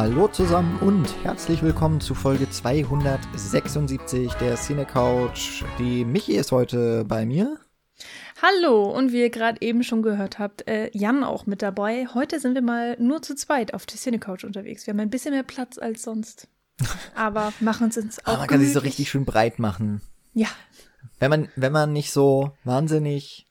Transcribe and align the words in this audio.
Hallo 0.00 0.28
zusammen 0.28 0.78
und 0.78 1.12
herzlich 1.24 1.60
willkommen 1.60 2.00
zu 2.00 2.14
Folge 2.14 2.48
276 2.48 4.32
der 4.34 4.54
Cine 4.54 4.86
Couch. 4.86 5.64
Die 5.80 6.04
Michi 6.04 6.36
ist 6.36 6.52
heute 6.52 7.04
bei 7.04 7.26
mir. 7.26 7.58
Hallo 8.40 8.84
und 8.84 9.10
wie 9.10 9.22
ihr 9.22 9.30
gerade 9.30 9.60
eben 9.60 9.82
schon 9.82 10.02
gehört 10.02 10.38
habt, 10.38 10.68
äh, 10.68 10.88
Jan 10.96 11.24
auch 11.24 11.46
mit 11.46 11.62
dabei. 11.62 12.06
Heute 12.14 12.38
sind 12.38 12.54
wir 12.54 12.62
mal 12.62 12.96
nur 13.00 13.22
zu 13.22 13.34
zweit 13.34 13.74
auf 13.74 13.86
der 13.86 13.96
Cine 13.96 14.20
Couch 14.20 14.44
unterwegs. 14.44 14.86
Wir 14.86 14.92
haben 14.92 15.00
ein 15.00 15.10
bisschen 15.10 15.34
mehr 15.34 15.42
Platz 15.42 15.78
als 15.78 16.02
sonst. 16.02 16.46
Aber 17.16 17.52
machen 17.58 17.86
uns 17.86 17.96
ins 17.96 18.20
auch 18.20 18.28
Aber 18.28 18.38
man 18.38 18.46
kann 18.46 18.60
sich 18.60 18.72
so 18.72 18.78
richtig 18.78 19.10
schön 19.10 19.24
breit 19.24 19.58
machen. 19.58 20.00
Ja. 20.32 20.46
Wenn 21.18 21.30
man, 21.30 21.48
wenn 21.56 21.72
man 21.72 21.92
nicht 21.92 22.12
so 22.12 22.52
wahnsinnig 22.62 23.47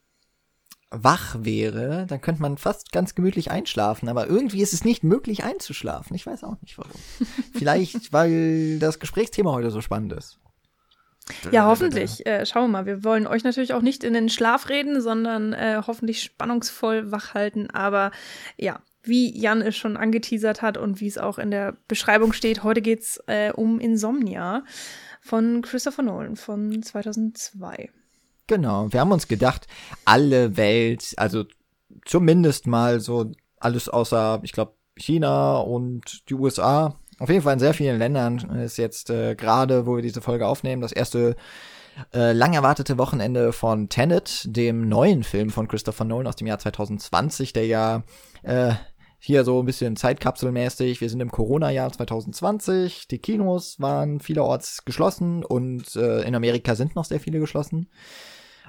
wach 0.89 1.35
wäre, 1.39 2.05
dann 2.07 2.21
könnte 2.21 2.41
man 2.41 2.57
fast 2.57 2.91
ganz 2.91 3.13
gemütlich 3.13 3.51
einschlafen, 3.51 4.07
aber 4.07 4.27
irgendwie 4.27 4.61
ist 4.61 4.73
es 4.73 4.85
nicht 4.85 5.03
möglich 5.03 5.43
einzuschlafen. 5.43 6.15
Ich 6.15 6.25
weiß 6.25 6.43
auch 6.43 6.61
nicht 6.61 6.77
warum. 6.77 6.91
Vielleicht, 7.53 8.13
weil 8.13 8.79
das 8.79 8.99
Gesprächsthema 8.99 9.51
heute 9.51 9.71
so 9.71 9.81
spannend 9.81 10.13
ist. 10.13 10.39
Ja, 11.51 11.65
hoffentlich. 11.65 12.25
Äh, 12.25 12.45
schauen 12.45 12.63
wir 12.63 12.67
mal. 12.69 12.85
Wir 12.85 13.03
wollen 13.03 13.27
euch 13.27 13.43
natürlich 13.43 13.73
auch 13.73 13.81
nicht 13.81 14.05
in 14.05 14.13
den 14.13 14.29
Schlaf 14.29 14.69
reden, 14.69 15.01
sondern 15.01 15.51
äh, 15.51 15.81
hoffentlich 15.85 16.23
spannungsvoll 16.23 17.11
wach 17.11 17.33
halten. 17.33 17.69
Aber 17.69 18.11
ja, 18.55 18.81
wie 19.03 19.37
Jan 19.37 19.61
es 19.61 19.75
schon 19.75 19.97
angeteasert 19.97 20.61
hat 20.61 20.77
und 20.77 21.01
wie 21.01 21.07
es 21.07 21.17
auch 21.17 21.37
in 21.37 21.51
der 21.51 21.75
Beschreibung 21.89 22.31
steht, 22.31 22.63
heute 22.63 22.81
geht's 22.81 23.21
äh, 23.27 23.51
um 23.51 23.79
Insomnia 23.79 24.63
von 25.21 25.61
Christopher 25.61 26.03
Nolan 26.03 26.37
von 26.37 26.81
2002. 26.81 27.89
Genau, 28.47 28.91
wir 28.91 29.01
haben 29.01 29.11
uns 29.11 29.27
gedacht, 29.27 29.67
alle 30.05 30.55
Welt, 30.55 31.13
also 31.17 31.43
zumindest 32.05 32.65
mal 32.65 32.99
so 33.01 33.31
alles 33.59 33.89
außer, 33.89 34.39
ich 34.43 34.53
glaube, 34.53 34.73
China 34.95 35.57
und 35.57 36.29
die 36.29 36.33
USA, 36.33 36.95
auf 37.19 37.29
jeden 37.29 37.41
Fall 37.41 37.53
in 37.53 37.59
sehr 37.59 37.73
vielen 37.73 37.99
Ländern 37.99 38.37
ist 38.59 38.77
jetzt 38.77 39.09
äh, 39.09 39.35
gerade, 39.35 39.85
wo 39.85 39.95
wir 39.95 40.01
diese 40.01 40.21
Folge 40.21 40.47
aufnehmen, 40.47 40.81
das 40.81 40.91
erste 40.91 41.35
äh, 42.13 42.31
lang 42.31 42.53
erwartete 42.53 42.97
Wochenende 42.97 43.51
von 43.51 43.89
Tenet, 43.89 44.43
dem 44.45 44.87
neuen 44.87 45.23
Film 45.23 45.49
von 45.49 45.67
Christopher 45.67 46.05
Nolan 46.05 46.27
aus 46.27 46.35
dem 46.35 46.47
Jahr 46.47 46.59
2020, 46.59 47.53
der 47.53 47.65
ja 47.65 48.03
äh, 48.43 48.73
hier 49.19 49.43
so 49.43 49.59
ein 49.59 49.65
bisschen 49.65 49.95
zeitkapselmäßig. 49.95 51.01
Wir 51.01 51.09
sind 51.09 51.21
im 51.21 51.31
Corona-Jahr 51.31 51.91
2020. 51.91 53.07
Die 53.07 53.17
Kinos 53.17 53.79
waren 53.79 54.19
vielerorts 54.19 54.85
geschlossen 54.85 55.43
und 55.43 55.95
äh, 55.95 56.21
in 56.21 56.35
Amerika 56.35 56.75
sind 56.75 56.95
noch 56.95 57.05
sehr 57.05 57.19
viele 57.19 57.39
geschlossen. 57.39 57.89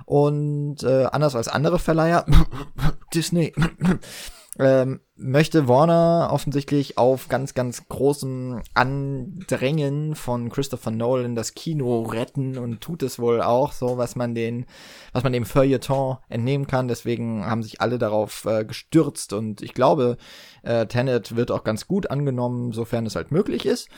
Und 0.05 0.83
äh, 0.83 1.05
anders 1.05 1.35
als 1.35 1.49
andere 1.49 1.79
Verleiher, 1.79 2.25
Disney, 3.15 3.53
ähm, 4.59 5.01
möchte 5.15 5.69
Warner 5.69 6.31
offensichtlich 6.33 6.99
auf 6.99 7.29
ganz, 7.29 7.55
ganz 7.55 7.87
großem 7.89 8.61
Andrängen 8.75 10.15
von 10.17 10.49
Christopher 10.49 10.91
Nolan 10.91 11.37
das 11.37 11.55
Kino 11.55 12.03
retten 12.03 12.59
und 12.59 12.81
tut 12.81 13.03
es 13.03 13.19
wohl 13.19 13.41
auch, 13.41 13.73
so 13.73 13.99
was 13.99 14.17
man 14.17 14.35
den, 14.35 14.67
was 15.13 15.23
man 15.23 15.33
dem 15.33 15.45
Feuilleton 15.45 16.19
entnehmen 16.29 16.67
kann. 16.67 16.89
Deswegen 16.89 17.45
haben 17.47 17.63
sich 17.63 17.81
alle 17.81 17.99
darauf 17.99 18.45
äh, 18.47 18.65
gestürzt 18.65 19.33
und 19.33 19.63
ich 19.63 19.75
glaube, 19.75 20.17
äh, 20.63 20.87
Tenet 20.87 21.37
wird 21.37 21.51
auch 21.51 21.65
ganz 21.65 21.87
gut 21.87 22.11
angenommen, 22.11 22.73
sofern 22.73 23.07
es 23.07 23.17
halt 23.17 23.31
möglich 23.31 23.65
ist. 23.65 23.89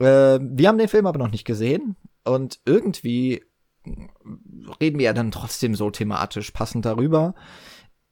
Äh, 0.00 0.40
wir 0.40 0.68
haben 0.68 0.78
den 0.78 0.88
Film 0.88 1.06
aber 1.06 1.18
noch 1.18 1.30
nicht 1.30 1.44
gesehen 1.44 1.96
und 2.24 2.60
irgendwie 2.64 3.44
reden 4.80 4.98
wir 4.98 5.06
ja 5.06 5.12
dann 5.12 5.30
trotzdem 5.30 5.74
so 5.74 5.90
thematisch 5.90 6.50
passend 6.50 6.84
darüber. 6.84 7.34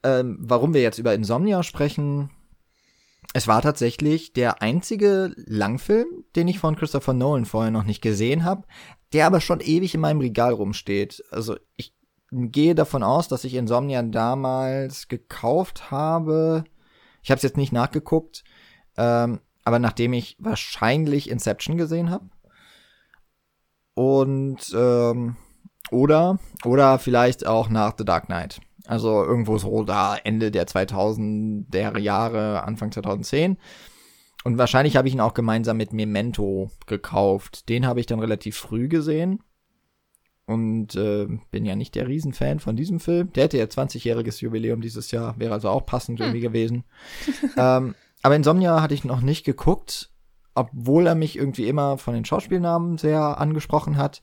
Ähm, 0.03 0.38
warum 0.41 0.75
wir 0.75 0.82
jetzt 0.82 0.99
über 0.99 1.15
Insomnia 1.15 1.62
sprechen, 1.62 2.31
es 3.32 3.49
war 3.49 3.60
tatsächlich 3.62 4.32
der 4.32 4.62
einzige 4.62 5.34
Langfilm, 5.37 6.06
den 6.37 6.49
ich 6.49 6.59
von 6.59 6.76
Christopher 6.76 7.12
Nolan 7.12 7.44
vorher 7.44 7.71
noch 7.71 7.84
nicht 7.84 8.00
gesehen 8.00 8.44
habe, 8.44 8.65
der 9.12 9.26
aber 9.26 9.41
schon 9.41 9.60
ewig 9.60 9.94
in 9.94 10.00
meinem 10.00 10.21
Regal 10.21 10.53
rumsteht. 10.53 11.22
Also 11.31 11.56
ich 11.76 11.94
gehe 12.31 12.75
davon 12.75 13.03
aus, 13.03 13.28
dass 13.28 13.44
ich 13.44 13.55
Insomnia 13.55 14.03
damals 14.03 15.09
gekauft 15.09 15.91
habe. 15.91 16.65
Ich 17.22 17.31
habe 17.31 17.37
es 17.37 17.43
jetzt 17.43 17.56
nicht 17.56 17.72
nachgeguckt, 17.72 18.44
ähm, 18.97 19.41
aber 19.65 19.78
nachdem 19.78 20.12
ich 20.12 20.37
wahrscheinlich 20.38 21.28
Inception 21.28 21.76
gesehen 21.76 22.10
habe. 22.10 22.28
Und 23.94 24.75
ähm, 24.76 25.37
oder, 25.91 26.38
oder 26.64 26.98
vielleicht 26.98 27.47
auch 27.47 27.69
nach 27.69 27.94
The 27.97 28.04
Dark 28.04 28.26
Knight. 28.26 28.60
Also 28.86 29.24
irgendwo 29.24 29.58
so 29.58 29.82
da 29.84 30.16
Ende 30.16 30.50
der 30.50 30.66
2000er 30.66 31.98
Jahre, 31.98 32.62
Anfang 32.62 32.92
2010. 32.92 33.58
Und 34.44 34.58
wahrscheinlich 34.58 34.96
habe 34.96 35.08
ich 35.08 35.14
ihn 35.14 35.20
auch 35.20 35.34
gemeinsam 35.34 35.76
mit 35.76 35.92
Memento 35.92 36.70
gekauft. 36.86 37.69
Den 37.69 37.86
habe 37.86 37.98
ich 37.98 38.06
dann 38.06 38.20
relativ 38.20 38.56
früh 38.56 38.88
gesehen. 38.88 39.41
Und 40.46 40.94
äh, 40.94 41.26
bin 41.50 41.64
ja 41.64 41.75
nicht 41.75 41.96
der 41.96 42.06
Riesenfan 42.06 42.60
von 42.60 42.76
diesem 42.76 43.00
Film. 43.00 43.32
Der 43.32 43.44
hätte 43.44 43.58
ja 43.58 43.64
20-jähriges 43.64 44.41
Jubiläum 44.41 44.80
dieses 44.80 45.10
Jahr, 45.10 45.34
wäre 45.41 45.52
also 45.52 45.69
auch 45.69 45.84
passend 45.84 46.20
hm. 46.20 46.26
irgendwie 46.26 46.41
gewesen. 46.41 46.84
ähm, 47.56 47.96
aber 48.22 48.36
Insomnia 48.36 48.80
hatte 48.80 48.94
ich 48.94 49.04
noch 49.04 49.20
nicht 49.20 49.44
geguckt, 49.44 50.10
obwohl 50.54 51.08
er 51.08 51.16
mich 51.16 51.36
irgendwie 51.36 51.66
immer 51.66 51.98
von 51.98 52.14
den 52.14 52.25
Schauspielnamen 52.25 52.98
sehr 52.98 53.41
angesprochen 53.41 53.96
hat. 53.96 54.22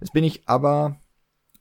Jetzt 0.00 0.12
bin 0.12 0.24
ich 0.24 0.48
aber 0.48 0.96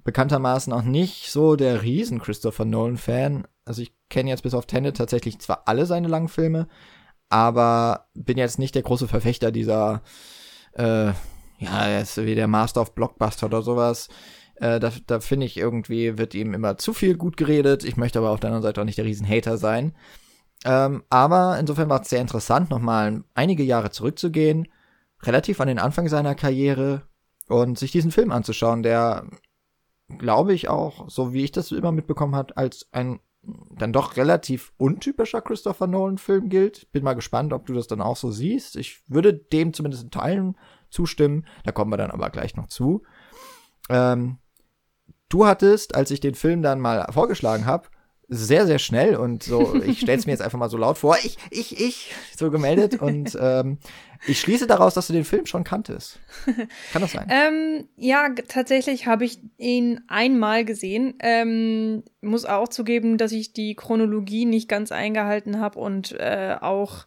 bekanntermaßen 0.04 0.72
auch 0.72 0.84
nicht 0.84 1.32
so 1.32 1.56
der 1.56 1.82
riesen 1.84 2.20
Christopher 2.22 2.66
Nolan-Fan. 2.66 3.46
Also 3.66 3.82
ich 3.82 3.94
kenne 4.10 4.30
jetzt 4.30 4.44
bis 4.44 4.54
auf 4.54 4.66
Tenet 4.66 4.98
tatsächlich 4.98 5.40
zwar 5.40 5.64
alle 5.68 5.86
seine 5.86 6.08
langen 6.08 6.30
Filme, 6.30 6.68
aber 7.30 8.08
bin 8.14 8.38
jetzt 8.38 8.58
nicht 8.60 8.76
der 8.76 8.84
große 8.84 9.08
Verfechter 9.08 9.52
dieser, 9.52 10.02
äh, 10.74 11.12
ja, 11.60 12.00
ist 12.00 12.18
wie 12.18 12.36
der 12.36 12.48
Master 12.48 12.82
of 12.82 12.96
Blockbuster 12.96 13.48
oder 13.48 13.62
sowas. 13.62 14.08
Äh, 14.56 14.80
da 14.80 14.92
da 15.08 15.20
finde 15.20 15.46
ich 15.46 15.58
irgendwie, 15.58 16.18
wird 16.18 16.34
ihm 16.34 16.54
immer 16.54 16.78
zu 16.78 16.94
viel 16.94 17.18
gut 17.18 17.36
geredet. 17.36 17.84
Ich 17.84 17.98
möchte 17.98 18.20
aber 18.20 18.30
auf 18.30 18.40
der 18.40 18.50
anderen 18.50 18.64
Seite 18.64 18.80
auch 18.82 18.86
nicht 18.86 18.98
der 18.98 19.06
Riesen-Hater 19.06 19.58
sein. 19.58 19.94
Ähm, 20.66 21.04
aber 21.10 21.60
insofern 21.60 21.90
war 21.90 22.02
es 22.02 22.10
sehr 22.10 22.22
interessant, 22.22 22.70
nochmal 22.70 23.24
einige 23.36 23.64
Jahre 23.64 23.92
zurückzugehen, 23.92 24.68
relativ 25.24 25.60
an 25.62 25.68
den 25.68 25.80
Anfang 25.80 26.08
seiner 26.08 26.34
Karriere 26.34 27.04
und 27.48 27.78
sich 27.78 27.92
diesen 27.92 28.12
Film 28.12 28.32
anzuschauen, 28.32 28.84
der, 28.84 29.28
glaube 30.18 30.54
ich 30.54 30.70
auch, 30.70 31.10
so 31.10 31.34
wie 31.34 31.44
ich 31.44 31.52
das 31.52 31.72
immer 31.72 31.92
mitbekommen 31.92 32.36
habe, 32.36 32.56
als 32.58 32.88
ein 32.92 33.20
dann 33.72 33.94
doch 33.94 34.18
relativ 34.18 34.74
untypischer 34.78 35.42
Christopher 35.42 35.88
Nolan-Film 35.88 36.50
gilt. 36.50 36.92
Bin 36.92 37.04
mal 37.04 37.14
gespannt, 37.14 37.54
ob 37.54 37.66
du 37.66 37.74
das 37.74 37.88
dann 37.88 38.02
auch 38.02 38.18
so 38.18 38.30
siehst. 38.30 38.76
Ich 38.76 39.02
würde 39.08 39.34
dem 39.34 39.74
zumindest 39.74 40.04
in 40.04 40.12
Teilen 40.12 40.58
zustimmen. 40.90 41.46
Da 41.64 41.72
kommen 41.72 41.92
wir 41.92 41.98
dann 41.98 42.12
aber 42.12 42.30
gleich 42.30 42.56
noch 42.56 42.68
zu. 42.68 43.04
Ähm, 43.90 44.40
du 45.30 45.46
hattest, 45.46 45.96
als 45.96 46.12
ich 46.12 46.20
den 46.20 46.36
Film 46.36 46.62
dann 46.62 46.82
mal 46.82 47.08
vorgeschlagen 47.12 47.66
habe, 47.66 47.88
sehr, 48.30 48.68
sehr 48.68 48.80
schnell 48.80 49.16
und 49.16 49.44
so, 49.44 49.76
ich 49.76 50.00
stelle 50.00 50.18
es 50.18 50.26
mir 50.26 50.34
jetzt 50.34 50.42
einfach 50.42 50.60
mal 50.60 50.70
so 50.70 50.78
laut 50.78 50.98
vor, 50.98 51.18
ich, 51.24 51.38
ich, 51.50 51.80
ich, 51.80 52.14
so 52.36 52.52
gemeldet 52.52 53.02
und 53.02 53.38
ähm, 53.40 53.78
ich 54.28 54.40
schließe 54.40 54.68
daraus, 54.68 54.96
dass 54.96 55.08
du 55.08 55.14
den 55.14 55.24
Film 55.24 55.46
schon 55.46 55.64
kanntest. 55.64 56.20
Kann 56.92 57.02
das 57.02 57.14
sein? 57.14 57.28
ähm, 57.32 57.88
ja, 57.96 58.30
tatsächlich 58.48 59.08
habe 59.08 59.26
ich 59.26 59.40
ihn 59.58 60.02
einmal 60.08 60.66
gesehen. 60.66 61.16
Ähm, 61.20 62.04
muss 62.22 62.46
auch 62.46 62.68
zugeben, 62.68 63.18
dass 63.18 63.32
ich 63.32 63.54
die 63.54 63.76
Chronologie 63.76 64.46
nicht 64.46 64.68
ganz 64.68 64.92
eingehalten 64.92 65.60
habe 65.60 65.80
und 65.80 66.12
äh, 66.14 66.56
auch 66.60 67.06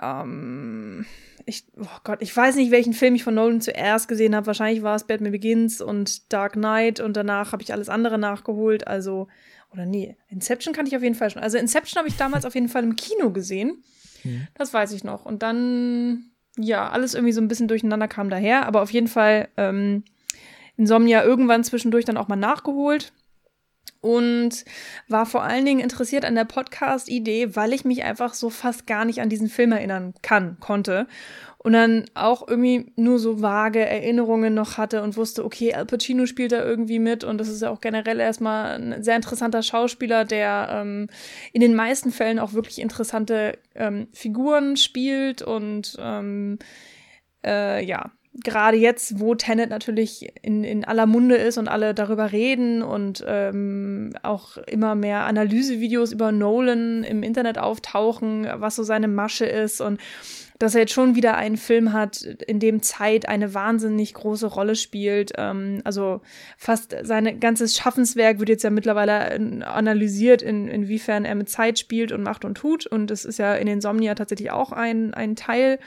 ähm, 0.00 1.06
ich, 1.46 1.66
oh 1.78 1.86
Gott, 2.04 2.22
ich 2.22 2.34
weiß 2.34 2.56
nicht, 2.56 2.70
welchen 2.70 2.94
Film 2.94 3.14
ich 3.14 3.24
von 3.24 3.34
Nolan 3.34 3.60
zuerst 3.60 4.08
gesehen 4.08 4.34
habe. 4.34 4.46
Wahrscheinlich 4.46 4.82
war 4.82 4.96
es 4.96 5.04
Batman 5.04 5.32
Begins 5.32 5.80
und 5.80 6.32
Dark 6.32 6.54
Knight 6.54 7.00
und 7.00 7.16
danach 7.16 7.52
habe 7.52 7.62
ich 7.62 7.72
alles 7.72 7.88
andere 7.88 8.18
nachgeholt. 8.18 8.86
Also 8.86 9.28
oder 9.74 9.86
nee, 9.86 10.16
Inception 10.28 10.72
kannte 10.72 10.88
ich 10.88 10.96
auf 10.96 11.02
jeden 11.02 11.16
Fall 11.16 11.30
schon. 11.30 11.42
Also 11.42 11.58
Inception 11.58 11.98
habe 11.98 12.08
ich 12.08 12.16
damals 12.16 12.44
auf 12.44 12.54
jeden 12.54 12.68
Fall 12.68 12.84
im 12.84 12.94
Kino 12.94 13.30
gesehen. 13.30 13.82
Hm. 14.22 14.46
Das 14.54 14.72
weiß 14.72 14.92
ich 14.92 15.02
noch. 15.02 15.26
Und 15.26 15.42
dann, 15.42 16.30
ja, 16.56 16.88
alles 16.88 17.14
irgendwie 17.14 17.32
so 17.32 17.40
ein 17.40 17.48
bisschen 17.48 17.66
durcheinander 17.66 18.06
kam 18.06 18.30
daher. 18.30 18.66
Aber 18.66 18.82
auf 18.82 18.90
jeden 18.90 19.08
Fall 19.08 19.48
ähm, 19.56 20.04
Insomnia 20.76 21.24
irgendwann 21.24 21.64
zwischendurch 21.64 22.04
dann 22.04 22.16
auch 22.16 22.28
mal 22.28 22.36
nachgeholt. 22.36 23.12
Und 24.00 24.64
war 25.08 25.26
vor 25.26 25.42
allen 25.42 25.64
Dingen 25.64 25.80
interessiert 25.80 26.24
an 26.24 26.36
der 26.36 26.44
Podcast-Idee, 26.44 27.56
weil 27.56 27.72
ich 27.72 27.84
mich 27.84 28.04
einfach 28.04 28.34
so 28.34 28.50
fast 28.50 28.86
gar 28.86 29.04
nicht 29.04 29.20
an 29.20 29.30
diesen 29.30 29.48
Film 29.48 29.72
erinnern 29.72 30.14
kann, 30.22 30.58
konnte 30.60 31.08
und 31.64 31.72
dann 31.72 32.04
auch 32.12 32.46
irgendwie 32.46 32.92
nur 32.94 33.18
so 33.18 33.40
vage 33.40 33.80
Erinnerungen 33.80 34.52
noch 34.52 34.76
hatte 34.76 35.02
und 35.02 35.16
wusste, 35.16 35.46
okay, 35.46 35.72
Al 35.72 35.86
Pacino 35.86 36.26
spielt 36.26 36.52
da 36.52 36.62
irgendwie 36.62 36.98
mit 36.98 37.24
und 37.24 37.38
das 37.38 37.48
ist 37.48 37.62
ja 37.62 37.70
auch 37.70 37.80
generell 37.80 38.20
erstmal 38.20 38.78
ein 38.78 39.02
sehr 39.02 39.16
interessanter 39.16 39.62
Schauspieler, 39.62 40.26
der 40.26 40.68
ähm, 40.70 41.08
in 41.54 41.62
den 41.62 41.74
meisten 41.74 42.12
Fällen 42.12 42.38
auch 42.38 42.52
wirklich 42.52 42.80
interessante 42.80 43.56
ähm, 43.74 44.08
Figuren 44.12 44.76
spielt 44.76 45.40
und 45.40 45.96
ähm, 45.98 46.58
äh, 47.46 47.82
ja, 47.82 48.12
gerade 48.42 48.76
jetzt, 48.76 49.18
wo 49.18 49.34
Tenet 49.34 49.70
natürlich 49.70 50.28
in, 50.42 50.64
in 50.64 50.84
aller 50.84 51.06
Munde 51.06 51.36
ist 51.36 51.56
und 51.56 51.68
alle 51.68 51.94
darüber 51.94 52.32
reden 52.32 52.82
und 52.82 53.24
ähm, 53.26 54.12
auch 54.22 54.58
immer 54.58 54.94
mehr 54.94 55.24
Analysevideos 55.24 56.12
über 56.12 56.30
Nolan 56.30 57.04
im 57.04 57.22
Internet 57.22 57.56
auftauchen, 57.56 58.46
was 58.56 58.76
so 58.76 58.82
seine 58.82 59.08
Masche 59.08 59.46
ist 59.46 59.80
und 59.80 59.98
dass 60.58 60.74
er 60.74 60.82
jetzt 60.82 60.92
schon 60.92 61.16
wieder 61.16 61.36
einen 61.36 61.56
Film 61.56 61.92
hat, 61.92 62.22
in 62.22 62.60
dem 62.60 62.82
Zeit 62.82 63.28
eine 63.28 63.54
wahnsinnig 63.54 64.14
große 64.14 64.46
Rolle 64.46 64.76
spielt. 64.76 65.32
Ähm, 65.36 65.80
also 65.84 66.20
fast 66.56 66.94
sein 67.02 67.40
ganzes 67.40 67.76
Schaffenswerk 67.76 68.38
wird 68.38 68.48
jetzt 68.48 68.62
ja 68.62 68.70
mittlerweile 68.70 69.30
äh, 69.30 69.62
analysiert, 69.64 70.42
in, 70.42 70.68
inwiefern 70.68 71.24
er 71.24 71.34
mit 71.34 71.48
Zeit 71.48 71.78
spielt 71.78 72.12
und 72.12 72.22
macht 72.22 72.44
und 72.44 72.54
tut. 72.54 72.86
Und 72.86 73.10
das 73.10 73.24
ist 73.24 73.38
ja 73.38 73.54
in 73.54 73.66
Insomnia 73.66 74.14
tatsächlich 74.14 74.52
auch 74.52 74.70
ein, 74.70 75.12
ein 75.12 75.34
Teil. 75.34 75.80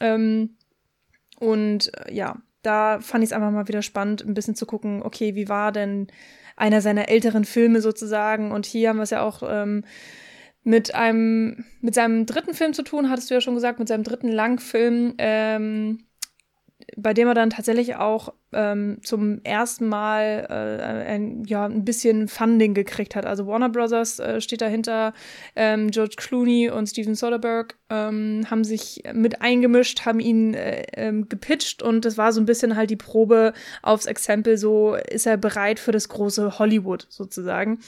Ähm, 0.00 0.56
und 1.38 1.92
äh, 2.06 2.12
ja, 2.12 2.36
da 2.62 2.98
fand 3.00 3.22
ich 3.22 3.30
es 3.30 3.32
einfach 3.32 3.52
mal 3.52 3.68
wieder 3.68 3.82
spannend, 3.82 4.24
ein 4.26 4.34
bisschen 4.34 4.56
zu 4.56 4.66
gucken, 4.66 5.02
okay, 5.02 5.36
wie 5.36 5.48
war 5.48 5.70
denn 5.70 6.08
einer 6.56 6.80
seiner 6.80 7.08
älteren 7.08 7.44
Filme 7.44 7.80
sozusagen? 7.80 8.50
Und 8.50 8.66
hier 8.66 8.88
haben 8.88 8.96
wir 8.96 9.04
es 9.04 9.10
ja 9.10 9.22
auch 9.22 9.42
ähm, 9.48 9.84
mit 10.66 10.96
einem, 10.96 11.64
mit 11.80 11.94
seinem 11.94 12.26
dritten 12.26 12.52
Film 12.52 12.72
zu 12.72 12.82
tun, 12.82 13.08
hattest 13.08 13.30
du 13.30 13.34
ja 13.34 13.40
schon 13.40 13.54
gesagt, 13.54 13.78
mit 13.78 13.86
seinem 13.86 14.02
dritten 14.02 14.28
Langfilm, 14.28 15.14
ähm, 15.18 16.00
bei 16.96 17.14
dem 17.14 17.26
er 17.28 17.34
dann 17.34 17.50
tatsächlich 17.50 17.96
auch 17.96 18.34
ähm, 18.52 18.98
zum 19.02 19.40
ersten 19.44 19.88
Mal 19.88 20.46
äh, 20.48 21.10
ein, 21.10 21.44
ja, 21.44 21.64
ein 21.64 21.84
bisschen 21.84 22.28
Funding 22.28 22.74
gekriegt 22.74 23.16
hat. 23.16 23.24
Also 23.24 23.46
Warner 23.46 23.70
Brothers 23.70 24.18
äh, 24.18 24.40
steht 24.40 24.60
dahinter, 24.60 25.14
ähm, 25.56 25.90
George 25.90 26.16
Clooney 26.16 26.70
und 26.70 26.86
Steven 26.86 27.14
Soderbergh 27.14 27.74
ähm, 27.88 28.46
haben 28.50 28.62
sich 28.62 29.02
mit 29.14 29.40
eingemischt, 29.40 30.04
haben 30.04 30.20
ihn 30.20 30.54
äh, 30.54 30.84
ähm, 30.94 31.28
gepitcht 31.28 31.82
und 31.82 32.04
das 32.04 32.18
war 32.18 32.32
so 32.32 32.40
ein 32.40 32.46
bisschen 32.46 32.76
halt 32.76 32.90
die 32.90 32.96
Probe 32.96 33.52
aufs 33.82 34.06
Exempel, 34.06 34.58
so 34.58 34.94
ist 34.94 35.26
er 35.26 35.38
bereit 35.38 35.78
für 35.78 35.92
das 35.92 36.08
große 36.08 36.58
Hollywood 36.58 37.06
sozusagen. 37.08 37.80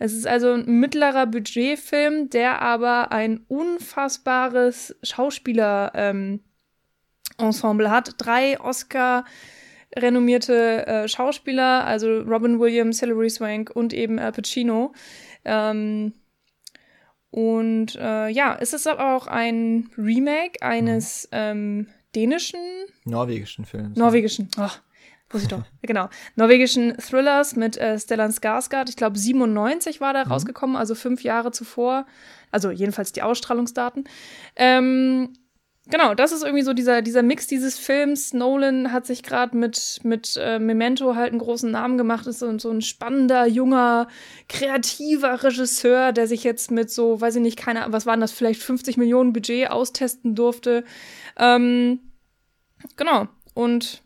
Es 0.00 0.12
ist 0.12 0.26
also 0.26 0.52
ein 0.52 0.80
mittlerer 0.80 1.26
Budgetfilm, 1.26 2.30
der 2.30 2.60
aber 2.62 3.12
ein 3.12 3.44
unfassbares 3.48 4.96
Schauspieler 5.02 5.92
ähm, 5.94 6.40
Ensemble 7.38 7.90
hat. 7.90 8.14
Drei 8.18 8.60
Oscar 8.60 9.24
renommierte 9.96 10.86
äh, 10.86 11.08
Schauspieler, 11.08 11.84
also 11.84 12.20
Robin 12.20 12.58
Williams, 12.58 13.00
Hilary 13.00 13.30
Swank 13.30 13.70
und 13.70 13.92
eben 13.92 14.18
Al 14.18 14.32
Pacino. 14.32 14.92
Ähm, 15.44 16.12
und 17.30 17.96
äh, 17.96 18.28
ja, 18.28 18.56
es 18.60 18.72
ist 18.72 18.86
aber 18.86 19.16
auch 19.16 19.26
ein 19.26 19.90
Remake 19.98 20.62
eines 20.62 21.28
mhm. 21.32 21.38
ähm, 21.38 21.86
dänischen 22.14 22.60
norwegischen 23.04 23.64
Films. 23.64 23.96
Norwegischen. 23.96 24.48
Oh, 24.56 24.70
wusste 25.30 25.46
ich 25.46 25.48
doch. 25.48 25.64
genau. 25.82 26.08
Norwegischen 26.36 26.96
Thrillers 26.96 27.56
mit 27.56 27.76
äh, 27.76 27.98
Stellan 27.98 28.30
Skarsgård. 28.30 28.88
Ich 28.88 28.96
glaube 28.96 29.18
97 29.18 30.00
war 30.00 30.12
da 30.12 30.24
mhm. 30.24 30.30
rausgekommen, 30.30 30.76
also 30.76 30.94
fünf 30.94 31.22
Jahre 31.24 31.50
zuvor. 31.50 32.06
Also 32.52 32.70
jedenfalls 32.70 33.10
die 33.10 33.22
Ausstrahlungsdaten. 33.22 34.04
Ähm, 34.54 35.32
genau, 35.86 36.14
das 36.14 36.32
ist 36.32 36.42
irgendwie 36.42 36.62
so 36.64 36.72
dieser, 36.72 37.02
dieser 37.02 37.22
Mix 37.22 37.46
dieses 37.46 37.78
Films. 37.78 38.32
Nolan 38.32 38.92
hat 38.92 39.06
sich 39.06 39.22
gerade 39.22 39.56
mit, 39.56 40.00
mit 40.02 40.36
äh, 40.40 40.58
Memento 40.58 41.14
halt 41.14 41.30
einen 41.30 41.40
großen 41.40 41.70
Namen 41.70 41.98
gemacht, 41.98 42.26
ist 42.26 42.38
so, 42.38 42.58
so 42.58 42.70
ein 42.70 42.82
spannender, 42.82 43.46
junger, 43.46 44.08
kreativer 44.48 45.42
Regisseur, 45.42 46.12
der 46.12 46.26
sich 46.26 46.44
jetzt 46.44 46.70
mit 46.70 46.90
so, 46.90 47.20
weiß 47.20 47.36
ich 47.36 47.42
nicht, 47.42 47.58
keine 47.58 47.84
was 47.88 48.06
waren 48.06 48.20
das, 48.20 48.32
vielleicht 48.32 48.62
50 48.62 48.96
Millionen 48.96 49.32
Budget 49.32 49.70
austesten 49.70 50.34
durfte. 50.34 50.84
Ähm, 51.38 52.00
genau. 52.96 53.28
Und 53.54 54.02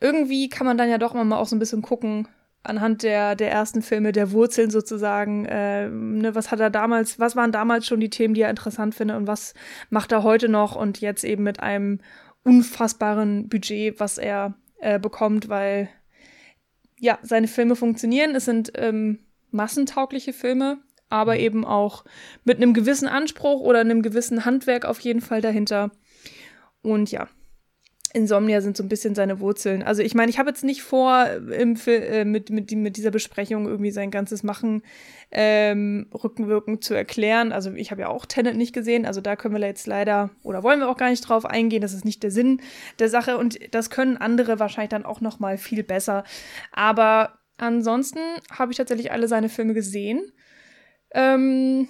irgendwie 0.00 0.48
kann 0.48 0.66
man 0.66 0.76
dann 0.76 0.90
ja 0.90 0.98
doch 0.98 1.14
mal 1.14 1.36
auch 1.36 1.46
so 1.46 1.56
ein 1.56 1.60
bisschen 1.60 1.82
gucken, 1.82 2.28
anhand 2.68 3.02
der, 3.02 3.36
der 3.36 3.50
ersten 3.50 3.82
Filme, 3.82 4.12
der 4.12 4.32
Wurzeln 4.32 4.70
sozusagen, 4.70 5.44
äh, 5.46 5.88
ne, 5.88 6.34
was 6.34 6.50
hat 6.50 6.60
er 6.60 6.70
damals, 6.70 7.18
was 7.18 7.36
waren 7.36 7.52
damals 7.52 7.86
schon 7.86 8.00
die 8.00 8.10
Themen, 8.10 8.34
die 8.34 8.42
er 8.42 8.50
interessant 8.50 8.94
findet 8.94 9.16
und 9.16 9.26
was 9.26 9.54
macht 9.90 10.12
er 10.12 10.22
heute 10.22 10.48
noch 10.48 10.76
und 10.76 11.00
jetzt 11.00 11.24
eben 11.24 11.42
mit 11.42 11.60
einem 11.60 12.00
unfassbaren 12.42 13.48
Budget, 13.48 13.98
was 13.98 14.18
er 14.18 14.54
äh, 14.78 14.98
bekommt, 14.98 15.48
weil 15.48 15.88
ja, 16.98 17.18
seine 17.22 17.48
Filme 17.48 17.76
funktionieren. 17.76 18.34
Es 18.34 18.44
sind 18.44 18.72
ähm, 18.76 19.20
massentaugliche 19.50 20.32
Filme, 20.32 20.78
aber 21.08 21.34
mhm. 21.34 21.40
eben 21.40 21.64
auch 21.64 22.04
mit 22.44 22.56
einem 22.56 22.74
gewissen 22.74 23.08
Anspruch 23.08 23.60
oder 23.60 23.80
einem 23.80 24.02
gewissen 24.02 24.44
Handwerk 24.44 24.84
auf 24.84 25.00
jeden 25.00 25.20
Fall 25.20 25.40
dahinter. 25.40 25.90
Und 26.82 27.10
ja, 27.10 27.28
Insomnia 28.16 28.62
sind 28.62 28.78
so 28.78 28.82
ein 28.82 28.88
bisschen 28.88 29.14
seine 29.14 29.40
Wurzeln. 29.40 29.82
Also 29.82 30.02
ich 30.02 30.14
meine, 30.14 30.30
ich 30.30 30.38
habe 30.38 30.48
jetzt 30.48 30.64
nicht 30.64 30.82
vor, 30.82 31.26
im 31.26 31.76
äh, 31.86 32.24
mit, 32.24 32.48
mit, 32.48 32.72
mit 32.72 32.96
dieser 32.96 33.10
Besprechung 33.10 33.66
irgendwie 33.66 33.90
sein 33.90 34.10
ganzes 34.10 34.42
Machen 34.42 34.82
ähm, 35.30 36.06
rückenwirkend 36.14 36.82
zu 36.82 36.94
erklären. 36.94 37.52
Also 37.52 37.72
ich 37.74 37.90
habe 37.90 38.00
ja 38.00 38.08
auch 38.08 38.24
Tenet 38.24 38.56
nicht 38.56 38.72
gesehen, 38.72 39.04
also 39.04 39.20
da 39.20 39.36
können 39.36 39.54
wir 39.54 39.60
jetzt 39.66 39.86
leider 39.86 40.30
oder 40.42 40.62
wollen 40.62 40.80
wir 40.80 40.88
auch 40.88 40.96
gar 40.96 41.10
nicht 41.10 41.28
drauf 41.28 41.44
eingehen. 41.44 41.82
Das 41.82 41.92
ist 41.92 42.06
nicht 42.06 42.22
der 42.22 42.30
Sinn 42.30 42.62
der 42.98 43.10
Sache 43.10 43.36
und 43.36 43.58
das 43.74 43.90
können 43.90 44.16
andere 44.16 44.58
wahrscheinlich 44.58 44.90
dann 44.90 45.04
auch 45.04 45.20
noch 45.20 45.38
mal 45.38 45.58
viel 45.58 45.82
besser. 45.82 46.24
Aber 46.72 47.38
ansonsten 47.58 48.20
habe 48.50 48.72
ich 48.72 48.78
tatsächlich 48.78 49.12
alle 49.12 49.28
seine 49.28 49.50
Filme 49.50 49.74
gesehen. 49.74 50.32
Ähm, 51.12 51.86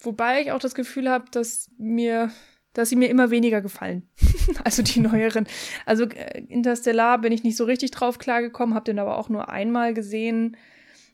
wobei 0.00 0.40
ich 0.40 0.52
auch 0.52 0.58
das 0.58 0.74
Gefühl 0.74 1.10
habe, 1.10 1.26
dass 1.30 1.70
mir 1.76 2.30
dass 2.74 2.88
sie 2.88 2.96
mir 2.96 3.08
immer 3.08 3.30
weniger 3.30 3.62
gefallen. 3.62 4.08
also 4.64 4.82
die 4.82 5.00
neueren. 5.00 5.46
Also 5.86 6.04
äh, 6.04 6.42
Interstellar 6.48 7.18
bin 7.18 7.32
ich 7.32 7.42
nicht 7.42 7.56
so 7.56 7.64
richtig 7.64 7.90
drauf 7.90 8.18
klargekommen, 8.18 8.74
habe 8.74 8.84
den 8.84 8.98
aber 8.98 9.18
auch 9.18 9.28
nur 9.28 9.48
einmal 9.48 9.94
gesehen. 9.94 10.56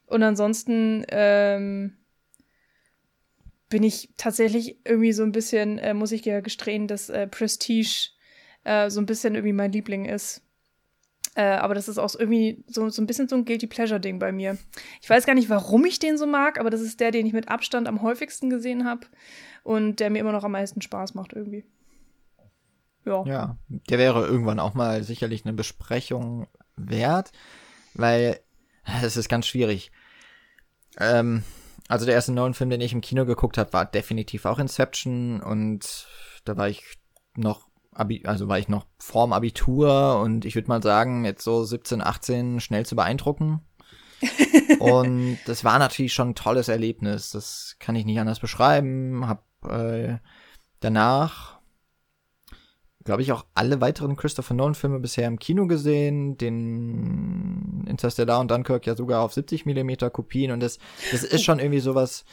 Und 0.07 0.23
ansonsten 0.23 1.05
ähm, 1.09 1.97
bin 3.69 3.83
ich 3.85 4.11
tatsächlich 4.17 4.79
irgendwie 4.85 5.13
so 5.13 5.23
ein 5.23 5.33
bisschen, 5.33 5.79
äh, 5.79 5.95
muss 5.95 6.13
ich 6.13 6.25
ja 6.25 6.41
gestehen, 6.41 6.89
dass 6.89 7.09
äh, 7.09 7.27
Prestige 7.27 8.11
äh, 8.65 8.91
so 8.91 9.01
ein 9.01 9.07
bisschen 9.07 9.35
irgendwie 9.35 9.53
mein 9.53 9.73
Liebling 9.73 10.05
ist. 10.05 10.43
Äh, 11.37 11.43
aber 11.43 11.75
das 11.75 11.89
ist 11.89 11.99
auch 11.99 12.13
irgendwie 12.19 12.65
so, 12.67 12.89
so 12.89 13.01
ein 13.01 13.07
bisschen 13.07 13.29
so 13.29 13.37
ein 13.37 13.45
Guilty 13.45 13.69
Pleasure-Ding 13.69 14.19
bei 14.19 14.33
mir. 14.33 14.59
Ich 15.01 15.09
weiß 15.09 15.27
gar 15.27 15.35
nicht, 15.35 15.49
warum 15.49 15.85
ich 15.85 16.01
den 16.01 16.19
so 16.19 16.27
mag, 16.27 16.59
aber 16.59 16.71
das 16.71 16.81
ist 16.81 16.99
der, 16.99 17.13
den 17.13 17.25
ich 17.25 17.33
mit 17.33 17.49
Abstand 17.49 17.87
am 17.87 18.03
häufigsten 18.03 18.51
gesehen 18.51 18.85
habe 18.85 19.07
und 19.63 20.01
der 20.01 20.11
mir 20.11 20.19
immer 20.19 20.33
noch 20.33 20.45
am 20.45 20.53
meisten 20.53 20.83
Spaß 20.83 21.15
macht 21.15 21.33
irgendwie. 21.33 21.65
Ja. 23.11 23.25
Ja, 23.27 23.57
der 23.69 23.99
wäre 23.99 24.27
irgendwann 24.27 24.61
auch 24.61 24.75
mal 24.75 25.03
sicherlich 25.03 25.45
eine 25.45 25.55
Besprechung 25.55 26.47
wert, 26.77 27.33
weil 27.95 28.41
es 29.03 29.17
ist 29.17 29.29
ganz 29.29 29.47
schwierig. 29.47 29.93
Ähm, 30.99 31.45
also 31.89 32.07
der 32.07 32.15
erste 32.15 32.33
neuen 32.33 32.55
Film, 32.55 32.71
den 32.71 32.81
ich 32.81 32.93
im 32.93 33.01
Kino 33.01 33.27
geguckt 33.27 33.59
habe, 33.59 33.73
war 33.73 33.85
definitiv 33.85 34.45
auch 34.47 34.59
Inception 34.59 35.41
und 35.41 36.07
da 36.45 36.57
war 36.57 36.69
ich 36.69 36.83
noch 37.37 37.69
Abi, 37.93 38.23
also 38.25 38.49
war 38.49 38.59
ich 38.59 38.69
noch 38.69 38.87
vorm 38.99 39.33
Abitur 39.33 40.21
und 40.21 40.45
ich 40.45 40.55
würde 40.55 40.69
mal 40.69 40.83
sagen, 40.83 41.25
jetzt 41.25 41.43
so 41.43 41.65
17, 41.65 42.01
18 42.01 42.61
schnell 42.61 42.87
zu 42.87 42.95
beeindrucken. 42.95 43.63
und 44.79 45.39
das 45.47 45.65
war 45.65 45.79
natürlich 45.79 46.13
schon 46.13 46.31
ein 46.31 46.35
tolles 46.35 46.69
Erlebnis. 46.69 47.31
Das 47.31 47.77
kann 47.79 47.97
ich 47.97 48.05
nicht 48.05 48.21
anders 48.21 48.39
beschreiben. 48.39 49.27
Hab 49.27 49.45
äh, 49.67 50.19
danach, 50.81 51.60
glaube 53.05 53.23
ich, 53.23 53.33
auch 53.33 53.47
alle 53.55 53.81
weiteren 53.81 54.17
Christopher 54.17 54.55
Nolan-Filme 54.55 55.01
bisher 55.01 55.27
im 55.27 55.39
Kino 55.39 55.67
gesehen, 55.67 56.37
den 56.37 57.87
Interstellar 57.87 58.41
und 58.41 58.51
Dunkirk 58.51 58.87
ja 58.87 58.95
sogar 58.95 59.23
auf 59.23 59.33
70 59.33 59.67
Millimeter 59.67 60.11
Kopien 60.11 60.53
und 60.53 60.61
das, 60.61 60.79
das 61.11 61.25
ist 61.25 61.45
schon 61.45 61.59
irgendwie 61.59 61.81
sowas 61.81 62.25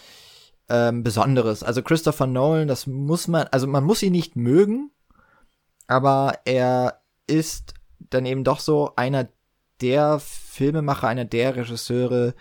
ähm, 0.70 1.04
Besonderes. 1.04 1.64
Also 1.64 1.82
Christopher 1.82 2.28
Nolan, 2.28 2.68
das 2.68 2.88
muss 2.88 3.28
man, 3.28 3.48
also 3.52 3.68
man 3.68 3.84
muss 3.84 4.04
ihn 4.04 4.12
nicht 4.12 4.36
mögen, 4.36 4.92
aber 5.88 6.40
er 6.46 7.02
ist 7.28 7.74
dann 8.00 8.26
eben 8.26 8.44
doch 8.44 8.60
so 8.60 8.92
einer 8.96 9.30
der 9.82 10.20
Filmemacher, 10.20 11.08
einer 11.08 11.26
der 11.26 11.56
Regisseure, 11.56 12.34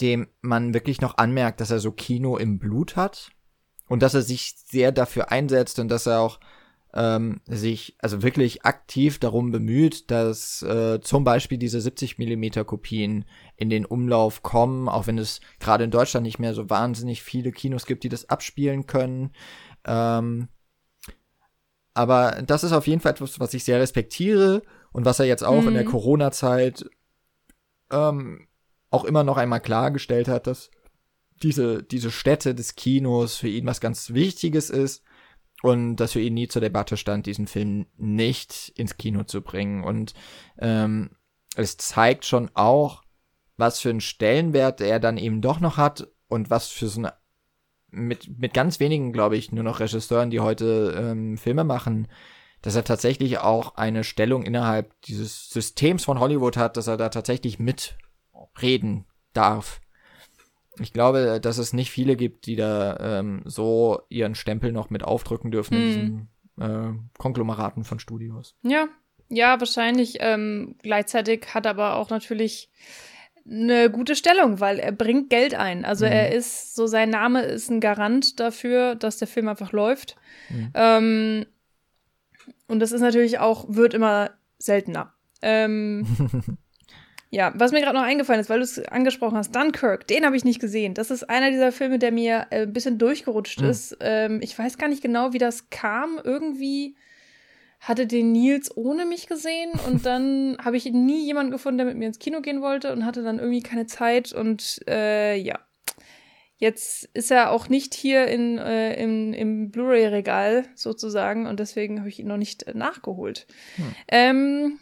dem 0.00 0.28
man 0.40 0.74
wirklich 0.74 1.00
noch 1.00 1.16
anmerkt, 1.16 1.60
dass 1.60 1.70
er 1.70 1.80
so 1.80 1.92
Kino 1.92 2.36
im 2.36 2.58
Blut 2.58 2.96
hat 2.96 3.30
und 3.88 4.02
dass 4.02 4.14
er 4.14 4.22
sich 4.22 4.54
sehr 4.66 4.92
dafür 4.92 5.32
einsetzt 5.32 5.78
und 5.78 5.88
dass 5.88 6.06
er 6.06 6.20
auch 6.20 6.40
ähm, 6.94 7.40
sich 7.46 7.96
also 7.98 8.22
wirklich 8.22 8.64
aktiv 8.64 9.18
darum 9.18 9.50
bemüht, 9.50 10.10
dass 10.10 10.62
äh, 10.62 11.00
zum 11.00 11.24
Beispiel 11.24 11.58
diese 11.58 11.80
70 11.80 12.18
Millimeter 12.18 12.64
Kopien 12.64 13.24
in 13.56 13.68
den 13.68 13.84
Umlauf 13.84 14.42
kommen, 14.42 14.88
auch 14.88 15.06
wenn 15.06 15.18
es 15.18 15.40
gerade 15.60 15.84
in 15.84 15.90
Deutschland 15.90 16.24
nicht 16.24 16.38
mehr 16.38 16.54
so 16.54 16.70
wahnsinnig 16.70 17.22
viele 17.22 17.52
Kinos 17.52 17.84
gibt, 17.84 18.04
die 18.04 18.08
das 18.08 18.28
abspielen 18.30 18.86
können. 18.86 19.32
Ähm, 19.84 20.48
aber 21.94 22.42
das 22.46 22.64
ist 22.64 22.72
auf 22.72 22.86
jeden 22.86 23.00
Fall 23.00 23.12
etwas, 23.12 23.40
was 23.40 23.54
ich 23.54 23.64
sehr 23.64 23.80
respektiere 23.80 24.62
und 24.92 25.04
was 25.04 25.18
er 25.18 25.26
jetzt 25.26 25.44
auch 25.44 25.62
mhm. 25.62 25.68
in 25.68 25.74
der 25.74 25.84
mhm. 25.84 25.90
Corona-Zeit 25.90 26.88
ähm, 27.90 28.46
auch 28.90 29.04
immer 29.04 29.24
noch 29.24 29.36
einmal 29.36 29.60
klargestellt 29.60 30.28
hat, 30.28 30.46
dass 30.46 30.70
diese, 31.42 31.82
diese 31.82 32.10
Stätte 32.10 32.54
des 32.54 32.74
Kinos 32.74 33.36
für 33.36 33.48
ihn 33.48 33.66
was 33.66 33.80
ganz 33.80 34.14
Wichtiges 34.14 34.70
ist. 34.70 35.02
Und 35.62 35.96
dass 35.96 36.12
für 36.12 36.20
ihn 36.20 36.34
nie 36.34 36.48
zur 36.48 36.60
Debatte 36.60 36.96
stand, 36.96 37.26
diesen 37.26 37.46
Film 37.46 37.86
nicht 37.96 38.72
ins 38.76 38.96
Kino 38.96 39.24
zu 39.24 39.42
bringen. 39.42 39.84
Und 39.84 40.14
ähm, 40.58 41.10
es 41.56 41.76
zeigt 41.76 42.24
schon 42.24 42.50
auch, 42.54 43.02
was 43.56 43.80
für 43.80 43.90
einen 43.90 44.00
Stellenwert 44.00 44.80
er 44.80 45.00
dann 45.00 45.18
eben 45.18 45.40
doch 45.40 45.60
noch 45.60 45.76
hat 45.76 46.08
und 46.28 46.50
was 46.50 46.68
für 46.68 46.86
so 46.86 47.00
eine 47.00 47.14
mit, 47.90 48.38
mit 48.38 48.52
ganz 48.52 48.80
wenigen, 48.80 49.12
glaube 49.12 49.36
ich, 49.36 49.50
nur 49.50 49.64
noch 49.64 49.80
Regisseuren, 49.80 50.30
die 50.30 50.40
heute 50.40 50.94
ähm, 50.96 51.38
Filme 51.38 51.64
machen, 51.64 52.08
dass 52.62 52.74
er 52.74 52.84
tatsächlich 52.84 53.38
auch 53.38 53.76
eine 53.76 54.04
Stellung 54.04 54.42
innerhalb 54.42 55.00
dieses 55.02 55.48
Systems 55.48 56.04
von 56.04 56.20
Hollywood 56.20 56.56
hat, 56.56 56.76
dass 56.76 56.86
er 56.86 56.96
da 56.96 57.08
tatsächlich 57.08 57.58
mitreden 57.58 59.06
darf. 59.32 59.80
Ich 60.80 60.92
glaube, 60.92 61.40
dass 61.40 61.58
es 61.58 61.72
nicht 61.72 61.90
viele 61.90 62.16
gibt, 62.16 62.46
die 62.46 62.56
da 62.56 63.18
ähm, 63.18 63.42
so 63.44 64.00
ihren 64.08 64.34
Stempel 64.34 64.72
noch 64.72 64.90
mit 64.90 65.04
aufdrücken 65.04 65.50
dürfen 65.50 65.76
hm. 65.76 65.82
in 65.82 65.88
diesen 65.88 66.28
äh, 66.60 67.18
Konglomeraten 67.18 67.84
von 67.84 67.98
Studios. 67.98 68.56
Ja, 68.62 68.88
ja, 69.28 69.58
wahrscheinlich. 69.60 70.18
Ähm, 70.20 70.76
gleichzeitig 70.82 71.54
hat 71.54 71.66
aber 71.66 71.96
auch 71.96 72.10
natürlich 72.10 72.70
eine 73.50 73.90
gute 73.90 74.14
Stellung, 74.14 74.60
weil 74.60 74.78
er 74.78 74.92
bringt 74.92 75.30
Geld 75.30 75.54
ein. 75.54 75.84
Also 75.84 76.04
mhm. 76.04 76.12
er 76.12 76.32
ist, 76.34 76.74
so 76.74 76.86
sein 76.86 77.10
Name 77.10 77.42
ist 77.42 77.70
ein 77.70 77.80
Garant 77.80 78.40
dafür, 78.40 78.94
dass 78.94 79.16
der 79.16 79.28
Film 79.28 79.48
einfach 79.48 79.72
läuft. 79.72 80.16
Mhm. 80.50 80.70
Ähm, 80.74 81.46
und 82.66 82.80
das 82.80 82.92
ist 82.92 83.00
natürlich 83.00 83.38
auch, 83.38 83.64
wird 83.68 83.94
immer 83.94 84.30
seltener. 84.58 85.14
Ähm, 85.40 86.06
ja, 87.30 87.52
was 87.54 87.72
mir 87.72 87.80
gerade 87.80 87.96
noch 87.96 88.04
eingefallen 88.04 88.40
ist, 88.40 88.48
weil 88.48 88.58
du 88.58 88.64
es 88.64 88.78
angesprochen 88.88 89.36
hast, 89.36 89.54
Dunkirk, 89.54 90.06
den 90.06 90.24
habe 90.24 90.36
ich 90.36 90.44
nicht 90.44 90.60
gesehen. 90.60 90.94
Das 90.94 91.10
ist 91.10 91.28
einer 91.28 91.50
dieser 91.50 91.72
Filme, 91.72 91.98
der 91.98 92.10
mir 92.10 92.46
äh, 92.50 92.62
ein 92.62 92.72
bisschen 92.72 92.98
durchgerutscht 92.98 93.60
mhm. 93.60 93.68
ist. 93.68 93.96
Ähm, 94.00 94.40
ich 94.42 94.58
weiß 94.58 94.78
gar 94.78 94.88
nicht 94.88 95.02
genau, 95.02 95.32
wie 95.32 95.38
das 95.38 95.68
kam. 95.68 96.18
Irgendwie 96.24 96.96
hatte 97.80 98.06
den 98.06 98.32
Nils 98.32 98.74
ohne 98.76 99.04
mich 99.04 99.26
gesehen 99.26 99.72
und 99.86 100.06
dann 100.06 100.56
habe 100.64 100.76
ich 100.76 100.86
nie 100.86 101.24
jemanden 101.26 101.52
gefunden, 101.52 101.78
der 101.78 101.86
mit 101.86 101.96
mir 101.96 102.06
ins 102.06 102.18
Kino 102.18 102.40
gehen 102.40 102.62
wollte 102.62 102.92
und 102.92 103.04
hatte 103.04 103.22
dann 103.22 103.38
irgendwie 103.38 103.62
keine 103.62 103.86
Zeit 103.86 104.32
und 104.32 104.80
äh, 104.88 105.36
ja. 105.36 105.58
Jetzt 106.60 107.08
ist 107.14 107.30
er 107.30 107.52
auch 107.52 107.68
nicht 107.68 107.94
hier 107.94 108.26
in, 108.26 108.58
äh, 108.58 109.00
im, 109.00 109.32
im 109.32 109.70
Blu-ray-Regal 109.70 110.64
sozusagen 110.74 111.46
und 111.46 111.60
deswegen 111.60 112.00
habe 112.00 112.08
ich 112.08 112.18
ihn 112.18 112.26
noch 112.26 112.36
nicht 112.36 112.64
äh, 112.64 112.74
nachgeholt. 112.74 113.46
Hm. 113.76 113.94
Ähm, 114.08 114.78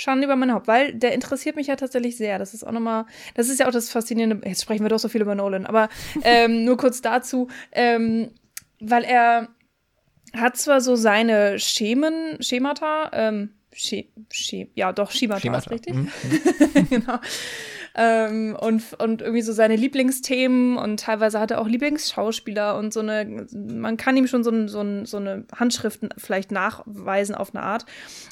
Schande 0.00 0.24
über 0.24 0.36
mein 0.36 0.52
Haupt, 0.52 0.66
weil 0.66 0.94
der 0.94 1.12
interessiert 1.12 1.56
mich 1.56 1.66
ja 1.66 1.76
tatsächlich 1.76 2.16
sehr. 2.16 2.38
Das 2.38 2.54
ist 2.54 2.66
auch 2.66 2.72
nochmal, 2.72 3.04
das 3.34 3.48
ist 3.48 3.60
ja 3.60 3.68
auch 3.68 3.72
das 3.72 3.90
Faszinierende. 3.90 4.40
Jetzt 4.48 4.62
sprechen 4.62 4.82
wir 4.82 4.88
doch 4.88 4.98
so 4.98 5.08
viel 5.08 5.20
über 5.20 5.34
Nolan, 5.34 5.66
aber 5.66 5.88
ähm, 6.24 6.64
nur 6.64 6.76
kurz 6.76 7.02
dazu, 7.02 7.48
ähm, 7.72 8.30
weil 8.80 9.04
er 9.04 9.48
hat 10.32 10.56
zwar 10.56 10.80
so 10.80 10.96
seine 10.96 11.58
Schemen, 11.58 12.42
Schemata, 12.42 13.10
ähm, 13.12 13.50
Sch 13.72 14.04
Sch 14.32 14.54
ja 14.74 14.92
doch, 14.92 15.10
Schemata, 15.10 15.40
Schemata. 15.40 15.58
ist 15.58 15.70
richtig. 15.70 15.94
Mhm. 15.94 16.10
genau 16.90 17.18
ähm, 17.94 18.56
und, 18.58 18.94
und 18.98 19.20
irgendwie 19.20 19.42
so 19.42 19.52
seine 19.52 19.76
Lieblingsthemen 19.76 20.76
und 20.76 21.00
teilweise 21.00 21.40
hat 21.40 21.50
er 21.50 21.60
auch 21.60 21.66
Lieblingsschauspieler 21.66 22.78
und 22.78 22.92
so 22.92 23.00
eine, 23.00 23.46
man 23.52 23.96
kann 23.96 24.16
ihm 24.16 24.26
schon 24.26 24.44
so, 24.44 24.68
so, 24.68 25.04
so 25.04 25.16
eine 25.16 25.44
Handschrift 25.54 26.00
vielleicht 26.16 26.52
nachweisen 26.52 27.34
auf 27.34 27.54
eine 27.54 27.64
Art. 27.64 27.86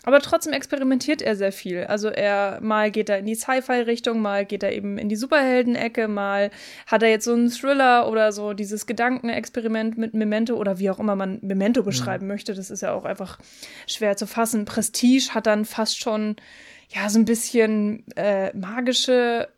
Aber 0.04 0.20
trotzdem 0.20 0.52
experimentiert 0.52 1.22
er 1.22 1.36
sehr 1.36 1.52
viel. 1.52 1.84
Also 1.84 2.08
er, 2.08 2.60
mal 2.60 2.90
geht 2.90 3.08
er 3.08 3.18
in 3.18 3.26
die 3.26 3.34
Sci-Fi-Richtung, 3.34 4.20
mal 4.20 4.44
geht 4.44 4.62
er 4.62 4.72
eben 4.72 4.98
in 4.98 5.08
die 5.08 5.16
Superhelden-Ecke, 5.16 6.08
mal 6.08 6.50
hat 6.86 7.02
er 7.02 7.10
jetzt 7.10 7.24
so 7.24 7.32
einen 7.32 7.50
Thriller 7.50 8.08
oder 8.08 8.32
so 8.32 8.52
dieses 8.52 8.86
Gedankenexperiment 8.86 9.98
mit 9.98 10.14
Memento 10.14 10.54
oder 10.54 10.78
wie 10.78 10.90
auch 10.90 10.98
immer 10.98 11.16
man 11.16 11.38
Memento 11.42 11.82
beschreiben 11.82 12.26
mhm. 12.26 12.32
möchte. 12.32 12.54
Das 12.54 12.70
ist 12.70 12.82
ja 12.82 12.92
auch 12.92 13.04
einfach 13.04 13.38
schwer 13.86 14.16
zu 14.16 14.26
fassen. 14.26 14.64
Prestige 14.64 15.34
hat 15.34 15.46
dann 15.46 15.64
fast 15.64 16.00
schon 16.00 16.36
ja, 16.88 17.08
so 17.08 17.18
ein 17.18 17.24
bisschen 17.24 18.04
äh, 18.16 18.56
magische 18.56 19.48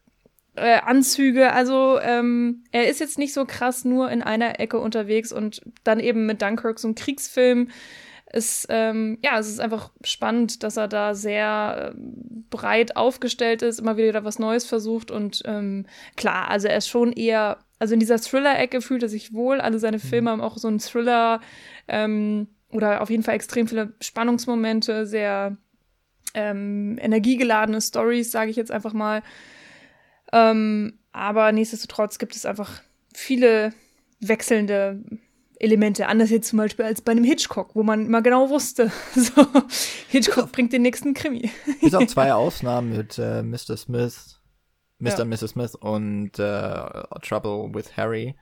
äh, 0.57 0.81
Anzüge. 0.81 1.53
Also 1.53 1.99
ähm, 2.01 2.65
er 2.73 2.89
ist 2.89 3.01
jetzt 3.01 3.19
nicht 3.19 3.33
so 3.33 3.45
krass 3.45 3.85
nur 3.85 4.11
in 4.11 4.23
einer 4.23 4.61
Ecke 4.61 4.79
unterwegs 4.79 5.33
und 5.33 5.63
dann 5.85 6.01
eben 6.01 6.27
mit 6.27 6.43
Dunkirk 6.43 6.79
so 6.79 6.89
ein 6.89 6.95
Kriegsfilm. 6.95 7.69
Ist, 8.33 8.67
ähm, 8.69 9.19
ja, 9.25 9.41
es 9.41 9.49
ist 9.49 9.59
einfach 9.59 9.91
spannend, 10.05 10.63
dass 10.63 10.77
er 10.77 10.87
da 10.87 11.15
sehr 11.17 11.93
äh, 11.93 12.01
breit 12.49 12.97
aufgestellt 12.97 13.63
ist, 13.63 13.81
immer 13.81 13.97
wieder 13.97 14.23
was 14.25 14.39
Neues 14.39 14.67
versucht 14.67 15.11
und 15.11 15.43
ähm, 15.47 15.85
klar, 16.15 16.49
also 16.49 16.69
er 16.69 16.77
ist 16.77 16.87
schon 16.87 17.13
eher, 17.13 17.59
also 17.81 17.95
in 17.95 17.99
dieser 17.99 18.21
Thriller-Ecke 18.21 18.83
fühlt 18.83 19.03
er 19.03 19.09
sich 19.09 19.33
wohl. 19.33 19.61
Alle 19.61 19.81
seine 19.81 19.97
mhm. 19.97 20.03
Filme 20.03 20.31
haben 20.31 20.43
auch 20.43 20.59
so 20.59 20.69
einen 20.69 20.79
Thriller 20.79 21.41
ähm, 21.89 22.47
oder 22.71 23.01
auf 23.03 23.11
jeden 23.11 23.25
Fall 23.25 23.35
extrem 23.35 23.67
viele 23.67 23.95
Spannungsmomente, 24.01 25.09
sehr 25.09 25.57
ähm, 26.35 26.99
energiegeladene 27.01 27.81
Stories, 27.81 28.31
sage 28.31 28.51
ich 28.51 28.57
jetzt 28.57 28.71
einfach 28.71 28.93
mal. 28.93 29.23
Ähm, 30.33 30.99
aber 31.13 31.53
nichtsdestotrotz 31.53 32.19
gibt 32.19 32.37
es 32.37 32.47
einfach 32.47 32.83
viele 33.13 33.73
wechselnde 34.21 35.03
Elemente, 35.61 36.07
anders 36.07 36.31
jetzt 36.31 36.49
zum 36.49 36.57
Beispiel 36.57 36.87
als 36.87 37.03
bei 37.03 37.13
einem 37.13 37.25
Hitchcock, 37.25 37.75
wo 37.75 37.83
man 37.83 38.07
immer 38.07 38.23
genau 38.23 38.49
wusste, 38.49 38.91
so, 39.15 39.47
Hitchcock 40.09 40.51
bringt 40.53 40.73
den 40.73 40.83
nächsten 40.83 41.13
Krimi. 41.13 41.51
Bis 41.83 41.95
auf 41.95 42.07
zwei 42.09 42.33
Ausnahmen 42.33 42.97
mit 42.97 43.19
äh, 43.19 43.43
Mr. 43.43 43.77
Smith, 43.77 44.41
Mr. 44.99 45.19
Ja. 45.19 45.25
Mrs. 45.27 45.51
Smith 45.51 45.75
und 45.75 46.39
äh, 46.39 47.03
Trouble 47.23 47.75
with 47.75 47.97
Harry, 47.97 48.37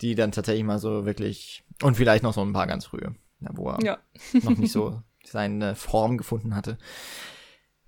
die 0.00 0.16
dann 0.16 0.32
tatsächlich 0.32 0.64
mal 0.64 0.80
so 0.80 1.06
wirklich, 1.06 1.62
und 1.82 1.96
vielleicht 1.96 2.24
noch 2.24 2.34
so 2.34 2.42
ein 2.42 2.52
paar 2.52 2.66
ganz 2.66 2.86
frühe, 2.86 3.14
wo 3.38 3.70
er 3.70 3.78
ja. 3.84 3.98
noch 4.42 4.56
nicht 4.56 4.72
so 4.72 5.00
seine 5.36 5.74
Form 5.74 6.16
gefunden 6.16 6.56
hatte. 6.56 6.78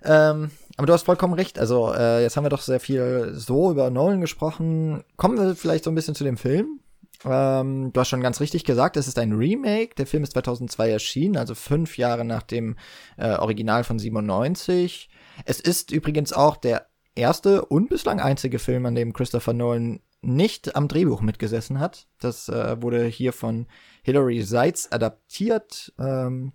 Ähm, 0.03 0.51
aber 0.77 0.87
du 0.87 0.93
hast 0.93 1.05
vollkommen 1.05 1.33
recht. 1.33 1.59
Also, 1.59 1.93
äh, 1.95 2.23
jetzt 2.23 2.37
haben 2.37 2.45
wir 2.45 2.51
doch 2.51 2.61
sehr 2.61 2.79
viel 2.79 3.31
so 3.33 3.71
über 3.71 3.89
Nolan 3.89 4.21
gesprochen. 4.21 5.03
Kommen 5.17 5.39
wir 5.39 5.57
vielleicht 5.57 5.85
so 5.85 5.91
ein 5.91 5.95
bisschen 5.95 6.15
zu 6.15 6.25
dem 6.25 6.37
Film. 6.37 6.81
Ähm, 7.25 7.91
du 7.93 8.01
hast 8.01 8.09
schon 8.09 8.21
ganz 8.21 8.41
richtig 8.41 8.65
gesagt, 8.65 8.99
es 8.99 9.09
ist 9.09 9.19
ein 9.19 9.33
Remake. 9.33 9.95
Der 9.97 10.07
Film 10.07 10.23
ist 10.23 10.33
2002 10.33 10.91
erschienen, 10.91 11.37
also 11.39 11.55
fünf 11.55 11.97
Jahre 11.97 12.25
nach 12.25 12.43
dem 12.43 12.77
äh, 13.17 13.35
Original 13.37 13.83
von 13.83 13.99
97. 13.99 15.09
Es 15.47 15.59
ist 15.59 15.91
übrigens 15.91 16.35
auch 16.35 16.57
der 16.57 16.87
erste 17.15 17.65
und 17.65 17.89
bislang 17.89 18.21
einzige 18.21 18.59
Film, 18.59 18.85
an 18.87 18.95
dem 18.95 19.15
Christopher 19.15 19.55
Nolan 19.55 20.01
nicht 20.21 20.77
am 20.77 20.87
Drehbuch 20.87 21.23
mitgesessen 21.23 21.81
hat. 21.81 22.07
Das 22.21 22.49
äh, 22.49 22.81
wurde 22.83 23.05
hier 23.07 23.33
von 23.33 23.67
Hilary 24.03 24.43
Seitz 24.43 24.89
adaptiert. 24.91 25.93
Ähm, 25.99 26.53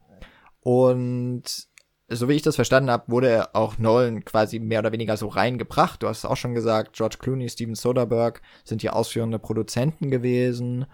und 0.63 1.67
so 2.09 2.27
wie 2.27 2.33
ich 2.33 2.41
das 2.41 2.55
verstanden 2.55 2.91
habe, 2.91 3.11
wurde 3.11 3.55
auch 3.55 3.77
Nolan 3.77 4.25
quasi 4.25 4.59
mehr 4.59 4.79
oder 4.79 4.91
weniger 4.91 5.17
so 5.17 5.27
reingebracht. 5.27 6.03
Du 6.03 6.07
hast 6.07 6.19
es 6.19 6.25
auch 6.25 6.37
schon 6.37 6.53
gesagt, 6.53 6.93
George 6.93 7.17
Clooney, 7.19 7.49
Steven 7.49 7.75
Soderbergh 7.75 8.41
sind 8.63 8.81
die 8.81 8.89
ausführende 8.89 9.39
Produzenten 9.39 10.11
gewesen 10.11 10.85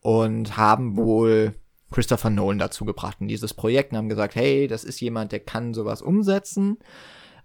und 0.00 0.56
haben 0.56 0.96
wohl 0.96 1.54
Christopher 1.90 2.30
Nolan 2.30 2.58
dazu 2.58 2.84
gebracht 2.84 3.18
in 3.20 3.28
dieses 3.28 3.54
Projekt 3.54 3.92
und 3.92 3.98
haben 3.98 4.08
gesagt, 4.08 4.34
hey, 4.34 4.66
das 4.66 4.84
ist 4.84 5.00
jemand, 5.00 5.32
der 5.32 5.40
kann 5.40 5.74
sowas 5.74 6.02
umsetzen. 6.02 6.78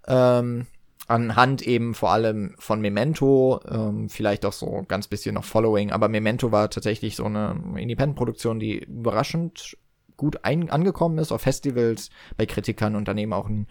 Ähm, 0.08 0.66
anhand 1.06 1.62
eben 1.62 1.94
vor 1.94 2.10
allem 2.10 2.54
von 2.58 2.80
Memento, 2.80 3.60
ähm, 3.68 4.08
vielleicht 4.08 4.44
auch 4.44 4.52
so 4.52 4.84
ganz 4.86 5.08
bisschen 5.08 5.34
noch 5.34 5.44
Following, 5.44 5.90
aber 5.90 6.08
Memento 6.08 6.52
war 6.52 6.70
tatsächlich 6.70 7.16
so 7.16 7.24
eine 7.24 7.60
Independent-Produktion, 7.76 8.60
die 8.60 8.78
überraschend 8.78 9.76
gut 10.20 10.44
ein, 10.44 10.70
angekommen 10.70 11.18
ist 11.18 11.32
auf 11.32 11.40
Festivals, 11.40 12.10
bei 12.36 12.44
Kritikern 12.44 12.94
und 12.94 13.08
daneben 13.08 13.32
auch 13.32 13.48
ein, 13.48 13.66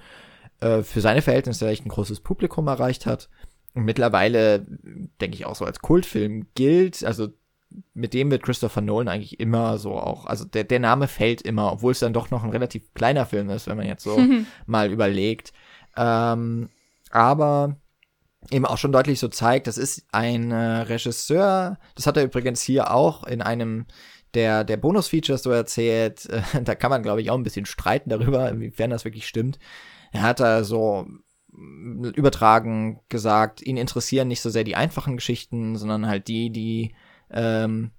äh, 0.62 0.82
für 0.82 1.00
seine 1.00 1.22
Verhältnisse 1.22 1.70
echt 1.70 1.86
ein 1.86 1.90
großes 1.90 2.22
Publikum 2.22 2.68
erreicht 2.68 3.06
hat. 3.06 3.30
Und 3.76 3.86
mittlerweile, 3.86 4.66
denke 5.22 5.36
ich, 5.36 5.46
auch 5.46 5.56
so 5.56 5.64
als 5.64 5.80
Kultfilm 5.80 6.48
gilt. 6.56 7.04
Also 7.04 7.28
mit 7.94 8.16
dem 8.16 8.32
wird 8.32 8.42
Christopher 8.42 8.82
Nolan 8.82 9.08
eigentlich 9.08 9.40
immer 9.40 9.78
so 9.78 9.94
auch, 9.94 10.26
also 10.26 10.44
der, 10.44 10.64
der 10.64 10.80
Name 10.80 11.08
fällt 11.08 11.44
immer, 11.44 11.72
obwohl 11.72 11.92
es 11.92 12.00
dann 12.00 12.14
doch 12.14 12.32
noch 12.32 12.44
ein 12.44 12.50
relativ 12.50 12.92
kleiner 12.96 13.28
Film 13.28 13.52
ist, 13.52 13.68
wenn 13.68 13.78
man 13.78 13.86
jetzt 13.86 14.04
so 14.04 14.20
mal 14.66 14.92
überlegt. 14.92 15.54
Ähm, 15.96 16.70
aber 17.12 17.78
eben 18.50 18.66
auch 18.66 18.78
schon 18.78 18.92
deutlich 18.92 19.20
so 19.20 19.28
zeigt, 19.28 19.68
das 19.68 19.78
ist 19.78 20.08
ein 20.12 20.52
äh, 20.52 20.82
Regisseur, 20.82 21.78
das 21.94 22.08
hat 22.08 22.18
er 22.18 22.24
übrigens 22.24 22.62
hier 22.62 22.92
auch 22.92 23.24
in 23.24 23.44
einem 23.44 23.86
der, 24.34 24.64
der 24.64 24.78
Bonus-Features 24.78 25.44
so 25.44 25.52
erzählt, 25.52 26.28
äh, 26.30 26.42
da 26.64 26.76
kann 26.76 26.90
man, 26.90 27.04
glaube 27.04 27.22
ich, 27.22 27.30
auch 27.30 27.38
ein 27.38 27.44
bisschen 27.44 27.66
streiten 27.66 28.10
darüber, 28.10 28.50
inwiefern 28.50 28.90
das 28.90 29.06
wirklich 29.06 29.28
stimmt. 29.28 29.60
Er 30.12 30.24
hat 30.24 30.40
da 30.40 30.64
so 30.64 31.06
mm, 31.52 32.06
übertragen 32.16 33.00
gesagt, 33.10 33.62
ihn 33.62 33.78
interessieren 33.78 34.28
nicht 34.28 34.42
so 34.42 34.50
sehr 34.50 34.64
die 34.64 34.76
einfachen 34.76 35.18
Geschichten, 35.18 35.76
sondern 35.76 36.08
halt 36.08 36.28
die, 36.28 36.50
die 36.52 36.96
ähm, 37.32 37.92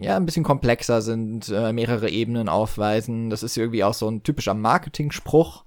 ja 0.00 0.16
ein 0.16 0.26
bisschen 0.26 0.44
komplexer 0.44 1.02
sind, 1.02 1.48
äh, 1.48 1.72
mehrere 1.72 2.10
Ebenen 2.10 2.48
aufweisen. 2.48 3.30
Das 3.30 3.42
ist 3.42 3.56
irgendwie 3.56 3.84
auch 3.84 3.94
so 3.94 4.08
ein 4.08 4.22
typischer 4.22 4.54
Marketing-Spruch. 4.54 5.64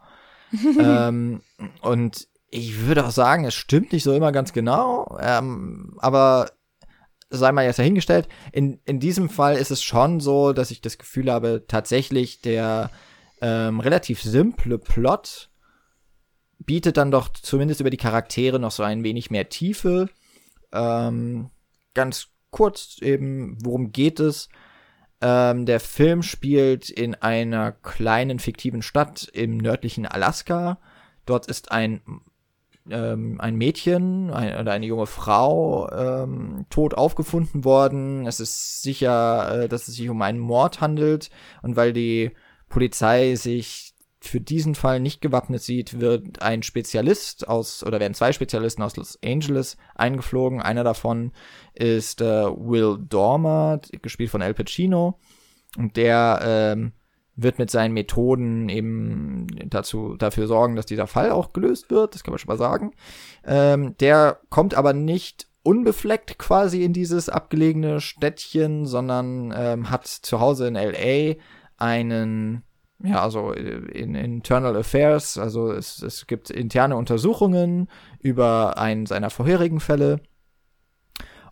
ähm, 0.80 1.42
und 1.82 2.28
ich 2.50 2.86
würde 2.86 3.06
auch 3.06 3.12
sagen, 3.12 3.46
es 3.46 3.54
stimmt 3.54 3.94
nicht 3.94 4.04
so 4.04 4.14
immer 4.14 4.32
ganz 4.32 4.54
genau, 4.54 5.18
ähm, 5.22 5.96
aber 6.00 6.50
sei 7.30 7.52
mal 7.52 7.66
jetzt 7.66 7.80
dahingestellt. 7.80 8.28
In, 8.52 8.80
in 8.86 9.00
diesem 9.00 9.30
Fall 9.30 9.56
ist 9.56 9.72
es 9.72 9.84
schon 9.84 10.20
so, 10.20 10.54
dass 10.54 10.72
ich 10.72 10.82
das 10.82 10.98
Gefühl 10.98 11.32
habe, 11.32 11.66
tatsächlich 11.68 12.42
der 12.42 12.90
ähm, 13.42 13.80
relativ 13.80 14.22
simple 14.22 14.80
Plot 14.80 15.50
bietet 16.60 16.98
dann 16.98 17.12
doch 17.12 17.30
zumindest 17.30 17.82
über 17.82 17.90
die 17.90 17.98
Charaktere 17.98 18.60
noch 18.60 18.72
so 18.72 18.84
ein 18.84 19.04
wenig 19.04 19.32
mehr 19.32 19.50
Tiefe. 19.50 20.10
Ähm, 20.74 21.50
ganz 21.94 22.28
kurz 22.52 22.98
eben, 23.02 23.58
worum 23.64 23.92
geht 23.92 24.20
es? 24.20 24.50
Ähm, 25.22 25.66
der 25.66 25.80
Film 25.80 26.24
spielt 26.24 26.90
in 26.90 27.16
einer 27.16 27.72
kleinen 27.72 28.40
fiktiven 28.40 28.82
Stadt 28.82 29.30
im 29.34 29.58
nördlichen 29.58 30.06
Alaska. 30.06 30.80
Dort 31.26 31.48
ist 31.48 31.72
ein 31.72 32.02
ähm, 32.92 33.40
ein 33.40 33.56
Mädchen 33.56 34.32
ein, 34.32 34.60
oder 34.60 34.72
eine 34.72 34.86
junge 34.86 35.06
Frau 35.06 35.90
ähm, 35.92 36.66
tot 36.70 36.94
aufgefunden 36.94 37.64
worden. 37.64 38.26
Es 38.26 38.40
ist 38.40 38.82
sicher, 38.82 39.64
äh, 39.64 39.70
dass 39.70 39.88
es 39.88 39.96
sich 39.96 40.10
um 40.10 40.22
einen 40.22 40.40
Mord 40.40 40.82
handelt 40.82 41.30
und 41.62 41.76
weil 41.76 41.94
die 41.94 42.32
Polizei 42.70 43.36
sich 43.36 43.94
für 44.22 44.42
diesen 44.42 44.76
Fall 44.76 45.00
nicht 45.00 45.22
gewappnet 45.22 45.62
sieht, 45.62 46.00
wird 46.00 46.42
ein 46.42 46.62
Spezialist 46.62 47.48
aus, 47.48 47.84
oder 47.84 48.00
werden 48.00 48.14
zwei 48.14 48.34
Spezialisten 48.34 48.84
aus 48.84 48.98
Los 48.98 49.18
Angeles 49.24 49.78
eingeflogen. 49.96 50.62
Einer 50.62 50.84
davon 50.84 51.32
ist 51.74 52.22
äh, 52.22 52.26
Will 52.26 52.98
Dormer, 53.00 53.80
gespielt 54.02 54.30
von 54.30 54.42
Al 54.42 54.54
Pacino. 54.54 55.20
Und 55.78 55.96
der 55.96 56.40
ähm, 56.44 56.92
wird 57.42 57.60
mit 57.60 57.72
seinen 57.72 57.94
Methoden 57.94 58.70
eben 58.70 59.48
dazu, 59.70 60.16
dafür 60.18 60.48
sorgen, 60.48 60.76
dass 60.76 60.86
dieser 60.86 61.08
Fall 61.08 61.32
auch 61.32 61.54
gelöst 61.54 61.90
wird. 61.90 62.16
Das 62.16 62.24
kann 62.24 62.32
man 62.32 62.40
schon 62.40 62.50
mal 62.50 62.58
sagen. 62.58 62.92
Ähm, 63.46 63.96
der 64.00 64.40
kommt 64.50 64.74
aber 64.74 64.94
nicht 64.94 65.48
unbefleckt 65.64 66.38
quasi 66.40 66.84
in 66.84 66.94
dieses 66.94 67.30
abgelegene 67.30 68.02
Städtchen, 68.02 68.86
sondern 68.86 69.54
ähm, 69.56 69.90
hat 69.90 70.08
zu 70.08 70.40
Hause 70.40 70.68
in 70.68 70.76
LA 70.76 71.36
einen 71.78 72.64
ja, 73.02 73.22
also 73.22 73.54
in 73.54 74.14
Internal 74.14 74.76
Affairs, 74.76 75.38
also 75.38 75.72
es, 75.72 76.02
es 76.02 76.28
gibt 76.28 76.50
interne 76.50 76.98
Untersuchungen 76.98 77.88
über 78.20 78.78
einen 78.78 79.06
seiner 79.06 79.30
vorherigen 79.30 79.80
Fälle. 79.80 80.20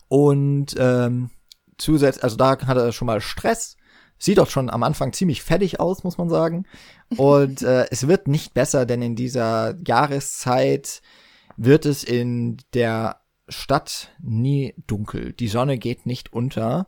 Und 0.09 0.75
ähm, 0.77 1.29
zusätzlich, 1.77 2.23
also 2.23 2.35
da 2.35 2.59
hat 2.59 2.77
er 2.77 2.91
schon 2.91 3.05
mal 3.05 3.21
Stress. 3.21 3.76
Sieht 4.19 4.39
doch 4.39 4.49
schon 4.49 4.69
am 4.69 4.83
Anfang 4.83 5.13
ziemlich 5.13 5.43
fertig 5.43 5.79
aus, 5.79 6.03
muss 6.03 6.17
man 6.17 6.29
sagen. 6.29 6.65
Und 7.15 7.61
äh, 7.61 7.85
es 7.91 8.07
wird 8.07 8.27
nicht 8.27 8.53
besser, 8.53 8.85
denn 8.85 9.01
in 9.01 9.15
dieser 9.15 9.75
Jahreszeit 9.85 11.01
wird 11.55 11.85
es 11.85 12.03
in 12.03 12.57
der 12.73 13.21
Stadt 13.47 14.09
nie 14.21 14.73
dunkel. 14.87 15.33
Die 15.33 15.47
Sonne 15.47 15.77
geht 15.77 16.05
nicht 16.05 16.33
unter. 16.33 16.87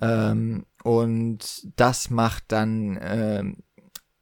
Ähm, 0.00 0.66
und 0.82 1.68
das 1.76 2.10
macht 2.10 2.44
dann 2.48 2.98
ähm, 3.00 3.62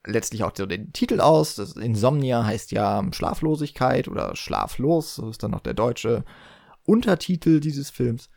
letztlich 0.04 0.44
auch 0.44 0.52
so 0.54 0.66
den 0.66 0.92
Titel 0.92 1.20
aus. 1.20 1.54
Das 1.54 1.72
Insomnia 1.72 2.44
heißt 2.44 2.72
ja 2.72 3.02
Schlaflosigkeit 3.12 4.08
oder 4.08 4.36
Schlaflos. 4.36 5.16
Das 5.16 5.30
ist 5.30 5.42
dann 5.42 5.52
noch 5.52 5.60
der 5.60 5.74
deutsche 5.74 6.24
Untertitel 6.84 7.60
dieses 7.60 7.90
Films. 7.90 8.28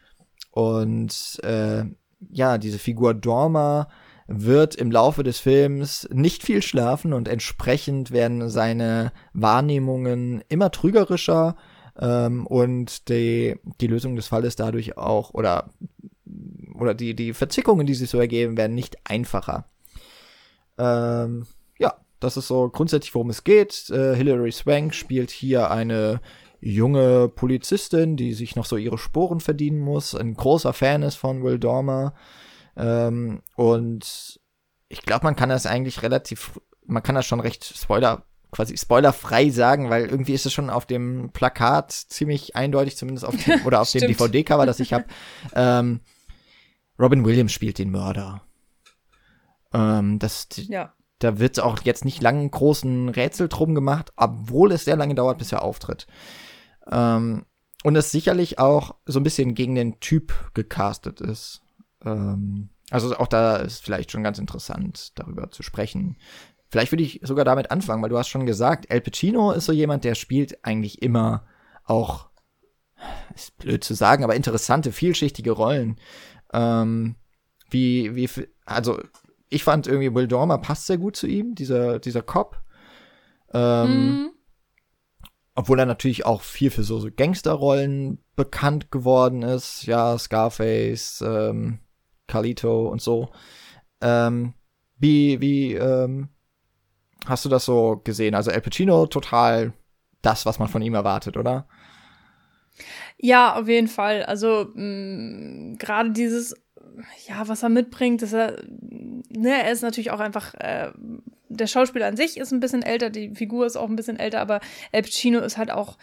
Und 0.51 1.39
äh, 1.43 1.85
ja, 2.29 2.57
diese 2.57 2.79
Figur 2.79 3.13
Dorma 3.13 3.89
wird 4.27 4.75
im 4.75 4.91
Laufe 4.91 5.23
des 5.23 5.39
Films 5.39 6.07
nicht 6.11 6.43
viel 6.43 6.61
schlafen 6.61 7.13
und 7.13 7.27
entsprechend 7.27 8.11
werden 8.11 8.49
seine 8.49 9.11
Wahrnehmungen 9.33 10.43
immer 10.49 10.71
trügerischer 10.71 11.55
ähm, 11.99 12.47
und 12.47 13.09
die, 13.09 13.57
die 13.81 13.87
Lösung 13.87 14.15
des 14.15 14.27
Falles 14.27 14.55
dadurch 14.55 14.97
auch 14.97 15.33
oder 15.33 15.69
oder 16.75 16.93
die, 16.93 17.15
die 17.15 17.33
Verzickungen, 17.33 17.85
die 17.85 17.93
sich 17.93 18.09
so 18.09 18.19
ergeben, 18.19 18.57
werden 18.57 18.75
nicht 18.75 18.97
einfacher. 19.03 19.65
Ähm, 20.77 21.45
ja, 21.77 21.95
das 22.19 22.35
ist 22.37 22.47
so 22.47 22.69
grundsätzlich, 22.69 23.13
worum 23.13 23.29
es 23.29 23.43
geht. 23.43 23.89
Äh, 23.89 24.15
Hilary 24.15 24.51
Swank 24.51 24.95
spielt 24.95 25.29
hier 25.29 25.69
eine 25.69 26.19
junge 26.59 27.29
Polizistin, 27.29 28.15
die 28.15 28.33
sich 28.33 28.55
noch 28.55 28.65
so 28.65 28.77
ihre 28.77 28.97
Sporen 28.97 29.39
verdienen 29.39 29.79
muss. 29.79 30.15
Ein 30.15 30.33
großer 30.33 30.73
Fan 30.73 31.03
ist 31.03 31.15
von 31.15 31.43
Will 31.43 31.59
Dormer. 31.59 32.13
Ähm, 32.75 33.41
und 33.55 34.39
ich 34.89 35.01
glaube, 35.01 35.25
man 35.25 35.35
kann 35.35 35.49
das 35.49 35.65
eigentlich 35.65 36.01
relativ, 36.01 36.59
man 36.85 37.03
kann 37.03 37.15
das 37.15 37.25
schon 37.25 37.39
recht 37.39 37.63
Spoiler, 37.65 38.25
quasi 38.51 38.77
spoilerfrei 38.77 39.49
sagen, 39.49 39.89
weil 39.89 40.05
irgendwie 40.05 40.33
ist 40.33 40.45
es 40.45 40.53
schon 40.53 40.69
auf 40.69 40.85
dem 40.85 41.31
Plakat 41.33 41.91
ziemlich 41.91 42.55
eindeutig, 42.55 42.95
zumindest 42.95 43.25
auf 43.25 43.35
dem, 43.35 43.61
oder 43.65 43.81
auf 43.81 43.91
dem 43.91 44.01
DVD-Cover, 44.01 44.65
das 44.65 44.79
ich 44.79 44.93
habe. 44.93 45.05
Ähm, 45.53 46.01
Robin 46.99 47.25
Williams 47.25 47.51
spielt 47.51 47.79
den 47.79 47.89
Mörder. 47.89 48.41
Ähm, 49.73 50.19
das, 50.19 50.47
ja. 50.55 50.93
Da 51.19 51.39
wird 51.39 51.59
auch 51.59 51.81
jetzt 51.83 52.05
nicht 52.05 52.21
lange 52.21 52.47
großen 52.47 53.09
Rätsel 53.09 53.49
drum 53.49 53.75
gemacht, 53.75 54.11
obwohl 54.15 54.71
es 54.71 54.85
sehr 54.85 54.95
lange 54.95 55.15
dauert, 55.15 55.37
bis 55.39 55.51
er 55.51 55.63
auftritt. 55.63 56.05
Ähm, 56.91 57.45
und 57.83 57.95
es 57.95 58.11
sicherlich 58.11 58.59
auch 58.59 58.95
so 59.05 59.19
ein 59.19 59.23
bisschen 59.23 59.55
gegen 59.55 59.75
den 59.75 59.99
Typ 59.99 60.51
gecastet 60.53 61.21
ist. 61.21 61.61
Ähm, 62.05 62.69
also 62.89 63.15
auch 63.17 63.27
da 63.27 63.57
ist 63.57 63.83
vielleicht 63.83 64.11
schon 64.11 64.23
ganz 64.23 64.39
interessant, 64.39 65.11
darüber 65.15 65.49
zu 65.49 65.63
sprechen. 65.63 66.17
Vielleicht 66.69 66.91
würde 66.91 67.03
ich 67.03 67.21
sogar 67.23 67.45
damit 67.45 67.71
anfangen, 67.71 68.01
weil 68.01 68.09
du 68.09 68.17
hast 68.17 68.29
schon 68.29 68.45
gesagt, 68.45 68.89
El 68.89 69.01
Pacino 69.01 69.51
ist 69.51 69.65
so 69.65 69.71
jemand, 69.71 70.03
der 70.03 70.15
spielt 70.15 70.65
eigentlich 70.65 71.01
immer 71.01 71.45
auch, 71.85 72.29
ist 73.35 73.57
blöd 73.57 73.83
zu 73.83 73.93
sagen, 73.93 74.23
aber 74.23 74.35
interessante, 74.35 74.91
vielschichtige 74.91 75.51
Rollen. 75.51 75.99
Ähm, 76.51 77.15
wie, 77.69 78.15
wie, 78.15 78.29
also 78.65 78.99
ich 79.49 79.63
fand 79.63 79.87
irgendwie 79.87 80.13
Will 80.13 80.27
Dormer 80.27 80.57
passt 80.57 80.87
sehr 80.87 80.97
gut 80.97 81.15
zu 81.15 81.27
ihm, 81.27 81.55
dieser, 81.55 81.99
dieser 81.99 82.21
Cop. 82.21 82.61
Ähm, 83.53 84.07
mhm. 84.07 84.29
Obwohl 85.55 85.79
er 85.79 85.85
natürlich 85.85 86.25
auch 86.25 86.41
viel 86.41 86.71
für 86.71 86.83
so, 86.83 86.99
so 86.99 87.09
Gangsterrollen 87.15 88.23
bekannt 88.35 88.91
geworden 88.91 89.43
ist. 89.43 89.85
Ja, 89.85 90.17
Scarface, 90.17 91.23
ähm, 91.25 91.79
Carlito 92.27 92.87
und 92.87 93.01
so. 93.01 93.29
Ähm, 94.01 94.53
wie, 94.97 95.39
wie, 95.41 95.73
ähm, 95.73 96.29
hast 97.25 97.45
du 97.45 97.49
das 97.49 97.65
so 97.65 98.01
gesehen? 98.03 98.35
Also 98.35 98.51
El 98.51 98.61
Pacino 98.61 99.05
total 99.07 99.73
das, 100.21 100.45
was 100.45 100.59
man 100.59 100.67
von 100.67 100.81
ihm 100.81 100.93
erwartet, 100.93 101.37
oder? 101.37 101.67
Ja, 103.17 103.55
auf 103.55 103.67
jeden 103.67 103.87
Fall. 103.87 104.23
Also 104.23 104.71
mm, 104.73 105.75
gerade 105.77 106.11
dieses, 106.11 106.55
ja, 107.27 107.47
was 107.47 107.63
er 107.63 107.69
mitbringt, 107.69 108.21
dass 108.21 108.33
er, 108.33 108.61
ne, 109.29 109.63
er 109.63 109.71
ist 109.71 109.81
natürlich 109.81 110.11
auch 110.11 110.19
einfach, 110.19 110.53
äh, 110.55 110.91
der 111.49 111.67
Schauspieler 111.67 112.07
an 112.07 112.17
sich 112.17 112.37
ist 112.37 112.51
ein 112.51 112.59
bisschen 112.59 112.81
älter, 112.81 113.09
die 113.09 113.35
Figur 113.35 113.65
ist 113.65 113.75
auch 113.77 113.87
ein 113.87 113.95
bisschen 113.95 114.17
älter, 114.17 114.41
aber 114.41 114.59
El 114.91 115.03
Pacino 115.03 115.39
ist 115.39 115.57
halt 115.57 115.71
auch, 115.71 115.97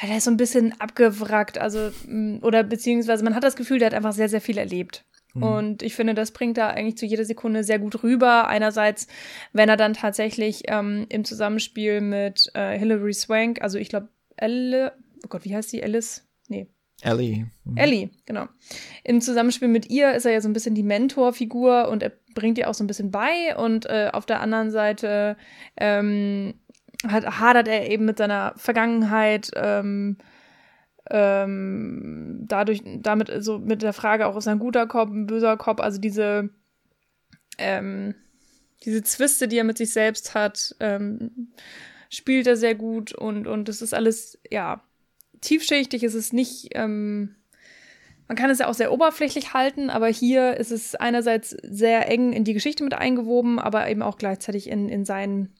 ja, 0.00 0.08
der 0.08 0.16
ist 0.16 0.24
so 0.24 0.30
ein 0.30 0.36
bisschen 0.36 0.80
abgewrackt, 0.80 1.58
also, 1.58 1.90
mm, 2.06 2.38
oder 2.42 2.62
beziehungsweise 2.62 3.22
man 3.24 3.34
hat 3.34 3.44
das 3.44 3.56
Gefühl, 3.56 3.78
der 3.78 3.86
hat 3.86 3.94
einfach 3.94 4.12
sehr, 4.12 4.28
sehr 4.28 4.40
viel 4.40 4.58
erlebt. 4.58 5.04
Mhm. 5.34 5.42
Und 5.42 5.82
ich 5.82 5.94
finde, 5.94 6.14
das 6.14 6.30
bringt 6.30 6.58
er 6.58 6.70
eigentlich 6.70 6.96
zu 6.96 7.06
jeder 7.06 7.24
Sekunde 7.24 7.64
sehr 7.64 7.78
gut 7.78 8.02
rüber. 8.02 8.48
Einerseits, 8.48 9.06
wenn 9.52 9.68
er 9.68 9.76
dann 9.76 9.94
tatsächlich 9.94 10.62
ähm, 10.68 11.06
im 11.08 11.24
Zusammenspiel 11.24 12.00
mit 12.00 12.50
äh, 12.54 12.78
Hilary 12.78 13.12
Swank, 13.12 13.60
also 13.60 13.78
ich 13.78 13.88
glaube, 13.88 14.08
Elle, 14.36 14.92
oh 15.24 15.28
Gott, 15.28 15.44
wie 15.44 15.54
heißt 15.54 15.70
sie? 15.70 15.82
Alice? 15.82 16.26
Nee. 16.48 16.68
Ellie. 17.02 17.46
Mhm. 17.64 17.76
Ellie, 17.76 18.10
genau. 18.24 18.46
Im 19.02 19.20
Zusammenspiel 19.20 19.68
mit 19.68 19.90
ihr 19.90 20.14
ist 20.14 20.24
er 20.24 20.32
ja 20.32 20.40
so 20.40 20.48
ein 20.48 20.52
bisschen 20.52 20.74
die 20.74 20.82
Mentorfigur 20.82 21.88
und 21.88 22.02
er 22.02 22.12
bringt 22.34 22.58
ihr 22.58 22.68
auch 22.68 22.74
so 22.74 22.82
ein 22.82 22.86
bisschen 22.86 23.10
bei. 23.10 23.56
Und 23.56 23.86
äh, 23.86 24.10
auf 24.12 24.26
der 24.26 24.40
anderen 24.40 24.70
Seite 24.70 25.36
ähm, 25.76 26.54
hat, 27.06 27.38
hadert 27.38 27.68
er 27.68 27.90
eben 27.90 28.04
mit 28.04 28.18
seiner 28.18 28.54
Vergangenheit. 28.56 29.50
Ähm, 29.54 30.18
ähm, 31.10 32.44
dadurch, 32.46 32.82
damit 32.84 33.30
so 33.38 33.58
mit 33.58 33.82
der 33.82 33.92
Frage 33.92 34.26
auch, 34.26 34.36
ist 34.36 34.48
ein 34.48 34.58
guter 34.58 34.86
Kopf, 34.86 35.10
ein 35.10 35.26
böser 35.26 35.56
Kopf, 35.56 35.80
also 35.80 36.00
diese, 36.00 36.50
ähm, 37.58 38.14
diese 38.84 39.02
Zwiste, 39.02 39.48
die 39.48 39.58
er 39.58 39.64
mit 39.64 39.78
sich 39.78 39.92
selbst 39.92 40.34
hat, 40.34 40.74
ähm, 40.80 41.52
spielt 42.08 42.46
er 42.46 42.56
sehr 42.56 42.74
gut 42.74 43.12
und, 43.12 43.46
und 43.46 43.68
es 43.68 43.82
ist 43.82 43.94
alles, 43.94 44.38
ja, 44.50 44.82
tiefschichtig, 45.40 46.02
es 46.02 46.14
ist 46.14 46.32
nicht, 46.32 46.68
ähm, 46.72 47.36
man 48.28 48.36
kann 48.36 48.50
es 48.50 48.58
ja 48.58 48.68
auch 48.68 48.74
sehr 48.74 48.92
oberflächlich 48.92 49.52
halten, 49.52 49.90
aber 49.90 50.08
hier 50.08 50.56
ist 50.56 50.70
es 50.70 50.94
einerseits 50.94 51.50
sehr 51.50 52.10
eng 52.10 52.32
in 52.32 52.44
die 52.44 52.54
Geschichte 52.54 52.82
mit 52.82 52.94
eingewoben, 52.94 53.58
aber 53.58 53.88
eben 53.90 54.00
auch 54.00 54.16
gleichzeitig 54.16 54.68
in, 54.68 54.88
in 54.88 55.04
seinen 55.04 55.54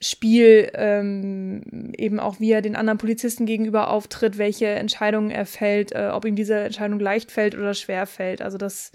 Spiel 0.00 0.70
ähm, 0.74 1.92
eben 1.96 2.20
auch, 2.20 2.40
wie 2.40 2.52
er 2.52 2.62
den 2.62 2.76
anderen 2.76 2.98
Polizisten 2.98 3.44
gegenüber 3.44 3.90
auftritt, 3.90 4.38
welche 4.38 4.66
Entscheidungen 4.66 5.30
er 5.30 5.44
fällt, 5.44 5.92
äh, 5.92 6.10
ob 6.12 6.24
ihm 6.24 6.36
diese 6.36 6.58
Entscheidung 6.58 7.00
leicht 7.00 7.30
fällt 7.30 7.54
oder 7.54 7.74
schwer 7.74 8.06
fällt. 8.06 8.40
Also 8.40 8.56
das 8.56 8.92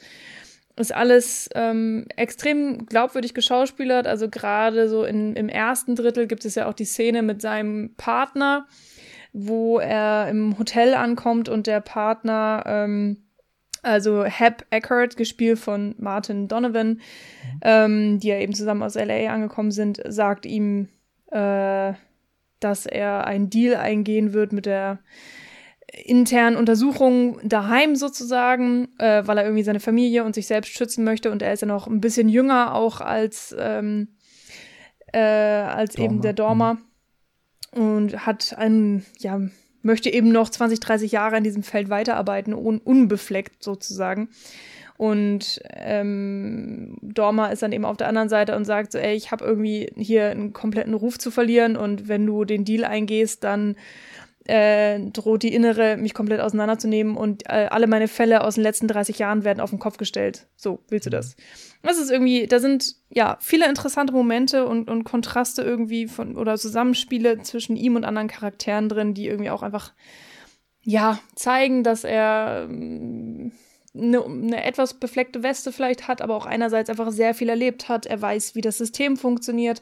ist 0.78 0.94
alles 0.94 1.50
ähm, 1.54 2.06
extrem 2.16 2.86
glaubwürdig 2.86 3.34
geschauspielert. 3.34 4.08
Also 4.08 4.30
gerade 4.30 4.90
so 4.90 5.06
in, 5.06 5.36
im 5.36 5.48
ersten 5.48 5.96
Drittel 5.96 6.28
gibt 6.28 6.44
es 6.44 6.56
ja 6.56 6.68
auch 6.68 6.74
die 6.74 6.86
Szene 6.86 7.22
mit 7.22 7.42
seinem 7.42 7.94
Partner, 7.98 8.68
wo 9.32 9.80
er 9.80 10.28
im 10.30 10.58
Hotel 10.58 10.96
ankommt 10.96 11.50
und 11.50 11.68
der 11.68 11.82
Partner 11.82 12.64
ähm, 12.66 13.25
Also 13.86 14.24
Hep 14.24 14.66
Eckert, 14.72 15.16
gespielt 15.16 15.60
von 15.60 15.94
Martin 16.00 16.48
Donovan, 16.48 16.88
mhm. 16.88 17.00
ähm, 17.62 18.20
die 18.20 18.30
ja 18.30 18.40
eben 18.40 18.54
zusammen 18.54 18.82
aus 18.82 18.96
LA 18.96 19.32
angekommen 19.32 19.70
sind, 19.70 20.02
sagt 20.08 20.48
ihm, 20.48 20.90
äh, 21.32 21.94
dass 22.60 22.88
er 22.88 23.28
einen 23.28 23.52
Deal 23.52 23.76
eingehen 23.76 24.34
wird 24.34 24.54
mit 24.54 24.66
der 24.66 25.00
internen 26.04 26.58
Untersuchung 26.58 27.40
daheim 27.48 27.96
sozusagen, 27.96 28.88
äh, 28.98 29.22
weil 29.28 29.38
er 29.38 29.44
irgendwie 29.44 29.64
seine 29.64 29.80
Familie 29.80 30.24
und 30.24 30.34
sich 30.34 30.48
selbst 30.48 30.72
schützen 30.72 31.04
möchte 31.04 31.30
und 31.32 31.44
er 31.44 31.54
ist 31.54 31.62
ja 31.62 31.68
noch 31.68 31.86
ein 31.86 32.02
bisschen 32.02 32.28
jünger 32.28 32.74
auch 32.74 33.02
als, 33.02 33.56
ähm, 33.60 34.16
äh, 35.14 35.20
als 35.20 35.94
Dormer. 35.94 36.12
eben 36.12 36.22
der 36.22 36.34
Dormer 36.34 36.78
mhm. 37.76 37.82
und 37.82 38.26
hat 38.26 38.58
einen, 38.58 39.06
ja, 39.20 39.40
möchte 39.86 40.12
eben 40.12 40.30
noch 40.30 40.50
20, 40.50 40.80
30 40.80 41.12
Jahre 41.12 41.38
in 41.38 41.44
diesem 41.44 41.64
Feld 41.64 41.90
weiterarbeiten, 41.90 42.54
un 42.54 42.80
unbefleckt 42.80 43.64
sozusagen. 43.64 44.30
Und 44.98 45.62
ähm, 45.74 46.96
Dorma 47.02 47.48
ist 47.48 47.62
dann 47.62 47.74
eben 47.74 47.86
auf 47.86 47.98
der 47.98 48.08
anderen 48.08 48.30
Seite 48.30 48.56
und 48.56 48.66
sagt 48.66 48.94
so, 48.94 48.98
ey, 48.98 49.14
ich 49.16 49.32
habe 49.32 49.46
irgendwie 49.46 49.92
hier 49.98 50.30
einen 50.30 50.54
kompletten 50.54 50.94
Ruf 50.94 51.20
zu 51.20 51.32
verlieren 51.32 51.76
und 51.76 52.08
wenn 52.08 52.26
du 52.26 52.46
den 52.46 52.64
Deal 52.64 52.86
eingehst, 52.86 53.44
dann 53.44 53.76
äh, 54.46 55.00
droht 55.12 55.44
die 55.44 55.54
Innere, 55.54 55.98
mich 55.98 56.14
komplett 56.14 56.40
auseinanderzunehmen 56.40 57.18
und 57.18 57.44
äh, 57.48 57.68
alle 57.70 57.88
meine 57.88 58.08
Fälle 58.08 58.44
aus 58.44 58.56
den 58.56 58.64
letzten 58.64 58.88
30 58.88 59.20
Jahren 59.20 59.44
werden 59.44 59.60
auf 59.60 59.72
den 59.72 59.80
Kopf 59.80 59.98
gestellt. 59.98 60.48
So, 60.56 60.84
willst 60.90 61.06
du 61.06 61.10
das? 61.10 61.36
Das 61.82 61.98
ist 61.98 62.12
irgendwie, 62.12 62.48
da 62.48 62.60
sind 62.60 62.96
ja 63.10 63.38
viele 63.42 63.68
interessante 63.68 64.14
Momente 64.14 64.68
und, 64.68 64.90
und 64.90 65.04
Kontraste 65.04 65.62
irgendwie 65.62 66.08
von 66.08 66.38
oder 66.38 66.58
Zusammenspiele 66.58 67.42
zwischen 67.42 67.76
ihm 67.76 67.96
und 67.96 68.06
anderen 68.06 68.28
Charakteren 68.28 68.90
drin, 68.90 69.14
die 69.14 69.28
irgendwie 69.28 69.50
auch 69.50 69.64
einfach 69.64 69.94
ja 70.84 71.20
zeigen, 71.36 71.84
dass 71.84 72.04
er 72.04 72.68
ähm, 72.70 73.52
eine, 73.98 74.24
eine 74.24 74.64
etwas 74.64 74.96
befleckte 74.96 75.44
Weste 75.44 75.72
vielleicht 75.72 76.08
hat, 76.08 76.22
aber 76.22 76.36
auch 76.36 76.46
einerseits 76.46 76.90
einfach 76.90 77.12
sehr 77.12 77.34
viel 77.34 77.50
erlebt 77.50 77.90
hat. 77.90 78.06
Er 78.06 78.22
weiß, 78.22 78.56
wie 78.56 78.62
das 78.62 78.78
System 78.78 79.18
funktioniert, 79.18 79.82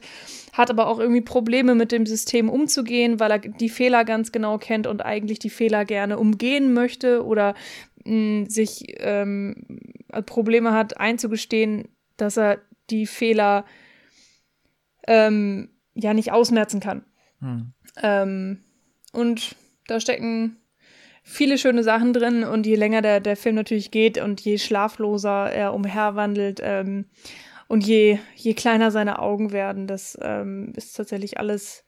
hat 0.52 0.70
aber 0.70 0.86
auch 0.86 0.98
irgendwie 0.98 1.20
Probleme 1.20 1.74
mit 1.74 1.92
dem 1.92 2.06
System 2.06 2.48
umzugehen, 2.48 3.20
weil 3.20 3.30
er 3.30 3.38
die 3.38 3.68
Fehler 3.68 4.04
ganz 4.04 4.32
genau 4.32 4.58
kennt 4.58 4.86
und 4.86 5.04
eigentlich 5.04 5.38
die 5.38 5.50
Fehler 5.50 5.84
gerne 5.84 6.18
umgehen 6.18 6.72
möchte 6.72 7.24
oder 7.24 7.54
mh, 8.04 8.50
sich 8.50 8.94
ähm, 8.98 9.66
Probleme 10.26 10.72
hat 10.72 10.98
einzugestehen, 10.98 11.88
dass 12.16 12.36
er 12.36 12.58
die 12.90 13.06
Fehler 13.06 13.64
ähm, 15.06 15.70
ja 15.94 16.14
nicht 16.14 16.32
ausmerzen 16.32 16.80
kann. 16.80 17.04
Hm. 17.40 17.72
Ähm, 18.02 18.64
und 19.12 19.56
da 19.86 20.00
stecken 20.00 20.56
viele 21.24 21.56
schöne 21.58 21.82
Sachen 21.82 22.12
drin 22.12 22.44
und 22.44 22.66
je 22.66 22.76
länger 22.76 23.02
der, 23.02 23.18
der 23.18 23.36
Film 23.36 23.56
natürlich 23.56 23.90
geht 23.90 24.18
und 24.18 24.42
je 24.42 24.58
schlafloser 24.58 25.50
er 25.50 25.74
umherwandelt 25.74 26.60
ähm, 26.62 27.06
und 27.66 27.84
je, 27.84 28.18
je 28.36 28.52
kleiner 28.52 28.90
seine 28.90 29.18
Augen 29.18 29.50
werden, 29.50 29.86
das 29.86 30.18
ähm, 30.20 30.72
ist 30.76 30.92
tatsächlich 30.92 31.38
alles 31.38 31.84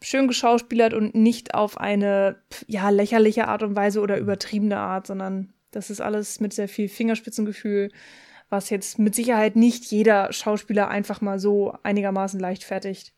schön 0.00 0.28
geschauspielert 0.28 0.92
und 0.92 1.14
nicht 1.14 1.54
auf 1.54 1.78
eine 1.78 2.36
ja 2.66 2.90
lächerliche 2.90 3.48
Art 3.48 3.62
und 3.62 3.74
Weise 3.74 4.00
oder 4.00 4.18
übertriebene 4.18 4.76
Art, 4.76 5.06
sondern 5.06 5.54
das 5.70 5.90
ist 5.90 6.00
alles 6.00 6.38
mit 6.38 6.52
sehr 6.52 6.68
viel 6.68 6.88
Fingerspitzengefühl, 6.88 7.90
was 8.50 8.70
jetzt 8.70 8.98
mit 8.98 9.14
Sicherheit 9.14 9.56
nicht 9.56 9.86
jeder 9.86 10.32
Schauspieler 10.32 10.88
einfach 10.88 11.22
mal 11.22 11.38
so 11.38 11.76
einigermaßen 11.82 12.38
leichtfertig 12.38 13.14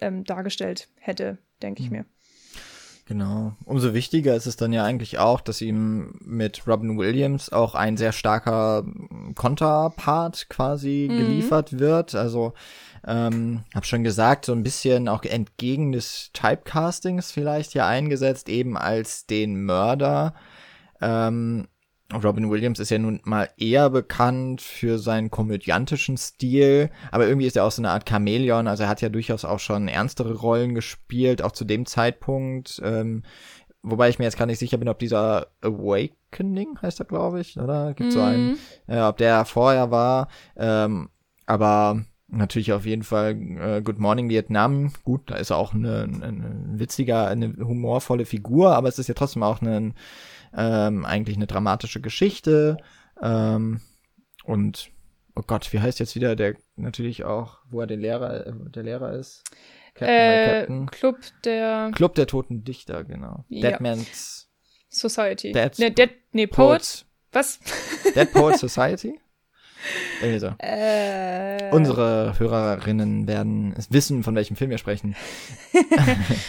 ähm, 0.00 0.24
dargestellt 0.24 0.88
hätte, 0.96 1.38
denke 1.62 1.82
ich 1.82 1.90
hm. 1.90 1.98
mir. 1.98 2.04
Genau. 3.06 3.52
Umso 3.66 3.92
wichtiger 3.92 4.34
ist 4.34 4.46
es 4.46 4.56
dann 4.56 4.72
ja 4.72 4.82
eigentlich 4.84 5.18
auch, 5.18 5.42
dass 5.42 5.60
ihm 5.60 6.14
mit 6.24 6.66
Robin 6.66 6.96
Williams 6.98 7.52
auch 7.52 7.74
ein 7.74 7.98
sehr 7.98 8.12
starker 8.12 8.84
Konterpart 9.34 10.48
quasi 10.48 11.08
mhm. 11.10 11.18
geliefert 11.18 11.78
wird. 11.78 12.14
Also, 12.14 12.54
ähm, 13.06 13.64
hab 13.74 13.84
schon 13.84 14.04
gesagt, 14.04 14.46
so 14.46 14.52
ein 14.52 14.62
bisschen 14.62 15.08
auch 15.08 15.22
entgegen 15.24 15.92
des 15.92 16.30
Typecastings 16.32 17.30
vielleicht 17.30 17.74
ja 17.74 17.86
eingesetzt, 17.86 18.48
eben 18.48 18.78
als 18.78 19.26
den 19.26 19.62
Mörder. 19.64 20.34
Ähm, 21.02 21.68
Robin 22.12 22.50
Williams 22.50 22.78
ist 22.80 22.90
ja 22.90 22.98
nun 22.98 23.20
mal 23.24 23.48
eher 23.56 23.88
bekannt 23.88 24.60
für 24.60 24.98
seinen 24.98 25.30
komödiantischen 25.30 26.16
Stil, 26.16 26.90
aber 27.10 27.26
irgendwie 27.26 27.46
ist 27.46 27.56
er 27.56 27.64
auch 27.64 27.70
so 27.70 27.80
eine 27.80 27.90
Art 27.90 28.08
Chamäleon, 28.08 28.68
also 28.68 28.82
er 28.82 28.88
hat 28.88 29.00
ja 29.00 29.08
durchaus 29.08 29.44
auch 29.44 29.58
schon 29.58 29.88
ernstere 29.88 30.34
Rollen 30.34 30.74
gespielt, 30.74 31.42
auch 31.42 31.52
zu 31.52 31.64
dem 31.64 31.86
Zeitpunkt, 31.86 32.80
ähm, 32.84 33.22
wobei 33.82 34.10
ich 34.10 34.18
mir 34.18 34.26
jetzt 34.26 34.38
gar 34.38 34.46
nicht 34.46 34.58
sicher 34.58 34.76
bin, 34.76 34.88
ob 34.88 34.98
dieser 34.98 35.48
Awakening 35.62 36.78
heißt 36.82 37.00
er, 37.00 37.06
glaube 37.06 37.40
ich, 37.40 37.58
oder? 37.58 37.94
Gibt 37.94 38.10
mm. 38.10 38.12
so 38.12 38.20
einen, 38.20 38.50
mhm. 38.50 38.58
äh, 38.86 39.00
ob 39.00 39.16
der 39.16 39.44
vorher 39.46 39.90
war, 39.90 40.28
ähm, 40.56 41.08
aber 41.46 42.04
natürlich 42.28 42.72
auf 42.72 42.84
jeden 42.84 43.02
Fall 43.02 43.32
äh, 43.32 43.82
Good 43.82 43.98
Morning 43.98 44.28
Vietnam. 44.28 44.92
Gut, 45.04 45.30
da 45.30 45.36
ist 45.36 45.50
er 45.50 45.56
auch 45.56 45.74
eine, 45.74 46.02
eine 46.02 46.64
witziger, 46.74 47.28
eine 47.28 47.54
humorvolle 47.56 48.26
Figur, 48.26 48.74
aber 48.74 48.88
es 48.88 48.98
ist 48.98 49.08
ja 49.08 49.14
trotzdem 49.14 49.42
auch 49.42 49.62
ein 49.62 49.94
ähm, 50.56 51.04
eigentlich 51.04 51.36
eine 51.36 51.46
dramatische 51.46 52.00
Geschichte. 52.00 52.76
Ähm, 53.22 53.80
und 54.44 54.90
oh 55.34 55.42
Gott, 55.46 55.72
wie 55.72 55.80
heißt 55.80 56.00
jetzt 56.00 56.14
wieder 56.14 56.36
der 56.36 56.54
natürlich 56.76 57.24
auch, 57.24 57.58
wo 57.70 57.80
er 57.80 57.86
der 57.86 57.96
Lehrer, 57.96 58.46
äh, 58.46 58.52
der 58.70 58.82
Lehrer 58.82 59.12
ist? 59.12 59.44
Captain, 59.94 60.08
äh, 60.08 60.58
Captain. 60.58 60.86
Club 60.90 61.16
der 61.44 61.90
Club 61.94 62.14
der 62.14 62.26
toten 62.26 62.64
Dichter, 62.64 63.04
genau. 63.04 63.44
Ja. 63.48 63.70
Deadman's 63.70 64.48
Society. 64.88 65.52
Dead, 65.52 65.78
ne, 65.78 65.90
Dead, 65.90 66.10
nee, 66.32 66.46
Poets. 66.46 67.06
Was? 67.32 67.60
Dead 68.14 68.32
Poet 68.32 68.58
Society? 68.58 69.20
So. 70.38 70.54
Äh, 70.58 71.70
Unsere 71.70 72.38
Hörerinnen 72.38 73.28
werden 73.28 73.74
wissen, 73.90 74.22
von 74.22 74.34
welchem 74.34 74.56
Film 74.56 74.70
wir 74.70 74.78
sprechen. 74.78 75.14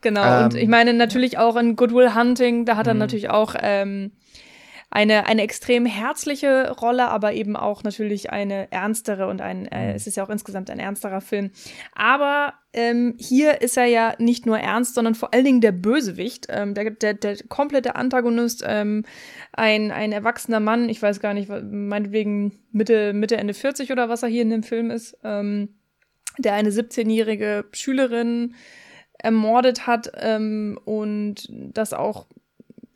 Genau, 0.00 0.24
ähm, 0.24 0.44
und 0.44 0.54
ich 0.54 0.68
meine 0.68 0.94
natürlich 0.94 1.38
auch 1.38 1.56
in 1.56 1.76
Goodwill 1.76 2.14
Hunting, 2.14 2.64
da 2.64 2.76
hat 2.76 2.86
er 2.86 2.94
mhm. 2.94 3.00
natürlich 3.00 3.30
auch 3.30 3.54
ähm, 3.60 4.12
eine, 4.90 5.26
eine 5.26 5.42
extrem 5.42 5.84
herzliche 5.84 6.70
Rolle, 6.70 7.08
aber 7.08 7.34
eben 7.34 7.56
auch 7.56 7.82
natürlich 7.82 8.30
eine 8.30 8.72
ernstere 8.72 9.26
und 9.26 9.42
ein, 9.42 9.66
äh, 9.66 9.90
mhm. 9.90 9.96
es 9.96 10.06
ist 10.06 10.16
ja 10.16 10.24
auch 10.24 10.30
insgesamt 10.30 10.70
ein 10.70 10.78
ernsterer 10.78 11.20
Film. 11.20 11.50
Aber 11.94 12.54
ähm, 12.72 13.14
hier 13.18 13.60
ist 13.60 13.76
er 13.76 13.84
ja 13.84 14.14
nicht 14.18 14.46
nur 14.46 14.58
ernst, 14.58 14.94
sondern 14.94 15.14
vor 15.14 15.34
allen 15.34 15.44
Dingen 15.44 15.60
der 15.60 15.72
Bösewicht, 15.72 16.46
ähm, 16.48 16.74
der, 16.74 16.90
der, 16.90 17.14
der 17.14 17.36
komplette 17.48 17.96
Antagonist, 17.96 18.64
ähm, 18.66 19.04
ein, 19.52 19.90
ein 19.90 20.12
erwachsener 20.12 20.60
Mann, 20.60 20.88
ich 20.88 21.02
weiß 21.02 21.20
gar 21.20 21.34
nicht, 21.34 21.50
meinetwegen 21.50 22.58
Mitte, 22.72 23.12
Mitte, 23.12 23.36
Ende 23.36 23.54
40 23.54 23.92
oder 23.92 24.08
was 24.08 24.22
er 24.22 24.28
hier 24.30 24.42
in 24.42 24.50
dem 24.50 24.62
Film 24.62 24.90
ist, 24.90 25.18
ähm, 25.22 25.74
der 26.38 26.54
eine 26.54 26.70
17-jährige 26.70 27.66
Schülerin 27.72 28.54
ermordet 29.18 29.86
hat 29.86 30.12
ähm, 30.16 30.78
und 30.84 31.48
das 31.50 31.92
auch 31.92 32.26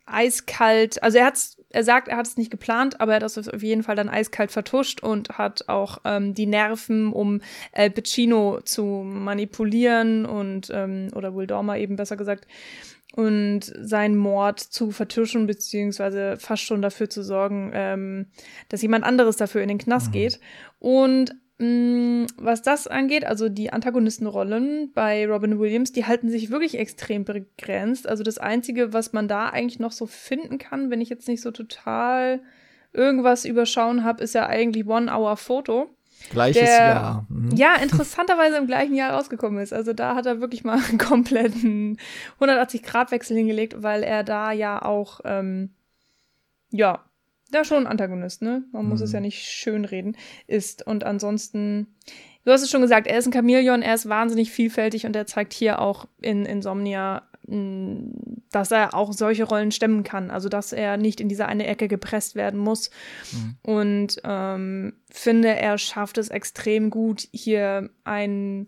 eiskalt, 0.05 1.01
also 1.01 1.17
er 1.17 1.25
hat's, 1.25 1.57
er 1.69 1.83
sagt, 1.83 2.07
er 2.07 2.17
hat 2.17 2.27
es 2.27 2.37
nicht 2.37 2.51
geplant, 2.51 3.01
aber 3.01 3.13
er 3.13 3.15
hat 3.15 3.23
das 3.23 3.47
auf 3.47 3.63
jeden 3.63 3.83
Fall 3.83 3.95
dann 3.95 4.09
eiskalt 4.09 4.51
vertuscht 4.51 5.01
und 5.01 5.37
hat 5.37 5.69
auch 5.69 5.99
ähm, 6.05 6.33
die 6.33 6.45
Nerven, 6.45 7.11
um 7.11 7.41
El 7.71 7.89
Pacino 7.89 8.59
zu 8.63 8.83
manipulieren 8.83 10.25
und 10.25 10.69
ähm, 10.73 11.09
oder 11.15 11.35
Will 11.35 11.47
Dormer 11.47 11.77
eben 11.77 11.95
besser 11.95 12.17
gesagt 12.17 12.47
und 13.15 13.61
seinen 13.61 14.15
Mord 14.15 14.59
zu 14.59 14.91
vertuschen 14.91 15.45
beziehungsweise 15.45 16.37
fast 16.37 16.63
schon 16.63 16.81
dafür 16.81 17.09
zu 17.09 17.23
sorgen, 17.23 17.71
ähm, 17.73 18.27
dass 18.69 18.81
jemand 18.81 19.05
anderes 19.05 19.37
dafür 19.37 19.61
in 19.61 19.69
den 19.69 19.77
Knast 19.77 20.07
mhm. 20.07 20.11
geht 20.13 20.39
und 20.79 21.35
was 21.59 22.61
das 22.61 22.87
angeht, 22.87 23.25
also 23.25 23.47
die 23.47 23.71
Antagonistenrollen 23.71 24.91
bei 24.93 25.27
Robin 25.27 25.59
Williams, 25.59 25.91
die 25.91 26.05
halten 26.05 26.29
sich 26.29 26.49
wirklich 26.49 26.77
extrem 26.77 27.25
begrenzt. 27.25 28.07
Also 28.07 28.23
das 28.23 28.37
Einzige, 28.37 28.91
was 28.91 29.13
man 29.13 29.27
da 29.27 29.49
eigentlich 29.49 29.79
noch 29.79 29.91
so 29.91 30.05
finden 30.05 30.57
kann, 30.57 30.89
wenn 30.89 30.99
ich 30.99 31.09
jetzt 31.09 31.27
nicht 31.27 31.41
so 31.41 31.51
total 31.51 32.41
irgendwas 32.91 33.45
überschauen 33.45 34.03
habe, 34.03 34.23
ist 34.23 34.33
ja 34.33 34.47
eigentlich 34.47 34.87
One 34.87 35.11
Hour 35.11 35.37
Photo. 35.37 35.95
Gleiches 36.29 36.63
der, 36.63 36.77
Jahr. 36.77 37.25
Mhm. 37.29 37.55
Ja, 37.55 37.75
interessanterweise 37.75 38.57
im 38.57 38.67
gleichen 38.67 38.95
Jahr 38.95 39.13
rausgekommen 39.13 39.61
ist. 39.61 39.73
Also 39.73 39.93
da 39.93 40.15
hat 40.15 40.25
er 40.25 40.41
wirklich 40.41 40.63
mal 40.63 40.79
einen 40.89 40.97
kompletten 40.97 41.97
180-Grad-Wechsel 42.39 43.35
hingelegt, 43.35 43.83
weil 43.83 44.03
er 44.03 44.23
da 44.23 44.51
ja 44.51 44.81
auch, 44.81 45.19
ähm, 45.25 45.71
ja, 46.71 47.03
ja 47.53 47.63
schon 47.63 47.83
ein 47.83 47.87
Antagonist, 47.87 48.41
ne? 48.41 48.63
Man 48.71 48.87
muss 48.87 49.01
es 49.01 49.11
ja 49.11 49.19
mhm. 49.19 49.25
nicht 49.25 49.43
schön 49.43 49.85
reden, 49.85 50.17
ist. 50.47 50.85
Und 50.85 51.03
ansonsten, 51.03 51.87
du 52.45 52.51
hast 52.51 52.61
es 52.61 52.69
schon 52.69 52.81
gesagt, 52.81 53.07
er 53.07 53.17
ist 53.17 53.27
ein 53.27 53.33
Chamäleon, 53.33 53.81
er 53.81 53.95
ist 53.95 54.09
wahnsinnig 54.09 54.51
vielfältig 54.51 55.05
und 55.05 55.15
er 55.15 55.25
zeigt 55.25 55.53
hier 55.53 55.79
auch 55.79 56.07
in 56.21 56.45
Insomnia, 56.45 57.23
mm, 57.47 58.11
dass 58.51 58.71
er 58.71 58.93
auch 58.93 59.13
solche 59.13 59.43
Rollen 59.43 59.71
stemmen 59.71 60.03
kann. 60.03 60.31
Also, 60.31 60.49
dass 60.49 60.73
er 60.73 60.97
nicht 60.97 61.19
in 61.19 61.29
diese 61.29 61.47
eine 61.47 61.67
Ecke 61.67 61.87
gepresst 61.87 62.35
werden 62.35 62.59
muss. 62.59 62.89
Mhm. 63.31 63.57
Und 63.61 64.21
ähm, 64.23 64.93
finde, 65.09 65.55
er 65.55 65.77
schafft 65.77 66.17
es 66.17 66.29
extrem 66.29 66.89
gut, 66.89 67.27
hier 67.31 67.89
einen 68.03 68.67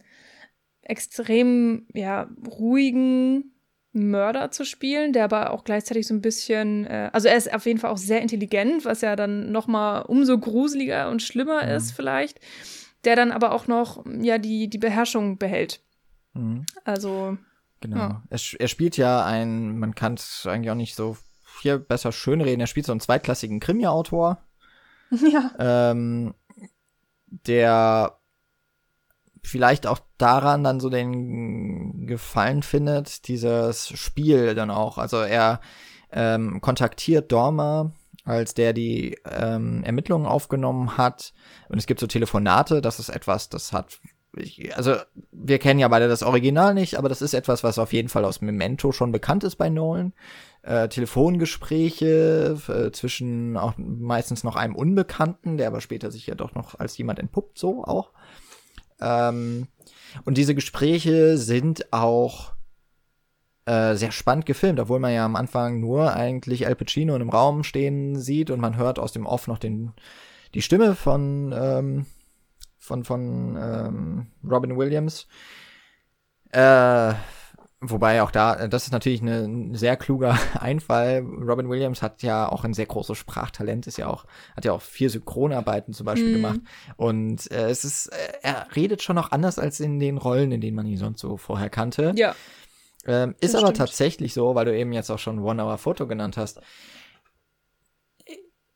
extrem, 0.85 1.87
ja, 1.93 2.29
ruhigen, 2.47 3.54
Mörder 3.95 4.51
zu 4.51 4.65
spielen, 4.65 5.13
der 5.13 5.23
aber 5.23 5.51
auch 5.51 5.63
gleichzeitig 5.63 6.05
so 6.07 6.13
ein 6.13 6.21
bisschen, 6.21 6.85
äh, 6.85 7.09
also 7.13 7.27
er 7.27 7.37
ist 7.37 7.53
auf 7.53 7.65
jeden 7.65 7.79
Fall 7.79 7.91
auch 7.91 7.97
sehr 7.97 8.21
intelligent, 8.21 8.85
was 8.85 9.01
ja 9.01 9.15
dann 9.15 9.51
noch 9.51 9.67
mal 9.67 10.01
umso 10.01 10.37
gruseliger 10.37 11.09
und 11.09 11.21
schlimmer 11.21 11.63
mhm. 11.63 11.71
ist 11.71 11.91
vielleicht, 11.91 12.39
der 13.05 13.15
dann 13.15 13.31
aber 13.31 13.51
auch 13.51 13.67
noch 13.67 14.03
ja 14.19 14.37
die 14.37 14.69
die 14.69 14.77
Beherrschung 14.77 15.37
behält. 15.37 15.81
Mhm. 16.33 16.65
Also 16.83 17.37
genau. 17.81 17.97
Ja. 17.97 18.23
Er, 18.29 18.39
er, 18.59 18.67
spielt 18.67 18.97
ja 18.97 19.25
ein, 19.25 19.79
man 19.79 19.95
kann 19.95 20.15
es 20.15 20.45
eigentlich 20.45 20.71
auch 20.71 20.75
nicht 20.75 20.95
so 20.95 21.17
viel 21.43 21.79
besser 21.79 22.11
schönreden. 22.11 22.59
Er 22.59 22.67
spielt 22.67 22.85
so 22.85 22.91
einen 22.91 23.01
zweitklassigen 23.01 23.59
Krimi-Autor. 23.59 24.41
Ja. 25.11 25.51
Ähm, 25.59 26.33
der 27.27 28.17
vielleicht 29.45 29.87
auch 29.87 29.99
daran 30.17 30.63
dann 30.63 30.79
so 30.79 30.89
den 30.89 32.07
Gefallen 32.07 32.63
findet, 32.63 33.27
dieses 33.27 33.89
Spiel 33.89 34.55
dann 34.55 34.71
auch. 34.71 34.97
Also 34.97 35.17
er 35.17 35.59
ähm, 36.11 36.61
kontaktiert 36.61 37.31
Dormer, 37.31 37.91
als 38.23 38.53
der 38.53 38.73
die 38.73 39.17
ähm, 39.29 39.83
Ermittlungen 39.83 40.25
aufgenommen 40.25 40.97
hat. 40.97 41.33
Und 41.69 41.77
es 41.77 41.85
gibt 41.85 41.99
so 41.99 42.07
Telefonate, 42.07 42.81
das 42.81 42.99
ist 42.99 43.09
etwas, 43.09 43.49
das 43.49 43.71
hat. 43.71 43.99
Ich, 44.37 44.75
also, 44.75 44.95
wir 45.31 45.59
kennen 45.59 45.79
ja 45.79 45.87
beide 45.87 46.09
das 46.09 46.23
Original 46.23 46.73
nicht, 46.73 46.97
aber 46.97 47.07
das 47.07 47.21
ist 47.21 47.33
etwas, 47.33 47.63
was 47.63 47.79
auf 47.79 47.93
jeden 47.93 48.09
Fall 48.09 48.25
aus 48.25 48.41
Memento 48.41 48.91
schon 48.91 49.13
bekannt 49.13 49.45
ist 49.45 49.55
bei 49.55 49.69
Nolan. 49.69 50.13
Äh, 50.61 50.89
Telefongespräche 50.89 52.57
äh, 52.67 52.91
zwischen 52.91 53.55
auch 53.55 53.75
meistens 53.77 54.43
noch 54.43 54.55
einem 54.55 54.75
Unbekannten, 54.75 55.57
der 55.57 55.67
aber 55.67 55.79
später 55.79 56.11
sich 56.11 56.27
ja 56.27 56.35
doch 56.35 56.53
noch 56.53 56.79
als 56.79 56.97
jemand 56.97 57.19
entpuppt, 57.19 57.57
so 57.57 57.83
auch. 57.85 58.11
Ähm, 59.01 59.67
und 60.23 60.37
diese 60.37 60.55
Gespräche 60.55 61.37
sind 61.37 61.91
auch 61.91 62.53
äh, 63.65 63.95
sehr 63.95 64.11
spannend 64.11 64.45
gefilmt, 64.45 64.79
obwohl 64.79 64.99
man 64.99 65.13
ja 65.13 65.25
am 65.25 65.35
Anfang 65.35 65.79
nur 65.79 66.13
eigentlich 66.13 66.67
Al 66.67 66.75
Pacino 66.75 67.15
in 67.15 67.21
einem 67.21 67.29
Raum 67.29 67.63
stehen 67.63 68.19
sieht 68.19 68.51
und 68.51 68.59
man 68.59 68.77
hört 68.77 68.99
aus 68.99 69.11
dem 69.11 69.25
Off 69.25 69.47
noch 69.47 69.57
den, 69.57 69.93
die 70.53 70.61
Stimme 70.61 70.95
von, 70.95 71.53
ähm, 71.57 72.05
von, 72.77 73.03
von 73.03 73.57
ähm, 73.59 74.27
Robin 74.47 74.77
Williams. 74.77 75.27
Äh, 76.51 77.13
Wobei 77.89 78.21
auch 78.21 78.31
da, 78.31 78.67
das 78.67 78.85
ist 78.85 78.91
natürlich 78.91 79.21
eine, 79.21 79.43
ein 79.43 79.75
sehr 79.75 79.97
kluger 79.97 80.37
Einfall. 80.59 81.19
Robin 81.19 81.69
Williams 81.69 82.01
hat 82.01 82.23
ja 82.23 82.49
auch 82.49 82.63
ein 82.63 82.73
sehr 82.73 82.85
großes 82.85 83.17
Sprachtalent, 83.17 83.87
ist 83.87 83.97
ja 83.97 84.07
auch, 84.07 84.25
hat 84.55 84.65
ja 84.65 84.73
auch 84.73 84.81
vier 84.81 85.09
Synchronarbeiten 85.09 85.93
zum 85.93 86.05
Beispiel 86.05 86.31
mm. 86.31 86.35
gemacht. 86.35 86.59
Und 86.97 87.51
äh, 87.51 87.69
es 87.69 87.83
ist, 87.83 88.07
äh, 88.07 88.33
er 88.41 88.67
redet 88.75 89.03
schon 89.03 89.15
noch 89.15 89.31
anders 89.31 89.59
als 89.59 89.79
in 89.79 89.99
den 89.99 90.17
Rollen, 90.17 90.51
in 90.51 90.61
denen 90.61 90.75
man 90.75 90.85
ihn 90.85 90.97
sonst 90.97 91.21
so 91.21 91.37
vorher 91.37 91.69
kannte. 91.69 92.13
Ja. 92.15 92.35
Ähm, 93.05 93.35
ist 93.39 93.55
aber 93.55 93.67
stimmt. 93.67 93.77
tatsächlich 93.77 94.33
so, 94.33 94.55
weil 94.55 94.65
du 94.65 94.75
eben 94.75 94.91
jetzt 94.91 95.09
auch 95.11 95.19
schon 95.19 95.39
One 95.39 95.63
Hour 95.63 95.77
Photo 95.77 96.07
genannt 96.07 96.37
hast. 96.37 96.59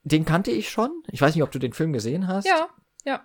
Den 0.04 0.26
kannte 0.26 0.52
ich 0.52 0.70
schon. 0.70 1.04
Ich 1.12 1.22
weiß 1.22 1.36
nicht, 1.36 1.44
ob 1.44 1.52
du 1.52 1.60
den 1.60 1.74
Film 1.74 1.94
gesehen 1.94 2.28
hast. 2.28 2.46
Ja, 2.46 2.70
ja. 3.06 3.22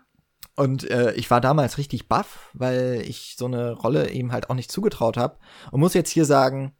Und 0.57 0.89
äh, 0.89 1.13
ich 1.15 1.31
war 1.31 1.41
damals 1.41 1.79
richtig 1.79 2.09
baff, 2.09 2.51
weil 2.53 3.03
ich 3.07 3.35
so 3.37 3.47
eine 3.47 3.73
Rolle 3.73 4.11
ihm 4.11 4.33
halt 4.33 4.51
auch 4.51 4.55
nicht 4.55 4.71
zugetraut 4.71 5.17
habe. 5.17 5.39
Und 5.73 5.81
muss 5.81 5.95
jetzt 5.95 6.11
hier 6.11 6.25
sagen, 6.25 6.77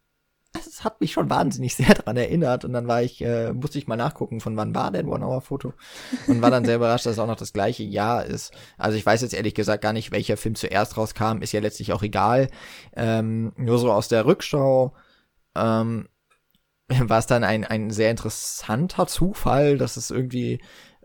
es 0.53 0.83
hat 0.83 1.01
mich 1.01 1.11
schon 1.11 1.29
wahnsinnig 1.29 1.75
sehr 1.75 1.93
daran 1.93 2.17
erinnert. 2.17 2.65
Und 2.65 2.73
dann 2.73 2.87
war 2.87 3.01
ich, 3.01 3.21
äh, 3.21 3.53
musste 3.53 3.77
ich 3.77 3.87
mal 3.87 3.95
nachgucken, 3.97 4.39
von 4.39 4.55
wann 4.55 4.73
war 4.73 4.91
denn 4.91 5.07
One-Hour-Foto. 5.07 5.73
Und 6.27 6.41
war 6.41 6.51
dann 6.51 6.65
sehr 6.65 6.77
überrascht, 6.77 7.05
dass 7.05 7.13
es 7.13 7.19
auch 7.19 7.27
noch 7.27 7.35
das 7.35 7.53
gleiche 7.53 7.83
Jahr 7.83 8.25
ist. 8.25 8.53
Also 8.77 8.97
ich 8.97 9.05
weiß 9.05 9.21
jetzt 9.21 9.33
ehrlich 9.33 9.55
gesagt 9.55 9.83
gar 9.83 9.93
nicht, 9.93 10.11
welcher 10.11 10.37
Film 10.37 10.55
zuerst 10.55 10.97
rauskam. 10.97 11.41
Ist 11.41 11.51
ja 11.51 11.59
letztlich 11.59 11.93
auch 11.93 12.03
egal. 12.03 12.49
Ähm, 12.95 13.51
nur 13.57 13.77
so 13.77 13.91
aus 13.91 14.07
der 14.07 14.25
Rückschau 14.25 14.93
ähm, 15.55 16.07
war 16.87 17.19
es 17.19 17.27
dann 17.27 17.43
ein, 17.43 17.65
ein 17.65 17.89
sehr 17.89 18.11
interessanter 18.11 19.07
Zufall, 19.07 19.77
dass 19.77 19.97
es 19.97 20.11
irgendwie 20.11 20.61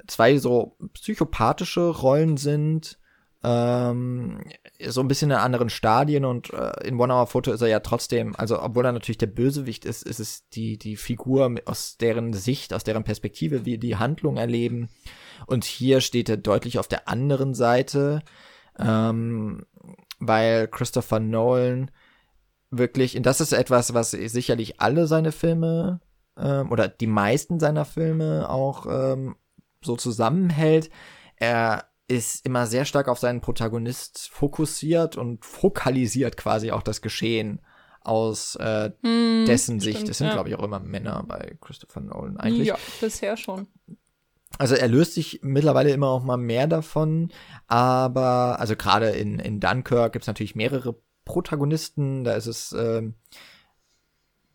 zwei 0.06 0.38
so 0.38 0.76
psychopathische 0.94 1.88
Rollen 1.88 2.36
sind, 2.36 2.98
ähm, 3.42 4.42
so 4.86 5.00
ein 5.00 5.08
bisschen 5.08 5.30
in 5.30 5.36
anderen 5.36 5.70
Stadien 5.70 6.24
und 6.24 6.52
äh, 6.52 6.86
in 6.86 7.00
One 7.00 7.12
Hour 7.12 7.26
Photo 7.26 7.52
ist 7.52 7.62
er 7.62 7.68
ja 7.68 7.80
trotzdem, 7.80 8.36
also 8.36 8.62
obwohl 8.62 8.84
er 8.84 8.92
natürlich 8.92 9.18
der 9.18 9.28
Bösewicht 9.28 9.86
ist, 9.86 10.02
ist 10.02 10.20
es 10.20 10.48
die, 10.50 10.76
die 10.76 10.96
Figur 10.96 11.54
aus 11.64 11.96
deren 11.96 12.34
Sicht, 12.34 12.74
aus 12.74 12.84
deren 12.84 13.04
Perspektive 13.04 13.64
wir 13.64 13.78
die 13.78 13.96
Handlung 13.96 14.36
erleben. 14.36 14.90
Und 15.46 15.64
hier 15.64 16.02
steht 16.02 16.28
er 16.28 16.36
deutlich 16.36 16.78
auf 16.78 16.86
der 16.86 17.08
anderen 17.08 17.54
Seite, 17.54 18.22
ähm, 18.78 19.64
weil 20.18 20.68
Christopher 20.68 21.18
Nolan 21.18 21.90
wirklich, 22.70 23.16
und 23.16 23.24
das 23.24 23.40
ist 23.40 23.52
etwas, 23.52 23.94
was 23.94 24.10
sicherlich 24.10 24.80
alle 24.80 25.06
seine 25.06 25.32
Filme 25.32 26.00
ähm, 26.36 26.70
oder 26.70 26.88
die 26.88 27.06
meisten 27.06 27.58
seiner 27.58 27.86
Filme 27.86 28.50
auch 28.50 28.86
ähm, 28.86 29.36
so 29.82 29.96
zusammenhält. 29.96 30.90
Er 31.36 31.90
ist 32.08 32.44
immer 32.44 32.66
sehr 32.66 32.84
stark 32.84 33.08
auf 33.08 33.18
seinen 33.18 33.40
Protagonist 33.40 34.28
fokussiert 34.32 35.16
und 35.16 35.44
fokalisiert 35.44 36.36
quasi 36.36 36.72
auch 36.72 36.82
das 36.82 37.02
Geschehen 37.02 37.60
aus 38.02 38.56
äh, 38.56 38.90
hm, 39.02 39.44
dessen 39.46 39.78
Sicht. 39.78 40.08
Es 40.08 40.18
sind, 40.18 40.28
ja. 40.28 40.32
glaube 40.32 40.48
ich, 40.48 40.56
auch 40.56 40.64
immer 40.64 40.80
Männer 40.80 41.22
bei 41.26 41.56
Christopher 41.60 42.00
Nolan 42.00 42.36
eigentlich. 42.38 42.68
Ja, 42.68 42.78
bisher 43.00 43.36
schon. 43.36 43.68
Also 44.58 44.74
er 44.74 44.88
löst 44.88 45.14
sich 45.14 45.40
mittlerweile 45.42 45.90
immer 45.90 46.08
auch 46.08 46.24
mal 46.24 46.36
mehr 46.36 46.66
davon, 46.66 47.30
aber 47.68 48.58
also 48.58 48.74
gerade 48.74 49.10
in, 49.10 49.38
in 49.38 49.60
Dunkirk 49.60 50.12
gibt 50.12 50.24
es 50.24 50.26
natürlich 50.26 50.56
mehrere 50.56 51.00
Protagonisten, 51.24 52.24
da 52.24 52.34
ist 52.34 52.46
es, 52.46 52.72
äh, 52.72 53.02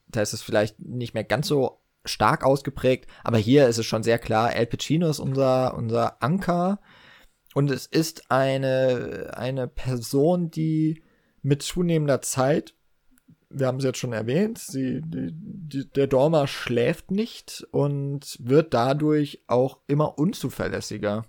da 0.08 0.22
ist 0.22 0.34
es 0.34 0.42
vielleicht 0.42 0.80
nicht 0.80 1.14
mehr 1.14 1.24
ganz 1.24 1.48
so 1.48 1.82
stark 2.06 2.44
ausgeprägt, 2.44 3.10
aber 3.24 3.38
hier 3.38 3.68
ist 3.68 3.78
es 3.78 3.86
schon 3.86 4.04
sehr 4.04 4.20
klar, 4.20 4.50
Al 4.50 4.65
Pacino 4.65 5.10
ist 5.10 5.20
unser, 5.20 5.76
unser 5.76 6.22
Anker 6.24 6.80
und 7.54 7.72
es 7.72 7.86
ist 7.86 8.32
eine, 8.32 9.32
eine 9.36 9.68
Person, 9.68 10.52
die 10.52 11.04
mit 11.41 11.62
zunehmender 11.62 12.22
Zeit, 12.22 12.74
wir 13.50 13.68
haben 13.68 13.78
es 13.78 13.86
jetzt 13.86 14.00
schon 14.00 14.13
erwähnt, 14.13 14.58
sie, 14.58 15.02
die, 15.06 15.30
die, 15.32 15.89
der 15.89 16.08
Dormer 16.08 16.48
schläft 16.48 17.12
nicht 17.12 17.65
und 17.72 18.38
wird 18.39 18.74
dadurch 18.74 19.44
auch 19.48 19.80
immer 19.88 20.18
unzuverlässiger. 20.18 21.26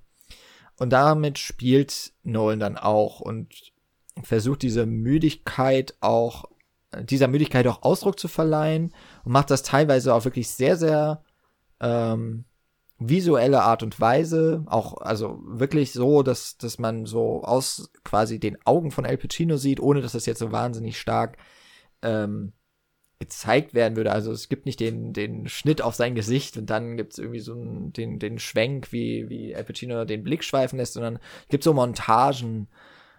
Und 0.78 0.90
damit 0.92 1.38
spielt 1.38 2.12
Nolan 2.22 2.60
dann 2.60 2.76
auch 2.76 3.20
und 3.20 3.72
versucht 4.22 4.62
diese 4.62 4.86
Müdigkeit 4.86 5.94
auch 6.00 6.44
dieser 7.04 7.28
Müdigkeit 7.28 7.66
auch 7.66 7.82
Ausdruck 7.82 8.18
zu 8.18 8.28
verleihen 8.28 8.92
und 9.24 9.32
macht 9.32 9.50
das 9.50 9.62
teilweise 9.62 10.14
auch 10.14 10.24
wirklich 10.24 10.48
sehr, 10.50 10.76
sehr 10.76 11.22
ähm, 11.80 12.44
visuelle 12.98 13.62
Art 13.62 13.82
und 13.82 14.00
Weise, 14.00 14.64
auch 14.66 14.98
also 14.98 15.38
wirklich 15.44 15.92
so, 15.92 16.22
dass, 16.22 16.56
dass 16.56 16.78
man 16.78 17.04
so 17.04 17.42
aus 17.42 17.90
quasi 18.04 18.40
den 18.40 18.56
Augen 18.64 18.90
von 18.90 19.04
El 19.04 19.18
Pacino 19.18 19.56
sieht, 19.56 19.80
ohne 19.80 20.00
dass 20.00 20.12
das 20.12 20.26
jetzt 20.26 20.38
so 20.38 20.50
wahnsinnig 20.50 20.98
stark 20.98 21.36
ähm, 22.02 22.52
gezeigt 23.18 23.74
werden 23.74 23.96
würde. 23.96 24.12
Also 24.12 24.32
es 24.32 24.48
gibt 24.48 24.66
nicht 24.66 24.80
den, 24.80 25.12
den 25.12 25.48
Schnitt 25.48 25.82
auf 25.82 25.94
sein 25.94 26.14
Gesicht 26.14 26.56
und 26.56 26.70
dann 26.70 26.96
gibt 26.96 27.12
es 27.12 27.18
irgendwie 27.18 27.40
so 27.40 27.52
einen, 27.52 27.92
den, 27.92 28.18
den 28.18 28.38
Schwenk, 28.38 28.92
wie, 28.92 29.28
wie 29.28 29.54
Al 29.54 29.64
Pacino 29.64 30.04
den 30.04 30.22
Blick 30.22 30.44
schweifen 30.44 30.78
lässt, 30.78 30.94
sondern 30.94 31.18
es 31.42 31.48
gibt 31.48 31.64
so 31.64 31.74
Montagen, 31.74 32.68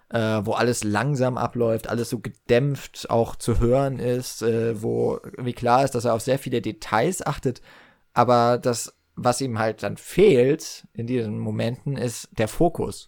äh, 0.10 0.41
wo 0.43 0.54
alles 0.54 0.84
langsam 0.84 1.38
abläuft, 1.38 1.89
alles 1.89 2.10
so 2.10 2.20
gedämpft 2.20 3.10
auch 3.10 3.36
zu 3.36 3.60
hören 3.60 4.00
ist, 4.00 4.41
äh, 4.41 4.82
wo 4.82 5.20
wie 5.38 5.54
klar 5.54 5.84
ist, 5.84 5.96
dass 5.96 6.06
er 6.06 6.13
auf 6.13 6.22
sehr 6.22 6.39
viele 6.39 6.62
Details 6.62 7.26
achtet, 7.26 7.62
aber 8.13 8.58
das, 8.58 8.98
was 9.15 9.41
ihm 9.41 9.60
halt 9.60 9.84
dann 9.84 9.98
fehlt 9.98 10.88
in 10.93 11.08
diesen 11.08 11.39
Momenten, 11.39 11.98
ist 11.98 12.30
der 12.38 12.48
Fokus. 12.48 13.08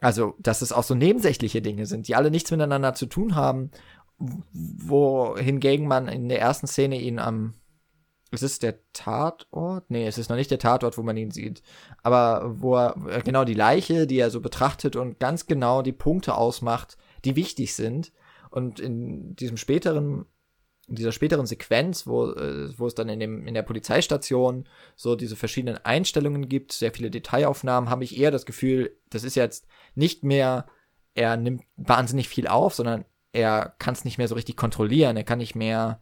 Also, 0.00 0.34
dass 0.38 0.62
es 0.62 0.72
auch 0.72 0.82
so 0.82 0.94
nebensächliche 0.94 1.62
Dinge 1.62 1.86
sind, 1.86 2.08
die 2.08 2.16
alle 2.16 2.30
nichts 2.30 2.50
miteinander 2.50 2.94
zu 2.94 3.06
tun 3.06 3.36
haben, 3.36 3.70
wohingegen 4.18 5.86
man 5.86 6.08
in 6.08 6.28
der 6.28 6.40
ersten 6.40 6.66
Szene 6.66 7.00
ihn 7.00 7.18
am 7.18 7.54
ist 8.32 8.42
es 8.42 8.58
der 8.58 8.78
Tatort? 8.94 9.90
Nee, 9.90 10.06
es 10.06 10.16
ist 10.16 10.30
noch 10.30 10.36
nicht 10.36 10.50
der 10.50 10.58
Tatort, 10.58 10.96
wo 10.96 11.02
man 11.02 11.16
ihn 11.18 11.30
sieht. 11.30 11.62
Aber 12.02 12.60
wo 12.60 12.76
er, 12.76 12.96
äh, 13.08 13.20
genau 13.20 13.44
die 13.44 13.54
Leiche, 13.54 14.06
die 14.06 14.18
er 14.18 14.30
so 14.30 14.40
betrachtet 14.40 14.96
und 14.96 15.20
ganz 15.20 15.46
genau 15.46 15.82
die 15.82 15.92
Punkte 15.92 16.34
ausmacht, 16.34 16.96
die 17.26 17.36
wichtig 17.36 17.74
sind. 17.74 18.10
Und 18.50 18.80
in 18.80 19.36
diesem 19.36 19.58
späteren, 19.58 20.24
in 20.88 20.94
dieser 20.94 21.12
späteren 21.12 21.44
Sequenz, 21.44 22.06
wo, 22.06 22.30
äh, 22.30 22.76
wo 22.78 22.86
es 22.86 22.94
dann 22.94 23.10
in, 23.10 23.20
dem, 23.20 23.46
in 23.46 23.52
der 23.52 23.62
Polizeistation 23.62 24.66
so 24.96 25.14
diese 25.14 25.36
verschiedenen 25.36 25.76
Einstellungen 25.84 26.48
gibt, 26.48 26.72
sehr 26.72 26.92
viele 26.92 27.10
Detailaufnahmen, 27.10 27.90
habe 27.90 28.04
ich 28.04 28.18
eher 28.18 28.30
das 28.30 28.46
Gefühl, 28.46 28.96
das 29.10 29.24
ist 29.24 29.34
jetzt 29.34 29.66
nicht 29.94 30.24
mehr, 30.24 30.66
er 31.14 31.36
nimmt 31.36 31.64
wahnsinnig 31.76 32.30
viel 32.30 32.46
auf, 32.46 32.74
sondern 32.74 33.04
er 33.32 33.74
kann 33.78 33.92
es 33.92 34.06
nicht 34.06 34.16
mehr 34.16 34.28
so 34.28 34.34
richtig 34.34 34.56
kontrollieren, 34.56 35.18
er 35.18 35.24
kann 35.24 35.38
nicht 35.38 35.54
mehr 35.54 36.00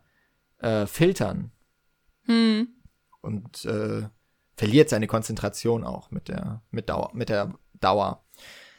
äh, 0.58 0.86
filtern 0.86 1.50
hm. 2.26 2.68
Und 3.22 3.64
äh, 3.64 4.08
verliert 4.56 4.88
seine 4.88 5.06
Konzentration 5.06 5.84
auch 5.84 6.10
mit 6.10 6.28
der, 6.28 6.62
mit, 6.70 6.88
Dauer, 6.88 7.10
mit 7.14 7.28
der 7.28 7.54
Dauer. 7.80 8.24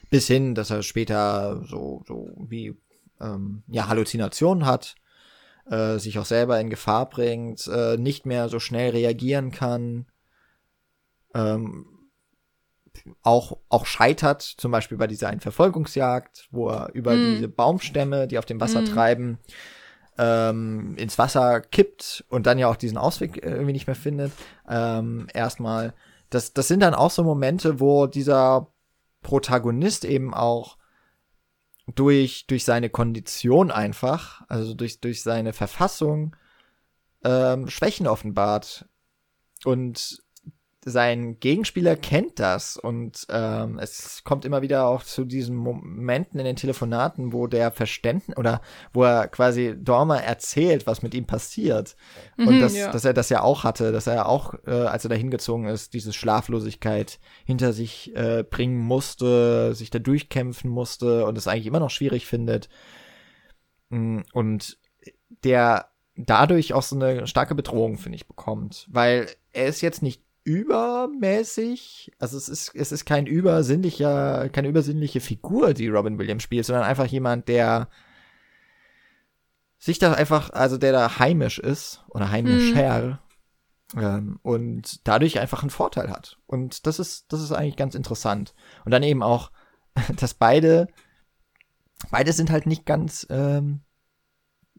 Bis 0.10 0.28
hin, 0.28 0.56
dass 0.56 0.70
er 0.70 0.84
später 0.84 1.64
so, 1.66 2.04
so 2.08 2.30
wie 2.50 2.78
ähm, 3.20 3.64
ja, 3.68 3.88
Halluzinationen 3.88 4.66
hat. 4.66 4.96
äh, 5.70 6.00
sich 6.00 6.18
auch 6.20 6.26
selber 6.26 6.60
in 6.60 6.70
Gefahr 6.70 7.10
bringt, 7.10 7.68
äh, 7.68 7.98
nicht 7.98 8.26
mehr 8.26 8.50
so 8.50 8.60
schnell 8.60 8.92
reagieren 8.92 9.52
kann, 9.52 10.08
ähm, 11.34 11.86
auch, 13.22 13.58
auch 13.70 13.86
scheitert, 13.86 14.42
zum 14.42 14.72
Beispiel 14.72 14.98
bei 14.98 15.08
dieser 15.08 15.30
einen 15.30 15.40
Verfolgungsjagd, 15.40 16.48
wo 16.52 16.70
er 16.70 16.92
über 16.94 17.14
mm. 17.14 17.36
diese 17.36 17.48
Baumstämme, 17.48 18.28
die 18.28 18.38
auf 18.38 18.46
dem 18.46 18.60
Wasser 18.60 18.82
mm. 18.82 18.86
treiben, 18.86 19.40
ähm, 20.18 20.96
ins 20.98 21.18
Wasser 21.18 21.62
kippt 21.62 22.26
und 22.30 22.46
dann 22.46 22.60
ja 22.60 22.68
auch 22.68 22.76
diesen 22.76 22.98
Ausweg 22.98 23.38
äh, 23.44 23.50
irgendwie 23.50 23.74
nicht 23.74 23.88
mehr 23.88 23.96
findet. 23.96 24.32
Ähm, 24.68 25.28
erstmal, 25.34 25.94
das, 26.30 26.54
das 26.54 26.68
sind 26.68 26.82
dann 26.82 26.94
auch 26.94 27.12
so 27.12 27.24
Momente, 27.24 27.80
wo 27.80 28.08
dieser 28.08 28.68
Protagonist 29.22 30.06
eben 30.06 30.34
auch 30.34 30.78
durch, 31.96 32.46
durch 32.48 32.66
seine 32.66 32.90
Kondition 32.90 33.72
einfach, 33.72 34.44
also 34.48 34.74
durch, 34.74 35.00
durch 35.00 35.24
seine 35.24 35.54
Verfassung, 35.54 36.36
ähm, 37.24 37.68
Schwächen 37.70 38.08
offenbart. 38.08 38.86
Und 39.64 40.24
sein 40.84 41.40
Gegenspieler 41.40 41.96
kennt 41.96 42.40
das 42.40 42.76
und 42.76 43.28
ähm, 43.30 43.78
es 43.78 44.24
kommt 44.24 44.46
immer 44.46 44.64
wieder 44.64 44.88
auch 44.88 45.04
zu 45.04 45.26
diesen 45.26 45.56
Momenten 45.56 46.40
in 46.40 46.46
den 46.46 46.56
Telefonaten, 46.56 47.34
wo 47.34 47.46
der 47.46 47.72
Verständnis 47.72 48.36
oder 48.36 48.62
wo 48.92 49.04
er 49.04 49.28
quasi 49.28 49.76
Dormer 49.78 50.24
erzählt, 50.24 50.88
was 50.88 51.04
mit 51.04 51.14
ihm 51.14 51.28
passiert. 51.28 51.96
Mhm, 52.38 52.48
und 52.48 52.60
dass, 52.62 52.76
ja. 52.76 52.92
dass 52.92 53.06
er 53.06 53.14
das 53.14 53.30
ja 53.30 53.44
auch 53.44 53.64
hatte, 53.64 53.92
dass 53.92 54.08
er 54.08 54.28
auch, 54.28 54.56
äh, 54.66 54.72
als 54.72 55.06
er 55.06 55.10
da 55.10 55.16
hingezogen 55.16 55.68
ist, 55.68 55.94
diese 55.94 56.14
Schlaflosigkeit 56.14 57.20
hinter 57.46 57.74
sich 57.74 58.16
äh, 58.16 58.44
bringen 58.44 58.80
musste, 58.80 59.76
sich 59.76 59.92
da 59.92 60.00
durchkämpfen 60.00 60.70
musste 60.70 61.28
und 61.28 61.38
es 61.38 61.48
eigentlich 61.48 61.68
immer 61.68 61.80
noch 61.80 61.92
schwierig 61.92 62.26
findet. 62.26 62.70
Mm, 63.90 64.22
und 64.34 64.80
der 65.44 65.90
dadurch 66.16 66.74
auch 66.74 66.84
so 66.84 66.96
eine 66.96 67.28
starke 67.28 67.54
Bedrohung, 67.54 67.98
finde 67.98 68.16
ich, 68.16 68.28
bekommt, 68.28 68.88
weil 68.90 69.28
er 69.54 69.68
ist 69.68 69.82
jetzt 69.82 70.02
nicht 70.02 70.24
übermäßig, 70.44 72.12
also 72.20 72.38
es 72.38 72.50
ist, 72.50 72.74
es 72.74 72.92
ist 72.92 73.06
kein 73.06 73.28
übersinnlicher, 73.28 74.50
keine 74.50 74.70
übersinnliche 74.70 75.22
Figur, 75.22 75.74
die 75.74 75.88
Robin 75.88 76.18
Williams 76.18 76.44
spielt, 76.44 76.66
sondern 76.66 76.86
einfach 76.86 77.06
jemand, 77.06 77.48
der 77.48 77.90
sich 79.78 80.00
da 80.00 80.14
einfach, 80.14 80.52
also 80.52 80.78
der 80.78 80.92
da 80.92 81.20
heimisch 81.20 81.60
ist 81.60 82.04
oder 82.10 82.32
heimischer 82.32 83.20
mhm. 83.94 84.02
ähm, 84.02 84.40
und 84.42 85.08
dadurch 85.08 85.40
einfach 85.40 85.62
einen 85.62 85.70
Vorteil 85.70 86.10
hat. 86.10 86.38
Und 86.48 86.86
das 86.86 87.00
ist, 87.00 87.32
das 87.34 87.42
ist 87.42 87.52
eigentlich 87.52 87.78
ganz 87.78 87.96
interessant. 87.96 88.54
Und 88.86 88.92
dann 88.92 89.04
eben 89.04 89.24
auch, 89.24 89.52
dass 90.18 90.34
beide, 90.34 90.88
beide 92.10 92.34
sind 92.34 92.50
halt 92.52 92.66
nicht 92.66 92.86
ganz 92.86 93.28
ähm, 93.30 93.82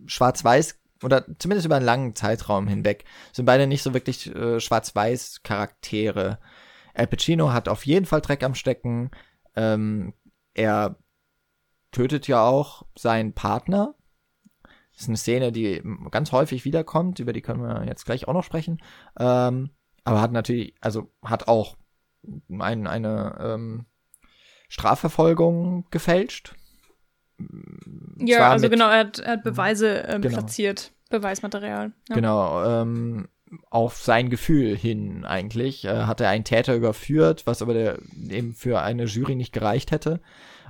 schwarz-weiß 0.07 0.82
oder 1.03 1.25
zumindest 1.39 1.67
über 1.67 1.77
einen 1.77 1.85
langen 1.85 2.15
Zeitraum 2.15 2.69
hinweg, 2.69 3.05
sind 3.33 3.47
beide 3.47 3.67
nicht 3.67 3.83
so 3.83 3.95
wirklich 3.95 4.35
äh, 4.35 4.61
schwarz-weiß 4.61 5.43
Charaktere. 5.43 6.39
Al 6.95 7.07
Pacino 7.07 7.53
hat 7.53 7.69
auf 7.69 7.87
jeden 7.87 8.07
Fall 8.07 8.21
Dreck 8.21 8.43
am 8.43 8.55
Stecken. 8.55 9.11
Ähm, 9.57 10.15
er 10.55 10.97
tötet 11.91 12.29
ja 12.29 12.45
auch 12.45 12.85
seinen 12.97 13.33
Partner. 13.33 13.95
Das 14.93 15.03
ist 15.03 15.09
eine 15.09 15.17
Szene, 15.17 15.53
die 15.53 15.83
ganz 16.11 16.33
häufig 16.33 16.65
wiederkommt, 16.65 17.19
über 17.19 17.33
die 17.33 17.41
können 17.41 17.63
wir 17.63 17.85
jetzt 17.87 18.05
gleich 18.05 18.29
auch 18.29 18.35
noch 18.35 18.45
sprechen. 18.45 18.83
Ähm, 19.19 19.71
aber 20.05 20.21
hat 20.21 20.33
natürlich, 20.33 20.75
also 20.81 21.13
hat 21.25 21.49
auch 21.49 21.77
ein, 22.51 22.87
eine 22.87 23.39
ähm, 23.41 23.87
Strafverfolgung 24.69 25.87
gefälscht. 25.91 26.55
Ja, 28.19 28.51
also 28.51 28.69
genau, 28.69 28.89
er 28.89 28.99
hat, 28.99 29.19
er 29.19 29.33
hat 29.33 29.43
Beweise 29.43 30.07
äh, 30.07 30.19
genau. 30.21 30.39
platziert, 30.39 30.93
Beweismaterial. 31.11 31.93
Ja. 32.09 32.15
Genau, 32.15 32.65
ähm, 32.65 33.29
auf 33.71 33.99
sein 33.99 34.31
Gefühl 34.31 34.77
hin 34.77 35.25
eigentlich. 35.25 35.85
Äh, 35.85 36.05
hat 36.05 36.21
er 36.21 36.29
einen 36.29 36.45
Täter 36.45 36.75
überführt, 36.75 37.43
was 37.47 37.63
aber 37.63 37.75
der, 37.75 37.99
eben 38.31 38.55
für 38.55 38.81
eine 38.83 39.05
Jury 39.05 39.35
nicht 39.35 39.53
gereicht 39.53 39.91
hätte. 39.91 40.21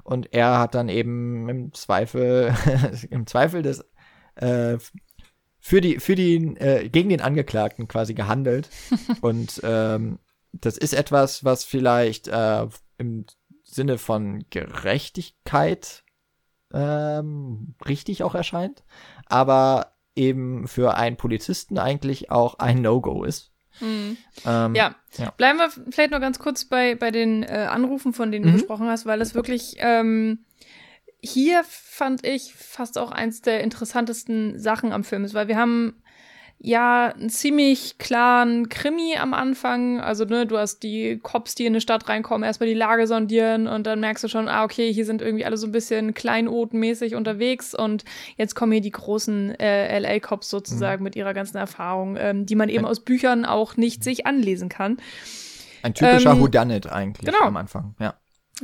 Und 0.04 0.32
er 0.32 0.58
hat 0.58 0.74
dann 0.74 0.88
eben 0.88 1.48
im 1.48 1.72
Zweifel, 1.74 2.54
im 3.10 3.26
Zweifel 3.26 3.62
des, 3.62 3.84
äh, 4.34 4.78
für 5.60 5.80
die, 5.80 6.00
für 6.00 6.16
die, 6.16 6.36
äh, 6.56 6.88
gegen 6.88 7.08
den 7.08 7.20
Angeklagten 7.20 7.86
quasi 7.86 8.14
gehandelt. 8.14 8.68
Und 9.20 9.60
ähm, 9.64 10.18
das 10.52 10.76
ist 10.76 10.92
etwas, 10.92 11.44
was 11.44 11.64
vielleicht 11.64 12.28
äh, 12.28 12.66
im 12.98 13.26
Sinne 13.62 13.96
von 13.96 14.44
Gerechtigkeit 14.50 16.02
ähm, 16.72 17.74
richtig 17.86 18.22
auch 18.22 18.34
erscheint, 18.34 18.82
aber 19.26 19.92
eben 20.14 20.68
für 20.68 20.94
einen 20.94 21.16
Polizisten 21.16 21.78
eigentlich 21.78 22.30
auch 22.30 22.58
ein 22.58 22.82
No-Go 22.82 23.24
ist. 23.24 23.50
Mhm. 23.80 24.16
Ähm, 24.44 24.74
ja. 24.74 24.94
ja. 25.16 25.30
bleiben 25.36 25.58
wir 25.58 25.70
vielleicht 25.90 26.10
noch 26.10 26.20
ganz 26.20 26.38
kurz 26.38 26.66
bei, 26.66 26.94
bei 26.94 27.10
den 27.10 27.42
äh, 27.42 27.68
Anrufen, 27.70 28.12
von 28.12 28.30
denen 28.30 28.44
du 28.44 28.50
mhm. 28.50 28.54
gesprochen 28.54 28.88
hast, 28.88 29.06
weil 29.06 29.18
das 29.18 29.34
wirklich 29.34 29.76
ähm, 29.78 30.44
hier 31.22 31.62
fand 31.64 32.26
ich 32.26 32.54
fast 32.54 32.98
auch 32.98 33.12
eins 33.12 33.42
der 33.42 33.62
interessantesten 33.62 34.58
Sachen 34.58 34.92
am 34.92 35.04
Film 35.04 35.24
ist, 35.24 35.34
weil 35.34 35.48
wir 35.48 35.56
haben 35.56 36.01
ja 36.64 37.08
einen 37.08 37.28
ziemlich 37.28 37.98
klaren 37.98 38.68
Krimi 38.68 39.16
am 39.20 39.34
Anfang. 39.34 40.00
Also, 40.00 40.24
ne, 40.24 40.46
du 40.46 40.56
hast 40.56 40.84
die 40.84 41.18
Cops, 41.20 41.56
die 41.56 41.66
in 41.66 41.72
eine 41.72 41.80
Stadt 41.80 42.08
reinkommen, 42.08 42.46
erstmal 42.46 42.68
die 42.68 42.74
Lage 42.74 43.08
sondieren 43.08 43.66
und 43.66 43.86
dann 43.86 43.98
merkst 44.00 44.22
du 44.22 44.28
schon, 44.28 44.48
ah, 44.48 44.62
okay, 44.62 44.92
hier 44.92 45.04
sind 45.04 45.22
irgendwie 45.22 45.44
alle 45.44 45.56
so 45.56 45.66
ein 45.66 45.72
bisschen 45.72 46.14
kleinotenmäßig 46.14 47.16
unterwegs 47.16 47.74
und 47.74 48.04
jetzt 48.36 48.54
kommen 48.54 48.72
hier 48.72 48.80
die 48.80 48.92
großen 48.92 49.58
äh, 49.58 49.98
LA-Cops 49.98 50.48
sozusagen 50.48 51.02
mhm. 51.02 51.04
mit 51.04 51.16
ihrer 51.16 51.34
ganzen 51.34 51.56
Erfahrung, 51.56 52.16
ähm, 52.16 52.46
die 52.46 52.54
man 52.54 52.68
eben 52.68 52.84
aus 52.84 53.00
Büchern 53.00 53.44
auch 53.44 53.76
nicht 53.76 54.04
sich 54.04 54.26
anlesen 54.26 54.68
kann. 54.68 54.98
Ein 55.82 55.94
typischer 55.94 56.30
ähm, 56.30 56.40
Whodunit 56.40 56.86
eigentlich 56.86 57.26
genau. 57.26 57.44
am 57.44 57.56
Anfang, 57.56 57.96
ja 57.98 58.14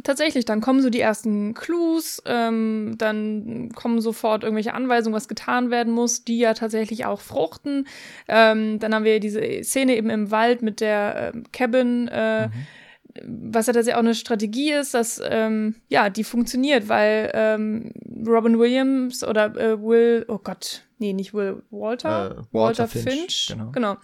tatsächlich, 0.03 0.45
dann 0.45 0.61
kommen 0.61 0.83
so 0.83 0.91
die 0.91 1.01
ersten 1.01 1.55
Clues, 1.55 2.23
ähm, 2.27 2.95
dann 2.99 3.71
kommen 3.75 4.01
sofort 4.01 4.43
irgendwelche 4.43 4.75
Anweisungen, 4.75 5.15
was 5.15 5.29
getan 5.29 5.71
werden 5.71 5.93
muss, 5.93 6.25
die 6.25 6.39
ja 6.39 6.55
tatsächlich 6.55 7.07
auch 7.07 7.21
fruchten. 7.21 7.87
Ähm, 8.29 8.79
dann 8.79 8.95
haben 8.95 9.05
wir 9.05 9.21
diese 9.21 9.41
Szene 9.63 9.97
eben 9.97 10.11
im 10.11 10.31
Wald 10.31 10.63
mit 10.63 10.81
der 10.81 11.33
äh, 11.35 11.43
Cabin, 11.53 12.09
äh, 12.09 12.49
mhm. 12.49 13.53
was 13.53 13.67
ja 13.67 13.73
tatsächlich 13.73 13.97
auch 13.97 14.01
eine 14.01 14.15
Strategie 14.15 14.73
ist, 14.73 14.95
dass 14.95 15.21
ähm, 15.25 15.77
ja, 15.89 16.11
die 16.11 16.25
funktioniert, 16.25 16.89
weil 16.89 17.31
ähm, 17.35 17.93
Robin 18.27 18.59
Williams 18.59 19.25
oder 19.25 19.57
äh, 19.57 19.81
Will, 19.81 20.25
oh 20.29 20.39
Gott, 20.39 20.85
nee, 20.99 21.13
nicht 21.13 21.35
Will 21.35 21.63
Walter, 21.71 22.09
äh, 22.09 22.37
Walter, 22.37 22.45
Walter, 22.53 22.89
Finch, 22.89 23.05
Finch 23.05 23.47
genau. 23.49 23.71
genau. 23.73 23.97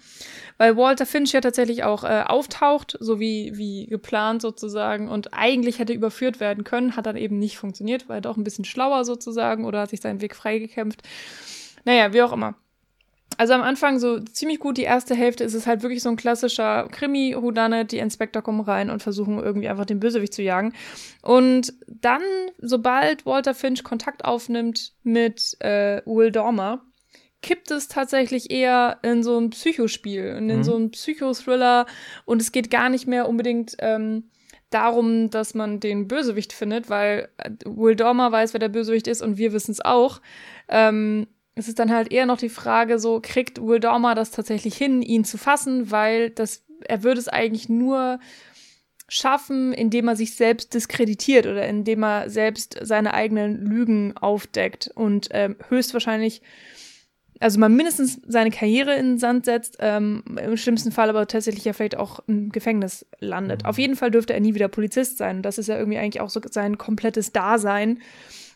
Weil 0.56 0.76
Walter 0.76 1.06
Finch 1.06 1.32
ja 1.32 1.40
tatsächlich 1.40 1.84
auch 1.84 2.04
äh, 2.04 2.22
auftaucht, 2.26 2.96
so 3.00 3.18
wie, 3.18 3.52
wie 3.56 3.86
geplant 3.86 4.42
sozusagen 4.42 5.08
und 5.08 5.34
eigentlich 5.34 5.78
hätte 5.78 5.92
überführt 5.92 6.40
werden 6.40 6.64
können, 6.64 6.96
hat 6.96 7.06
dann 7.06 7.16
eben 7.16 7.38
nicht 7.38 7.58
funktioniert, 7.58 8.08
weil 8.08 8.20
doch 8.20 8.36
ein 8.36 8.44
bisschen 8.44 8.64
schlauer 8.64 9.04
sozusagen 9.04 9.64
oder 9.64 9.80
hat 9.80 9.90
sich 9.90 10.00
seinen 10.00 10.20
Weg 10.20 10.36
freigekämpft. 10.36 11.02
Naja, 11.84 12.12
wie 12.12 12.22
auch 12.22 12.32
immer. 12.32 12.54
Also 13.36 13.54
am 13.54 13.62
Anfang 13.62 13.98
so 13.98 14.20
ziemlich 14.20 14.60
gut, 14.60 14.76
die 14.76 14.82
erste 14.82 15.14
Hälfte 15.14 15.44
ist 15.44 15.54
es 15.54 15.66
halt 15.66 15.82
wirklich 15.82 16.02
so 16.02 16.08
ein 16.08 16.16
klassischer 16.16 16.88
krimi 16.90 17.34
whodunit 17.36 17.90
die 17.90 17.98
Inspektor 17.98 18.42
kommen 18.42 18.60
rein 18.60 18.90
und 18.90 19.02
versuchen 19.02 19.38
irgendwie 19.38 19.68
einfach 19.68 19.86
den 19.86 20.00
Bösewicht 20.00 20.34
zu 20.34 20.42
jagen. 20.42 20.72
Und 21.22 21.72
dann, 21.88 22.22
sobald 22.58 23.26
Walter 23.26 23.54
Finch 23.54 23.82
Kontakt 23.82 24.24
aufnimmt 24.24 24.92
mit 25.02 25.56
äh, 25.60 26.00
Will 26.06 26.30
Dormer, 26.30 26.84
kippt 27.44 27.70
es 27.70 27.88
tatsächlich 27.88 28.50
eher 28.50 29.00
in 29.02 29.22
so 29.22 29.38
ein 29.38 29.50
Psychospiel 29.50 30.34
und 30.38 30.48
in 30.48 30.58
mhm. 30.58 30.64
so 30.64 30.76
ein 30.76 30.90
Psychothriller 30.92 31.84
und 32.24 32.40
es 32.40 32.52
geht 32.52 32.70
gar 32.70 32.88
nicht 32.88 33.06
mehr 33.06 33.28
unbedingt 33.28 33.76
ähm, 33.80 34.30
darum, 34.70 35.28
dass 35.28 35.52
man 35.52 35.78
den 35.78 36.08
Bösewicht 36.08 36.54
findet, 36.54 36.88
weil 36.88 37.28
äh, 37.36 37.50
Will 37.66 37.96
Dormer 37.96 38.32
weiß, 38.32 38.54
wer 38.54 38.60
der 38.60 38.70
Bösewicht 38.70 39.06
ist 39.06 39.20
und 39.20 39.36
wir 39.36 39.52
wissen 39.52 39.72
es 39.72 39.82
auch. 39.82 40.22
Ähm, 40.68 41.26
es 41.54 41.68
ist 41.68 41.78
dann 41.78 41.92
halt 41.92 42.10
eher 42.10 42.24
noch 42.24 42.38
die 42.38 42.48
Frage, 42.48 42.98
so 42.98 43.20
kriegt 43.22 43.60
Will 43.60 43.78
Dormer 43.78 44.14
das 44.14 44.30
tatsächlich 44.30 44.74
hin, 44.74 45.02
ihn 45.02 45.26
zu 45.26 45.36
fassen, 45.36 45.90
weil 45.90 46.30
das, 46.30 46.64
er 46.86 47.02
würde 47.02 47.20
es 47.20 47.28
eigentlich 47.28 47.68
nur 47.68 48.20
schaffen, 49.06 49.74
indem 49.74 50.08
er 50.08 50.16
sich 50.16 50.34
selbst 50.34 50.72
diskreditiert 50.72 51.44
oder 51.46 51.68
indem 51.68 52.04
er 52.04 52.30
selbst 52.30 52.78
seine 52.80 53.12
eigenen 53.12 53.66
Lügen 53.66 54.16
aufdeckt 54.16 54.90
und 54.94 55.28
ähm, 55.32 55.56
höchstwahrscheinlich, 55.68 56.40
also 57.40 57.58
mal 57.58 57.68
mindestens 57.68 58.20
seine 58.26 58.50
Karriere 58.50 58.94
in 58.94 59.06
den 59.06 59.18
Sand 59.18 59.44
setzt, 59.44 59.76
ähm, 59.80 60.22
im 60.40 60.56
schlimmsten 60.56 60.92
Fall 60.92 61.08
aber 61.08 61.26
tatsächlich 61.26 61.64
ja 61.64 61.72
vielleicht 61.72 61.96
auch 61.96 62.20
im 62.26 62.50
Gefängnis 62.50 63.06
landet. 63.18 63.62
Mhm. 63.62 63.68
Auf 63.68 63.78
jeden 63.78 63.96
Fall 63.96 64.10
dürfte 64.10 64.34
er 64.34 64.40
nie 64.40 64.54
wieder 64.54 64.68
Polizist 64.68 65.18
sein. 65.18 65.42
Das 65.42 65.58
ist 65.58 65.68
ja 65.68 65.76
irgendwie 65.78 65.98
eigentlich 65.98 66.20
auch 66.20 66.30
so 66.30 66.40
sein 66.50 66.78
komplettes 66.78 67.32
Dasein. 67.32 68.00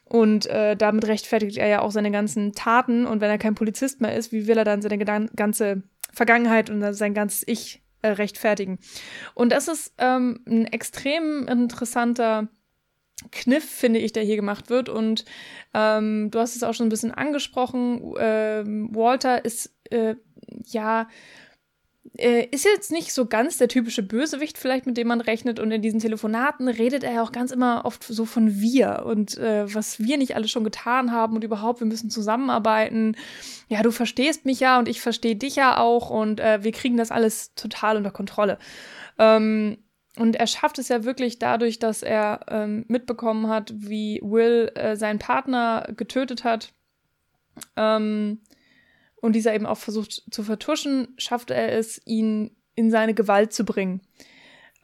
Und 0.05 0.47
äh, 0.47 0.75
damit 0.75 1.07
rechtfertigt 1.07 1.59
er 1.59 1.69
ja 1.69 1.81
auch 1.81 1.91
seine 1.91 2.11
ganzen 2.11 2.55
Taten. 2.55 3.07
Und 3.07 3.21
wenn 3.21 3.31
er 3.31 3.39
kein 3.39 3.55
Polizist 3.55 4.01
mehr 4.01 4.17
ist, 4.17 4.33
wie 4.33 4.47
will 4.47 4.57
er 4.57 4.65
dann 4.65 4.81
seine 4.81 4.99
ganze 4.99 5.83
Vergangenheit 6.13 6.71
und 6.71 6.95
sein 6.95 7.13
ganzes 7.13 7.45
Ich 7.47 7.83
äh, 8.01 8.09
rechtfertigen? 8.09 8.79
Und 9.35 9.53
das 9.53 9.69
ist 9.69 9.93
ähm, 9.99 10.41
ein 10.47 10.67
extrem 10.67 11.47
interessanter 11.47 12.49
Kniff, 13.33 13.69
finde 13.69 13.99
ich, 13.99 14.13
der 14.13 14.23
hier 14.23 14.37
gemacht 14.37 14.71
wird. 14.71 14.89
Und 14.89 15.25
ähm, 15.75 16.31
du 16.31 16.39
hast 16.39 16.57
es 16.57 16.63
auch 16.63 16.75
schon 16.75 16.87
ein 16.87 16.91
bisschen 16.91 17.13
angesprochen. 17.13 18.15
Ähm, 18.19 18.95
Walter 18.95 19.45
ist 19.45 19.75
äh, 19.91 20.15
ja 20.67 21.09
äh, 22.17 22.47
ist 22.51 22.65
jetzt 22.65 22.91
nicht 22.91 23.13
so 23.13 23.27
ganz 23.27 23.59
der 23.59 23.69
typische 23.69 24.03
Bösewicht 24.03 24.59
vielleicht, 24.59 24.87
mit 24.87 24.97
dem 24.97 25.09
man 25.09 25.21
rechnet. 25.21 25.61
Und 25.61 25.71
in 25.71 25.83
diesen 25.83 26.01
Telefonaten 26.01 26.69
redet 26.69 27.05
er 27.05 27.15
ja 27.15 27.23
auch 27.23 27.33
ganz 27.33 27.51
immer 27.51 27.85
oft 27.85 28.03
so 28.05 28.25
von 28.25 28.61
wir 28.61 29.05
und 29.07 29.37
äh, 29.39 29.73
was 29.73 29.99
wir 30.01 30.17
nicht 30.17 30.35
alles 30.35 30.51
schon 30.51 30.65
getan 30.65 31.13
haben 31.13 31.35
und 31.35 31.45
überhaupt, 31.45 31.81
wir 31.81 31.87
müssen 31.87 32.11
zusammenarbeiten. 32.11 33.17
Ja, 33.69 33.83
du 33.83 33.91
verstehst 33.91 34.45
mich 34.45 34.61
ja 34.61 34.79
und 34.79 34.89
ich 34.89 35.01
verstehe 35.01 35.37
dich 35.37 35.57
ja 35.57 35.79
auch 35.79 36.11
und 36.11 36.41
äh, 36.41 36.63
wir 36.63 36.73
kriegen 36.73 36.97
das 36.97 37.11
alles 37.11 37.55
total 37.55 37.97
unter 37.97 38.11
Kontrolle. 38.11 38.59
Ähm, 39.19 39.79
und 40.19 40.37
er 40.37 40.47
schafft 40.47 40.79
es 40.79 40.89
ja 40.89 41.05
wirklich 41.05 41.39
dadurch, 41.39 41.79
dass 41.79 42.03
er 42.03 42.41
ähm, 42.49 42.85
mitbekommen 42.89 43.49
hat, 43.49 43.73
wie 43.77 44.21
Will 44.23 44.71
äh, 44.75 44.97
seinen 44.97 45.19
Partner 45.19 45.89
getötet 45.97 46.45
hat. 46.45 46.73
Ähm, 47.77 48.41
und 49.21 49.35
dieser 49.35 49.55
eben 49.55 49.67
auch 49.67 49.79
versucht 49.79 50.23
zu 50.31 50.43
vertuschen, 50.43 51.09
schafft 51.19 51.51
er 51.51 51.73
es, 51.73 52.01
ihn 52.05 52.57
in 52.75 52.91
seine 52.91 53.15
Gewalt 53.15 53.53
zu 53.53 53.65
bringen. 53.65 54.01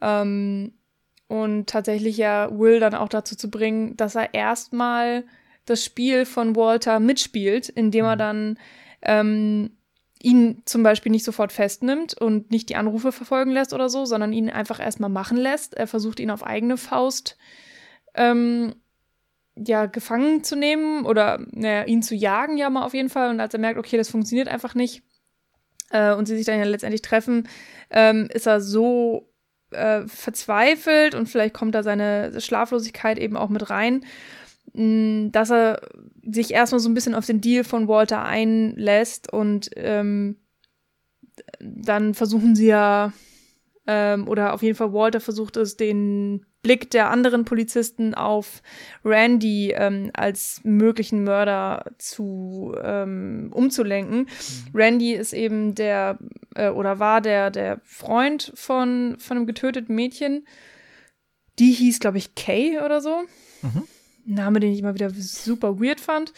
Ähm, 0.01 0.73
und 1.27 1.67
tatsächlich 1.67 2.17
ja 2.17 2.49
Will 2.57 2.79
dann 2.79 2.95
auch 2.95 3.09
dazu 3.09 3.35
zu 3.35 3.49
bringen, 3.49 3.97
dass 3.97 4.15
er 4.15 4.33
erstmal 4.33 5.25
das 5.65 5.83
Spiel 5.83 6.25
von 6.25 6.55
Walter 6.55 6.99
mitspielt, 6.99 7.69
indem 7.69 8.05
er 8.05 8.15
mhm. 8.15 8.19
dann 8.19 8.59
ähm, 9.01 9.77
ihn 10.25 10.63
zum 10.65 10.81
Beispiel 10.81 11.11
nicht 11.11 11.23
sofort 11.23 11.53
festnimmt 11.53 12.19
und 12.19 12.49
nicht 12.49 12.69
die 12.69 12.75
Anrufe 12.75 13.11
verfolgen 13.11 13.51
lässt 13.51 13.73
oder 13.73 13.89
so, 13.89 14.05
sondern 14.05 14.33
ihn 14.33 14.49
einfach 14.49 14.79
erstmal 14.79 15.11
machen 15.11 15.37
lässt. 15.37 15.75
Er 15.75 15.85
versucht 15.85 16.19
ihn 16.19 16.31
auf 16.31 16.43
eigene 16.43 16.77
Faust 16.77 17.37
ähm, 18.15 18.73
ja, 19.55 19.85
gefangen 19.85 20.43
zu 20.43 20.55
nehmen 20.55 21.05
oder 21.05 21.45
naja, 21.51 21.83
ihn 21.83 22.01
zu 22.01 22.15
jagen, 22.15 22.57
ja 22.57 22.71
mal 22.71 22.85
auf 22.85 22.95
jeden 22.95 23.09
Fall. 23.09 23.29
Und 23.29 23.39
als 23.39 23.53
er 23.53 23.59
merkt, 23.59 23.77
okay, 23.77 23.97
das 23.97 24.09
funktioniert 24.09 24.47
einfach 24.47 24.73
nicht 24.73 25.03
äh, 25.91 26.15
und 26.15 26.25
sie 26.25 26.35
sich 26.35 26.47
dann 26.47 26.57
ja 26.57 26.65
letztendlich 26.65 27.03
treffen, 27.03 27.47
ähm, 27.91 28.27
ist 28.33 28.47
er 28.47 28.61
so 28.61 29.29
äh, 29.69 30.07
verzweifelt 30.07 31.13
und 31.13 31.29
vielleicht 31.29 31.53
kommt 31.53 31.75
da 31.75 31.83
seine 31.83 32.41
Schlaflosigkeit 32.41 33.19
eben 33.19 33.37
auch 33.37 33.49
mit 33.49 33.69
rein, 33.69 34.03
dass 34.73 35.51
er 35.51 35.81
sich 36.23 36.51
erstmal 36.51 36.79
so 36.79 36.89
ein 36.89 36.93
bisschen 36.93 37.15
auf 37.15 37.25
den 37.25 37.41
Deal 37.41 37.63
von 37.63 37.87
Walter 37.87 38.23
einlässt 38.23 39.31
und 39.31 39.69
ähm, 39.75 40.37
dann 41.59 42.13
versuchen 42.13 42.55
sie 42.55 42.67
ja, 42.67 43.13
ähm, 43.87 44.27
oder 44.27 44.53
auf 44.53 44.63
jeden 44.63 44.75
Fall 44.75 44.93
Walter 44.93 45.19
versucht 45.19 45.57
es, 45.57 45.77
den 45.77 46.45
Blick 46.65 46.89
der 46.89 47.11
anderen 47.11 47.45
Polizisten 47.45 48.15
auf 48.15 48.63
Randy 49.03 49.71
ähm, 49.71 50.09
als 50.13 50.61
möglichen 50.63 51.23
Mörder 51.23 51.91
zu 51.99 52.73
ähm, 52.83 53.51
umzulenken. 53.53 54.21
Mhm. 54.21 54.27
Randy 54.73 55.13
ist 55.13 55.33
eben 55.33 55.75
der 55.75 56.17
äh, 56.55 56.69
oder 56.69 56.97
war 56.97 57.21
der 57.21 57.51
der 57.51 57.81
Freund 57.83 58.51
von 58.55 59.15
von 59.19 59.37
einem 59.37 59.45
getöteten 59.45 59.93
Mädchen. 59.93 60.47
Die 61.59 61.71
hieß, 61.71 61.99
glaube 61.99 62.17
ich, 62.17 62.33
Kay 62.33 62.79
oder 62.79 62.99
so. 62.99 63.21
Mhm. 63.61 63.83
Name, 64.25 64.59
den 64.59 64.71
ich 64.71 64.79
immer 64.79 64.93
wieder 64.93 65.09
super 65.09 65.79
weird 65.79 65.99
fand. 65.99 66.33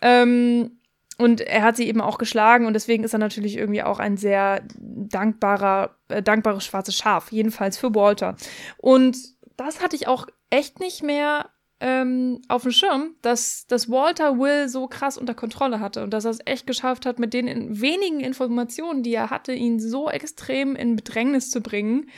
Ähm, 0.00 0.78
und 1.18 1.40
er 1.40 1.62
hat 1.62 1.76
sie 1.76 1.88
eben 1.88 2.00
auch 2.00 2.18
geschlagen 2.18 2.66
und 2.66 2.74
deswegen 2.74 3.02
ist 3.02 3.14
er 3.14 3.18
natürlich 3.18 3.56
irgendwie 3.56 3.82
auch 3.82 3.98
ein 3.98 4.16
sehr 4.16 4.62
dankbarer, 4.78 5.96
äh, 6.08 6.22
dankbares 6.22 6.64
schwarzes 6.64 6.96
Schaf, 6.96 7.32
jedenfalls 7.32 7.78
für 7.78 7.94
Walter. 7.94 8.36
Und 8.76 9.16
das 9.56 9.82
hatte 9.82 9.96
ich 9.96 10.08
auch 10.08 10.26
echt 10.50 10.78
nicht 10.78 11.02
mehr 11.02 11.50
ähm, 11.80 12.40
auf 12.48 12.62
dem 12.62 12.72
Schirm, 12.72 13.14
dass, 13.22 13.66
dass 13.66 13.90
Walter 13.90 14.38
Will 14.38 14.68
so 14.68 14.86
krass 14.86 15.18
unter 15.18 15.34
Kontrolle 15.34 15.80
hatte 15.80 16.02
und 16.02 16.10
dass 16.10 16.24
er 16.24 16.30
es 16.30 16.40
echt 16.44 16.66
geschafft 16.66 17.06
hat, 17.06 17.18
mit 17.18 17.34
den 17.34 17.46
in 17.48 17.80
wenigen 17.80 18.20
Informationen, 18.20 19.02
die 19.02 19.14
er 19.14 19.30
hatte, 19.30 19.52
ihn 19.52 19.80
so 19.80 20.10
extrem 20.10 20.74
in 20.76 20.96
Bedrängnis 20.96 21.50
zu 21.50 21.60
bringen. 21.60 22.08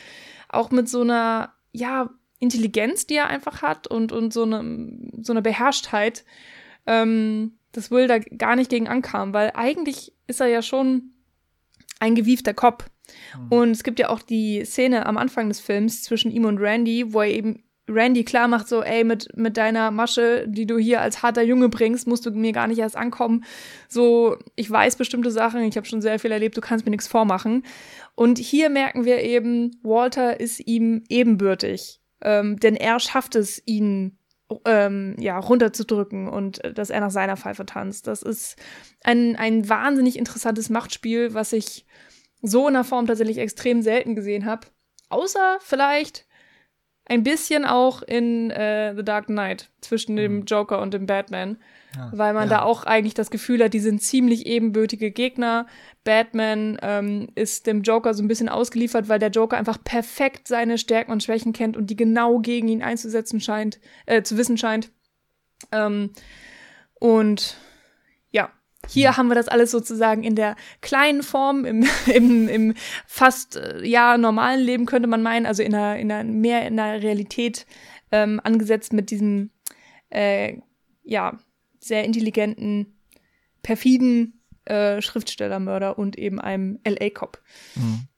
Auch 0.48 0.70
mit 0.70 0.88
so 0.88 1.02
einer, 1.02 1.52
ja, 1.72 2.11
Intelligenz, 2.39 3.07
die 3.07 3.16
er 3.16 3.28
einfach 3.28 3.62
hat 3.62 3.86
und, 3.86 4.12
und 4.12 4.32
so 4.32 4.45
eine, 4.45 4.89
so 5.22 5.32
eine 5.32 5.43
Beherrschtheit, 5.43 6.24
ähm, 6.86 7.53
dass 7.72 7.91
Will 7.91 8.07
da 8.07 8.18
gar 8.18 8.57
nicht 8.57 8.70
gegen 8.70 8.89
ankam, 8.89 9.32
weil 9.32 9.53
eigentlich 9.55 10.12
ist 10.26 10.41
er 10.41 10.47
ja 10.47 10.62
schon 10.62 11.11
ein 12.01 12.14
gewiefter 12.14 12.55
Kopf. 12.55 12.89
Mhm. 13.36 13.49
Und 13.49 13.70
es 13.72 13.82
gibt 13.82 13.99
ja 13.99 14.09
auch 14.09 14.22
die 14.22 14.64
Szene 14.64 15.07
am 15.07 15.16
Anfang 15.16 15.49
des 15.49 15.61
Films 15.61 16.03
zwischen 16.03 16.30
ihm 16.30 16.45
und 16.45 16.59
Randy, 16.59 17.12
wo 17.12 17.22
er 17.22 17.30
eben 17.30 17.62
Randy 17.89 18.24
klar 18.24 18.49
macht, 18.49 18.68
so, 18.68 18.82
ey, 18.82 19.03
mit, 19.03 19.34
mit 19.36 19.57
deiner 19.57 19.91
Masche, 19.91 20.47
die 20.47 20.66
du 20.66 20.78
hier 20.78 21.01
als 21.01 21.22
harter 21.22 21.43
Junge 21.43 21.68
bringst, 21.68 22.07
musst 22.07 22.26
du 22.26 22.30
mir 22.30 22.53
gar 22.53 22.66
nicht 22.66 22.78
erst 22.78 22.97
ankommen. 22.97 23.45
So, 23.89 24.36
ich 24.57 24.70
weiß 24.70 24.97
bestimmte 24.97 25.30
Sachen, 25.30 25.62
ich 25.62 25.76
habe 25.76 25.86
schon 25.86 26.03
sehr 26.03 26.18
viel 26.18 26.30
erlebt, 26.30 26.57
du 26.57 26.61
kannst 26.61 26.84
mir 26.84 26.91
nichts 26.91 27.09
vormachen. 27.09 27.64
Und 28.14 28.39
hier 28.39 28.68
merken 28.68 29.05
wir 29.05 29.22
eben, 29.22 29.78
Walter 29.82 30.39
ist 30.39 30.61
ihm 30.66 31.03
ebenbürtig. 31.09 32.01
Ähm, 32.21 32.59
denn 32.59 32.77
er 32.77 32.99
schafft 33.01 33.35
es, 33.37 33.62
ihn 33.66 34.19
ähm, 34.64 35.14
ja, 35.19 35.39
runterzudrücken 35.39 36.29
und 36.29 36.64
äh, 36.64 36.73
dass 36.73 36.91
er 36.91 37.01
nach 37.01 37.11
seiner 37.11 37.37
Pfeife 37.37 37.66
tanzt. 37.66 38.07
Das 38.07 38.23
ist 38.23 38.57
ein, 39.05 39.37
ein 39.37 39.69
wahnsinnig 39.69 40.19
interessantes 40.19 40.71
Machtspiel, 40.71 41.35
was 41.35 41.53
ich 41.53 41.87
so 42.41 42.69
in 42.69 42.75
der 42.75 42.85
Form 42.85 43.07
tatsächlich 43.07 43.39
extrem 43.39 43.83
selten 43.83 44.14
gesehen 44.14 44.47
habe. 44.47 44.66
Außer 45.11 45.59
vielleicht 45.61 46.27
ein 47.05 47.23
bisschen 47.23 47.64
auch 47.64 48.03
in 48.03 48.51
äh, 48.51 48.95
The 48.95 49.05
Dark 49.05 49.27
Knight 49.27 49.71
zwischen 49.81 50.16
dem 50.16 50.37
mhm. 50.37 50.45
Joker 50.45 50.81
und 50.81 50.95
dem 50.95 51.07
Batman. 51.07 51.59
Ja, 51.97 52.11
weil 52.12 52.34
man 52.34 52.51
ja. 52.51 52.59
da 52.59 52.62
auch 52.62 52.84
eigentlich 52.84 53.14
das 53.14 53.30
Gefühl 53.30 53.64
hat, 53.64 53.72
die 53.72 53.80
sind 53.80 54.03
ziemlich 54.03 54.47
ebenbürtige 54.47 55.11
Gegner. 55.11 55.66
Batman 56.05 56.78
ähm, 56.82 57.28
ist 57.34 57.66
dem 57.66 57.82
Joker 57.82 58.12
so 58.14 58.22
ein 58.22 58.28
bisschen 58.28 58.49
ausgeliefert, 58.49 59.09
weil 59.09 59.18
der 59.18 59.30
Joker 59.30 59.57
einfach 59.57 59.82
perfekt 59.82 60.49
seine 60.49 60.76
Stärken 60.76 61.12
und 61.12 61.22
Schwächen 61.22 61.53
kennt 61.53 61.76
und 61.76 61.89
die 61.89 61.97
genau 61.97 62.41
gegen 62.41 62.68
ihn 62.68 62.82
einzusetzen 62.82 63.41
scheint, 63.41 63.80
äh, 64.07 64.22
zu 64.22 64.36
wissen 64.36 64.59
scheint. 64.59 64.91
Ähm, 65.72 66.11
und 66.95 67.57
hier 68.86 69.16
haben 69.16 69.28
wir 69.28 69.34
das 69.34 69.49
alles 69.49 69.70
sozusagen 69.70 70.22
in 70.22 70.34
der 70.34 70.57
kleinen 70.80 71.22
Form, 71.22 71.64
im, 71.64 71.86
im, 72.07 72.49
im 72.49 72.74
fast 73.07 73.57
äh, 73.57 73.84
ja 73.84 74.16
normalen 74.18 74.61
Leben 74.61 74.86
könnte 74.86 75.09
man 75.09 75.22
meinen, 75.22 75.47
also 75.47 75.62
in 75.62 75.74
einer, 75.74 75.99
in 75.99 76.11
einer 76.11 76.30
mehr 76.30 76.66
in 76.66 76.76
der 76.76 77.03
Realität 77.03 77.66
ähm, 78.12 78.41
angesetzt 78.43 78.93
mit 78.93 79.11
diesem 79.11 79.51
äh, 80.11 80.59
ja 81.03 81.39
sehr 81.89 82.05
intelligenten, 82.05 82.99
perfiden 83.62 84.41
äh, 84.64 85.03
Schriftstellermörder 85.03 85.99
und 85.99 86.16
eben 86.16 86.41
einem 86.41 86.78
LA-Cop. 86.84 87.41
Mhm. 87.74 88.09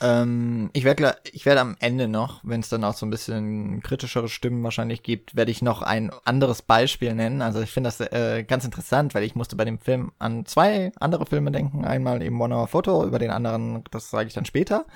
Ähm, 0.00 0.70
ich 0.74 0.84
werde 0.84 1.16
ich 1.32 1.44
werd 1.44 1.58
am 1.58 1.76
Ende 1.80 2.06
noch, 2.06 2.40
wenn 2.44 2.60
es 2.60 2.68
dann 2.68 2.84
auch 2.84 2.94
so 2.94 3.04
ein 3.04 3.10
bisschen 3.10 3.82
kritischere 3.82 4.28
Stimmen 4.28 4.62
wahrscheinlich 4.62 5.02
gibt, 5.02 5.34
werde 5.34 5.50
ich 5.50 5.60
noch 5.60 5.82
ein 5.82 6.12
anderes 6.24 6.62
Beispiel 6.62 7.14
nennen. 7.14 7.42
Also 7.42 7.60
ich 7.60 7.70
finde 7.70 7.88
das 7.88 8.00
äh, 8.00 8.44
ganz 8.44 8.64
interessant, 8.64 9.14
weil 9.14 9.24
ich 9.24 9.34
musste 9.34 9.56
bei 9.56 9.64
dem 9.64 9.78
Film 9.78 10.12
an 10.18 10.46
zwei 10.46 10.92
andere 11.00 11.26
Filme 11.26 11.50
denken. 11.50 11.84
Einmal 11.84 12.22
eben 12.22 12.40
One 12.40 12.54
Hour 12.54 12.68
Photo, 12.68 13.04
über 13.04 13.18
den 13.18 13.30
anderen, 13.30 13.82
das 13.90 14.10
sage 14.10 14.28
ich 14.28 14.34
dann 14.34 14.44
später. 14.44 14.86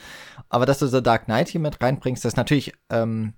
Aber 0.49 0.67
dass 0.67 0.79
du 0.79 0.87
The 0.87 1.03
Dark 1.03 1.25
Knight 1.25 1.49
hier 1.49 1.61
mit 1.61 1.83
reinbringst, 1.83 2.25
das 2.25 2.35
ist 2.35 2.37
natürlich 2.37 2.73
ähm, 2.89 3.35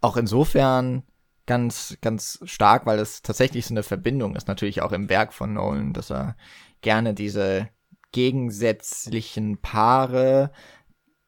auch 0.00 0.16
insofern 0.16 1.02
ganz, 1.46 1.96
ganz 2.00 2.40
stark, 2.44 2.86
weil 2.86 2.98
es 2.98 3.22
tatsächlich 3.22 3.66
so 3.66 3.74
eine 3.74 3.82
Verbindung 3.82 4.36
ist, 4.36 4.48
natürlich 4.48 4.82
auch 4.82 4.92
im 4.92 5.08
Werk 5.08 5.32
von 5.32 5.54
Nolan, 5.54 5.92
dass 5.92 6.10
er 6.10 6.36
gerne 6.80 7.14
diese 7.14 7.68
gegensätzlichen 8.12 9.58
Paare 9.58 10.52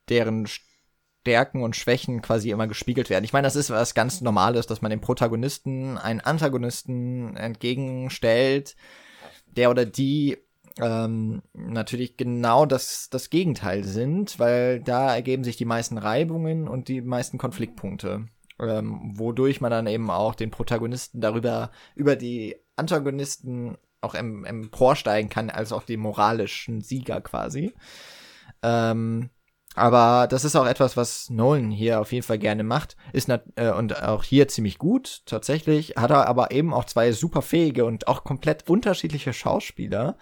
deren 0.08 0.46
Stärken 0.46 1.62
und 1.62 1.74
Schwächen 1.74 2.22
quasi 2.22 2.50
immer 2.50 2.68
gespiegelt 2.68 3.10
werden. 3.10 3.24
Ich 3.24 3.32
meine, 3.32 3.46
das 3.46 3.56
ist 3.56 3.70
was 3.70 3.94
ganz 3.94 4.20
Normales, 4.20 4.66
dass 4.66 4.82
man 4.82 4.90
dem 4.90 5.00
Protagonisten 5.00 5.98
einen 5.98 6.20
Antagonisten 6.20 7.36
entgegenstellt, 7.36 8.76
der 9.46 9.70
oder 9.70 9.84
die 9.84 10.38
ähm, 10.80 11.42
natürlich 11.54 12.16
genau 12.16 12.66
das, 12.66 13.08
das 13.10 13.30
Gegenteil 13.30 13.82
sind, 13.82 14.38
weil 14.38 14.80
da 14.80 15.14
ergeben 15.14 15.42
sich 15.42 15.56
die 15.56 15.64
meisten 15.64 15.98
Reibungen 15.98 16.68
und 16.68 16.88
die 16.88 17.00
meisten 17.00 17.38
Konfliktpunkte. 17.38 18.28
Ähm, 18.60 19.12
wodurch 19.14 19.60
man 19.60 19.70
dann 19.70 19.86
eben 19.86 20.10
auch 20.10 20.34
den 20.34 20.50
Protagonisten 20.50 21.20
darüber, 21.20 21.70
über 21.94 22.16
die 22.16 22.56
Antagonisten 22.76 23.76
auch 24.00 24.14
emporsteigen 24.14 25.28
kann, 25.28 25.50
als 25.50 25.72
auch 25.72 25.82
die 25.82 25.96
moralischen 25.96 26.80
Sieger 26.80 27.20
quasi. 27.20 27.74
Ähm, 28.62 29.30
aber 29.76 30.26
das 30.26 30.44
ist 30.44 30.56
auch 30.56 30.66
etwas, 30.66 30.96
was 30.96 31.28
Nolan 31.28 31.70
hier 31.70 32.00
auf 32.00 32.10
jeden 32.10 32.24
Fall 32.24 32.38
gerne 32.38 32.64
macht. 32.64 32.96
Ist 33.12 33.28
äh, 33.28 33.70
und 33.72 34.02
auch 34.02 34.24
hier 34.24 34.48
ziemlich 34.48 34.78
gut, 34.78 35.22
tatsächlich. 35.26 35.96
Hat 35.96 36.10
er 36.10 36.26
aber 36.26 36.50
eben 36.50 36.72
auch 36.72 36.84
zwei 36.84 37.12
super 37.12 37.42
fähige 37.42 37.84
und 37.84 38.08
auch 38.08 38.24
komplett 38.24 38.70
unterschiedliche 38.70 39.34
Schauspieler. 39.34 40.16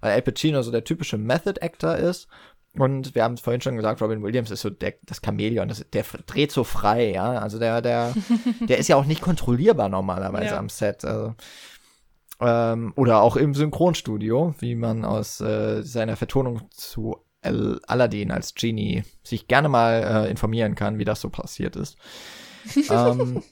Weil 0.00 0.12
Al 0.12 0.22
Pacino 0.22 0.62
so 0.62 0.70
der 0.70 0.84
typische 0.84 1.18
Method 1.18 1.60
Actor 1.60 1.96
ist 1.96 2.28
Und 2.76 3.14
wir 3.14 3.22
haben 3.22 3.34
es 3.34 3.40
vorhin 3.40 3.60
schon 3.60 3.76
gesagt, 3.76 4.02
Robin 4.02 4.22
Williams 4.22 4.50
ist 4.50 4.62
so 4.62 4.70
der, 4.70 4.94
das 5.04 5.20
Chamäleon, 5.24 5.68
das, 5.68 5.84
der 5.92 6.04
dreht 6.26 6.50
so 6.50 6.64
frei, 6.64 7.12
ja. 7.12 7.38
Also 7.38 7.58
der, 7.58 7.80
der, 7.80 8.14
der 8.68 8.78
ist 8.78 8.88
ja 8.88 8.96
auch 8.96 9.04
nicht 9.04 9.20
kontrollierbar 9.20 9.88
normalerweise 9.88 10.54
ja. 10.54 10.58
am 10.58 10.68
Set. 10.68 11.04
Also, 11.04 11.34
ähm, 12.40 12.92
oder 12.96 13.22
auch 13.22 13.36
im 13.36 13.54
Synchronstudio, 13.54 14.54
wie 14.58 14.74
man 14.74 15.04
aus 15.04 15.40
äh, 15.40 15.82
seiner 15.82 16.16
Vertonung 16.16 16.62
zu 16.70 17.16
Al 17.42 17.80
Aladdin 17.86 18.30
als 18.32 18.54
Genie 18.54 19.04
sich 19.22 19.46
gerne 19.46 19.68
mal 19.68 20.24
äh, 20.26 20.30
informieren 20.30 20.74
kann, 20.74 20.98
wie 20.98 21.04
das 21.04 21.20
so 21.20 21.28
passiert 21.28 21.76
ist. 21.76 21.96
ähm, 22.90 23.42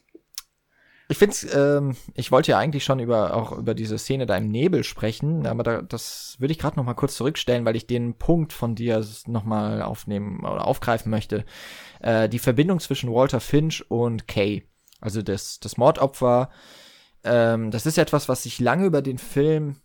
ich 1.13 1.19
finde 1.19 1.37
ähm, 1.53 1.97
ich 2.15 2.33
wollte 2.33 2.53
ja 2.53 2.59
eigentlich 2.59 2.85
schon 2.85 2.99
über 2.99 3.37
auch 3.37 3.53
über 3.53 3.75
diese 3.75 3.99
Szene 3.99 4.25
da 4.25 4.35
im 4.37 4.49
Nebel 4.49 4.83
sprechen, 4.83 5.47
aber 5.47 5.63
da, 5.63 5.83
das 5.83 6.37
würde 6.39 6.53
ich 6.53 6.59
gerade 6.59 6.77
noch 6.77 6.85
mal 6.85 6.95
kurz 6.95 7.17
zurückstellen, 7.17 7.67
weil 7.67 7.77
ich 7.77 7.87
den 7.87 8.15
Punkt 8.15 8.55
von 8.55 8.75
dir 8.75 9.05
noch 9.27 9.45
mal 9.45 9.83
aufnehmen 9.83 10.41
oder 10.41 10.67
aufgreifen 10.67 11.11
möchte. 11.11 11.45
Äh, 12.01 12.31
die 12.31 12.39
Verbindung 12.39 12.81
zwischen 12.81 13.13
Walter 13.13 13.41
Finch 13.41 13.85
und 13.91 14.27
Kay, 14.27 14.67
also 15.03 15.21
das, 15.21 15.61
das 15.61 15.77
Mordopfer, 15.77 16.49
ähm, 17.25 17.71
das 17.71 17.85
ist 17.85 17.99
etwas, 17.99 18.31
was 18.31 18.45
sich 18.45 18.59
lange 18.59 18.87
über 18.87 19.03
den 19.03 19.19
Film 19.19 19.77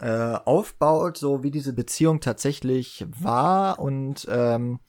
äh, 0.00 0.08
aufbaut, 0.44 1.18
so 1.18 1.44
wie 1.44 1.52
diese 1.52 1.72
Beziehung 1.72 2.20
tatsächlich 2.20 3.06
war 3.08 3.78
und 3.78 4.26
ähm, 4.28 4.80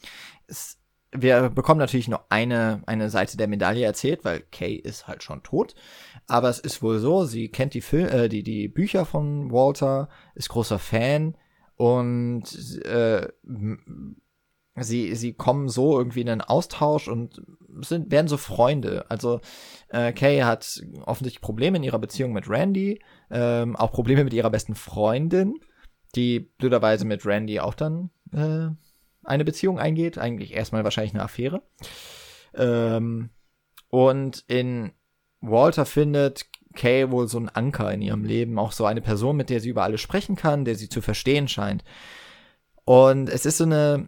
es 0.47 0.79
wir 1.13 1.49
bekommen 1.49 1.79
natürlich 1.79 2.07
nur 2.07 2.25
eine, 2.29 2.81
eine 2.85 3.09
Seite 3.09 3.37
der 3.37 3.47
Medaille 3.47 3.85
erzählt, 3.85 4.25
weil 4.25 4.41
Kay 4.51 4.75
ist 4.75 5.07
halt 5.07 5.23
schon 5.23 5.43
tot. 5.43 5.75
Aber 6.27 6.49
es 6.49 6.59
ist 6.59 6.81
wohl 6.81 6.99
so, 6.99 7.25
sie 7.25 7.49
kennt 7.49 7.73
die, 7.73 7.81
Fil 7.81 8.07
äh, 8.07 8.29
die, 8.29 8.43
die 8.43 8.67
Bücher 8.67 9.05
von 9.05 9.51
Walter, 9.51 10.09
ist 10.35 10.49
großer 10.49 10.79
Fan 10.79 11.35
und 11.75 12.43
äh, 12.85 13.27
sie, 14.75 15.15
sie 15.15 15.33
kommen 15.33 15.69
so 15.69 15.97
irgendwie 15.97 16.21
in 16.21 16.29
einen 16.29 16.41
Austausch 16.41 17.07
und 17.07 17.41
sind, 17.81 18.11
werden 18.11 18.27
so 18.27 18.37
Freunde. 18.37 19.05
Also 19.09 19.41
äh, 19.89 20.13
Kay 20.13 20.41
hat 20.41 20.81
offensichtlich 21.05 21.41
Probleme 21.41 21.77
in 21.77 21.83
ihrer 21.83 21.99
Beziehung 21.99 22.33
mit 22.33 22.49
Randy, 22.49 23.01
ähm, 23.29 23.75
auch 23.75 23.91
Probleme 23.91 24.23
mit 24.23 24.33
ihrer 24.33 24.49
besten 24.49 24.75
Freundin, 24.75 25.55
die 26.15 26.39
blöderweise 26.39 27.05
mit 27.05 27.25
Randy 27.25 27.59
auch 27.59 27.73
dann 27.73 28.09
äh, 28.31 28.69
eine 29.23 29.45
Beziehung 29.45 29.79
eingeht. 29.79 30.17
Eigentlich 30.17 30.53
erstmal 30.53 30.83
wahrscheinlich 30.83 31.13
eine 31.13 31.23
Affäre. 31.23 31.61
Ähm, 32.55 33.29
und 33.89 34.43
in 34.47 34.91
Walter 35.41 35.85
findet 35.85 36.45
Kay 36.75 37.11
wohl 37.11 37.27
so 37.27 37.37
einen 37.37 37.49
Anker 37.49 37.91
in 37.91 38.01
ihrem 38.01 38.23
Leben, 38.23 38.57
auch 38.57 38.71
so 38.71 38.85
eine 38.85 39.01
Person, 39.01 39.37
mit 39.37 39.49
der 39.49 39.59
sie 39.59 39.69
über 39.69 39.83
alles 39.83 40.01
sprechen 40.01 40.35
kann, 40.35 40.65
der 40.65 40.75
sie 40.75 40.89
zu 40.89 41.01
verstehen 41.01 41.47
scheint. 41.47 41.83
Und 42.85 43.29
es 43.29 43.45
ist 43.45 43.57
so 43.57 43.65
eine, 43.65 44.07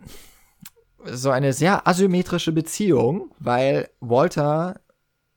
so 1.06 1.30
eine 1.30 1.54
sehr 1.54 1.88
asymmetrische 1.88 2.52
Beziehung, 2.52 3.32
weil 3.40 3.90
Walter, 4.00 4.82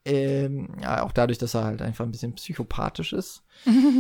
ähm, 0.04 0.76
ja, 0.82 1.02
auch 1.02 1.12
dadurch, 1.12 1.38
dass 1.38 1.54
er 1.54 1.64
halt 1.64 1.82
einfach 1.82 2.04
ein 2.04 2.12
bisschen 2.12 2.34
psychopathisch 2.34 3.12
ist, 3.12 3.44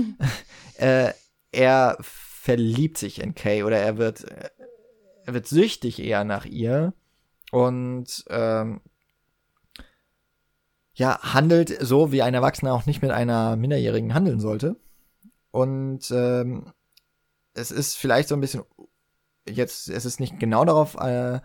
äh, 0.78 1.12
er 1.52 1.98
verliebt 2.00 2.98
sich 2.98 3.20
in 3.20 3.34
Kay 3.34 3.62
oder 3.62 3.78
er 3.78 3.98
wird 3.98 4.24
er 5.28 5.34
wird 5.34 5.46
süchtig 5.46 5.98
eher 5.98 6.24
nach 6.24 6.46
ihr 6.46 6.94
und 7.52 8.24
ähm, 8.30 8.80
ja, 10.94 11.20
handelt 11.20 11.76
so, 11.82 12.12
wie 12.12 12.22
ein 12.22 12.32
Erwachsener 12.32 12.72
auch 12.72 12.86
nicht 12.86 13.02
mit 13.02 13.10
einer 13.10 13.54
Minderjährigen 13.56 14.14
handeln 14.14 14.40
sollte. 14.40 14.76
Und 15.50 16.10
ähm, 16.12 16.72
es 17.52 17.70
ist 17.70 17.98
vielleicht 17.98 18.30
so 18.30 18.36
ein 18.36 18.40
bisschen, 18.40 18.62
jetzt, 19.46 19.90
es 19.90 20.06
ist 20.06 20.18
nicht 20.18 20.40
genau 20.40 20.64
darauf 20.64 20.94
äh, 20.94 21.40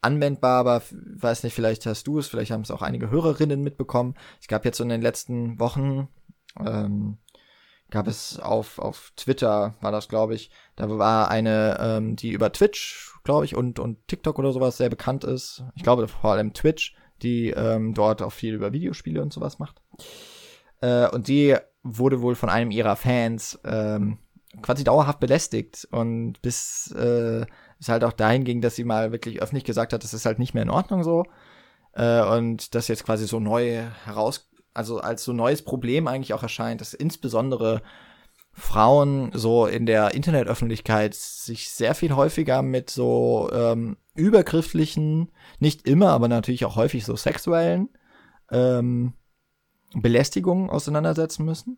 anwendbar, 0.00 0.58
aber 0.58 0.82
weiß 0.90 1.42
nicht, 1.42 1.52
vielleicht 1.52 1.84
hast 1.84 2.06
du 2.06 2.18
es, 2.18 2.28
vielleicht 2.28 2.52
haben 2.52 2.62
es 2.62 2.70
auch 2.70 2.80
einige 2.80 3.10
Hörerinnen 3.10 3.60
mitbekommen. 3.60 4.14
Es 4.40 4.48
gab 4.48 4.64
jetzt 4.64 4.78
so 4.78 4.82
in 4.82 4.88
den 4.88 5.02
letzten 5.02 5.60
Wochen 5.60 6.08
ähm, 6.58 7.18
gab 7.90 8.06
es 8.08 8.38
auf, 8.38 8.78
auf 8.78 9.12
Twitter, 9.16 9.74
war 9.80 9.92
das, 9.92 10.08
glaube 10.08 10.34
ich, 10.34 10.50
da 10.74 10.88
war 10.88 11.30
eine, 11.30 11.76
ähm, 11.80 12.16
die 12.16 12.30
über 12.30 12.52
Twitch, 12.52 13.15
glaube 13.26 13.44
ich, 13.44 13.54
und, 13.54 13.78
und 13.78 13.98
TikTok 14.08 14.38
oder 14.38 14.52
sowas 14.52 14.78
sehr 14.78 14.88
bekannt 14.88 15.24
ist. 15.24 15.64
Ich 15.74 15.82
glaube 15.82 16.08
vor 16.08 16.32
allem 16.32 16.54
Twitch, 16.54 16.96
die 17.22 17.50
ähm, 17.50 17.92
dort 17.92 18.22
auch 18.22 18.32
viel 18.32 18.54
über 18.54 18.72
Videospiele 18.72 19.20
und 19.20 19.32
sowas 19.32 19.58
macht. 19.58 19.82
Äh, 20.80 21.08
und 21.10 21.28
die 21.28 21.56
wurde 21.82 22.22
wohl 22.22 22.34
von 22.34 22.48
einem 22.48 22.70
ihrer 22.70 22.96
Fans 22.96 23.60
ähm, 23.64 24.18
quasi 24.62 24.84
dauerhaft 24.84 25.20
belästigt 25.20 25.86
und 25.90 26.40
bis 26.40 26.90
äh, 26.92 27.44
es 27.78 27.88
halt 27.88 28.04
auch 28.04 28.12
dahin 28.12 28.44
ging, 28.44 28.62
dass 28.62 28.76
sie 28.76 28.84
mal 28.84 29.12
wirklich 29.12 29.42
öffentlich 29.42 29.64
gesagt 29.64 29.92
hat, 29.92 30.02
das 30.02 30.14
ist 30.14 30.24
halt 30.24 30.38
nicht 30.38 30.54
mehr 30.54 30.62
in 30.62 30.70
Ordnung 30.70 31.04
so. 31.04 31.24
Äh, 31.92 32.22
und 32.22 32.74
das 32.74 32.88
jetzt 32.88 33.04
quasi 33.04 33.26
so 33.26 33.40
neu 33.40 33.82
heraus 34.04 34.48
also 34.76 35.00
als 35.00 35.24
so 35.24 35.32
neues 35.32 35.62
Problem 35.62 36.06
eigentlich 36.06 36.34
auch 36.34 36.42
erscheint, 36.42 36.80
dass 36.80 36.92
insbesondere 36.92 37.82
Frauen 38.58 39.30
so 39.34 39.66
in 39.66 39.84
der 39.84 40.14
Internetöffentlichkeit 40.14 41.14
sich 41.14 41.70
sehr 41.70 41.94
viel 41.94 42.16
häufiger 42.16 42.62
mit 42.62 42.88
so 42.88 43.50
ähm, 43.52 43.98
übergrifflichen, 44.14 45.30
nicht 45.58 45.86
immer, 45.86 46.08
aber 46.08 46.28
natürlich 46.28 46.64
auch 46.64 46.76
häufig 46.76 47.04
so 47.04 47.16
sexuellen 47.16 47.90
ähm, 48.50 49.12
Belästigungen 49.94 50.70
auseinandersetzen 50.70 51.44
müssen. 51.44 51.76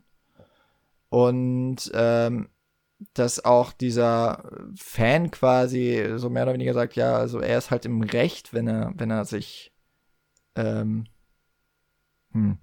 Und 1.08 1.90
ähm, 1.94 2.48
dass 3.14 3.44
auch 3.44 3.72
dieser 3.72 4.50
Fan 4.76 5.30
quasi 5.30 6.14
so 6.16 6.30
mehr 6.30 6.44
oder 6.44 6.54
weniger 6.54 6.74
sagt, 6.74 6.94
ja, 6.94 7.16
also 7.16 7.40
er 7.40 7.58
ist 7.58 7.70
halt 7.70 7.86
im 7.86 8.02
Recht, 8.02 8.52
wenn 8.54 8.68
er, 8.68 8.92
wenn 8.96 9.10
er 9.10 9.24
sich 9.24 9.72
ähm, 10.54 11.06
hm. 12.32 12.58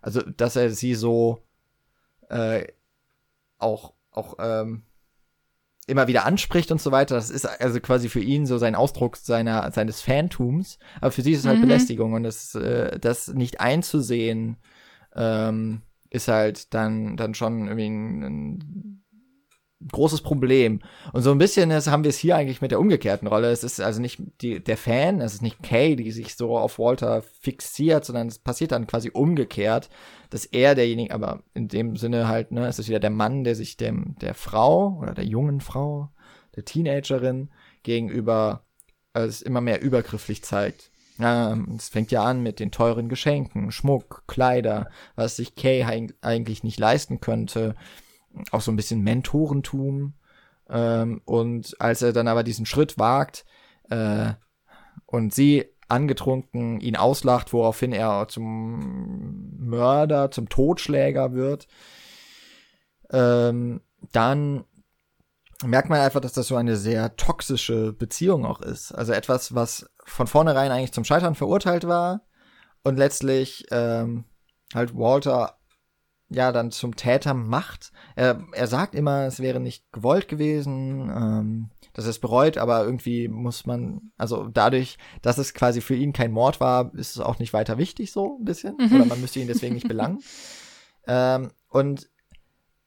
Also, 0.00 0.20
dass 0.22 0.56
er 0.56 0.70
sie 0.70 0.94
so 0.94 1.42
äh, 2.28 2.66
auch, 3.62 3.94
auch 4.10 4.36
ähm, 4.38 4.82
immer 5.86 6.06
wieder 6.06 6.24
anspricht 6.24 6.70
und 6.70 6.80
so 6.80 6.92
weiter, 6.92 7.14
das 7.14 7.30
ist 7.30 7.44
also 7.44 7.80
quasi 7.80 8.08
für 8.08 8.20
ihn 8.20 8.46
so 8.46 8.58
sein 8.58 8.74
Ausdruck 8.74 9.16
seiner, 9.16 9.70
seines 9.72 10.00
Fantums. 10.00 10.78
Aber 11.00 11.10
für 11.10 11.22
sie 11.22 11.32
ist 11.32 11.40
es 11.40 11.46
halt 11.46 11.58
mhm. 11.58 11.62
Belästigung 11.62 12.12
und 12.12 12.22
das, 12.22 12.54
äh, 12.54 12.98
das 12.98 13.28
nicht 13.28 13.60
einzusehen, 13.60 14.58
ähm, 15.14 15.82
ist 16.10 16.28
halt 16.28 16.74
dann, 16.74 17.16
dann 17.16 17.34
schon 17.34 17.66
irgendwie 17.66 17.88
ein, 17.88 18.22
ein 18.22 19.01
großes 19.90 20.20
Problem. 20.20 20.80
Und 21.12 21.22
so 21.22 21.32
ein 21.32 21.38
bisschen 21.38 21.70
ist, 21.70 21.88
haben 21.88 22.04
wir 22.04 22.10
es 22.10 22.18
hier 22.18 22.36
eigentlich 22.36 22.60
mit 22.60 22.70
der 22.70 22.80
umgekehrten 22.80 23.28
Rolle. 23.28 23.50
Es 23.50 23.64
ist 23.64 23.80
also 23.80 24.00
nicht 24.00 24.20
die, 24.40 24.62
der 24.62 24.76
Fan, 24.76 25.20
es 25.20 25.34
ist 25.34 25.42
nicht 25.42 25.62
Kay, 25.62 25.96
die 25.96 26.12
sich 26.12 26.36
so 26.36 26.56
auf 26.56 26.78
Walter 26.78 27.22
fixiert, 27.40 28.04
sondern 28.04 28.28
es 28.28 28.38
passiert 28.38 28.72
dann 28.72 28.86
quasi 28.86 29.10
umgekehrt, 29.12 29.88
dass 30.30 30.44
er 30.44 30.74
derjenige, 30.74 31.14
aber 31.14 31.42
in 31.54 31.68
dem 31.68 31.96
Sinne 31.96 32.28
halt, 32.28 32.52
ne, 32.52 32.66
es 32.66 32.78
ist 32.78 32.88
wieder 32.88 33.00
der 33.00 33.10
Mann, 33.10 33.44
der 33.44 33.54
sich 33.54 33.76
dem, 33.76 34.16
der 34.20 34.34
Frau 34.34 34.98
oder 35.00 35.14
der 35.14 35.24
jungen 35.24 35.60
Frau, 35.60 36.10
der 36.56 36.64
Teenagerin 36.64 37.50
gegenüber 37.82 38.64
als 39.12 39.42
immer 39.42 39.60
mehr 39.60 39.82
übergrifflich 39.82 40.42
zeigt. 40.42 40.90
Ja, 41.18 41.56
es 41.76 41.90
fängt 41.90 42.10
ja 42.10 42.24
an 42.24 42.42
mit 42.42 42.58
den 42.58 42.70
teuren 42.70 43.08
Geschenken, 43.08 43.70
Schmuck, 43.70 44.24
Kleider, 44.26 44.88
was 45.14 45.36
sich 45.36 45.54
Kay 45.54 45.84
eigentlich 46.22 46.64
nicht 46.64 46.80
leisten 46.80 47.20
könnte 47.20 47.74
auch 48.50 48.60
so 48.60 48.70
ein 48.70 48.76
bisschen 48.76 49.02
Mentorentum. 49.02 50.14
Ähm, 50.68 51.20
und 51.24 51.76
als 51.80 52.02
er 52.02 52.12
dann 52.12 52.28
aber 52.28 52.42
diesen 52.42 52.66
Schritt 52.66 52.98
wagt 52.98 53.44
äh, 53.90 54.32
und 55.06 55.34
sie 55.34 55.66
angetrunken 55.88 56.80
ihn 56.80 56.96
auslacht, 56.96 57.52
woraufhin 57.52 57.92
er 57.92 58.26
zum 58.28 59.58
Mörder, 59.58 60.30
zum 60.30 60.48
Totschläger 60.48 61.34
wird, 61.34 61.68
ähm, 63.10 63.82
dann 64.12 64.64
merkt 65.64 65.90
man 65.90 66.00
einfach, 66.00 66.20
dass 66.20 66.32
das 66.32 66.48
so 66.48 66.56
eine 66.56 66.76
sehr 66.76 67.16
toxische 67.16 67.92
Beziehung 67.92 68.46
auch 68.46 68.60
ist. 68.60 68.92
Also 68.92 69.12
etwas, 69.12 69.54
was 69.54 69.90
von 70.04 70.26
vornherein 70.26 70.72
eigentlich 70.72 70.92
zum 70.92 71.04
Scheitern 71.04 71.34
verurteilt 71.34 71.86
war 71.86 72.22
und 72.82 72.96
letztlich 72.96 73.66
ähm, 73.70 74.24
halt 74.74 74.96
Walter 74.96 75.58
ja 76.32 76.52
dann 76.52 76.70
zum 76.70 76.96
Täter 76.96 77.34
macht. 77.34 77.92
Er, 78.16 78.42
er 78.52 78.66
sagt 78.66 78.94
immer, 78.94 79.26
es 79.26 79.40
wäre 79.40 79.60
nicht 79.60 79.90
gewollt 79.92 80.28
gewesen, 80.28 81.10
ähm, 81.14 81.70
dass 81.92 82.06
er 82.06 82.10
es 82.10 82.18
bereut, 82.18 82.58
aber 82.58 82.84
irgendwie 82.84 83.28
muss 83.28 83.66
man, 83.66 84.12
also 84.16 84.48
dadurch, 84.48 84.98
dass 85.20 85.38
es 85.38 85.54
quasi 85.54 85.80
für 85.80 85.94
ihn 85.94 86.12
kein 86.12 86.32
Mord 86.32 86.60
war, 86.60 86.92
ist 86.94 87.16
es 87.16 87.20
auch 87.20 87.38
nicht 87.38 87.52
weiter 87.52 87.78
wichtig 87.78 88.12
so 88.12 88.38
ein 88.38 88.44
bisschen. 88.44 88.76
Mhm. 88.78 88.96
Oder 88.96 89.04
man 89.06 89.20
müsste 89.20 89.40
ihn 89.40 89.46
deswegen 89.48 89.74
nicht 89.74 89.88
belangen. 89.88 90.20
ähm, 91.06 91.50
und 91.68 92.08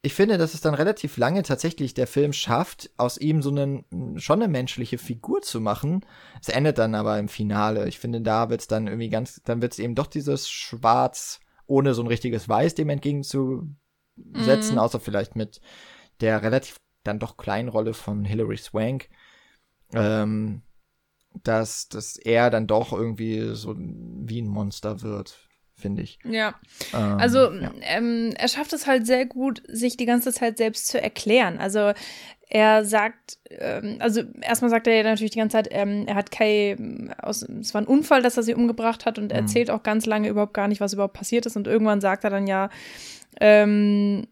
ich 0.06 0.14
finde, 0.14 0.38
dass 0.38 0.54
es 0.54 0.62
dann 0.62 0.76
relativ 0.76 1.18
lange 1.18 1.42
tatsächlich 1.42 1.96
der 1.96 2.06
Film 2.06 2.32
schafft, 2.32 2.92
aus 2.96 3.18
ihm 3.18 3.42
so 3.42 3.50
einen, 3.50 4.20
schon 4.20 4.40
eine 4.40 4.52
menschliche 4.52 5.00
Figur 5.00 5.42
zu 5.42 5.60
machen. 5.60 6.06
Es 6.40 6.48
endet 6.48 6.78
dann 6.78 6.94
aber 6.94 7.18
im 7.18 7.28
Finale. 7.28 7.88
Ich 7.88 7.98
finde, 7.98 8.22
da 8.22 8.52
wird 8.52 8.62
es 8.62 8.68
dann 8.68 8.86
irgendwie 8.86 9.10
ganz, 9.10 9.42
dann 9.46 9.64
wird 9.64 9.74
es 9.74 9.80
eben 9.80 9.96
doch 9.96 10.06
dieses 10.06 10.48
schwarz 10.48 11.40
ohne 11.68 11.94
so 11.94 12.02
ein 12.04 12.08
richtiges 12.08 12.48
Weiß 12.48 12.76
dem 12.76 12.90
entgegenzusetzen, 12.90 13.76
mhm. 14.74 14.78
außer 14.78 15.00
vielleicht 15.00 15.36
mit 15.36 15.62
der 16.22 16.42
relativ 16.44 16.80
dann 17.04 17.20
doch 17.20 17.38
kleinen 17.38 17.70
Rolle 17.70 17.94
von 17.94 18.26
Hilary 18.26 18.58
Swank. 18.58 19.10
ähm, 19.94 20.62
dass, 21.44 21.90
dass 21.90 22.18
er 22.18 22.50
dann 22.50 22.68
doch 22.68 22.94
irgendwie 22.94 23.56
so 23.56 23.76
wie 23.78 24.42
ein 24.42 24.48
Monster 24.48 25.02
wird, 25.02 25.38
finde 25.74 26.02
ich. 26.02 26.20
Ja. 26.24 26.56
Ähm, 26.94 27.18
also 27.18 27.52
ja. 27.52 27.72
Ähm, 27.82 28.34
er 28.38 28.48
schafft 28.48 28.74
es 28.74 28.88
halt 28.88 29.06
sehr 29.06 29.26
gut, 29.26 29.62
sich 29.68 29.98
die 29.98 30.06
ganze 30.06 30.32
Zeit 30.32 30.58
selbst 30.58 30.88
zu 30.88 31.02
erklären. 31.02 31.58
Also 31.58 31.94
er 32.50 32.86
sagt, 32.86 33.40
ähm, 33.50 33.98
also 34.00 34.22
erstmal 34.42 34.70
sagt 34.70 34.88
er 34.88 34.96
ja 34.96 35.04
natürlich 35.04 35.32
die 35.32 35.40
ganze 35.40 35.58
Zeit, 35.58 35.68
ähm, 35.72 36.06
er 36.08 36.16
hat 36.16 36.32
Kay 36.32 36.72
ähm, 36.72 37.12
aus, 37.22 37.42
es 37.42 37.74
war 37.74 37.82
ein 37.82 37.88
Unfall, 37.88 38.22
dass 38.22 38.38
er 38.38 38.44
sie 38.44 38.54
umgebracht 38.54 39.06
hat 39.06 39.18
und 39.18 39.32
er 39.32 39.42
mhm. 39.42 39.48
erzählt 39.48 39.72
auch 39.72 39.84
ganz 39.84 40.06
lange 40.06 40.30
überhaupt 40.30 40.54
gar 40.54 40.68
nicht, 40.68 40.82
was 40.82 40.94
überhaupt 40.94 41.16
passiert 41.16 41.46
ist 41.46 41.56
und 41.56 41.68
irgendwann 41.68 42.02
sagt 42.02 42.24
er 42.24 42.30
dann 42.30 42.48
ja, 42.48 42.70
ähm, 43.42 44.28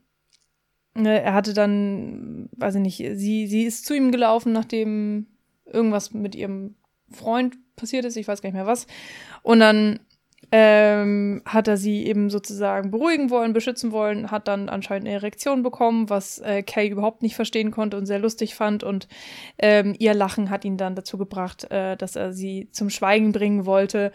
ne, 0.95 1.21
er 1.21 1.33
hatte 1.33 1.53
dann, 1.53 2.49
weiß 2.55 2.75
ich 2.75 2.81
nicht, 2.81 2.97
sie, 2.97 3.47
sie 3.47 3.63
ist 3.63 3.85
zu 3.85 3.95
ihm 3.95 4.11
gelaufen, 4.11 4.53
nachdem 4.53 5.27
irgendwas 5.65 6.13
mit 6.13 6.35
ihrem 6.35 6.75
Freund 7.09 7.55
passiert 7.75 8.05
ist, 8.05 8.17
ich 8.17 8.27
weiß 8.27 8.41
gar 8.41 8.49
nicht 8.49 8.55
mehr 8.55 8.67
was. 8.67 8.87
Und 9.41 9.59
dann 9.59 9.99
ähm, 10.51 11.41
hat 11.45 11.67
er 11.67 11.77
sie 11.77 12.05
eben 12.05 12.29
sozusagen 12.29 12.91
beruhigen 12.91 13.29
wollen, 13.29 13.53
beschützen 13.53 13.91
wollen, 13.91 14.31
hat 14.31 14.47
dann 14.47 14.69
anscheinend 14.69 15.07
eine 15.07 15.15
Erektion 15.15 15.63
bekommen, 15.63 16.09
was 16.09 16.39
äh, 16.39 16.63
Kay 16.63 16.89
überhaupt 16.89 17.21
nicht 17.21 17.35
verstehen 17.35 17.71
konnte 17.71 17.97
und 17.97 18.05
sehr 18.05 18.19
lustig 18.19 18.55
fand. 18.55 18.83
Und 18.83 19.07
ähm, 19.57 19.95
ihr 19.99 20.13
Lachen 20.13 20.49
hat 20.49 20.65
ihn 20.65 20.77
dann 20.77 20.95
dazu 20.95 21.17
gebracht, 21.17 21.69
äh, 21.71 21.95
dass 21.97 22.15
er 22.15 22.33
sie 22.33 22.67
zum 22.71 22.89
Schweigen 22.89 23.31
bringen 23.31 23.65
wollte. 23.65 24.11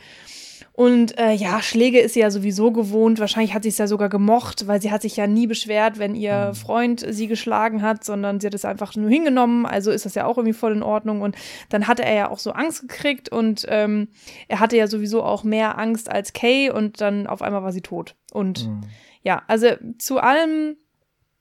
Und 0.73 1.19
äh, 1.19 1.33
ja, 1.33 1.61
Schläge 1.63 2.01
ist 2.01 2.15
sie 2.15 2.21
ja 2.21 2.31
sowieso 2.31 2.71
gewohnt. 2.73 3.19
Wahrscheinlich 3.19 3.55
hat 3.55 3.63
sie 3.63 3.69
es 3.69 3.79
ja 3.79 3.87
sogar 3.87 4.09
gemocht, 4.09 4.67
weil 4.67 4.81
sie 4.81 4.91
hat 4.91 5.03
sich 5.03 5.17
ja 5.17 5.27
nie 5.27 5.47
beschwert, 5.47 5.99
wenn 5.99 6.15
ihr 6.15 6.49
mhm. 6.49 6.55
Freund 6.55 7.05
sie 7.09 7.27
geschlagen 7.27 7.83
hat, 7.83 8.05
sondern 8.05 8.41
sie 8.41 8.47
hat 8.47 8.55
es 8.55 8.65
einfach 8.65 8.95
nur 8.97 9.11
hingenommen. 9.11 9.67
Also 9.67 9.91
ist 9.91 10.07
das 10.07 10.15
ja 10.15 10.25
auch 10.25 10.39
irgendwie 10.39 10.55
voll 10.55 10.73
in 10.73 10.83
Ordnung. 10.83 11.21
Und 11.21 11.37
dann 11.69 11.87
hatte 11.87 12.05
er 12.05 12.15
ja 12.15 12.31
auch 12.31 12.39
so 12.39 12.53
Angst 12.53 12.83
gekriegt 12.83 13.29
und 13.29 13.67
ähm, 13.69 14.09
er 14.49 14.61
hatte 14.61 14.77
ja 14.77 14.87
sowieso 14.87 15.23
auch 15.23 15.45
mehr 15.45 15.79
Angst 15.79 16.11
als 16.11 16.33
Kay 16.33 16.71
und 16.71 17.01
dann 17.01 17.27
auf 17.27 17.43
einmal 17.43 17.63
war 17.63 17.73
sie 17.73 17.83
tot. 17.83 18.15
Und 18.33 18.67
mhm. 18.67 18.81
ja, 19.23 19.43
also 19.47 19.69
zu 19.99 20.19
allem 20.19 20.77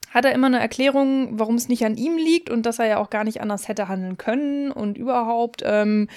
hat 0.10 0.26
er 0.26 0.32
immer 0.32 0.48
eine 0.48 0.60
Erklärung, 0.60 1.40
warum 1.40 1.56
es 1.56 1.68
nicht 1.68 1.86
an 1.86 1.98
ihm 1.98 2.18
liegt 2.18 2.50
und 2.50 2.66
dass 2.66 2.80
er 2.80 2.88
ja 2.88 2.98
auch 2.98 3.10
gar 3.10 3.24
nicht 3.24 3.42
anders 3.42 3.68
hätte 3.68 3.88
handeln 3.88 4.18
können 4.18 4.72
und 4.72 4.98
überhaupt. 4.98 5.62
Ähm, 5.66 6.08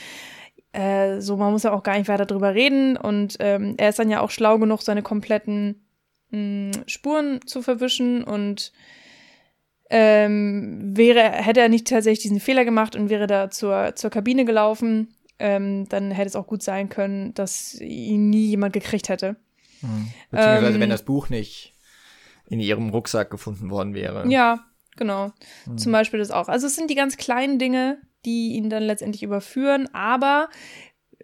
äh, 0.73 1.21
so, 1.21 1.37
man 1.37 1.53
muss 1.53 1.65
ja 1.65 1.73
auch 1.73 1.83
gar 1.83 1.99
nicht 1.99 2.09
weiter 2.09 2.27
drüber 2.27 2.55
reden. 2.55 2.97
Und 2.97 3.37
ähm, 3.41 3.75
er 3.79 3.89
ist 3.89 3.99
dann 3.99 4.11
ja 4.11 4.21
auch 4.21 4.31
schlau 4.31 4.59
genug, 4.59 4.83
seine 4.83 5.03
kompletten 5.03 5.83
mh, 6.31 6.39
hm, 6.39 6.71
Spuren 6.87 7.41
zu 7.47 7.63
verwischen 7.63 8.25
und 8.25 8.73
ähm, 9.91 10.97
wäre, 10.97 11.21
hätte 11.21 11.61
er 11.61 11.69
nicht 11.69 11.89
tatsächlich 11.89 12.23
diesen 12.23 12.41
Fehler 12.41 12.65
gemacht 12.65 12.95
und 12.95 13.11
wäre 13.11 13.27
da 13.27 13.51
zur, 13.51 13.97
zur 13.97 14.11
Kabine 14.11 14.45
gelaufen, 14.45 15.15
ähm, 15.41 15.89
dann 15.89 16.13
hätte 16.13 16.29
es 16.29 16.37
auch 16.37 16.47
gut 16.47 16.63
sein 16.63 16.89
können, 16.89 17.35
dass 17.35 17.75
ihn 17.81 18.31
nie 18.31 18.47
jemand 18.47 18.73
gekriegt 18.73 19.09
hätte. 19.09 19.35
Mhm. 19.83 20.13
Beziehungsweise 20.31 20.75
ähm, 20.75 20.81
wenn 20.81 20.91
das 20.91 21.05
Buch 21.05 21.29
nicht 21.29 21.75
in 22.47 22.61
ihrem 22.61 22.91
Rucksack 22.91 23.31
gefunden 23.31 23.71
worden 23.71 23.95
wäre. 23.95 24.29
Ja, 24.29 24.67
genau. 24.97 25.33
Mhm. 25.67 25.79
Zum 25.79 25.93
Beispiel 25.93 26.21
das 26.21 26.31
auch. 26.31 26.49
Also 26.49 26.69
es 26.69 26.77
sind 26.77 26.91
die 26.91 26.95
ganz 26.95 27.17
kleinen 27.17 27.59
Dinge, 27.59 27.99
die 28.25 28.53
ihn 28.55 28.71
dann 28.71 28.83
letztendlich 28.83 29.23
überführen. 29.23 29.89
Aber 29.93 30.49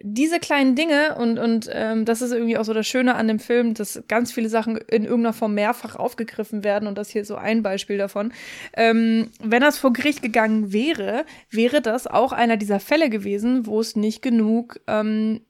diese 0.01 0.39
kleinen 0.39 0.75
Dinge 0.75 1.15
und, 1.15 1.39
und 1.39 1.69
ähm, 1.71 2.05
das 2.05 2.21
ist 2.21 2.31
irgendwie 2.31 2.57
auch 2.57 2.65
so 2.65 2.73
das 2.73 2.87
Schöne 2.87 3.15
an 3.15 3.27
dem 3.27 3.39
Film, 3.39 3.73
dass 3.73 4.03
ganz 4.07 4.31
viele 4.31 4.49
Sachen 4.49 4.77
in 4.77 5.03
irgendeiner 5.03 5.33
Form 5.33 5.55
mehrfach 5.55 5.95
aufgegriffen 5.95 6.63
werden 6.63 6.87
und 6.87 6.97
das 6.97 7.09
hier 7.09 7.23
ist 7.23 7.29
so 7.29 7.35
ein 7.35 7.63
Beispiel 7.63 7.97
davon. 7.97 8.31
Ähm, 8.73 9.31
wenn 9.41 9.61
das 9.61 9.79
vor 9.79 9.93
Gericht 9.93 10.21
gegangen 10.21 10.71
wäre, 10.71 11.25
wäre 11.49 11.81
das 11.81 12.05
auch 12.05 12.31
einer 12.31 12.57
dieser 12.57 12.79
Fälle 12.79 13.09
gewesen, 13.09 13.65
wo 13.65 13.79
es 13.79 13.95
nicht 13.95 14.21
genug 14.21 14.79
ähm, 14.87 15.41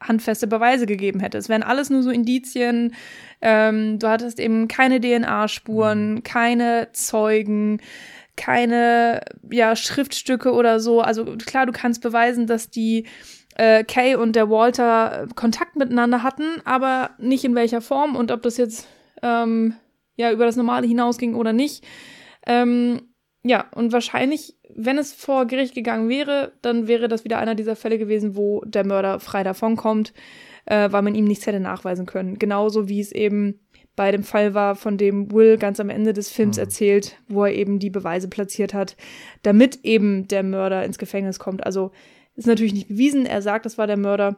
handfeste 0.00 0.46
Beweise 0.46 0.86
gegeben 0.86 1.20
hätte. 1.20 1.38
Es 1.38 1.48
wären 1.48 1.62
alles 1.62 1.90
nur 1.90 2.02
so 2.02 2.10
Indizien. 2.10 2.94
Ähm, 3.40 3.98
du 3.98 4.08
hattest 4.08 4.38
eben 4.38 4.68
keine 4.68 5.00
DNA-Spuren, 5.00 6.14
mhm. 6.14 6.22
keine 6.22 6.88
Zeugen 6.92 7.80
keine 8.38 9.20
ja, 9.50 9.76
Schriftstücke 9.76 10.52
oder 10.52 10.80
so. 10.80 11.02
Also 11.02 11.36
klar, 11.36 11.66
du 11.66 11.72
kannst 11.72 12.00
beweisen, 12.00 12.46
dass 12.46 12.70
die 12.70 13.06
äh, 13.56 13.84
Kay 13.84 14.14
und 14.14 14.36
der 14.36 14.48
Walter 14.48 15.26
Kontakt 15.34 15.76
miteinander 15.76 16.22
hatten, 16.22 16.62
aber 16.64 17.10
nicht 17.18 17.44
in 17.44 17.54
welcher 17.54 17.82
Form 17.82 18.16
und 18.16 18.30
ob 18.30 18.42
das 18.42 18.56
jetzt 18.56 18.86
ähm, 19.22 19.74
ja 20.16 20.32
über 20.32 20.46
das 20.46 20.56
Normale 20.56 20.86
hinausging 20.86 21.34
oder 21.34 21.52
nicht. 21.52 21.84
Ähm, 22.46 23.02
ja, 23.42 23.66
und 23.74 23.92
wahrscheinlich, 23.92 24.56
wenn 24.74 24.98
es 24.98 25.12
vor 25.12 25.46
Gericht 25.46 25.74
gegangen 25.74 26.08
wäre, 26.08 26.52
dann 26.62 26.88
wäre 26.88 27.08
das 27.08 27.24
wieder 27.24 27.38
einer 27.38 27.54
dieser 27.54 27.76
Fälle 27.76 27.98
gewesen, 27.98 28.36
wo 28.36 28.62
der 28.64 28.86
Mörder 28.86 29.20
frei 29.20 29.42
davonkommt, 29.42 30.12
äh, 30.66 30.90
weil 30.92 31.02
man 31.02 31.14
ihm 31.14 31.24
nichts 31.24 31.46
hätte 31.46 31.60
nachweisen 31.60 32.06
können. 32.06 32.38
Genauso 32.38 32.88
wie 32.88 33.00
es 33.00 33.10
eben 33.12 33.60
bei 33.98 34.12
dem 34.12 34.22
Fall 34.22 34.54
war, 34.54 34.76
von 34.76 34.96
dem 34.96 35.32
Will 35.32 35.58
ganz 35.58 35.80
am 35.80 35.90
Ende 35.90 36.12
des 36.12 36.30
Films 36.30 36.56
mhm. 36.56 36.62
erzählt, 36.62 37.16
wo 37.26 37.44
er 37.44 37.52
eben 37.52 37.80
die 37.80 37.90
Beweise 37.90 38.28
platziert 38.28 38.72
hat, 38.72 38.96
damit 39.42 39.80
eben 39.82 40.28
der 40.28 40.44
Mörder 40.44 40.84
ins 40.84 40.98
Gefängnis 40.98 41.40
kommt. 41.40 41.66
Also 41.66 41.90
ist 42.36 42.46
natürlich 42.46 42.74
nicht 42.74 42.86
bewiesen, 42.86 43.26
er 43.26 43.42
sagt, 43.42 43.66
das 43.66 43.76
war 43.76 43.88
der 43.88 43.96
Mörder, 43.96 44.36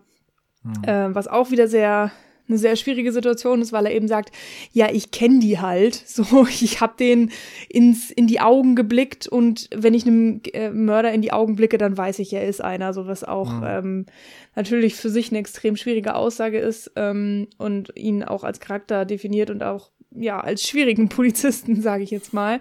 mhm. 0.63 0.85
äh, 0.85 1.15
was 1.15 1.29
auch 1.29 1.51
wieder 1.51 1.69
sehr 1.69 2.11
eine 2.51 2.59
sehr 2.59 2.77
schwierige 2.77 3.13
Situation 3.13 3.63
ist, 3.63 3.73
weil 3.73 3.87
er 3.87 3.95
eben 3.95 4.09
sagt, 4.09 4.35
ja, 4.73 4.89
ich 4.93 5.11
kenne 5.11 5.39
die 5.39 5.59
halt, 5.59 5.95
so, 6.07 6.47
ich 6.47 6.81
habe 6.81 6.95
den 6.99 7.31
ins 7.69 8.11
in 8.11 8.27
die 8.27 8.41
Augen 8.41 8.77
geblickt 8.77 9.27
und 9.27 9.69
wenn 9.75 9.95
ich 9.95 10.07
einem 10.07 10.43
äh, 10.53 10.71
Mörder 10.71 11.13
in 11.13 11.23
die 11.23 11.33
Augen 11.33 11.57
blicke, 11.57 11.79
dann 11.79 11.97
weiß 11.97 12.19
ich, 12.19 12.33
er 12.33 12.47
ist 12.47 12.63
einer, 12.63 12.93
so 12.93 13.07
was 13.07 13.25
auch 13.25 13.53
mhm. 13.53 13.65
ähm, 13.65 14.07
natürlich 14.55 14.97
für 14.97 15.11
sich 15.11 15.31
eine 15.31 15.39
extrem 15.39 15.77
schwierige 15.77 16.15
Aussage 16.15 16.59
ist 16.59 16.93
ähm, 16.97 17.49
und 17.57 17.93
ihn 17.97 18.25
auch 18.25 18.45
als 18.45 18.61
Charakter 18.61 19.05
definiert 19.05 19.51
und 19.51 19.63
auch 19.63 19.91
ja 20.11 20.41
als 20.41 20.67
schwierigen 20.67 21.09
Polizisten, 21.11 21.81
sage 21.81 22.03
ich 22.03 22.11
jetzt 22.11 22.35
mal. 22.35 22.61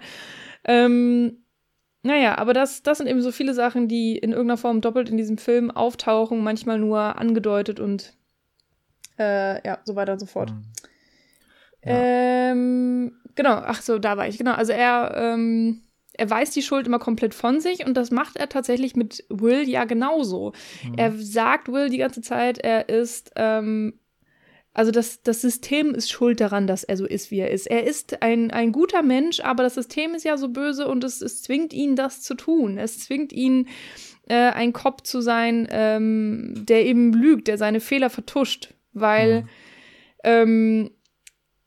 Ähm, 0.64 1.38
naja, 2.02 2.38
aber 2.38 2.54
das, 2.54 2.82
das 2.82 2.98
sind 2.98 3.08
eben 3.08 3.20
so 3.20 3.30
viele 3.30 3.52
Sachen, 3.52 3.86
die 3.86 4.16
in 4.16 4.30
irgendeiner 4.30 4.56
Form 4.56 4.80
doppelt 4.80 5.10
in 5.10 5.18
diesem 5.18 5.36
Film 5.36 5.70
auftauchen, 5.70 6.42
manchmal 6.42 6.78
nur 6.78 7.18
angedeutet 7.18 7.78
und 7.78 8.14
äh, 9.20 9.66
ja, 9.66 9.78
so 9.84 9.94
weiter 9.94 10.14
und 10.14 10.18
so 10.18 10.26
fort. 10.26 10.50
Mhm. 10.50 10.62
Ja. 11.84 12.50
Ähm, 12.50 13.12
genau, 13.34 13.52
ach 13.54 13.82
so, 13.82 13.98
da 13.98 14.16
war 14.16 14.26
ich, 14.26 14.38
genau. 14.38 14.52
Also 14.52 14.72
er, 14.72 15.14
ähm, 15.16 15.82
er 16.14 16.28
weist 16.28 16.56
die 16.56 16.62
Schuld 16.62 16.86
immer 16.86 16.98
komplett 16.98 17.34
von 17.34 17.60
sich 17.60 17.86
und 17.86 17.96
das 17.96 18.10
macht 18.10 18.36
er 18.36 18.48
tatsächlich 18.48 18.96
mit 18.96 19.24
Will 19.28 19.68
ja 19.68 19.84
genauso. 19.84 20.52
Mhm. 20.84 20.94
Er 20.96 21.12
sagt 21.12 21.68
Will 21.68 21.88
die 21.88 21.98
ganze 21.98 22.22
Zeit, 22.22 22.58
er 22.58 22.88
ist, 22.88 23.32
ähm, 23.36 23.94
also 24.72 24.90
das, 24.90 25.22
das 25.22 25.40
System 25.40 25.94
ist 25.94 26.10
schuld 26.10 26.40
daran, 26.40 26.66
dass 26.66 26.84
er 26.84 26.96
so 26.96 27.06
ist, 27.06 27.30
wie 27.30 27.40
er 27.40 27.50
ist. 27.50 27.66
Er 27.66 27.84
ist 27.84 28.22
ein, 28.22 28.50
ein 28.50 28.72
guter 28.72 29.02
Mensch, 29.02 29.40
aber 29.40 29.62
das 29.62 29.74
System 29.74 30.14
ist 30.14 30.24
ja 30.24 30.36
so 30.36 30.48
böse 30.48 30.86
und 30.86 31.02
es, 31.02 31.22
es 31.22 31.42
zwingt 31.42 31.72
ihn, 31.72 31.96
das 31.96 32.22
zu 32.22 32.34
tun. 32.34 32.78
Es 32.78 33.00
zwingt 33.00 33.32
ihn, 33.32 33.68
äh, 34.28 34.50
ein 34.52 34.72
Kopf 34.72 35.02
zu 35.02 35.20
sein, 35.22 35.66
ähm, 35.70 36.54
der 36.56 36.84
eben 36.86 37.12
lügt, 37.12 37.48
der 37.48 37.58
seine 37.58 37.80
Fehler 37.80 38.10
vertuscht 38.10 38.74
weil 38.92 39.42
mhm. 39.42 39.48
ähm, 40.24 40.90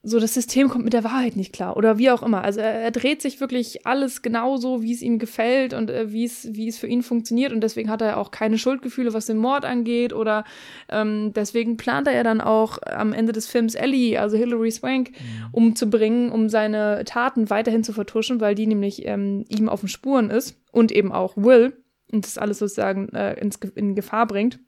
so 0.05 0.19
das 0.19 0.33
System 0.33 0.67
kommt 0.67 0.83
mit 0.83 0.91
der 0.91 1.05
Wahrheit 1.05 1.37
nicht 1.37 1.53
klar 1.53 1.77
oder 1.77 1.97
wie 1.97 2.11
auch 2.11 2.23
immer. 2.23 2.43
Also 2.43 2.59
er, 2.59 2.73
er 2.73 2.91
dreht 2.91 3.21
sich 3.21 3.39
wirklich 3.39 3.87
alles 3.87 4.21
genauso, 4.21 4.81
wie 4.81 4.91
es 4.91 5.01
ihm 5.01 5.17
gefällt 5.17 5.73
und 5.73 5.89
äh, 5.89 6.11
wie 6.11 6.25
es 6.25 6.49
wie 6.51 6.67
es 6.67 6.77
für 6.77 6.87
ihn 6.87 7.03
funktioniert 7.03 7.53
und 7.53 7.61
deswegen 7.61 7.89
hat 7.89 8.01
er 8.01 8.17
auch 8.17 8.29
keine 8.29 8.57
Schuldgefühle, 8.57 9.13
was 9.13 9.27
den 9.27 9.37
Mord 9.37 9.63
angeht 9.63 10.11
oder 10.11 10.43
ähm, 10.89 11.31
deswegen 11.33 11.77
plant 11.77 12.09
er 12.09 12.23
dann 12.25 12.41
auch 12.41 12.79
am 12.85 13.13
Ende 13.13 13.31
des 13.31 13.47
Films 13.47 13.75
Ellie, 13.75 14.19
also 14.19 14.35
Hilary 14.35 14.71
Swank, 14.71 15.11
mhm. 15.11 15.47
umzubringen, 15.53 16.31
um 16.31 16.49
seine 16.49 17.05
Taten 17.05 17.49
weiterhin 17.49 17.85
zu 17.85 17.93
vertuschen, 17.93 18.41
weil 18.41 18.55
die 18.55 18.67
nämlich 18.67 19.05
ähm, 19.05 19.45
ihm 19.47 19.69
auf 19.69 19.79
den 19.79 19.89
Spuren 19.89 20.29
ist 20.29 20.61
und 20.73 20.91
eben 20.91 21.13
auch 21.13 21.37
Will 21.37 21.77
und 22.11 22.25
das 22.25 22.37
alles 22.37 22.59
sozusagen 22.59 23.07
äh, 23.15 23.39
ins, 23.39 23.57
in 23.75 23.95
Gefahr 23.95 24.27
bringt 24.27 24.59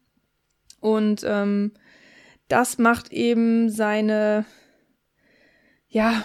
und 0.79 1.25
ähm, 1.27 1.73
das 2.47 2.77
macht 2.77 3.11
eben 3.11 3.69
seine, 3.69 4.45
ja, 5.87 6.23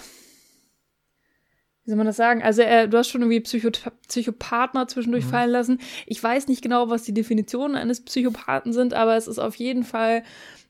wie 1.85 1.91
soll 1.91 1.97
man 1.97 2.07
das 2.07 2.17
sagen? 2.17 2.43
Also 2.43 2.63
er, 2.63 2.87
du 2.87 2.99
hast 2.99 3.09
schon 3.09 3.23
irgendwie 3.23 3.41
Psycho 3.41 3.71
Psychopathen 4.07 4.87
zwischendurch 4.89 5.25
mhm. 5.25 5.31
fallen 5.31 5.51
lassen. 5.51 5.81
Ich 6.07 6.23
weiß 6.23 6.49
nicht 6.49 6.63
genau, 6.63 6.91
was 6.91 7.05
die 7.05 7.15
Definitionen 7.15 7.77
eines 7.77 8.05
Psychopathen 8.05 8.73
sind, 8.73 8.95
aber 8.95 9.17
es 9.17 9.27
ist 9.27 9.39
auf 9.39 9.57
jeden 9.57 9.83
Fall 9.83 10.23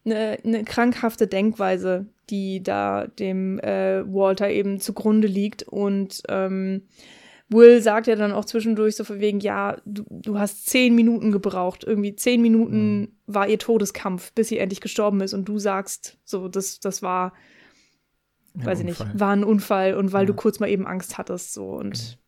eine, 0.05 0.38
eine 0.44 0.64
krankhafte 0.64 1.26
Denkweise, 1.26 2.07
die 2.30 2.62
da 2.62 3.07
dem 3.07 3.59
äh, 3.59 4.03
Walter 4.07 4.48
eben 4.51 4.80
zugrunde 4.80 5.28
liegt 5.28 5.64
und 5.64 6.22
ähm, 6.28 6.82
Will 7.51 7.82
sagt 7.82 8.07
ja 8.07 8.14
dann 8.14 8.32
auch 8.32 8.44
zwischendurch 8.44 8.96
so 8.96 9.05
von 9.05 9.20
wegen, 9.20 9.40
ja, 9.40 9.76
du, 9.84 10.05
du 10.09 10.38
hast 10.38 10.66
zehn 10.66 10.94
Minuten 10.94 11.32
gebraucht. 11.32 11.84
Irgendwie 11.84 12.14
zehn 12.14 12.40
Minuten 12.40 13.01
mhm. 13.01 13.09
war 13.26 13.48
ihr 13.48 13.59
Todeskampf, 13.59 14.32
bis 14.32 14.48
sie 14.48 14.59
endlich 14.59 14.80
gestorben 14.80 15.20
ist. 15.20 15.34
Und 15.34 15.46
du 15.46 15.59
sagst, 15.59 16.18
so, 16.24 16.48
das, 16.48 16.78
das 16.78 17.03
war, 17.03 17.32
ein 18.55 18.64
weiß 18.64 18.80
ich 18.80 18.84
nicht, 18.84 19.05
war 19.18 19.32
ein 19.32 19.44
Unfall 19.44 19.94
und 19.94 20.12
weil 20.12 20.22
ja. 20.22 20.26
du 20.26 20.34
kurz 20.34 20.61
mal 20.61 20.70
eben 20.70 20.86
Angst 20.86 21.18
hattest, 21.18 21.53
so 21.53 21.70
und. 21.70 22.18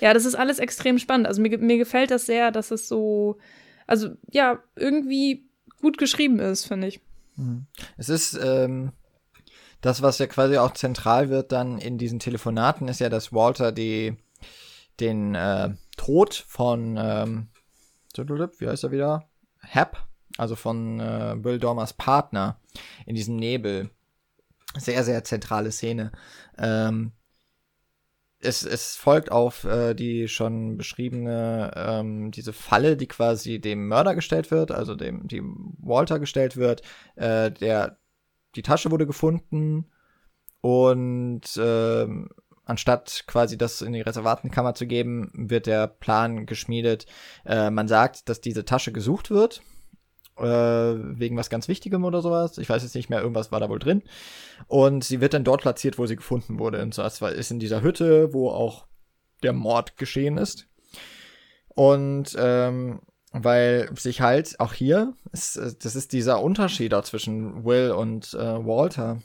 Ja, 0.00 0.12
das 0.12 0.26
ist 0.26 0.34
alles 0.34 0.58
extrem 0.58 0.98
spannend. 0.98 1.26
Also 1.26 1.40
mir, 1.40 1.56
mir 1.58 1.78
gefällt 1.78 2.10
das 2.10 2.26
sehr, 2.26 2.50
dass 2.50 2.70
es 2.70 2.88
so, 2.88 3.38
also 3.86 4.10
ja, 4.30 4.58
irgendwie 4.76 5.48
gut 5.80 5.96
geschrieben 5.96 6.40
ist, 6.40 6.66
finde 6.66 6.88
ich. 6.88 7.00
Mhm. 7.36 7.66
Es 7.96 8.08
ist 8.08 8.38
ähm, 8.42 8.92
das, 9.80 10.02
was 10.02 10.18
ja 10.18 10.26
quasi 10.26 10.58
auch 10.58 10.72
zentral 10.72 11.30
wird 11.30 11.52
dann 11.52 11.78
in 11.78 11.98
diesen 11.98 12.18
Telefonaten, 12.18 12.88
ist 12.88 13.00
ja, 13.00 13.08
dass 13.08 13.32
Walter 13.32 13.72
die 13.72 14.16
den 15.00 15.34
äh, 15.34 15.70
Tod 15.96 16.34
von 16.34 16.96
ähm, 16.98 17.48
wie 18.14 18.68
heißt 18.68 18.84
er 18.84 18.90
wieder? 18.90 19.28
Hap, 19.62 20.06
also 20.36 20.56
von 20.56 21.00
äh, 21.00 21.42
Will 21.42 21.58
Dormers 21.58 21.94
Partner 21.94 22.60
in 23.06 23.14
diesem 23.14 23.36
Nebel. 23.36 23.90
Sehr, 24.76 25.04
sehr 25.04 25.24
zentrale 25.24 25.70
Szene. 25.70 26.12
Ähm, 26.58 27.12
es, 28.42 28.64
es 28.64 28.96
folgt 28.96 29.30
auf 29.30 29.64
äh, 29.64 29.94
die 29.94 30.28
schon 30.28 30.76
beschriebene, 30.76 31.70
ähm, 31.76 32.30
diese 32.32 32.52
Falle, 32.52 32.96
die 32.96 33.06
quasi 33.06 33.60
dem 33.60 33.86
Mörder 33.86 34.14
gestellt 34.14 34.50
wird, 34.50 34.72
also 34.72 34.94
dem, 34.94 35.28
dem 35.28 35.74
Walter 35.78 36.18
gestellt 36.18 36.56
wird. 36.56 36.82
Äh, 37.14 37.52
der, 37.52 37.98
die 38.56 38.62
Tasche 38.62 38.90
wurde 38.90 39.06
gefunden 39.06 39.90
und 40.60 41.42
ähm, 41.56 42.30
anstatt 42.64 43.24
quasi 43.26 43.58
das 43.58 43.82
in 43.82 43.92
die 43.92 44.00
Reservatenkammer 44.00 44.74
zu 44.74 44.86
geben, 44.86 45.30
wird 45.34 45.66
der 45.66 45.86
Plan 45.86 46.46
geschmiedet. 46.46 47.06
Äh, 47.44 47.70
man 47.70 47.88
sagt, 47.88 48.28
dass 48.28 48.40
diese 48.40 48.64
Tasche 48.64 48.92
gesucht 48.92 49.30
wird 49.30 49.62
äh, 50.38 50.42
wegen 50.44 51.36
was 51.36 51.50
ganz 51.50 51.68
Wichtigem 51.68 52.04
oder 52.04 52.22
sowas. 52.22 52.58
Ich 52.58 52.68
weiß 52.68 52.82
jetzt 52.82 52.94
nicht 52.94 53.10
mehr, 53.10 53.20
irgendwas 53.20 53.52
war 53.52 53.60
da 53.60 53.68
wohl 53.68 53.78
drin. 53.78 54.02
Und 54.66 55.04
sie 55.04 55.20
wird 55.20 55.34
dann 55.34 55.44
dort 55.44 55.62
platziert, 55.62 55.98
wo 55.98 56.06
sie 56.06 56.16
gefunden 56.16 56.58
wurde. 56.58 56.82
Und 56.82 56.96
das 56.96 57.20
ist 57.20 57.50
in 57.50 57.60
dieser 57.60 57.82
Hütte, 57.82 58.32
wo 58.32 58.50
auch 58.50 58.86
der 59.42 59.52
Mord 59.52 59.96
geschehen 59.96 60.38
ist. 60.38 60.66
Und 61.68 62.36
ähm, 62.38 63.00
weil 63.32 63.90
sich 63.96 64.20
halt 64.20 64.60
auch 64.60 64.74
hier, 64.74 65.14
ist, 65.32 65.56
das 65.56 65.96
ist 65.96 66.12
dieser 66.12 66.42
Unterschied 66.42 66.92
auch 66.92 67.04
zwischen 67.04 67.64
Will 67.64 67.92
und 67.92 68.34
äh, 68.34 68.66
Walter. 68.66 69.22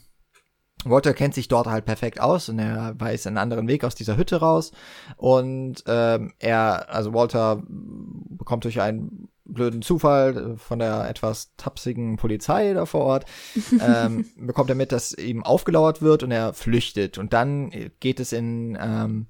Walter 0.84 1.12
kennt 1.12 1.34
sich 1.34 1.48
dort 1.48 1.66
halt 1.66 1.84
perfekt 1.84 2.20
aus 2.20 2.48
und 2.48 2.58
er 2.58 2.94
weiß 2.98 3.26
einen 3.26 3.38
anderen 3.38 3.66
Weg 3.66 3.84
aus 3.84 3.94
dieser 3.94 4.16
Hütte 4.16 4.36
raus. 4.36 4.72
Und 5.16 5.82
ähm, 5.86 6.32
er, 6.38 6.88
also 6.88 7.12
Walter 7.12 7.62
bekommt 7.66 8.64
durch 8.64 8.80
einen 8.80 9.28
blöden 9.44 9.82
Zufall 9.82 10.56
von 10.56 10.78
der 10.78 11.08
etwas 11.08 11.52
tapsigen 11.56 12.16
Polizei 12.16 12.72
da 12.74 12.86
vor 12.86 13.00
Ort, 13.00 13.24
ähm, 13.80 14.26
bekommt 14.36 14.70
er 14.70 14.76
mit, 14.76 14.92
dass 14.92 15.14
ihm 15.14 15.42
aufgelauert 15.42 16.00
wird 16.00 16.22
und 16.22 16.30
er 16.30 16.54
flüchtet. 16.54 17.18
Und 17.18 17.32
dann 17.32 17.70
geht 17.98 18.20
es 18.20 18.32
in 18.32 18.78
ähm, 18.80 19.26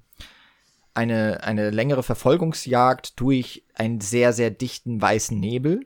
eine, 0.93 1.43
eine 1.43 1.71
längere 1.71 2.03
Verfolgungsjagd 2.03 3.19
durch 3.19 3.65
einen 3.73 4.01
sehr, 4.01 4.33
sehr 4.33 4.51
dichten 4.51 5.01
weißen 5.01 5.39
Nebel. 5.39 5.81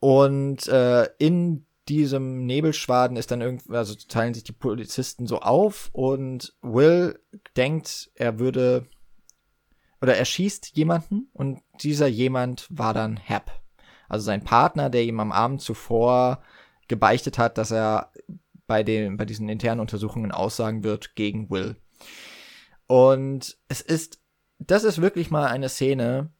Und 0.00 0.68
äh, 0.68 1.08
in 1.18 1.66
diesem 1.88 2.46
Nebelschwaden 2.46 3.16
ist 3.16 3.30
dann 3.30 3.40
irgendwie, 3.40 3.74
also 3.74 3.94
teilen 3.94 4.34
sich 4.34 4.44
die 4.44 4.52
Polizisten 4.52 5.26
so 5.26 5.40
auf 5.40 5.90
und 5.92 6.54
Will 6.62 7.18
denkt, 7.56 8.10
er 8.14 8.38
würde 8.38 8.86
oder 10.00 10.16
er 10.16 10.24
schießt 10.24 10.76
jemanden 10.76 11.28
und 11.32 11.60
dieser 11.82 12.06
jemand 12.06 12.68
war 12.70 12.94
dann 12.94 13.18
Hap. 13.18 13.50
Also 14.08 14.24
sein 14.24 14.44
Partner, 14.44 14.90
der 14.90 15.02
ihm 15.02 15.20
am 15.20 15.32
Abend 15.32 15.60
zuvor 15.60 16.42
gebeichtet 16.86 17.38
hat, 17.38 17.58
dass 17.58 17.70
er 17.70 18.12
bei 18.66 18.82
den, 18.82 19.16
bei 19.16 19.24
diesen 19.24 19.48
internen 19.48 19.80
Untersuchungen 19.80 20.30
aussagen 20.30 20.84
wird 20.84 21.16
gegen 21.16 21.50
Will. 21.50 21.76
Und 22.86 23.58
es 23.68 23.80
ist, 23.80 24.20
das 24.58 24.84
ist 24.84 25.00
wirklich 25.00 25.30
mal 25.30 25.46
eine 25.46 25.68
Szene, 25.68 26.30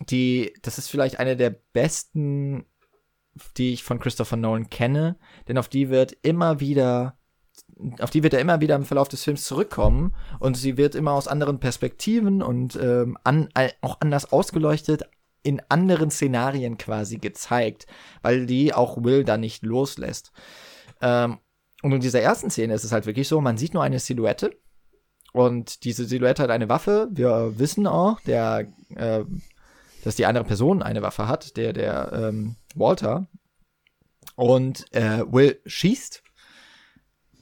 die, 0.00 0.54
das 0.62 0.78
ist 0.78 0.88
vielleicht 0.88 1.18
eine 1.18 1.36
der 1.36 1.50
besten, 1.50 2.64
die 3.56 3.72
ich 3.72 3.82
von 3.82 3.98
Christopher 3.98 4.36
Nolan 4.36 4.70
kenne, 4.70 5.16
denn 5.48 5.58
auf 5.58 5.68
die 5.68 5.88
wird 5.88 6.12
immer 6.22 6.60
wieder 6.60 7.16
auf 8.00 8.10
die 8.10 8.22
wird 8.22 8.34
er 8.34 8.40
immer 8.40 8.60
wieder 8.60 8.76
im 8.76 8.84
Verlauf 8.84 9.08
des 9.08 9.24
Films 9.24 9.44
zurückkommen 9.44 10.14
und 10.38 10.56
sie 10.56 10.76
wird 10.76 10.94
immer 10.94 11.12
aus 11.12 11.26
anderen 11.26 11.58
Perspektiven 11.58 12.42
und 12.42 12.76
ähm, 12.76 13.18
an, 13.24 13.48
auch 13.80 13.96
anders 14.00 14.32
ausgeleuchtet 14.32 15.02
in 15.42 15.60
anderen 15.68 16.10
Szenarien 16.10 16.78
quasi 16.78 17.18
gezeigt, 17.18 17.86
weil 18.22 18.46
die 18.46 18.72
auch 18.72 19.02
Will 19.02 19.24
da 19.24 19.36
nicht 19.36 19.64
loslässt. 19.64 20.32
Ähm, 21.00 21.38
und 21.82 21.92
in 21.92 22.00
dieser 22.00 22.20
ersten 22.20 22.50
Szene 22.50 22.74
ist 22.74 22.84
es 22.84 22.92
halt 22.92 23.06
wirklich 23.06 23.26
so, 23.26 23.40
man 23.40 23.56
sieht 23.56 23.74
nur 23.74 23.82
eine 23.82 23.98
Silhouette 23.98 24.56
und 25.32 25.84
diese 25.84 26.04
Silhouette 26.04 26.42
hat 26.42 26.50
eine 26.50 26.68
Waffe. 26.68 27.08
Wir 27.10 27.58
wissen 27.58 27.86
auch, 27.88 28.20
der, 28.20 28.68
äh, 28.94 29.24
dass 30.04 30.14
die 30.14 30.26
andere 30.26 30.44
Person 30.44 30.82
eine 30.82 31.02
Waffe 31.02 31.26
hat, 31.26 31.56
der, 31.56 31.72
der 31.72 32.12
ähm, 32.12 32.56
Walter. 32.78 33.26
Und 34.36 34.86
äh, 34.94 35.24
Will 35.30 35.60
schießt 35.66 36.22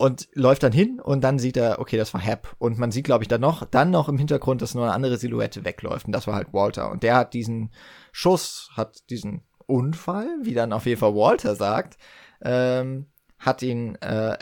und 0.01 0.29
läuft 0.33 0.63
dann 0.63 0.73
hin 0.73 0.99
und 0.99 1.23
dann 1.23 1.39
sieht 1.39 1.59
er, 1.59 1.79
okay, 1.79 1.99
das 1.99 2.15
war 2.15 2.25
Hap. 2.25 2.57
Und 2.59 2.79
man 2.79 2.91
sieht, 2.91 3.05
glaube 3.05 3.23
ich, 3.23 3.29
dann 3.29 3.43
noch, 3.43 3.67
dann 3.67 3.91
noch 3.91 4.09
im 4.09 4.17
Hintergrund, 4.17 4.63
dass 4.63 4.75
nur 4.75 4.85
eine 4.85 4.95
andere 4.95 5.19
Silhouette 5.19 5.65
wegläuft. 5.67 6.07
Und 6.07 6.13
das 6.13 6.27
war 6.27 6.35
halt 6.35 6.55
Walter. 6.55 6.91
Und 6.91 7.03
der 7.03 7.17
hat 7.17 7.35
diesen 7.35 7.71
Schuss, 8.11 8.71
hat 8.75 9.11
diesen 9.11 9.43
Unfall, 9.67 10.27
wie 10.43 10.55
dann 10.55 10.73
auf 10.73 10.87
jeden 10.87 10.99
Fall 10.99 11.15
Walter 11.15 11.55
sagt, 11.55 11.99
ähm, 12.41 13.11
hat 13.39 13.61
ihn, 13.61 13.95
äh, 13.97 14.39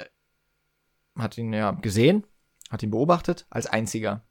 hat 1.16 1.36
ihn 1.36 1.52
ja 1.52 1.72
gesehen, 1.72 2.24
hat 2.70 2.84
ihn 2.84 2.92
beobachtet 2.92 3.46
als 3.50 3.66
einziger. 3.66 4.22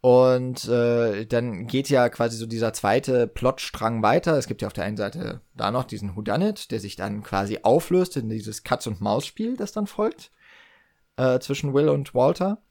Und 0.00 0.68
äh, 0.68 1.26
dann 1.26 1.66
geht 1.66 1.88
ja 1.88 2.08
quasi 2.08 2.36
so 2.36 2.46
dieser 2.46 2.72
zweite 2.72 3.26
Plotstrang 3.26 4.02
weiter. 4.02 4.36
Es 4.38 4.46
gibt 4.46 4.62
ja 4.62 4.68
auf 4.68 4.72
der 4.72 4.84
einen 4.84 4.96
Seite 4.96 5.40
da 5.56 5.70
noch 5.70 5.84
diesen 5.84 6.16
Whodunit, 6.16 6.70
der 6.70 6.78
sich 6.78 6.94
dann 6.94 7.22
quasi 7.22 7.60
auflöst 7.62 8.16
in 8.16 8.28
dieses 8.28 8.62
Katz- 8.62 8.86
und 8.86 9.00
Maus-Spiel, 9.00 9.56
das 9.56 9.72
dann 9.72 9.88
folgt 9.88 10.30
äh, 11.18 11.40
zwischen 11.40 11.74
Will 11.74 11.88
und 11.88 12.14
Walter. 12.14 12.62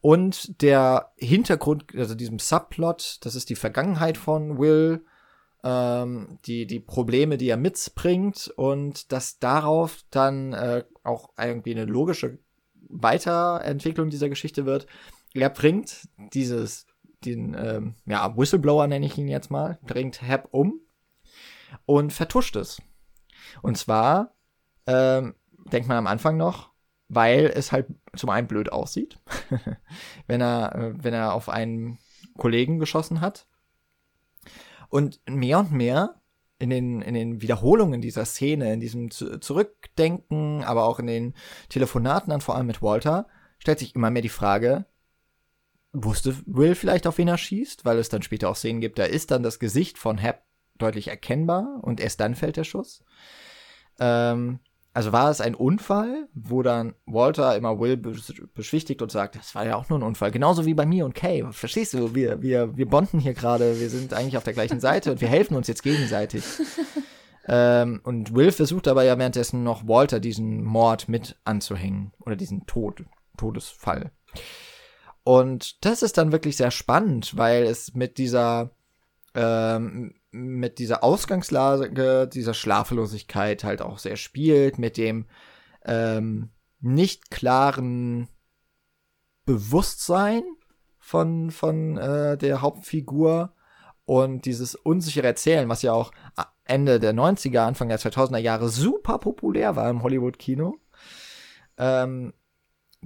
Und 0.00 0.62
der 0.62 1.12
Hintergrund, 1.16 1.86
also 1.96 2.14
diesem 2.14 2.38
Subplot, 2.38 3.18
das 3.22 3.34
ist 3.34 3.48
die 3.48 3.56
Vergangenheit 3.56 4.18
von 4.18 4.58
Will, 4.58 5.04
ähm, 5.64 6.38
die, 6.44 6.66
die 6.66 6.78
Probleme, 6.78 7.38
die 7.38 7.48
er 7.48 7.56
mitbringt 7.56 8.52
und 8.56 9.10
dass 9.12 9.38
darauf 9.38 10.04
dann 10.10 10.52
äh, 10.52 10.84
auch 11.02 11.30
irgendwie 11.38 11.72
eine 11.72 11.86
logische 11.86 12.38
Weiterentwicklung 12.88 14.10
dieser 14.10 14.28
Geschichte 14.28 14.66
wird. 14.66 14.86
Er 15.42 15.50
bringt 15.50 16.08
dieses, 16.32 16.86
den, 17.24 17.54
ähm, 17.58 17.94
ja, 18.06 18.36
Whistleblower 18.36 18.86
nenne 18.86 19.06
ich 19.06 19.18
ihn 19.18 19.28
jetzt 19.28 19.50
mal, 19.50 19.78
bringt 19.86 20.22
Hap 20.22 20.48
um 20.50 20.80
und 21.84 22.12
vertuscht 22.12 22.56
es. 22.56 22.80
Und 23.62 23.76
zwar, 23.76 24.34
ähm, 24.86 25.34
denkt 25.72 25.88
man 25.88 25.98
am 25.98 26.06
Anfang 26.06 26.36
noch, 26.36 26.70
weil 27.08 27.46
es 27.46 27.72
halt 27.72 27.86
zum 28.14 28.30
einen 28.30 28.48
blöd 28.48 28.72
aussieht, 28.72 29.18
wenn 30.26 30.40
er, 30.40 30.74
äh, 30.74 30.92
wenn 30.96 31.14
er 31.14 31.34
auf 31.34 31.48
einen 31.48 31.98
Kollegen 32.36 32.78
geschossen 32.78 33.20
hat. 33.20 33.46
Und 34.88 35.20
mehr 35.28 35.58
und 35.58 35.72
mehr 35.72 36.20
in 36.58 36.70
den, 36.70 37.02
in 37.02 37.14
den 37.14 37.42
Wiederholungen 37.42 38.00
dieser 38.00 38.24
Szene, 38.24 38.72
in 38.72 38.80
diesem 38.80 39.10
Zurückdenken, 39.10 40.64
aber 40.64 40.86
auch 40.86 40.98
in 40.98 41.06
den 41.06 41.34
Telefonaten 41.68 42.30
dann 42.30 42.40
vor 42.40 42.56
allem 42.56 42.66
mit 42.66 42.82
Walter, 42.82 43.26
stellt 43.58 43.78
sich 43.78 43.94
immer 43.94 44.10
mehr 44.10 44.22
die 44.22 44.28
Frage, 44.28 44.86
wusste 46.04 46.36
Will 46.46 46.74
vielleicht, 46.74 47.06
auf 47.06 47.18
wen 47.18 47.28
er 47.28 47.38
schießt? 47.38 47.84
Weil 47.84 47.98
es 47.98 48.08
dann 48.08 48.22
später 48.22 48.48
auch 48.48 48.56
Szenen 48.56 48.80
gibt, 48.80 48.98
da 48.98 49.04
ist 49.04 49.30
dann 49.30 49.42
das 49.42 49.58
Gesicht 49.58 49.98
von 49.98 50.20
Hap 50.22 50.42
deutlich 50.78 51.08
erkennbar 51.08 51.80
und 51.82 52.00
erst 52.00 52.20
dann 52.20 52.34
fällt 52.34 52.56
der 52.56 52.64
Schuss. 52.64 53.02
Ähm, 53.98 54.60
also 54.92 55.12
war 55.12 55.30
es 55.30 55.42
ein 55.42 55.54
Unfall, 55.54 56.26
wo 56.32 56.62
dann 56.62 56.94
Walter 57.04 57.54
immer 57.54 57.78
Will 57.78 57.98
beschwichtigt 57.98 59.02
und 59.02 59.12
sagt, 59.12 59.36
das 59.36 59.54
war 59.54 59.66
ja 59.66 59.76
auch 59.76 59.90
nur 59.90 59.98
ein 59.98 60.02
Unfall. 60.02 60.30
Genauso 60.30 60.64
wie 60.64 60.72
bei 60.72 60.86
mir 60.86 61.04
und 61.04 61.14
Kay. 61.14 61.44
Verstehst 61.50 61.92
du? 61.92 62.14
Wir, 62.14 62.40
wir, 62.40 62.74
wir 62.78 62.88
bonden 62.88 63.18
hier 63.18 63.34
gerade, 63.34 63.78
wir 63.78 63.90
sind 63.90 64.14
eigentlich 64.14 64.38
auf 64.38 64.44
der 64.44 64.54
gleichen 64.54 64.80
Seite 64.80 65.12
und 65.12 65.20
wir 65.20 65.28
helfen 65.28 65.54
uns 65.54 65.68
jetzt 65.68 65.82
gegenseitig. 65.82 66.42
ähm, 67.46 68.00
und 68.04 68.34
Will 68.34 68.52
versucht 68.52 68.88
aber 68.88 69.04
ja 69.04 69.18
währenddessen 69.18 69.64
noch 69.64 69.86
Walter 69.86 70.18
diesen 70.18 70.64
Mord 70.64 71.10
mit 71.10 71.36
anzuhängen. 71.44 72.12
Oder 72.20 72.36
diesen 72.36 72.64
Tod, 72.66 73.04
Todesfall. 73.36 74.12
Und 75.26 75.84
das 75.84 76.04
ist 76.04 76.18
dann 76.18 76.30
wirklich 76.30 76.56
sehr 76.56 76.70
spannend, 76.70 77.36
weil 77.36 77.64
es 77.64 77.94
mit 77.94 78.16
dieser 78.16 78.70
ähm, 79.34 80.14
mit 80.30 80.78
dieser 80.78 81.02
Ausgangslage, 81.02 82.28
dieser 82.32 82.54
Schlaflosigkeit 82.54 83.64
halt 83.64 83.82
auch 83.82 83.98
sehr 83.98 84.14
spielt, 84.14 84.78
mit 84.78 84.96
dem 84.96 85.26
ähm, 85.84 86.50
nicht 86.78 87.32
klaren 87.32 88.28
Bewusstsein 89.46 90.44
von, 91.00 91.50
von 91.50 91.96
äh, 91.96 92.38
der 92.38 92.62
Hauptfigur 92.62 93.52
und 94.04 94.44
dieses 94.44 94.76
unsichere 94.76 95.26
Erzählen, 95.26 95.68
was 95.68 95.82
ja 95.82 95.92
auch 95.92 96.12
Ende 96.62 97.00
der 97.00 97.14
90er, 97.14 97.66
Anfang 97.66 97.88
der 97.88 97.98
2000er 97.98 98.38
Jahre 98.38 98.68
super 98.68 99.18
populär 99.18 99.74
war 99.74 99.90
im 99.90 100.04
Hollywood-Kino, 100.04 100.76
ähm, 101.78 102.32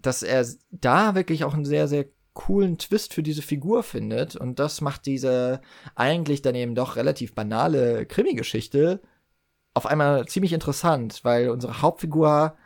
dass 0.02 0.22
er 0.22 0.46
da 0.70 1.14
wirklich 1.14 1.44
auch 1.44 1.54
einen 1.54 1.64
sehr, 1.64 1.88
sehr 1.88 2.06
coolen 2.32 2.78
Twist 2.78 3.12
für 3.14 3.22
diese 3.22 3.42
Figur 3.42 3.82
findet. 3.82 4.36
Und 4.36 4.58
das 4.58 4.80
macht 4.80 5.06
diese 5.06 5.60
eigentlich 5.94 6.42
dann 6.42 6.54
eben 6.54 6.74
doch 6.74 6.96
relativ 6.96 7.34
banale 7.34 8.06
Krimi-Geschichte 8.06 9.00
auf 9.74 9.86
einmal 9.86 10.26
ziemlich 10.26 10.52
interessant, 10.52 11.20
weil 11.22 11.50
unsere 11.50 11.82
Hauptfigur 11.82 12.56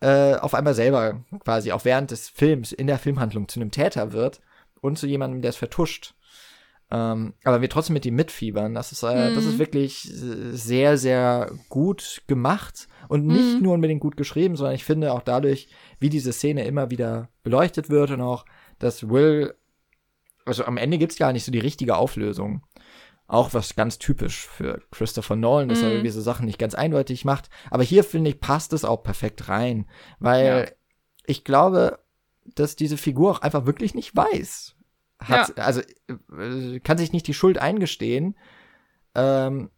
äh, 0.00 0.34
auf 0.36 0.54
einmal 0.54 0.74
selber 0.74 1.24
quasi 1.40 1.72
auch 1.72 1.84
während 1.84 2.10
des 2.10 2.28
Films 2.28 2.72
in 2.72 2.86
der 2.86 2.98
Filmhandlung 2.98 3.48
zu 3.48 3.60
einem 3.60 3.70
Täter 3.70 4.12
wird 4.12 4.40
und 4.80 4.98
zu 4.98 5.06
jemandem, 5.06 5.42
der 5.42 5.50
es 5.50 5.56
vertuscht. 5.56 6.14
Ähm, 6.90 7.34
aber 7.44 7.60
wir 7.60 7.68
trotzdem 7.68 7.94
mit 7.94 8.06
ihm 8.06 8.14
mitfiebern. 8.14 8.74
Das 8.74 8.92
ist, 8.92 9.02
äh, 9.02 9.30
mhm. 9.30 9.34
das 9.34 9.44
ist 9.44 9.54
mhm. 9.54 9.58
wirklich 9.58 10.10
sehr, 10.10 10.96
sehr 10.96 11.50
gut 11.68 12.22
gemacht 12.26 12.88
und 13.08 13.26
nicht 13.26 13.56
mhm. 13.56 13.62
nur 13.62 13.74
unbedingt 13.74 14.00
gut 14.00 14.16
geschrieben, 14.16 14.56
sondern 14.56 14.74
ich 14.74 14.84
finde 14.84 15.12
auch 15.12 15.22
dadurch, 15.22 15.68
wie 15.98 16.08
diese 16.08 16.32
Szene 16.32 16.64
immer 16.64 16.90
wieder 16.90 17.28
beleuchtet 17.42 17.90
wird 17.90 18.10
und 18.10 18.22
auch, 18.22 18.46
dass 18.78 19.08
Will, 19.10 19.54
also 20.46 20.64
am 20.64 20.78
Ende 20.78 20.98
gibt's 20.98 21.18
gar 21.18 21.32
nicht 21.32 21.44
so 21.44 21.52
die 21.52 21.58
richtige 21.58 21.96
Auflösung. 21.96 22.62
Auch 23.26 23.52
was 23.52 23.76
ganz 23.76 23.98
typisch 23.98 24.46
für 24.46 24.80
Christopher 24.90 25.36
Nolan, 25.36 25.68
dass 25.68 25.80
mhm. 25.80 25.84
er 25.84 25.90
irgendwie 25.92 26.10
so 26.10 26.22
Sachen 26.22 26.46
nicht 26.46 26.58
ganz 26.58 26.74
eindeutig 26.74 27.26
macht. 27.26 27.50
Aber 27.70 27.82
hier 27.82 28.02
finde 28.02 28.30
ich, 28.30 28.40
passt 28.40 28.72
es 28.72 28.86
auch 28.86 29.02
perfekt 29.02 29.50
rein, 29.50 29.86
weil 30.18 30.64
ja. 30.66 30.72
ich 31.26 31.44
glaube, 31.44 31.98
dass 32.54 32.76
diese 32.76 32.96
Figur 32.96 33.32
auch 33.32 33.42
einfach 33.42 33.66
wirklich 33.66 33.94
nicht 33.94 34.16
weiß, 34.16 34.77
hat, 35.18 35.56
ja. 35.56 35.64
also 35.64 35.80
äh, 36.38 36.80
kann 36.80 36.98
sich 36.98 37.12
nicht 37.12 37.26
die 37.26 37.34
Schuld 37.34 37.58
eingestehen. 37.58 38.36
Ähm, 39.14 39.70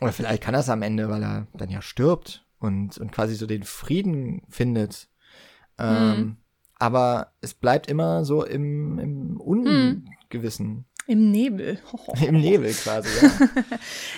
oder 0.00 0.12
vielleicht 0.12 0.42
kann 0.42 0.54
er 0.54 0.60
es 0.60 0.68
am 0.68 0.82
Ende, 0.82 1.08
weil 1.08 1.22
er 1.22 1.46
dann 1.54 1.70
ja 1.70 1.82
stirbt 1.82 2.46
und, 2.58 2.98
und 2.98 3.12
quasi 3.12 3.34
so 3.34 3.46
den 3.46 3.62
Frieden 3.62 4.42
findet. 4.48 5.08
Ähm, 5.78 6.16
mhm. 6.16 6.36
Aber 6.78 7.32
es 7.40 7.54
bleibt 7.54 7.88
immer 7.88 8.24
so 8.24 8.44
im, 8.44 8.98
im 8.98 9.30
mhm. 9.32 9.40
Ungewissen. 9.40 10.68
Mhm. 10.68 10.84
Im 11.06 11.30
Nebel. 11.32 11.78
Im 12.26 12.40
Nebel 12.40 12.72
quasi, 12.72 13.08
ja. 13.20 13.48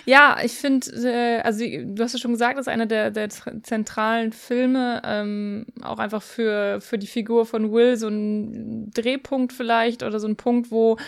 ja, 0.37 0.45
ich 0.45 0.53
finde, 0.53 0.87
äh, 1.09 1.41
also 1.41 1.65
du 1.65 2.03
hast 2.03 2.13
ja 2.13 2.19
schon 2.19 2.33
gesagt, 2.33 2.59
das 2.59 2.67
ist 2.67 2.73
einer 2.73 2.87
der, 2.87 3.11
der 3.11 3.31
zentralen 3.31 4.33
Filme, 4.33 5.01
ähm, 5.05 5.67
auch 5.83 5.99
einfach 5.99 6.23
für, 6.23 6.81
für 6.81 6.99
die 6.99 7.07
Figur 7.07 7.47
von 7.47 7.73
Will 7.73 7.97
so 7.97 8.09
ein 8.09 8.91
Drehpunkt 8.91 9.53
vielleicht 9.53 10.03
oder 10.03 10.21
so 10.21 10.29
ein 10.29 10.37
Punkt, 10.37 10.71
wo 10.71 10.99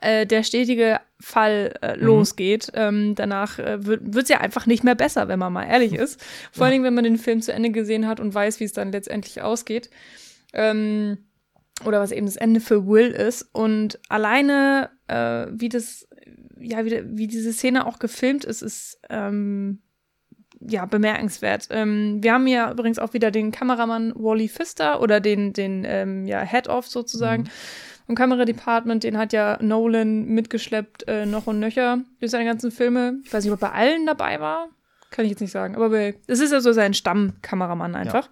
äh, 0.00 0.26
der 0.26 0.42
stetige 0.42 1.00
Fall 1.20 1.74
äh, 1.80 1.96
mhm. 1.96 2.06
losgeht. 2.06 2.72
Ähm, 2.74 3.14
danach 3.14 3.58
äh, 3.58 3.84
wird 3.86 4.24
es 4.24 4.28
ja 4.28 4.40
einfach 4.40 4.66
nicht 4.66 4.82
mehr 4.82 4.94
besser, 4.94 5.28
wenn 5.28 5.38
man 5.38 5.52
mal 5.52 5.64
ehrlich 5.64 5.92
ist. 5.94 6.20
Vor 6.50 6.62
ja. 6.62 6.64
allen 6.64 6.72
Dingen, 6.72 6.84
wenn 6.84 6.94
man 6.94 7.04
den 7.04 7.18
Film 7.18 7.40
zu 7.40 7.52
Ende 7.52 7.70
gesehen 7.70 8.08
hat 8.08 8.18
und 8.18 8.34
weiß, 8.34 8.58
wie 8.58 8.64
es 8.64 8.72
dann 8.72 8.90
letztendlich 8.90 9.42
ausgeht. 9.42 9.90
Ähm, 10.52 11.18
oder 11.84 12.00
was 12.00 12.12
eben 12.12 12.26
das 12.26 12.36
Ende 12.36 12.60
für 12.60 12.86
Will 12.86 13.08
ist. 13.10 13.48
Und 13.52 13.98
alleine, 14.08 14.90
äh, 15.08 15.46
wie 15.50 15.68
das, 15.68 16.08
ja, 16.58 16.84
wie, 16.84 17.02
wie 17.16 17.26
diese 17.26 17.52
Szene 17.52 17.86
auch 17.86 17.98
gefilmt 17.98 18.44
ist, 18.44 18.62
ist 18.62 19.00
ähm, 19.08 19.80
ja 20.60 20.84
bemerkenswert. 20.86 21.68
Ähm, 21.70 22.22
wir 22.22 22.34
haben 22.34 22.46
ja 22.46 22.70
übrigens 22.70 22.98
auch 22.98 23.14
wieder 23.14 23.30
den 23.30 23.50
Kameramann 23.50 24.12
Wally 24.14 24.48
Pfister 24.48 25.00
oder 25.00 25.20
den, 25.20 25.52
den 25.52 25.84
ähm, 25.86 26.26
ja, 26.26 26.40
Head-Off 26.40 26.86
sozusagen. 26.86 27.44
Mhm. 27.44 27.48
Vom 28.06 28.14
Kameradepartment, 28.16 29.04
den 29.04 29.16
hat 29.16 29.32
ja 29.32 29.56
Nolan 29.62 30.24
mitgeschleppt, 30.26 31.06
äh, 31.06 31.26
noch 31.26 31.46
und 31.46 31.60
nöcher 31.60 32.00
durch 32.18 32.32
seine 32.32 32.44
ganzen 32.44 32.72
Filme. 32.72 33.20
Ich 33.24 33.32
weiß 33.32 33.44
nicht, 33.44 33.52
ob 33.52 33.62
er 33.62 33.68
bei 33.68 33.74
allen 33.74 34.04
dabei 34.04 34.40
war. 34.40 34.68
Kann 35.10 35.24
ich 35.24 35.30
jetzt 35.30 35.40
nicht 35.40 35.52
sagen. 35.52 35.76
Aber 35.76 35.90
es 36.26 36.40
ist 36.40 36.52
ja 36.52 36.60
so 36.60 36.72
sein 36.72 36.94
Stammkameramann 36.94 37.94
einfach. 37.94 38.26
Ja. 38.26 38.30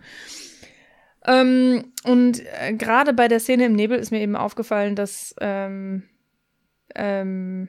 Ähm, 1.29 1.93
und 2.05 2.43
äh, 2.61 2.73
gerade 2.73 3.13
bei 3.13 3.29
der 3.29 3.39
Szene 3.39 3.67
im 3.67 3.75
Nebel 3.75 3.99
ist 3.99 4.11
mir 4.11 4.21
eben 4.21 4.35
aufgefallen, 4.35 4.97
dass 4.97 5.35
ähm, 5.41 6.05
ähm, 6.95 7.69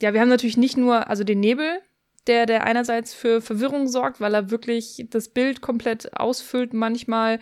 ja, 0.00 0.12
wir 0.12 0.20
haben 0.20 0.28
natürlich 0.28 0.56
nicht 0.56 0.76
nur, 0.76 1.08
also 1.08 1.24
den 1.24 1.40
Nebel, 1.40 1.80
der, 2.26 2.46
der 2.46 2.64
einerseits 2.64 3.14
für 3.14 3.40
Verwirrung 3.40 3.88
sorgt, 3.88 4.20
weil 4.20 4.34
er 4.34 4.50
wirklich 4.50 5.06
das 5.10 5.28
Bild 5.28 5.60
komplett 5.60 6.16
ausfüllt 6.18 6.74
manchmal. 6.74 7.38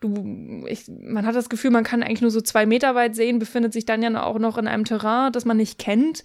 Du, 0.00 0.64
ich, 0.68 0.84
man 0.88 1.26
hat 1.26 1.34
das 1.34 1.48
Gefühl, 1.48 1.70
man 1.70 1.84
kann 1.84 2.02
eigentlich 2.02 2.20
nur 2.20 2.30
so 2.30 2.40
zwei 2.40 2.66
Meter 2.66 2.94
weit 2.94 3.14
sehen, 3.14 3.38
befindet 3.38 3.72
sich 3.72 3.86
dann 3.86 4.02
ja 4.02 4.22
auch 4.22 4.38
noch 4.38 4.56
in 4.56 4.68
einem 4.68 4.84
Terrain, 4.84 5.32
das 5.32 5.44
man 5.44 5.56
nicht 5.56 5.78
kennt. 5.78 6.22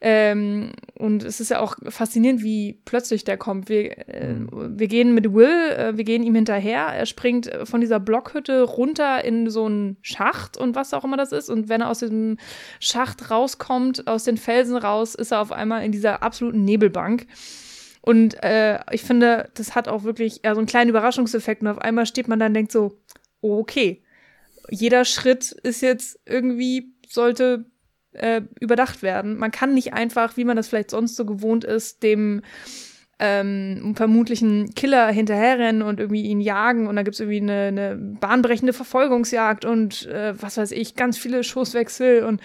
Ähm, 0.00 0.72
und 0.94 1.22
es 1.24 1.40
ist 1.40 1.50
ja 1.50 1.60
auch 1.60 1.76
faszinierend, 1.88 2.42
wie 2.42 2.80
plötzlich 2.84 3.24
der 3.24 3.36
kommt. 3.36 3.68
Wir, 3.68 3.98
äh, 4.08 4.36
wir 4.50 4.88
gehen 4.88 5.14
mit 5.14 5.32
Will, 5.32 5.70
äh, 5.70 5.96
wir 5.96 6.04
gehen 6.04 6.22
ihm 6.22 6.34
hinterher. 6.34 6.86
Er 6.86 7.06
springt 7.06 7.50
von 7.64 7.80
dieser 7.80 8.00
Blockhütte 8.00 8.62
runter 8.62 9.24
in 9.24 9.48
so 9.48 9.66
einen 9.66 9.96
Schacht 10.02 10.56
und 10.56 10.74
was 10.74 10.94
auch 10.94 11.04
immer 11.04 11.16
das 11.16 11.32
ist. 11.32 11.48
Und 11.48 11.68
wenn 11.68 11.80
er 11.80 11.90
aus 11.90 12.00
diesem 12.00 12.36
Schacht 12.80 13.30
rauskommt, 13.30 14.06
aus 14.06 14.24
den 14.24 14.36
Felsen 14.36 14.76
raus, 14.76 15.14
ist 15.14 15.32
er 15.32 15.40
auf 15.40 15.52
einmal 15.52 15.84
in 15.84 15.92
dieser 15.92 16.22
absoluten 16.22 16.64
Nebelbank. 16.64 17.26
Und 18.02 18.42
äh, 18.44 18.78
ich 18.92 19.02
finde, 19.02 19.50
das 19.54 19.74
hat 19.74 19.88
auch 19.88 20.04
wirklich 20.04 20.40
ja, 20.44 20.54
so 20.54 20.60
einen 20.60 20.68
kleinen 20.68 20.90
Überraschungseffekt. 20.90 21.62
Und 21.62 21.68
auf 21.68 21.78
einmal 21.78 22.06
steht 22.06 22.28
man 22.28 22.38
dann 22.38 22.50
und 22.50 22.54
denkt 22.54 22.72
so, 22.72 22.98
okay, 23.40 24.02
jeder 24.70 25.04
Schritt 25.04 25.52
ist 25.52 25.80
jetzt 25.80 26.18
irgendwie, 26.24 26.94
sollte 27.08 27.66
äh, 28.16 28.42
überdacht 28.60 29.02
werden. 29.02 29.36
Man 29.36 29.50
kann 29.50 29.74
nicht 29.74 29.94
einfach, 29.94 30.36
wie 30.36 30.44
man 30.44 30.56
das 30.56 30.68
vielleicht 30.68 30.90
sonst 30.90 31.16
so 31.16 31.24
gewohnt 31.24 31.64
ist, 31.64 32.02
dem 32.02 32.42
ähm, 33.18 33.94
vermutlichen 33.96 34.74
Killer 34.74 35.08
hinterherrennen 35.08 35.82
und 35.82 36.00
irgendwie 36.00 36.22
ihn 36.22 36.40
jagen 36.40 36.86
und 36.86 36.96
da 36.96 37.02
gibt's 37.02 37.20
irgendwie 37.20 37.40
eine, 37.40 37.68
eine 37.68 37.96
bahnbrechende 37.96 38.74
Verfolgungsjagd 38.74 39.64
und 39.64 40.06
äh, 40.06 40.34
was 40.40 40.58
weiß 40.58 40.72
ich, 40.72 40.96
ganz 40.96 41.16
viele 41.16 41.42
Schusswechsel 41.42 42.24
und 42.24 42.42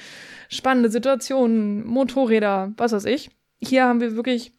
spannende 0.47 0.89
Situationen, 0.89 1.86
Motorräder, 1.86 2.74
was 2.78 2.93
weiß 2.93 3.05
ich. 3.05 3.32
Hier 3.61 3.84
haben 3.84 3.99
wir 3.99 4.15
wirklich 4.15 4.53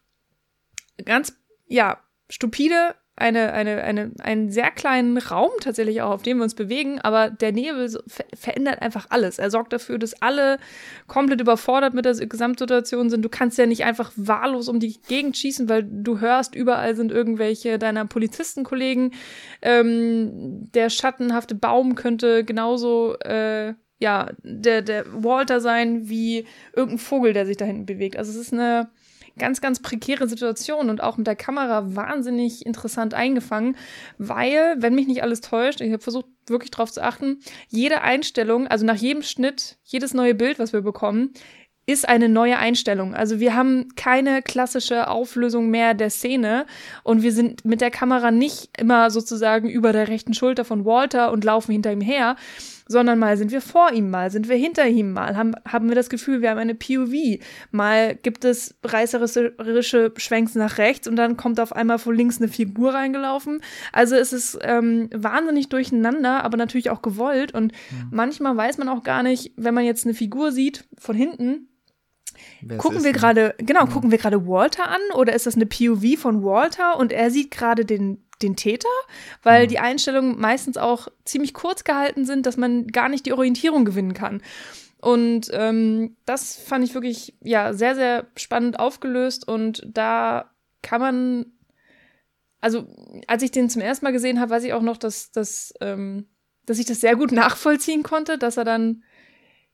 ganz, 1.05 1.35
ja, 1.67 1.99
stupide 2.29 2.95
eine, 3.23 3.53
eine, 3.53 3.83
eine, 3.83 4.11
einen 4.21 4.51
sehr 4.51 4.71
kleinen 4.71 5.17
Raum 5.17 5.51
tatsächlich 5.61 6.03
auch, 6.03 6.11
auf 6.11 6.23
dem 6.23 6.39
wir 6.39 6.45
uns 6.45 6.55
bewegen, 6.55 7.01
aber 7.01 7.31
der 7.31 7.53
Nebel 7.53 7.89
verändert 8.35 8.83
einfach 8.83 9.07
alles. 9.11 9.39
Er 9.39 9.51
sorgt 9.51 9.73
dafür, 9.73 9.99
dass 9.99 10.21
alle 10.21 10.59
komplett 11.07 11.41
überfordert 11.41 11.95
mit 11.95 12.05
der 12.05 12.15
Gesamtsituation 12.15 13.11
sind. 13.11 13.25
Du 13.25 13.29
kannst 13.29 13.59
ja 13.59 13.67
nicht 13.67 13.85
einfach 13.85 14.11
wahllos 14.17 14.69
um 14.69 14.81
die 14.81 15.01
Gegend 15.09 15.37
schießen, 15.37 15.69
weil 15.69 15.85
du 15.85 16.19
hörst, 16.19 16.57
überall 16.57 16.97
sind 16.97 17.13
irgendwelche 17.13 17.79
deiner 17.79 18.07
Polizistenkollegen. 18.07 19.13
Ähm, 19.63 20.69
der 20.75 20.91
schattenhafte 20.91 21.55
Baum 21.55 21.95
könnte 21.95 22.45
genauso 22.45 23.17
äh, 23.21 23.75
ja, 24.01 24.31
der, 24.43 24.83
der 24.83 25.05
Walter 25.23 25.61
sein 25.61 26.09
wie 26.09 26.45
irgendein 26.75 26.99
Vogel, 26.99 27.33
der 27.33 27.47
sich 27.47 27.57
da 27.57 27.65
hinten 27.65 27.87
bewegt. 27.87 28.17
Also 28.17 28.33
es 28.33 28.37
ist 28.37 28.53
eine 28.53 28.91
ganz, 29.39 29.61
ganz 29.61 29.81
prekäre 29.81 30.29
Situation 30.29 30.91
und 30.91 31.03
auch 31.03 31.17
mit 31.17 31.27
der 31.27 31.37
Kamera 31.37 31.95
wahnsinnig 31.95 32.67
interessant 32.67 33.15
eingefangen, 33.15 33.77
weil, 34.19 34.77
wenn 34.79 34.95
mich 34.95 35.07
nicht 35.07 35.23
alles 35.23 35.41
täuscht, 35.41 35.81
ich 35.81 35.93
habe 35.93 36.03
versucht 36.03 36.27
wirklich 36.47 36.71
drauf 36.71 36.93
zu 36.93 37.03
achten, 37.03 37.39
jede 37.69 38.03
Einstellung, 38.03 38.67
also 38.67 38.85
nach 38.85 38.97
jedem 38.97 39.23
Schnitt, 39.23 39.79
jedes 39.85 40.15
neue 40.15 40.35
Bild, 40.35 40.59
was 40.59 40.73
wir 40.73 40.83
bekommen, 40.83 41.33
ist 41.85 42.09
eine 42.09 42.29
neue 42.29 42.59
Einstellung. 42.59 43.15
Also 43.15 43.41
wir 43.41 43.57
haben 43.57 43.89
keine 43.97 44.41
klassische 44.41 45.09
Auflösung 45.09 45.69
mehr 45.69 45.95
der 45.95 46.11
Szene 46.11 46.67
und 47.03 47.23
wir 47.23 47.33
sind 47.33 47.65
mit 47.65 47.81
der 47.81 47.91
Kamera 47.91 48.31
nicht 48.31 48.71
immer 48.79 49.11
sozusagen 49.11 49.69
über 49.69 49.93
der 49.93 50.07
rechten 50.07 50.33
Schulter 50.33 50.65
von 50.65 50.85
Walter 50.85 51.33
und 51.33 51.43
laufen 51.43 51.73
hinter 51.73 51.93
ihm 51.93 52.01
her, 52.01 52.37
sondern 52.87 53.19
mal 53.19 53.37
sind 53.37 53.53
wir 53.53 53.61
vor 53.61 53.93
ihm, 53.93 54.11
mal 54.11 54.31
sind 54.31 54.49
wir 54.49 54.57
hinter 54.57 54.87
ihm, 54.89 55.13
mal 55.13 55.37
haben, 55.37 55.55
haben 55.67 55.89
wir 55.89 55.95
das 55.95 56.11
Gefühl, 56.11 56.43
wir 56.43 56.51
haben 56.51 56.59
eine 56.59 56.75
POV, 56.75 57.41
mal 57.71 58.15
gibt 58.15 58.45
es 58.45 58.75
reißerische 58.85 60.13
Schwenks 60.17 60.55
nach 60.55 60.79
rechts 60.79 61.09
und 61.09 61.17
dann 61.17 61.37
kommt 61.37 61.61
auf 61.61 61.75
einmal 61.75 61.99
von 61.99 62.15
links 62.15 62.39
eine 62.39 62.49
Figur 62.49 62.95
reingelaufen. 62.95 63.63
Also 63.93 64.17
es 64.17 64.33
ist 64.33 64.59
ähm, 64.63 65.09
wahnsinnig 65.15 65.69
durcheinander, 65.69 66.45
aber 66.45 66.57
natürlich 66.57 66.91
auch 66.91 67.03
gewollt 67.03 67.53
und 67.55 67.73
mhm. 67.73 68.09
manchmal 68.11 68.57
weiß 68.57 68.79
man 68.79 68.89
auch 68.89 69.03
gar 69.03 69.23
nicht, 69.23 69.53
wenn 69.57 69.75
man 69.75 69.85
jetzt 69.85 70.05
eine 70.05 70.15
Figur 70.15 70.53
sieht 70.53 70.85
von 70.99 71.17
hinten, 71.17 71.69
Wer 72.61 72.79
gucken 72.79 73.05
wir 73.05 73.13
gerade, 73.13 73.55
genau, 73.59 73.87
mhm. 73.87 73.91
gucken 73.91 74.11
wir 74.11 74.19
gerade 74.19 74.47
Walter 74.47 74.89
an 74.89 75.01
oder 75.15 75.35
ist 75.35 75.47
das 75.47 75.55
eine 75.55 75.67
POV 75.67 76.19
von 76.19 76.43
Walter 76.43 76.99
und 76.99 77.13
er 77.13 77.31
sieht 77.31 77.51
gerade 77.51 77.85
den 77.85 78.25
den 78.43 78.57
Täter, 78.57 78.89
weil 79.43 79.65
mhm. 79.65 79.69
die 79.69 79.79
Einstellungen 79.79 80.39
meistens 80.39 80.77
auch 80.77 81.09
ziemlich 81.25 81.55
kurz 81.55 81.85
gehalten 81.85 82.25
sind, 82.25 82.47
dass 82.47 82.57
man 82.57 82.87
gar 82.89 83.09
nicht 83.09 83.27
die 83.27 83.33
Orientierung 83.33 83.85
gewinnen 83.85 84.15
kann. 84.15 84.43
Und 85.01 85.51
ähm, 85.53 86.17
das 86.27 86.57
fand 86.57 86.85
ich 86.85 86.95
wirklich 86.95 87.35
ja 87.41 87.73
sehr, 87.73 87.95
sehr 87.95 88.27
spannend 88.37 88.79
aufgelöst 88.79 89.49
und 89.49 89.83
da 89.87 90.51
kann 90.81 91.01
man, 91.01 91.47
also 92.61 92.87
als 93.27 93.43
ich 93.43 93.51
den 93.51 93.69
zum 93.69 93.83
ersten 93.83 94.05
Mal 94.05 94.13
gesehen 94.13 94.41
habe, 94.41 94.51
weiß 94.51 94.65
ich 94.65 94.73
auch 94.73 94.83
noch, 94.83 94.97
dass, 94.97 95.33
dass, 95.33 95.75
ähm, 95.81 96.29
dass 96.67 96.79
ich 96.79 96.87
das 96.87 97.01
sehr 97.01 97.17
gut 97.17 97.33
nachvollziehen 97.33 98.05
konnte, 98.05 98.39
dass 98.39 98.57
er 98.57 98.65
dann 98.65 99.03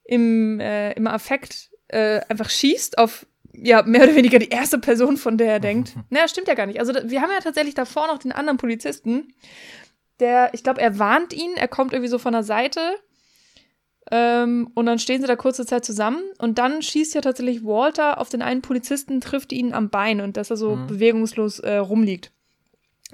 im, 0.03 0.59
äh, 0.59 0.93
im 0.93 1.05
Affekt 1.05 1.69
äh, 1.89 2.21
einfach 2.27 2.49
schießt 2.49 2.97
auf 2.97 3.27
ja, 3.53 3.83
mehr 3.83 4.03
oder 4.03 4.15
weniger 4.15 4.39
die 4.39 4.49
erste 4.49 4.79
Person, 4.79 5.17
von 5.17 5.37
der 5.37 5.53
er 5.53 5.59
denkt. 5.59 5.95
Naja, 6.09 6.27
stimmt 6.27 6.47
ja 6.47 6.53
gar 6.53 6.65
nicht. 6.65 6.79
Also 6.79 6.93
wir 6.93 7.21
haben 7.21 7.31
ja 7.31 7.39
tatsächlich 7.41 7.75
davor 7.75 8.07
noch 8.07 8.17
den 8.17 8.31
anderen 8.31 8.57
Polizisten, 8.57 9.33
der, 10.19 10.53
ich 10.53 10.63
glaube, 10.63 10.81
er 10.81 10.99
warnt 10.99 11.33
ihn, 11.33 11.51
er 11.55 11.67
kommt 11.67 11.93
irgendwie 11.93 12.09
so 12.09 12.19
von 12.19 12.33
der 12.33 12.43
Seite 12.43 12.79
Ähm, 14.11 14.71
und 14.73 14.85
dann 14.87 14.97
stehen 14.97 15.21
sie 15.21 15.27
da 15.27 15.35
kurze 15.35 15.65
Zeit 15.65 15.85
zusammen 15.85 16.23
und 16.39 16.57
dann 16.57 16.81
schießt 16.81 17.13
ja 17.13 17.21
tatsächlich 17.21 17.63
Walter 17.63 18.17
auf 18.19 18.29
den 18.29 18.41
einen 18.41 18.61
Polizisten, 18.61 19.21
trifft 19.21 19.51
ihn 19.51 19.71
am 19.73 19.89
Bein 19.89 20.19
und 20.19 20.35
dass 20.35 20.49
er 20.49 20.57
so 20.57 20.75
mhm. 20.75 20.87
bewegungslos 20.87 21.59
äh, 21.59 21.75
rumliegt. 21.75 22.31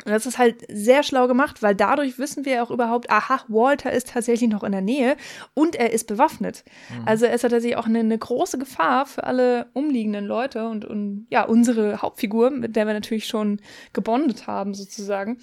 Und 0.04 0.12
das 0.12 0.26
ist 0.26 0.38
halt 0.38 0.66
sehr 0.68 1.04
schlau 1.04 1.28
gemacht, 1.28 1.64
weil 1.64 1.74
dadurch 1.74 2.20
wissen 2.20 2.44
wir 2.44 2.62
auch 2.62 2.70
überhaupt, 2.70 3.10
aha, 3.10 3.42
Walter 3.48 3.94
ist 3.94 4.10
tatsächlich 4.10 4.50
noch 4.50 4.64
in 4.64 4.74
der 4.74 4.82
Nähe 4.82 5.16
und 5.54 5.78
er 5.78 5.94
ist 5.94 6.08
bewaffnet. 6.08 6.66
Mhm. 6.90 7.08
Also 7.08 7.26
er 7.26 7.34
ist 7.34 7.42
tatsächlich 7.42 7.78
auch 7.78 7.86
eine, 7.86 8.00
eine, 8.00 8.18
große 8.18 8.58
Gefahr 8.58 9.06
für 9.06 9.24
alle 9.24 9.68
umliegenden 9.72 10.26
Leute 10.26 10.68
und, 10.68 10.84
und 10.84 11.28
ja, 11.30 11.46
unsere 11.46 12.02
Hauptfigur, 12.02 12.50
mit 12.50 12.76
der 12.76 12.88
wir 12.88 12.94
natürlich 12.94 13.26
schon 13.26 13.62
gebondet 13.94 14.48
haben, 14.48 14.74
sozusagen. 14.74 15.38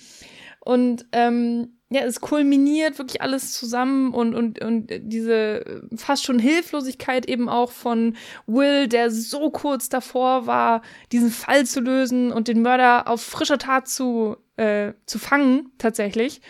Und 0.61 1.07
ähm, 1.13 1.79
ja, 1.93 2.03
es 2.03 2.21
kulminiert 2.21 2.99
wirklich 2.99 3.21
alles 3.21 3.53
zusammen 3.53 4.15
und, 4.15 4.35
und, 4.35 4.63
und 4.63 4.91
diese 5.01 5.83
fast 5.95 6.25
schon 6.25 6.39
Hilflosigkeit 6.39 7.27
eben 7.27 7.49
auch 7.49 7.71
von 7.71 8.17
Will, 8.47 8.89
der 8.89 9.11
so 9.11 9.51
kurz 9.51 9.89
davor 9.89 10.47
war, 10.47 10.83
diesen 11.11 11.31
Fall 11.31 11.67
zu 11.67 11.81
lösen 11.81 12.33
und 12.33 12.49
den 12.49 12.63
Mörder 12.63 13.09
auf 13.09 13.21
frischer 13.21 13.59
Tat 13.59 13.89
zu, 13.89 14.37
äh, 14.57 14.93
zu 15.07 15.19
fangen, 15.19 15.73
tatsächlich. 15.79 16.41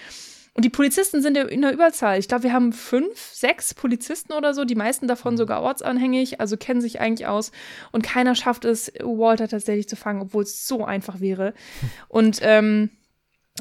Und 0.55 0.66
die 0.66 0.70
Polizisten 0.70 1.22
sind 1.22 1.38
in 1.38 1.62
der 1.62 1.72
Überzahl. 1.72 2.18
Ich 2.18 2.28
glaube, 2.28 2.44
wir 2.44 2.53
haben 2.53 2.72
fünf, 2.72 3.18
sechs 3.32 3.72
Polizisten 3.72 4.34
oder 4.34 4.53
so, 4.53 4.66
die 4.66 4.74
meisten 4.74 5.09
davon 5.09 5.38
sogar 5.38 5.62
ortsanhängig, 5.62 6.40
also 6.40 6.59
kennen 6.59 6.82
sich 6.82 7.00
eigentlich 7.00 7.26
aus. 7.26 7.53
Und 7.90 8.03
keiner 8.03 8.34
schafft 8.34 8.66
es, 8.66 8.92
Walter 9.00 9.48
tatsächlich 9.48 9.88
zu 9.88 9.96
fangen, 9.96 10.20
obwohl 10.20 10.42
es 10.42 10.66
so 10.66 10.84
einfach 10.84 11.20
wäre. 11.20 11.55
Und 12.09 12.40
ähm, 12.42 12.90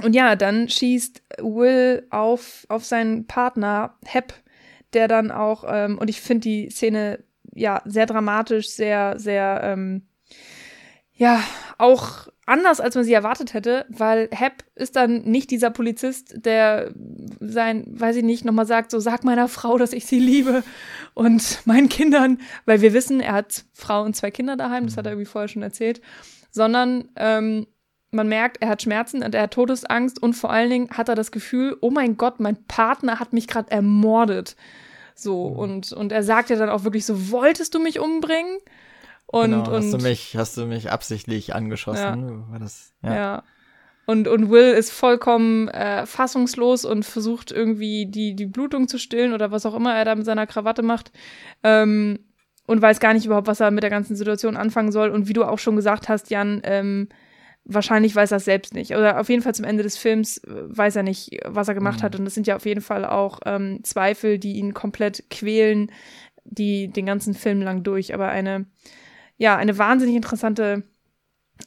und 0.04 0.16
ja, 0.16 0.36
dann 0.36 0.70
schießt 0.70 1.22
Will 1.40 2.08
auf, 2.12 2.66
auf 2.70 2.86
seinen 2.86 3.28
Partner 3.28 3.98
Hep, 4.06 4.34
der 4.94 5.08
dann 5.08 5.32
auch, 5.32 5.66
ähm, 5.68 5.98
und 5.98 6.10
ich 6.10 6.22
finde 6.22 6.42
die 6.42 6.70
Szene 6.70 7.24
ja 7.54 7.82
sehr 7.86 8.06
dramatisch, 8.06 8.70
sehr, 8.70 9.20
sehr, 9.20 9.62
ähm, 9.64 10.08
ja, 11.14 11.44
auch 11.78 12.30
anders, 12.46 12.80
als 12.80 12.96
man 12.96 13.04
sie 13.04 13.14
erwartet 13.14 13.54
hätte, 13.54 13.86
weil 13.90 14.28
Hep 14.32 14.64
ist 14.76 14.96
dann 14.96 15.24
nicht 15.24 15.52
dieser 15.52 15.70
Polizist, 15.70 16.46
der 16.46 16.92
sein, 17.40 17.86
weiß 17.88 18.18
ich 18.18 18.24
nicht, 18.24 18.46
nochmal 18.46 18.66
sagt, 18.66 18.92
so 18.92 19.00
sag 19.00 19.24
meiner 19.24 19.48
Frau, 19.48 19.78
dass 19.78 19.94
ich 19.94 20.06
sie 20.06 20.20
liebe 20.20 20.64
und 21.14 21.60
meinen 21.66 21.90
Kindern, 21.90 22.40
weil 22.66 22.82
wir 22.82 22.94
wissen, 22.94 23.20
er 23.20 23.34
hat 23.34 23.66
Frau 23.74 24.04
und 24.04 24.16
zwei 24.16 24.32
Kinder 24.32 24.58
daheim, 24.58 24.86
das 24.86 24.98
hat 24.98 25.06
er 25.06 25.14
irgendwie 25.14 25.30
vorher 25.30 25.48
schon 25.48 25.62
erzählt, 25.62 26.02
sondern 26.52 27.10
ähm, 27.16 27.68
man 28.12 28.28
merkt, 28.28 28.62
er 28.62 28.70
hat 28.70 28.82
Schmerzen 28.82 29.24
und 29.24 29.34
er 29.34 29.44
hat 29.44 29.54
Todesangst 29.54 30.22
und 30.22 30.34
vor 30.34 30.52
allen 30.52 30.70
Dingen 30.70 30.90
hat 30.92 31.10
er 31.10 31.16
das 31.16 31.32
Gefühl, 31.32 31.78
oh 31.80 31.92
mein 31.92 32.18
Gott, 32.18 32.40
mein 32.40 32.62
Partner 32.66 33.20
hat 33.20 33.34
mich 33.34 33.48
gerade 33.48 33.72
ermordet. 33.72 34.56
So, 35.16 35.50
mhm. 35.50 35.56
und, 35.56 35.94
und 35.94 36.12
er 36.12 36.24
sagt 36.24 36.50
ja 36.50 36.58
dann 36.58 36.70
auch 36.70 36.84
wirklich 36.84 37.06
so, 37.06 37.32
wolltest 37.32 37.74
du 37.74 37.80
mich 37.80 38.00
umbringen? 38.00 38.58
Und, 39.32 39.52
genau, 39.52 39.68
und 39.68 39.74
hast 39.74 39.94
du 39.94 39.98
mich, 39.98 40.36
hast 40.36 40.58
du 40.58 40.66
mich 40.66 40.92
absichtlich 40.92 41.56
angeschossen? 41.56 42.30
Ja. 42.30 42.52
War 42.52 42.60
das, 42.60 42.94
ja. 43.02 43.16
ja. 43.16 43.44
Und, 44.06 44.28
und 44.28 44.50
Will 44.50 44.72
ist 44.72 44.92
vollkommen 44.92 45.70
äh, 45.70 46.06
fassungslos 46.06 46.86
und 46.86 47.06
versucht 47.06 47.52
irgendwie 47.52 48.08
die, 48.08 48.36
die 48.36 48.46
Blutung 48.46 48.88
zu 48.88 48.98
stillen 48.98 49.34
oder 49.34 49.52
was 49.52 49.66
auch 49.66 49.76
immer 49.76 49.96
er 49.96 50.06
da 50.06 50.16
mit 50.16 50.26
seiner 50.26 50.48
Krawatte 50.48 50.82
macht. 50.82 51.12
Ähm, 51.64 52.20
und 52.68 52.82
weiß 52.82 53.00
gar 53.00 53.14
nicht 53.14 53.26
überhaupt, 53.26 53.48
was 53.48 53.60
er 53.60 53.72
mit 53.72 53.84
der 53.84 53.90
ganzen 53.90 54.16
Situation 54.16 54.58
anfangen 54.58 54.92
soll. 54.92 55.10
Und 55.10 55.28
wie 55.28 55.34
du 55.34 55.44
auch 55.44 55.60
schon 55.60 55.76
gesagt 55.76 56.10
hast, 56.10 56.30
Jan, 56.30 56.62
ähm, 56.64 57.10
wahrscheinlich 57.64 58.16
weiß 58.16 58.32
er 58.32 58.38
es 58.38 58.46
selbst 58.46 58.74
nicht. 58.74 58.92
Oder 58.96 59.20
auf 59.20 59.30
jeden 59.30 59.42
Fall 59.42 59.56
zum 59.56 59.66
Ende 59.66 59.84
des 59.84 59.98
Films 59.98 60.40
äh, 60.40 60.50
weiß 60.50 60.96
er 60.96 61.04
nicht, 61.04 61.40
was 61.46 61.68
er 61.68 61.74
gemacht 61.74 62.00
mhm. 62.00 62.04
hat. 62.04 62.16
Und 62.18 62.26
das 62.26 62.34
sind 62.34 62.48
ja 62.48 62.56
auf 62.56 62.66
jeden 62.66 62.82
Fall 62.82 63.06
auch 63.06 63.40
ähm, 63.46 63.84
Zweifel, 63.84 64.40
die 64.40 64.54
ihn 64.54 64.74
komplett 64.74 65.30
quälen, 65.30 65.92
die 66.44 66.88
den 66.88 67.06
ganzen 67.06 67.34
Film 67.34 67.62
lang 67.62 67.84
durch. 67.84 68.14
Aber 68.14 68.30
eine, 68.30 68.66
ja, 69.42 69.58
eine 69.58 69.80
wahnsinnig 69.80 70.16
interessante, 70.16 70.84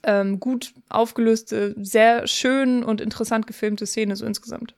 ähm, 0.04 0.38
gut 0.38 0.74
aufgelöste, 0.88 1.74
sehr 1.76 2.28
schön 2.28 2.84
und 2.84 3.00
interessant 3.00 3.48
gefilmte 3.48 3.84
Szene 3.84 4.14
so 4.14 4.24
insgesamt. 4.24 4.76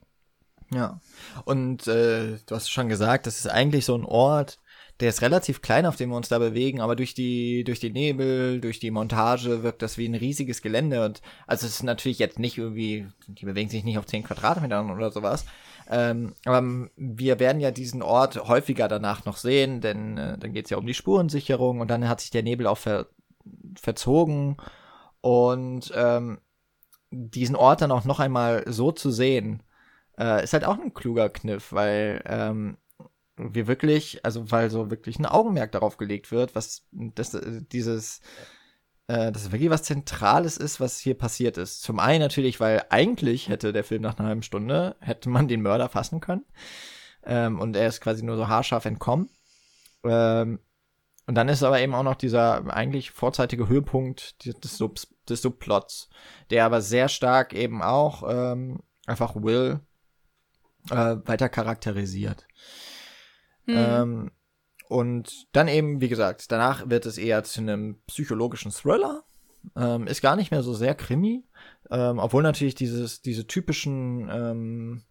Ja. 0.73 0.99
Und 1.45 1.87
äh, 1.89 2.39
du 2.47 2.55
hast 2.55 2.71
schon 2.71 2.89
gesagt, 2.89 3.27
das 3.27 3.39
ist 3.39 3.49
eigentlich 3.49 3.85
so 3.85 3.95
ein 3.95 4.05
Ort, 4.07 4.59
der 5.01 5.11
ist 5.11 5.21
relativ 5.21 5.61
klein, 5.61 5.85
auf 5.85 5.97
dem 5.97 6.09
wir 6.09 6.17
uns 6.17 6.31
da 6.31 6.39
bewegen, 6.39 6.81
aber 6.81 6.97
durch 6.97 7.13
die, 7.13 7.65
durch 7.65 7.81
die 7.81 7.91
Nebel, 7.91 8.63
durch 8.63 8.81
die 8.81 8.91
Montage 8.91 9.63
wirkt 9.63 9.83
das 9.83 9.99
wie 9.99 10.09
ein 10.09 10.15
riesiges 10.15 10.63
Gelände. 10.63 11.05
Und 11.05 11.21
also 11.47 11.67
es 11.67 11.75
ist 11.75 11.83
natürlich 11.83 12.19
jetzt 12.19 12.39
nicht 12.39 12.57
irgendwie, 12.57 13.09
die 13.29 13.45
bewegen 13.45 13.69
sich 13.69 13.85
nicht 13.85 13.99
auf 13.99 14.07
10 14.07 14.23
Quadratmetern 14.23 14.91
oder 14.91 15.11
sowas. 15.11 15.45
Ähm, 15.89 16.35
aber 16.45 16.89
wir 16.97 17.39
werden 17.39 17.61
ja 17.61 17.71
diesen 17.71 18.03
Ort 18.03 18.49
häufiger 18.49 18.89
danach 18.89 19.25
noch 19.25 19.37
sehen, 19.37 19.81
denn 19.81 20.19
äh, 20.19 20.39
dann 20.39 20.53
geht 20.53 20.67
es 20.67 20.71
ja 20.71 20.79
um 20.79 20.87
die 20.87 20.95
Spurensicherung 20.95 21.81
und 21.81 21.89
dann 21.89 22.09
hat 22.09 22.21
sich 22.21 22.31
der 22.31 22.43
Nebel 22.43 22.67
auch 22.67 22.79
ver 22.79 23.07
verzogen. 23.81 24.57
Und 25.21 25.93
ähm, 25.95 26.39
diesen 27.11 27.57
Ort 27.57 27.83
dann 27.83 27.93
auch 27.93 28.05
noch 28.05 28.21
einmal 28.21 28.65
so 28.67 28.93
zu 28.93 29.11
sehen, 29.11 29.63
äh, 30.19 30.43
ist 30.43 30.53
halt 30.53 30.65
auch 30.65 30.79
ein 30.79 30.95
kluger 30.95 31.29
Kniff, 31.29 31.73
weil 31.73 32.23
ähm, 32.27 32.79
wir 33.37 33.67
wirklich, 33.67 34.25
also 34.25 34.51
weil 34.51 34.71
so 34.71 34.91
wirklich 34.91 35.19
ein 35.19 35.27
Augenmerk 35.27 35.73
darauf 35.73 35.97
gelegt 35.99 36.31
wird, 36.33 36.55
was 36.55 36.87
das, 36.91 37.35
äh, 37.35 37.63
dieses, 37.71 38.21
äh, 39.09 39.31
dass 39.31 39.53
wirklich 39.53 39.71
was 39.71 39.83
Zentrales 39.83 40.57
ist, 40.57 40.81
was 40.81 40.99
hier 40.99 41.15
passiert 41.15 41.59
ist. 41.59 41.83
Zum 41.83 41.99
einen 41.99 42.21
natürlich, 42.21 42.61
weil 42.61 42.85
eigentlich 42.91 43.49
hätte 43.49 43.73
der 43.73 43.85
Film 43.85 44.03
nach 44.03 44.19
einer 44.19 44.29
halben 44.29 44.43
Stunde, 44.43 44.97
hätte 45.01 45.29
man 45.29 45.49
den 45.49 45.63
Mörder 45.63 45.89
fassen 45.89 46.21
können. 46.21 46.45
Ähm, 47.25 47.61
und 47.61 47.77
er 47.77 47.89
ist 47.89 48.01
quasi 48.01 48.25
nur 48.25 48.37
so 48.37 48.49
haarscharf 48.49 48.85
entkommen. 48.85 49.31
Ähm, 50.05 50.61
und 51.27 51.35
dann 51.35 51.49
ist 51.49 51.63
aber 51.63 51.81
eben 51.81 51.95
auch 51.95 52.05
noch 52.05 52.15
dieser 52.15 52.73
eigentlich 52.73 53.11
vorzeitige 53.11 53.69
Höhepunkt 53.69 54.45
des, 54.63 54.77
Subs, 54.77 55.09
des 55.29 55.43
Subplots, 55.43 56.09
der 56.51 56.65
aber 56.65 56.81
sehr 56.81 57.09
stark 57.09 57.53
eben 57.53 57.83
auch 57.83 58.23
ähm, 58.29 58.81
einfach 59.07 59.35
Will 59.35 59.81
äh, 60.91 61.17
weiter 61.25 61.49
charakterisiert. 61.49 62.47
Mhm. 63.67 63.75
Ähm, 63.77 64.31
und 64.89 65.47
dann 65.53 65.69
eben, 65.69 66.01
wie 66.01 66.09
gesagt, 66.09 66.51
danach 66.53 66.89
wird 66.89 67.07
es 67.07 67.19
eher 67.19 67.45
zu 67.45 67.61
einem 67.61 67.99
psychologischen 68.07 68.71
Thriller. 68.71 69.25
Ähm, 69.75 70.07
ist 70.07 70.23
gar 70.23 70.37
nicht 70.37 70.53
mehr 70.53 70.63
so 70.63 70.75
sehr 70.75 70.95
Krimi. 70.95 71.45
Ähm, 71.91 72.19
obwohl 72.19 72.43
natürlich 72.43 72.75
dieses, 72.75 73.23
diese 73.23 73.47
typischen, 73.47 74.29
ähm, 74.31 75.03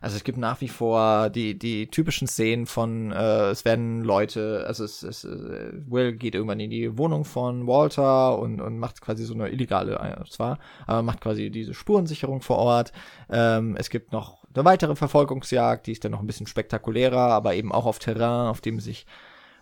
also 0.00 0.16
es 0.16 0.24
gibt 0.24 0.38
nach 0.38 0.60
wie 0.60 0.68
vor 0.68 1.30
die, 1.30 1.58
die 1.58 1.88
typischen 1.88 2.28
Szenen 2.28 2.66
von, 2.66 3.10
äh, 3.10 3.50
es 3.50 3.64
werden 3.64 4.02
Leute, 4.02 4.64
also 4.66 4.84
es, 4.84 5.02
es 5.02 5.24
äh, 5.24 5.72
Will 5.86 6.12
geht 6.12 6.34
irgendwann 6.34 6.60
in 6.60 6.70
die 6.70 6.96
Wohnung 6.96 7.24
von 7.24 7.66
Walter 7.66 8.38
und, 8.38 8.60
und 8.60 8.78
macht 8.78 9.00
quasi 9.00 9.24
so 9.24 9.34
eine 9.34 9.48
illegale, 9.48 9.96
äh, 9.96 10.30
zwar, 10.30 10.58
aber 10.86 11.02
macht 11.02 11.20
quasi 11.20 11.50
diese 11.50 11.74
Spurensicherung 11.74 12.40
vor 12.40 12.58
Ort. 12.58 12.92
Ähm, 13.30 13.76
es 13.76 13.90
gibt 13.90 14.12
noch 14.12 14.43
eine 14.54 14.64
weitere 14.64 14.96
Verfolgungsjagd, 14.96 15.86
die 15.86 15.92
ist 15.92 16.04
dann 16.04 16.12
noch 16.12 16.20
ein 16.20 16.26
bisschen 16.26 16.46
spektakulärer, 16.46 17.18
aber 17.18 17.54
eben 17.54 17.72
auch 17.72 17.86
auf 17.86 17.98
Terrain, 17.98 18.48
auf 18.48 18.60
dem 18.60 18.80
sich 18.80 19.06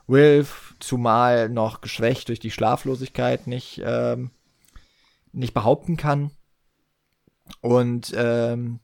Wilf, 0.07 0.74
zumal 0.80 1.49
noch 1.49 1.80
geschwächt 1.80 2.28
durch 2.28 2.40
die 2.40 2.51
Schlaflosigkeit, 2.51 3.47
nicht, 3.47 3.80
ähm, 3.84 4.30
nicht 5.32 5.55
behaupten 5.55 5.97
kann. 5.97 6.32
Und 7.61 8.12
ähm, 8.16 8.80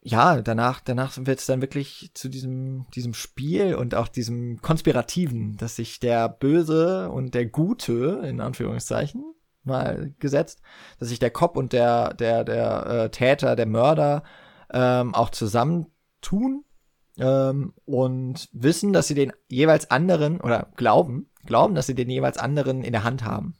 ja, 0.00 0.42
danach, 0.42 0.80
danach 0.80 1.16
wird 1.16 1.38
es 1.38 1.46
dann 1.46 1.62
wirklich 1.62 2.10
zu 2.14 2.28
diesem, 2.28 2.86
diesem 2.94 3.14
Spiel 3.14 3.74
und 3.74 3.94
auch 3.94 4.08
diesem 4.08 4.60
Konspirativen, 4.60 5.56
dass 5.56 5.76
sich 5.76 5.98
der 5.98 6.28
Böse 6.28 7.10
und 7.10 7.34
der 7.34 7.46
Gute, 7.46 8.22
in 8.24 8.40
Anführungszeichen, 8.40 9.33
mal 9.64 10.14
gesetzt, 10.18 10.60
dass 10.98 11.08
sich 11.08 11.18
der 11.18 11.30
Cop 11.30 11.56
und 11.56 11.72
der, 11.72 12.14
der, 12.14 12.44
der 12.44 12.86
äh, 12.86 13.10
Täter, 13.10 13.56
der 13.56 13.66
Mörder 13.66 14.22
ähm, 14.72 15.14
auch 15.14 15.30
zusammentun 15.30 16.64
ähm, 17.18 17.74
und 17.84 18.48
wissen, 18.52 18.92
dass 18.92 19.08
sie 19.08 19.14
den 19.14 19.32
jeweils 19.48 19.90
anderen 19.90 20.40
oder 20.40 20.68
glauben, 20.76 21.30
glauben, 21.46 21.74
dass 21.74 21.86
sie 21.86 21.94
den 21.94 22.10
jeweils 22.10 22.38
anderen 22.38 22.82
in 22.82 22.92
der 22.92 23.04
Hand 23.04 23.24
haben. 23.24 23.54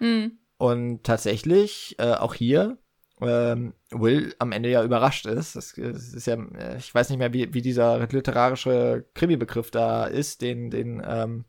Mhm. 0.00 0.38
Und 0.56 1.04
tatsächlich, 1.04 1.96
äh, 1.98 2.14
auch 2.14 2.34
hier, 2.34 2.78
ähm, 3.20 3.74
Will 3.90 4.34
am 4.38 4.52
Ende 4.52 4.68
ja 4.68 4.84
überrascht 4.84 5.26
ist. 5.26 5.56
Das, 5.56 5.74
das, 5.76 6.14
ist 6.14 6.26
ja, 6.26 6.34
äh, 6.34 6.76
ich 6.78 6.94
weiß 6.94 7.08
nicht 7.10 7.18
mehr, 7.18 7.32
wie, 7.32 7.52
wie 7.54 7.62
dieser 7.62 8.06
literarische 8.06 9.06
Krimi-Begriff 9.14 9.70
da 9.70 10.04
ist, 10.04 10.42
den, 10.42 10.70
den 10.70 11.02
ähm, 11.04 11.44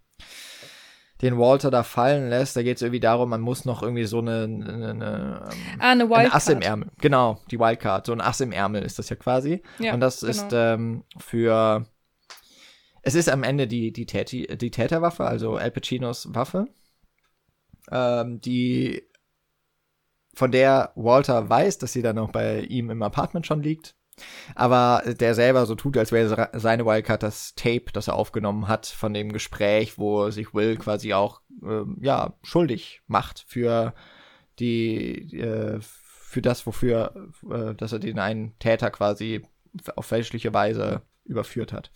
den 1.21 1.37
Walter 1.37 1.69
da 1.69 1.83
fallen 1.83 2.29
lässt. 2.29 2.55
Da 2.55 2.63
geht 2.63 2.77
es 2.77 2.81
irgendwie 2.81 2.99
darum, 2.99 3.29
man 3.29 3.41
muss 3.41 3.65
noch 3.65 3.83
irgendwie 3.83 4.05
so 4.05 4.19
eine, 4.19 4.43
eine, 4.43 4.89
eine, 4.89 5.49
ähm, 5.51 5.79
ah, 5.79 5.91
eine, 5.91 6.15
eine 6.15 6.33
Ass 6.33 6.47
im 6.47 6.61
Ärmel. 6.61 6.89
Genau, 7.01 7.41
die 7.51 7.59
Wildcard. 7.59 8.05
So 8.05 8.13
ein 8.13 8.21
Ass 8.21 8.39
im 8.39 8.51
Ärmel 8.51 8.83
ist 8.83 8.99
das 8.99 9.09
ja 9.09 9.15
quasi. 9.15 9.61
Ja, 9.79 9.93
Und 9.93 9.99
das 9.99 10.21
genau. 10.21 10.31
ist 10.31 10.47
ähm, 10.53 11.03
für. 11.17 11.85
Es 13.01 13.15
ist 13.15 13.29
am 13.29 13.43
Ende 13.43 13.67
die, 13.67 13.93
die, 13.93 14.05
Täti, 14.05 14.45
die 14.57 14.71
Täterwaffe, 14.71 15.25
also 15.25 15.55
Al 15.55 15.71
Pacinos 15.71 16.33
Waffe, 16.33 16.67
ähm, 17.91 18.41
die 18.41 19.03
von 20.33 20.51
der 20.51 20.91
Walter 20.95 21.49
weiß, 21.49 21.77
dass 21.79 21.93
sie 21.93 22.01
dann 22.01 22.17
noch 22.17 22.31
bei 22.31 22.61
ihm 22.61 22.89
im 22.89 23.01
Apartment 23.01 23.47
schon 23.47 23.63
liegt. 23.63 23.95
Aber 24.55 25.03
der 25.05 25.35
selber 25.35 25.65
so 25.65 25.75
tut, 25.75 25.97
als 25.97 26.11
wäre 26.11 26.49
seine 26.53 26.85
Wildcard 26.85 27.23
das 27.23 27.55
Tape, 27.55 27.85
das 27.93 28.07
er 28.07 28.15
aufgenommen 28.15 28.67
hat 28.67 28.85
von 28.85 29.13
dem 29.13 29.31
Gespräch, 29.31 29.97
wo 29.97 30.29
sich 30.29 30.53
Will 30.53 30.77
quasi 30.77 31.13
auch 31.13 31.41
ähm, 31.63 31.97
ja 32.01 32.33
schuldig 32.43 33.01
macht 33.07 33.45
für 33.47 33.93
die 34.59 35.37
äh, 35.37 35.79
für 35.81 36.41
das, 36.43 36.67
wofür, 36.67 37.31
äh, 37.49 37.73
dass 37.73 37.91
er 37.91 37.99
den 37.99 38.19
einen 38.19 38.57
Täter 38.59 38.91
quasi 38.91 39.41
auf 39.95 40.05
fälschliche 40.05 40.53
Weise 40.53 41.01
überführt 41.25 41.73
hat. 41.73 41.91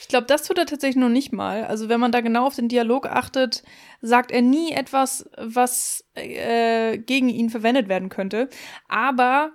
Ich 0.00 0.08
glaube, 0.08 0.26
das 0.26 0.42
tut 0.42 0.58
er 0.58 0.66
tatsächlich 0.66 1.00
noch 1.00 1.08
nicht 1.08 1.32
mal. 1.32 1.64
Also 1.64 1.88
wenn 1.88 2.00
man 2.00 2.12
da 2.12 2.20
genau 2.20 2.46
auf 2.46 2.56
den 2.56 2.68
Dialog 2.68 3.06
achtet, 3.06 3.62
sagt 4.02 4.30
er 4.30 4.42
nie 4.42 4.72
etwas, 4.72 5.30
was 5.38 6.04
äh, 6.14 6.98
gegen 6.98 7.30
ihn 7.30 7.48
verwendet 7.48 7.88
werden 7.88 8.10
könnte. 8.10 8.50
Aber 8.88 9.52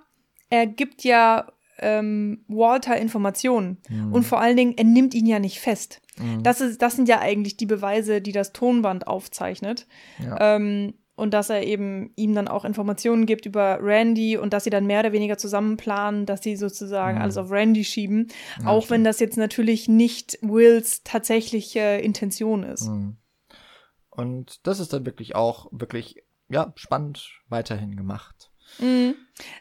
er 0.50 0.66
gibt 0.66 1.04
ja 1.04 1.52
ähm, 1.80 2.44
Walter 2.48 2.96
Informationen. 2.96 3.78
Mhm. 3.88 4.12
Und 4.12 4.24
vor 4.24 4.40
allen 4.40 4.56
Dingen, 4.56 4.74
er 4.76 4.84
nimmt 4.84 5.14
ihn 5.14 5.26
ja 5.26 5.38
nicht 5.38 5.60
fest. 5.60 6.00
Mhm. 6.18 6.42
Das, 6.42 6.60
ist, 6.60 6.82
das 6.82 6.96
sind 6.96 7.08
ja 7.08 7.20
eigentlich 7.20 7.56
die 7.56 7.66
Beweise, 7.66 8.20
die 8.20 8.32
das 8.32 8.52
Tonband 8.52 9.06
aufzeichnet. 9.06 9.86
Ja. 10.22 10.56
Ähm, 10.56 10.94
und 11.18 11.34
dass 11.34 11.50
er 11.50 11.64
eben 11.64 12.12
ihm 12.14 12.32
dann 12.34 12.46
auch 12.46 12.64
Informationen 12.64 13.26
gibt 13.26 13.44
über 13.44 13.80
Randy 13.82 14.36
und 14.36 14.52
dass 14.52 14.62
sie 14.62 14.70
dann 14.70 14.86
mehr 14.86 15.00
oder 15.00 15.12
weniger 15.12 15.36
zusammen 15.36 15.76
planen, 15.76 16.26
dass 16.26 16.44
sie 16.44 16.54
sozusagen 16.54 17.16
mhm. 17.18 17.22
alles 17.22 17.36
auf 17.36 17.50
Randy 17.50 17.82
schieben, 17.82 18.28
ja, 18.60 18.68
auch 18.68 18.84
stimmt. 18.84 18.90
wenn 18.90 19.04
das 19.04 19.18
jetzt 19.18 19.36
natürlich 19.36 19.88
nicht 19.88 20.38
Wills 20.42 21.02
tatsächliche 21.02 21.80
Intention 21.80 22.62
ist. 22.62 22.86
Mhm. 22.86 23.16
Und 24.10 24.66
das 24.66 24.78
ist 24.78 24.92
dann 24.92 25.06
wirklich 25.06 25.34
auch 25.34 25.68
wirklich 25.72 26.22
ja 26.48 26.72
spannend 26.76 27.28
weiterhin 27.48 27.96
gemacht. 27.96 28.47
Mhm. 28.78 29.14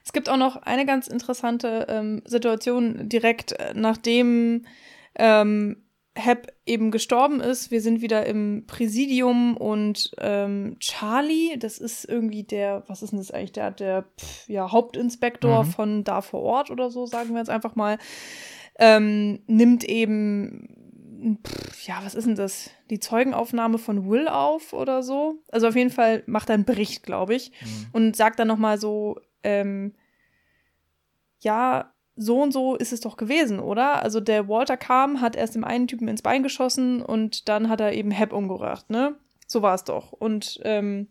Es 0.03 0.13
gibt 0.13 0.30
auch 0.30 0.38
noch 0.38 0.57
eine 0.57 0.86
ganz 0.86 1.07
interessante 1.07 1.86
ähm, 1.89 2.22
Situation 2.26 3.09
direkt 3.09 3.53
äh, 3.53 3.74
nachdem 3.76 4.65
ähm, 5.15 5.84
Hep 6.18 6.53
eben 6.65 6.91
gestorben 6.91 7.41
ist. 7.41 7.70
Wir 7.72 7.82
sind 7.82 8.01
wieder 8.01 8.26
im 8.26 8.65
Präsidium 8.65 9.55
und 9.55 10.11
ähm, 10.20 10.78
Charlie, 10.80 11.57
das 11.57 11.78
ist 11.78 12.05
irgendwie 12.05 12.43
der, 12.43 12.84
was 12.88 13.03
ist 13.03 13.11
denn 13.11 13.20
das 13.20 13.32
eigentlich, 13.32 13.51
der, 13.53 13.72
der 13.72 14.05
pf, 14.20 14.49
ja, 14.49 14.72
Hauptinspektor 14.72 15.63
mhm. 15.63 15.68
von 15.68 16.03
da 16.03 16.22
vor 16.22 16.41
Ort 16.41 16.72
oder 16.72 16.89
so, 16.89 17.05
sagen 17.05 17.32
wir 17.32 17.38
jetzt 17.38 17.49
einfach 17.49 17.76
mal, 17.76 17.97
ähm, 18.80 19.39
nimmt 19.47 19.84
eben, 19.84 20.70
pf, 21.43 21.88
ja, 21.88 21.99
was 22.03 22.15
ist 22.15 22.28
denn 22.28 22.36
das, 22.36 22.70
die 22.89 22.99
Zeugenaufnahme 22.99 23.78
von 23.78 24.09
Will 24.09 24.28
auf 24.28 24.74
oder 24.74 25.03
so. 25.03 25.41
Also 25.51 25.68
auf 25.68 25.76
jeden 25.76 25.89
Fall 25.89 26.24
macht 26.26 26.49
er 26.49 26.55
einen 26.55 26.65
Bericht, 26.65 27.03
glaube 27.03 27.36
ich, 27.36 27.51
mhm. 27.61 27.88
und 27.93 28.15
sagt 28.15 28.39
dann 28.39 28.47
nochmal 28.47 28.78
so, 28.78 29.20
ähm, 29.43 29.93
ja, 31.39 31.93
so 32.15 32.41
und 32.41 32.51
so 32.51 32.76
ist 32.76 32.93
es 32.93 33.01
doch 33.01 33.15
gewesen, 33.15 33.59
oder? 33.59 34.01
Also 34.01 34.20
der 34.20 34.47
Walter 34.47 34.76
kam, 34.76 35.22
hat 35.22 35.36
erst 35.36 35.55
dem 35.55 35.63
einen 35.63 35.88
Typen 35.88 36.07
ins 36.07 36.24
Bein 36.24 36.43
geschossen 36.43 37.01
und 37.01 37.47
dann 37.47 37.70
hat 37.70 37.80
er 37.80 37.93
eben 37.93 38.11
Hep 38.11 38.34
umgebracht, 38.34 38.89
ne? 38.89 39.15
So 39.45 39.61
war 39.61 39.76
es 39.76 39.84
doch. 39.84 40.11
Und 40.11 40.59
ähm, 40.63 41.07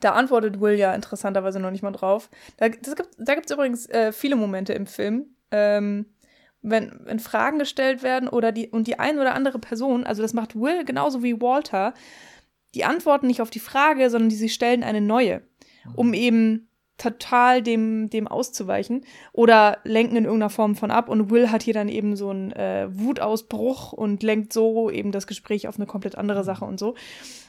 da 0.00 0.12
antwortet 0.12 0.60
Will 0.60 0.74
ja 0.74 0.94
interessanterweise 0.94 1.60
noch 1.60 1.70
nicht 1.70 1.82
mal 1.82 1.92
drauf. 1.92 2.30
Da, 2.56 2.68
gibt 2.68 2.86
es 2.86 3.52
übrigens 3.52 3.86
äh, 3.86 4.12
viele 4.12 4.36
Momente 4.36 4.72
im 4.72 4.86
Film, 4.86 5.26
ähm, 5.50 6.06
wenn, 6.64 6.98
wenn 7.04 7.18
Fragen 7.20 7.58
gestellt 7.58 8.02
werden 8.02 8.28
oder 8.28 8.50
die, 8.50 8.68
und 8.68 8.86
die 8.86 8.98
eine 8.98 9.20
oder 9.20 9.34
andere 9.34 9.58
Person, 9.58 10.04
also 10.04 10.22
das 10.22 10.32
macht 10.32 10.58
Will 10.58 10.84
genauso 10.84 11.22
wie 11.22 11.40
Walter, 11.40 11.94
die 12.74 12.84
antworten 12.84 13.26
nicht 13.26 13.42
auf 13.42 13.50
die 13.50 13.60
Frage, 13.60 14.10
sondern 14.10 14.30
die 14.30 14.36
sie 14.36 14.48
stellen 14.48 14.82
eine 14.82 15.00
neue, 15.00 15.42
um 15.94 16.08
mhm. 16.08 16.14
eben 16.14 16.68
total 16.96 17.60
dem, 17.60 18.08
dem 18.08 18.26
auszuweichen 18.26 19.04
oder 19.32 19.78
lenken 19.84 20.16
in 20.16 20.24
irgendeiner 20.24 20.50
Form 20.50 20.74
von 20.74 20.90
ab 20.90 21.08
und 21.08 21.28
Will 21.30 21.50
hat 21.50 21.62
hier 21.62 21.74
dann 21.74 21.88
eben 21.88 22.16
so 22.16 22.30
einen 22.30 22.52
äh, 22.52 22.88
Wutausbruch 22.90 23.92
und 23.92 24.22
lenkt 24.22 24.52
so 24.52 24.90
eben 24.90 25.12
das 25.12 25.26
Gespräch 25.26 25.68
auf 25.68 25.76
eine 25.76 25.86
komplett 25.86 26.16
andere 26.16 26.40
mhm. 26.40 26.44
Sache 26.44 26.64
und 26.64 26.78
so. 26.78 26.94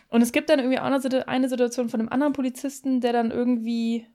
Und 0.09 0.21
es 0.21 0.31
gibt 0.31 0.49
dann 0.49 0.59
irgendwie 0.59 0.79
auch 0.79 1.25
eine 1.27 1.49
Situation 1.49 1.89
von 1.89 1.99
einem 1.99 2.09
anderen 2.09 2.33
Polizisten, 2.33 3.01
der 3.01 3.13
dann 3.13 3.31
irgendwie 3.31 4.05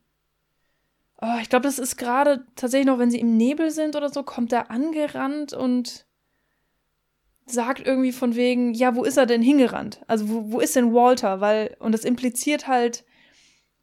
oh, 1.23 1.39
ich 1.41 1.49
glaube, 1.49 1.65
das 1.65 1.79
ist 1.79 1.97
gerade 1.97 2.47
tatsächlich 2.57 2.87
noch, 2.87 2.99
wenn 2.99 3.11
sie 3.11 3.21
im 3.21 3.37
Nebel 3.37 3.71
sind 3.71 3.97
oder 3.97 4.09
so, 4.09 4.23
kommt 4.23 4.53
er 4.53 4.71
angerannt 4.71 5.53
und 5.53 6.07
sagt 7.47 7.87
irgendwie 7.87 8.13
von 8.13 8.37
wegen, 8.37 8.75
ja, 8.75 8.95
wo 8.95 9.05
ist 9.05 9.17
er 9.17 9.27
denn 9.27 9.43
hingerannt? 9.43 10.03
Also 10.07 10.29
wo, 10.29 10.53
wo 10.53 10.61
ist 10.61 10.77
denn 10.77 10.95
Walter? 10.95 11.41
Weil, 11.41 11.77
und 11.81 11.93
das 11.93 12.05
impliziert 12.05 12.69
halt, 12.69 13.05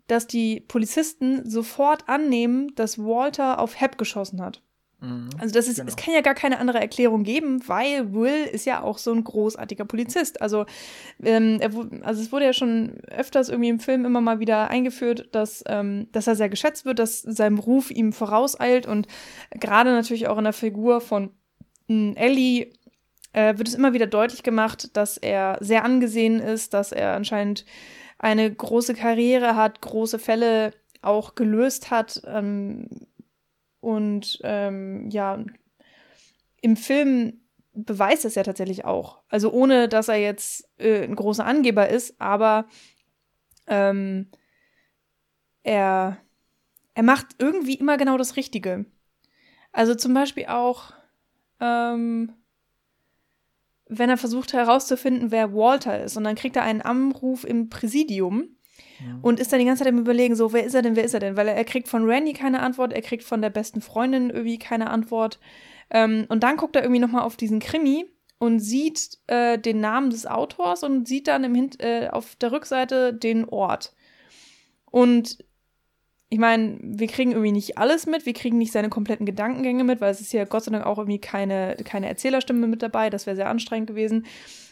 dass 0.08 0.26
die 0.26 0.62
Polizisten 0.62 1.50
sofort 1.50 2.08
annehmen, 2.08 2.74
dass 2.76 2.98
Walter 2.98 3.60
auf 3.60 3.80
Hep 3.80 3.98
geschossen 3.98 4.42
hat. 4.42 4.64
Mhm, 5.00 5.30
also 5.38 5.54
das 5.54 5.68
ist, 5.68 5.76
genau. 5.76 5.88
es 5.88 5.96
kann 5.96 6.14
ja 6.14 6.22
gar 6.22 6.34
keine 6.34 6.58
andere 6.60 6.80
Erklärung 6.80 7.24
geben, 7.24 7.62
weil 7.68 8.14
Will 8.14 8.46
ist 8.52 8.66
ja 8.66 8.82
auch 8.82 8.98
so 8.98 9.12
ein 9.12 9.24
großartiger 9.24 9.86
Polizist. 9.86 10.42
Also, 10.42 10.66
ähm, 11.24 11.60
er, 11.60 11.70
also 12.02 12.22
es 12.22 12.32
wurde 12.32 12.46
ja 12.46 12.54
schon 12.54 12.98
öfters 13.12 13.50
irgendwie 13.50 13.70
im 13.70 13.80
Film 13.80 14.06
immer 14.06 14.22
mal 14.22 14.40
wieder 14.40 14.70
eingeführt, 14.70 15.30
dass, 15.34 15.64
ähm, 15.68 16.08
dass 16.12 16.26
er 16.26 16.36
sehr 16.36 16.50
geschätzt 16.50 16.86
wird, 16.86 16.98
dass 16.98 17.22
sein 17.22 17.60
Ruf 17.60 17.92
ihm 17.92 18.12
vorauseilt 18.12 18.88
und 18.88 19.08
gerade 19.52 19.92
natürlich 19.92 20.28
auch 20.28 20.38
in 20.40 20.46
der 20.46 20.54
Figur 20.54 21.00
von 21.00 21.32
äh, 21.90 22.14
Ellie 22.16 22.72
äh, 23.34 23.58
wird 23.58 23.68
es 23.68 23.76
immer 23.76 23.94
wieder 23.94 24.08
deutlich 24.08 24.42
gemacht, 24.42 24.98
dass 24.98 25.18
er 25.18 25.58
sehr 25.62 25.86
angesehen 25.86 26.40
ist, 26.40 26.74
dass 26.74 26.92
er 26.92 27.14
anscheinend 27.14 27.66
eine 28.18 28.52
große 28.52 28.96
Karriere 28.96 29.56
hat, 29.56 29.82
große 29.82 30.18
Fälle 30.18 30.74
auch 31.04 31.36
gelöst 31.36 31.92
hat 31.92 32.22
ähm, 32.26 32.88
und 33.88 34.40
ähm, 34.44 35.10
ja, 35.12 35.46
im 36.60 36.76
Film 36.76 37.40
beweist 37.72 38.26
es 38.26 38.36
ja 38.36 38.44
tatsächlich 38.44 38.84
auch. 38.84 39.22
Also 39.30 39.50
ohne, 39.50 39.88
dass 39.88 40.10
er 40.10 40.18
jetzt 40.18 40.70
äh, 40.78 41.06
ein 41.06 41.16
großer 41.16 41.46
Angeber 41.46 41.88
ist, 41.88 42.20
aber 42.20 42.68
ähm, 43.66 44.30
er, 45.64 46.18
er 46.96 47.04
macht 47.04 47.28
irgendwie 47.40 47.76
immer 47.76 47.96
genau 47.96 48.18
das 48.18 48.36
Richtige. 48.36 48.84
Also 49.72 49.96
zum 49.96 50.14
Beispiel 50.14 50.48
auch, 50.48 50.92
ähm, 51.62 52.34
wenn 53.86 54.10
er 54.10 54.18
versucht 54.18 54.52
herauszufinden, 54.52 55.32
wer 55.32 55.54
Walter 55.54 56.04
ist. 56.04 56.18
Und 56.18 56.26
dann 56.26 56.36
kriegt 56.36 56.58
er 56.58 56.64
einen 56.64 56.82
Anruf 56.82 57.46
im 57.46 57.70
Präsidium 57.70 58.57
und 59.22 59.40
ist 59.40 59.52
dann 59.52 59.60
die 59.60 59.66
ganze 59.66 59.84
Zeit 59.84 59.92
im 59.92 60.00
Überlegen, 60.00 60.36
so, 60.36 60.54
wer 60.54 60.64
ist 60.64 60.74
er 60.74 60.82
denn, 60.82 60.96
wer 60.96 61.04
ist 61.04 61.14
er 61.14 61.20
denn? 61.20 61.38
Weil 61.38 61.48
er, 61.48 61.56
er 61.56 61.66
kriegt 61.66 61.88
von 61.88 62.06
Randy 62.06 62.34
keine 62.34 62.62
Antwort, 62.62 62.94
er 62.94 63.02
kriegt 63.02 63.24
von 63.24 63.42
der 63.42 63.50
besten 63.50 63.82
Freundin 63.82 64.30
irgendwie 64.30 64.60
keine 64.60 64.90
Antwort. 64.90 65.40
Ähm, 65.90 66.26
und 66.30 66.44
dann 66.44 66.58
guckt 66.58 66.76
er 66.76 66.84
irgendwie 66.84 67.02
nochmal 67.02 67.24
auf 67.24 67.38
diesen 67.38 67.60
Krimi 67.60 68.06
und 68.40 68.60
sieht 68.60 69.18
äh, 69.28 69.58
den 69.58 69.80
Namen 69.80 70.10
des 70.10 70.26
Autors 70.26 70.84
und 70.84 71.08
sieht 71.08 71.28
dann 71.28 71.44
im 71.44 71.56
Hin 71.56 71.70
äh, 71.80 72.10
auf 72.10 72.36
der 72.36 72.52
Rückseite 72.52 73.14
den 73.14 73.46
Ort. 73.46 73.94
Und 74.90 75.44
ich 76.30 76.40
meine, 76.40 76.78
wir 76.82 77.08
kriegen 77.08 77.32
irgendwie 77.32 77.54
nicht 77.54 77.78
alles 77.78 78.06
mit, 78.06 78.26
wir 78.26 78.34
kriegen 78.34 78.58
nicht 78.58 78.74
seine 78.74 78.90
kompletten 78.90 79.26
Gedankengänge 79.26 79.84
mit, 79.84 80.02
weil 80.02 80.12
es 80.12 80.20
ist 80.20 80.34
ja 80.34 80.44
Gott 80.44 80.66
sei 80.66 80.72
Dank 80.72 80.86
auch 80.86 80.98
irgendwie 80.98 81.20
keine, 81.20 81.78
keine 81.86 82.08
Erzählerstimme 82.10 82.68
mit 82.68 82.82
dabei, 82.82 83.10
das 83.10 83.26
wäre 83.26 83.38
sehr 83.38 83.50
anstrengend 83.50 83.88
gewesen. 83.88 84.26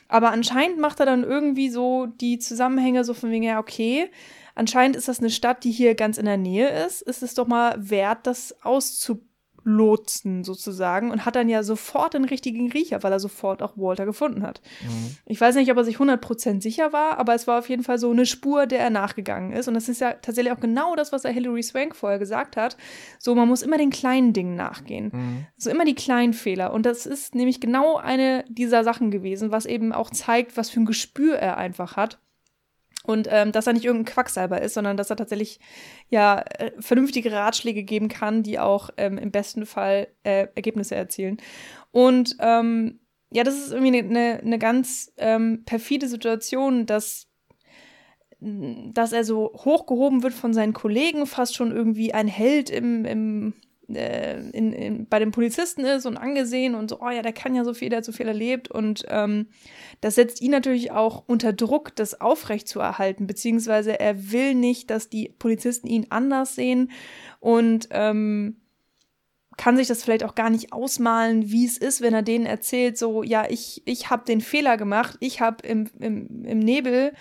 Aber 0.07 0.31
anscheinend 0.31 0.77
macht 0.79 0.99
er 0.99 1.05
dann 1.05 1.23
irgendwie 1.23 1.69
so 1.69 2.05
die 2.05 2.39
Zusammenhänge 2.39 3.03
so 3.03 3.13
von 3.13 3.31
wegen, 3.31 3.43
ja, 3.43 3.59
okay, 3.59 4.09
anscheinend 4.53 4.95
ist 4.95 5.07
das 5.07 5.19
eine 5.19 5.29
Stadt, 5.29 5.63
die 5.63 5.71
hier 5.71 5.95
ganz 5.95 6.17
in 6.17 6.25
der 6.25 6.37
Nähe 6.37 6.69
ist. 6.85 7.01
Ist 7.01 7.23
es 7.23 7.33
doch 7.33 7.47
mal 7.47 7.75
wert, 7.77 8.27
das 8.27 8.55
auszuprobieren 8.63 9.24
lotsen 9.65 10.43
sozusagen 10.43 11.09
und 11.09 11.25
hat 11.25 11.35
dann 11.35 11.49
ja 11.49 11.63
sofort 11.63 12.13
den 12.13 12.23
richtigen 12.23 12.71
Riecher, 12.71 13.01
weil 13.01 13.11
er 13.11 13.19
sofort 13.19 13.63
auch 13.63 13.73
Walter 13.75 14.05
gefunden 14.05 14.43
hat. 14.43 14.61
Mhm. 14.83 15.17
Ich 15.25 15.41
weiß 15.41 15.55
nicht, 15.55 15.71
ob 15.71 15.77
er 15.77 15.83
sich 15.83 15.97
100% 15.97 16.61
sicher 16.61 16.93
war, 16.93 17.17
aber 17.17 17.33
es 17.33 17.47
war 17.47 17.57
auf 17.57 17.67
jeden 17.67 17.83
Fall 17.83 17.97
so 17.97 18.11
eine 18.11 18.27
Spur, 18.27 18.67
der 18.67 18.79
er 18.79 18.91
nachgegangen 18.91 19.51
ist. 19.51 19.67
Und 19.67 19.73
das 19.73 19.89
ist 19.89 20.01
ja 20.01 20.13
tatsächlich 20.13 20.53
auch 20.53 20.59
genau 20.59 20.95
das, 20.95 21.11
was 21.11 21.25
er 21.25 21.31
Hilary 21.31 21.63
Swank 21.63 21.95
vorher 21.95 22.19
gesagt 22.19 22.57
hat. 22.57 22.77
So, 23.17 23.33
man 23.33 23.47
muss 23.47 23.63
immer 23.63 23.79
den 23.79 23.89
kleinen 23.89 24.33
Dingen 24.33 24.55
nachgehen. 24.55 25.09
Mhm. 25.11 25.47
So 25.57 25.71
immer 25.71 25.83
die 25.83 25.95
kleinen 25.95 26.33
Fehler. 26.33 26.71
Und 26.71 26.85
das 26.85 27.07
ist 27.07 27.33
nämlich 27.33 27.59
genau 27.59 27.97
eine 27.97 28.45
dieser 28.47 28.83
Sachen 28.83 29.09
gewesen, 29.09 29.51
was 29.51 29.65
eben 29.65 29.93
auch 29.93 30.11
zeigt, 30.11 30.57
was 30.57 30.69
für 30.69 30.79
ein 30.79 30.85
Gespür 30.85 31.37
er 31.37 31.57
einfach 31.57 31.97
hat. 31.97 32.19
Und 33.05 33.27
ähm, 33.31 33.51
dass 33.51 33.67
er 33.67 33.73
nicht 33.73 33.85
irgendein 33.85 34.13
Quacksalber 34.13 34.61
ist, 34.61 34.73
sondern 34.73 34.97
dass 34.97 35.09
er 35.09 35.15
tatsächlich 35.15 35.59
ja 36.09 36.39
äh, 36.39 36.71
vernünftige 36.79 37.31
Ratschläge 37.31 37.83
geben 37.83 38.07
kann, 38.07 38.43
die 38.43 38.59
auch 38.59 38.89
ähm, 38.97 39.17
im 39.17 39.31
besten 39.31 39.65
Fall 39.65 40.07
äh, 40.23 40.47
Ergebnisse 40.55 40.95
erzielen. 40.95 41.37
Und 41.91 42.35
ähm, 42.39 42.99
ja, 43.31 43.43
das 43.43 43.57
ist 43.57 43.71
irgendwie 43.71 43.99
eine, 43.99 44.09
eine, 44.09 44.39
eine 44.41 44.59
ganz 44.59 45.11
ähm, 45.17 45.63
perfide 45.65 46.07
Situation, 46.07 46.85
dass 46.85 47.27
dass 48.39 49.11
er 49.11 49.23
so 49.23 49.53
hochgehoben 49.55 50.21
wird 50.21 50.33
von 50.33 50.53
seinen 50.53 50.73
Kollegen, 50.73 51.25
fast 51.25 51.55
schon 51.55 51.71
irgendwie 51.71 52.13
ein 52.13 52.27
Held 52.27 52.69
im, 52.69 53.05
im 53.05 53.53
äh, 53.89 54.39
in, 54.49 54.73
in, 54.73 55.07
bei 55.07 55.19
den 55.19 55.31
Polizisten 55.31 55.85
ist 55.85 56.05
und 56.05 56.17
angesehen 56.17 56.75
und 56.75 56.89
so, 56.89 57.01
oh 57.01 57.09
ja, 57.09 57.21
der 57.21 57.33
kann 57.33 57.55
ja 57.55 57.63
so 57.63 57.73
viel, 57.73 57.89
der 57.89 57.97
hat 57.97 58.05
so 58.05 58.11
viel 58.11 58.27
erlebt 58.27 58.69
und 58.69 59.05
ähm, 59.09 59.47
das 60.01 60.15
setzt 60.15 60.41
ihn 60.41 60.51
natürlich 60.51 60.91
auch 60.91 61.23
unter 61.27 61.53
Druck, 61.53 61.95
das 61.95 62.19
aufrecht 62.19 62.67
zu 62.67 62.79
erhalten, 62.79 63.27
beziehungsweise 63.27 63.99
er 63.99 64.31
will 64.31 64.55
nicht, 64.55 64.89
dass 64.89 65.09
die 65.09 65.29
Polizisten 65.37 65.87
ihn 65.87 66.07
anders 66.09 66.55
sehen 66.55 66.91
und 67.39 67.87
ähm, 67.91 68.57
kann 69.57 69.77
sich 69.77 69.87
das 69.87 70.03
vielleicht 70.03 70.23
auch 70.23 70.35
gar 70.35 70.49
nicht 70.49 70.73
ausmalen, 70.73 71.49
wie 71.49 71.65
es 71.65 71.77
ist, 71.77 72.01
wenn 72.01 72.13
er 72.13 72.23
denen 72.23 72.45
erzählt, 72.45 72.97
so, 72.97 73.23
ja, 73.23 73.45
ich, 73.49 73.81
ich 73.85 74.09
habe 74.09 74.25
den 74.25 74.41
Fehler 74.41 74.77
gemacht, 74.77 75.15
ich 75.19 75.41
habe 75.41 75.65
im, 75.65 75.89
im, 75.99 76.43
im 76.43 76.59
Nebel 76.59 77.13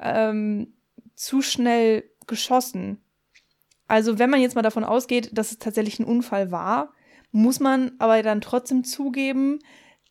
ähm, 0.00 0.74
zu 1.14 1.42
schnell 1.42 2.04
geschossen. 2.26 3.02
Also 3.88 4.18
wenn 4.18 4.30
man 4.30 4.40
jetzt 4.40 4.54
mal 4.54 4.62
davon 4.62 4.84
ausgeht, 4.84 5.30
dass 5.32 5.52
es 5.52 5.58
tatsächlich 5.58 5.98
ein 6.00 6.04
Unfall 6.04 6.50
war, 6.50 6.92
muss 7.32 7.60
man 7.60 7.92
aber 7.98 8.22
dann 8.22 8.40
trotzdem 8.40 8.84
zugeben, 8.84 9.58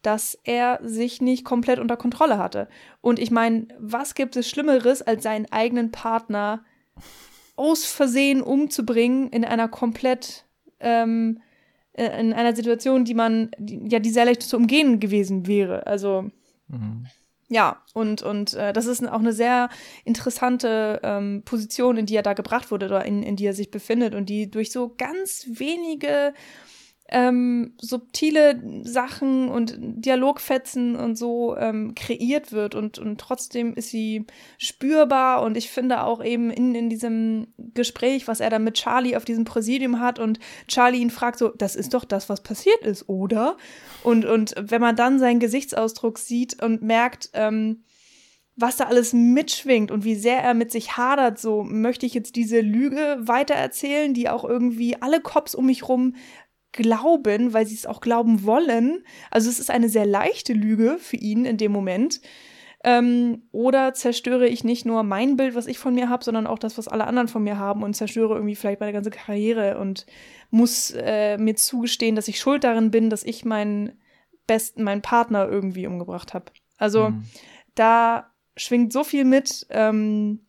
dass 0.01 0.37
er 0.43 0.79
sich 0.83 1.21
nicht 1.21 1.43
komplett 1.43 1.79
unter 1.79 1.97
Kontrolle 1.97 2.37
hatte. 2.37 2.67
Und 3.01 3.19
ich 3.19 3.31
meine, 3.31 3.67
was 3.79 4.13
gibt 4.13 4.35
es 4.35 4.49
Schlimmeres, 4.49 5.01
als 5.01 5.23
seinen 5.23 5.51
eigenen 5.51 5.91
Partner 5.91 6.63
aus 7.55 7.85
Versehen 7.85 8.41
umzubringen 8.41 9.29
in 9.29 9.43
einer 9.43 9.67
komplett 9.67 10.45
ähm, 10.79 11.41
äh, 11.93 12.19
in 12.19 12.33
einer 12.33 12.55
Situation, 12.55 13.05
die 13.05 13.13
man, 13.13 13.49
die, 13.57 13.87
ja, 13.89 13.99
die 13.99 14.09
sehr 14.09 14.25
leicht 14.25 14.43
zu 14.43 14.57
umgehen 14.57 14.99
gewesen 14.99 15.47
wäre. 15.47 15.87
Also, 15.87 16.29
mhm. 16.67 17.07
Ja, 17.47 17.81
und, 17.93 18.23
und 18.23 18.55
äh, 18.55 18.73
das 18.73 18.87
ist 18.87 19.07
auch 19.07 19.19
eine 19.19 19.33
sehr 19.33 19.69
interessante 20.03 20.99
ähm, 21.03 21.43
Position, 21.45 21.97
in 21.97 22.07
die 22.07 22.15
er 22.15 22.23
da 22.23 22.33
gebracht 22.33 22.71
wurde 22.71 22.87
oder 22.87 23.05
in, 23.05 23.21
in 23.21 23.35
die 23.35 23.45
er 23.45 23.53
sich 23.53 23.69
befindet 23.69 24.15
und 24.15 24.29
die 24.29 24.49
durch 24.49 24.71
so 24.71 24.95
ganz 24.97 25.45
wenige 25.47 26.33
ähm, 27.09 27.73
subtile 27.79 28.59
Sachen 28.83 29.49
und 29.49 29.75
Dialogfetzen 29.77 30.95
und 30.95 31.15
so 31.15 31.55
ähm, 31.55 31.93
kreiert 31.93 32.51
wird 32.51 32.73
und, 32.73 32.97
und 32.97 33.19
trotzdem 33.21 33.75
ist 33.75 33.89
sie 33.89 34.25
spürbar 34.57 35.43
und 35.43 35.55
ich 35.55 35.69
finde 35.69 36.01
auch 36.03 36.23
eben 36.23 36.49
in, 36.49 36.73
in 36.73 36.89
diesem 36.89 37.47
Gespräch, 37.57 38.27
was 38.27 38.39
er 38.39 38.49
dann 38.49 38.63
mit 38.63 38.73
Charlie 38.75 39.15
auf 39.15 39.23
diesem 39.23 39.45
Präsidium 39.45 39.99
hat 39.99 40.17
und 40.17 40.39
Charlie 40.67 40.99
ihn 40.99 41.11
fragt 41.11 41.37
so, 41.37 41.49
das 41.49 41.75
ist 41.75 41.93
doch 41.93 42.05
das, 42.05 42.27
was 42.27 42.41
passiert 42.41 42.81
ist, 42.81 43.07
oder? 43.07 43.55
Und, 44.03 44.25
und 44.25 44.55
wenn 44.57 44.81
man 44.81 44.95
dann 44.95 45.19
seinen 45.19 45.39
Gesichtsausdruck 45.39 46.17
sieht 46.17 46.61
und 46.63 46.81
merkt, 46.81 47.29
ähm, 47.33 47.83
was 48.57 48.77
da 48.77 48.85
alles 48.85 49.11
mitschwingt 49.11 49.91
und 49.91 50.05
wie 50.05 50.15
sehr 50.15 50.39
er 50.39 50.53
mit 50.53 50.71
sich 50.71 50.95
hadert, 50.95 51.37
so 51.37 51.63
möchte 51.63 52.05
ich 52.05 52.13
jetzt 52.13 52.37
diese 52.37 52.61
Lüge 52.61 53.17
weitererzählen, 53.19 54.13
die 54.13 54.29
auch 54.29 54.45
irgendwie 54.45 55.01
alle 55.01 55.19
Cops 55.19 55.55
um 55.55 55.65
mich 55.65 55.87
rum 55.89 56.15
glauben, 56.75 57.53
weil 57.53 57.65
sie 57.65 57.75
es 57.75 57.85
auch 57.85 58.01
glauben 58.01 58.43
wollen. 58.43 59.03
Also 59.31 59.49
es 59.49 59.59
ist 59.59 59.71
eine 59.71 59.89
sehr 59.89 60.05
leichte 60.05 60.53
Lüge 60.53 60.97
für 60.99 61.17
ihn 61.17 61.45
in 61.45 61.57
dem 61.57 61.71
Moment. 61.71 62.21
Ähm, 62.83 63.43
oder 63.51 63.93
zerstöre 63.93 64.47
ich 64.47 64.63
nicht 64.63 64.85
nur 64.85 65.01
mein 65.01 65.37
Bild, 65.37 65.55
was 65.55 65.65
ich 65.65 65.79
von 65.79 65.95
mir 65.95 66.09
habe, 66.09 66.23
sondern 66.23 66.45
auch 66.45 66.59
das, 66.59 66.77
was 66.77 66.87
alle 66.87 67.07
anderen 67.07 67.27
von 67.27 67.43
mir 67.43 67.57
haben 67.57 67.81
und 67.81 67.95
zerstöre 67.95 68.35
irgendwie 68.35 68.55
vielleicht 68.55 68.79
meine 68.79 68.93
ganze 68.93 69.09
Karriere 69.09 69.79
und 69.79 70.05
muss 70.51 70.91
äh, 70.91 71.37
mir 71.37 71.55
zugestehen, 71.55 72.15
dass 72.15 72.27
ich 72.27 72.39
schuld 72.39 72.63
darin 72.63 72.91
bin, 72.91 73.09
dass 73.09 73.23
ich 73.23 73.43
meinen 73.43 73.93
besten, 74.45 74.83
meinen 74.83 75.01
Partner 75.01 75.47
irgendwie 75.47 75.87
umgebracht 75.87 76.35
habe. 76.35 76.51
Also 76.77 77.09
mhm. 77.09 77.23
da 77.73 78.31
schwingt 78.55 78.93
so 78.93 79.03
viel 79.03 79.25
mit. 79.25 79.65
Ähm, 79.71 80.41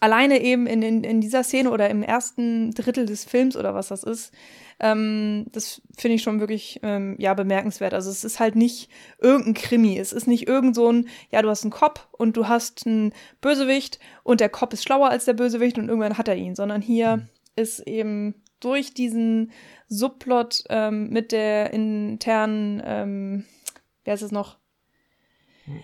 alleine 0.00 0.40
eben 0.40 0.66
in, 0.66 0.82
in, 0.82 1.04
in 1.04 1.20
dieser 1.20 1.44
Szene 1.44 1.70
oder 1.70 1.90
im 1.90 2.02
ersten 2.02 2.72
Drittel 2.72 3.06
des 3.06 3.24
Films 3.24 3.56
oder 3.56 3.74
was 3.74 3.88
das 3.88 4.02
ist, 4.02 4.32
ähm, 4.80 5.46
das 5.52 5.82
finde 5.96 6.14
ich 6.16 6.22
schon 6.22 6.40
wirklich 6.40 6.80
ähm, 6.82 7.16
ja 7.18 7.34
bemerkenswert. 7.34 7.92
Also 7.92 8.10
es 8.10 8.24
ist 8.24 8.40
halt 8.40 8.56
nicht 8.56 8.90
irgendein 9.18 9.54
Krimi, 9.54 9.98
es 9.98 10.12
ist 10.12 10.26
nicht 10.26 10.48
irgend 10.48 10.74
so 10.74 10.90
ein, 10.90 11.08
ja, 11.30 11.42
du 11.42 11.50
hast 11.50 11.64
einen 11.64 11.70
Cop 11.70 12.08
und 12.12 12.36
du 12.36 12.48
hast 12.48 12.86
einen 12.86 13.12
Bösewicht 13.42 14.00
und 14.22 14.40
der 14.40 14.48
Cop 14.48 14.72
ist 14.72 14.82
schlauer 14.82 15.10
als 15.10 15.26
der 15.26 15.34
Bösewicht 15.34 15.78
und 15.78 15.88
irgendwann 15.88 16.18
hat 16.18 16.28
er 16.28 16.36
ihn, 16.36 16.54
sondern 16.54 16.80
hier 16.80 17.18
mhm. 17.18 17.28
ist 17.56 17.80
eben 17.80 18.34
durch 18.58 18.94
diesen 18.94 19.52
Subplot 19.88 20.64
ähm, 20.70 21.10
mit 21.10 21.32
der 21.32 21.72
internen, 21.72 22.82
ähm, 22.84 23.44
wer 24.04 24.14
ist 24.14 24.22
es 24.22 24.32
noch? 24.32 24.59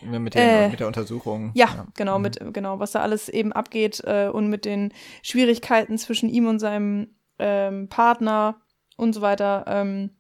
Mit 0.02 0.34
der, 0.34 0.66
äh, 0.66 0.68
mit 0.68 0.80
der 0.80 0.86
Untersuchung. 0.86 1.52
Ja, 1.54 1.66
ja. 1.66 1.86
genau, 1.96 2.18
mhm. 2.18 2.22
mit, 2.22 2.38
genau, 2.52 2.78
was 2.78 2.92
da 2.92 3.00
alles 3.00 3.28
eben 3.28 3.52
abgeht 3.52 4.02
äh, 4.04 4.28
und 4.28 4.48
mit 4.48 4.64
den 4.64 4.92
Schwierigkeiten 5.22 5.98
zwischen 5.98 6.28
ihm 6.28 6.46
und 6.46 6.58
seinem 6.58 7.08
ähm, 7.38 7.88
Partner 7.88 8.60
und 8.96 9.14
so 9.14 9.20
weiter. 9.20 9.64
Ähm, 9.66 10.10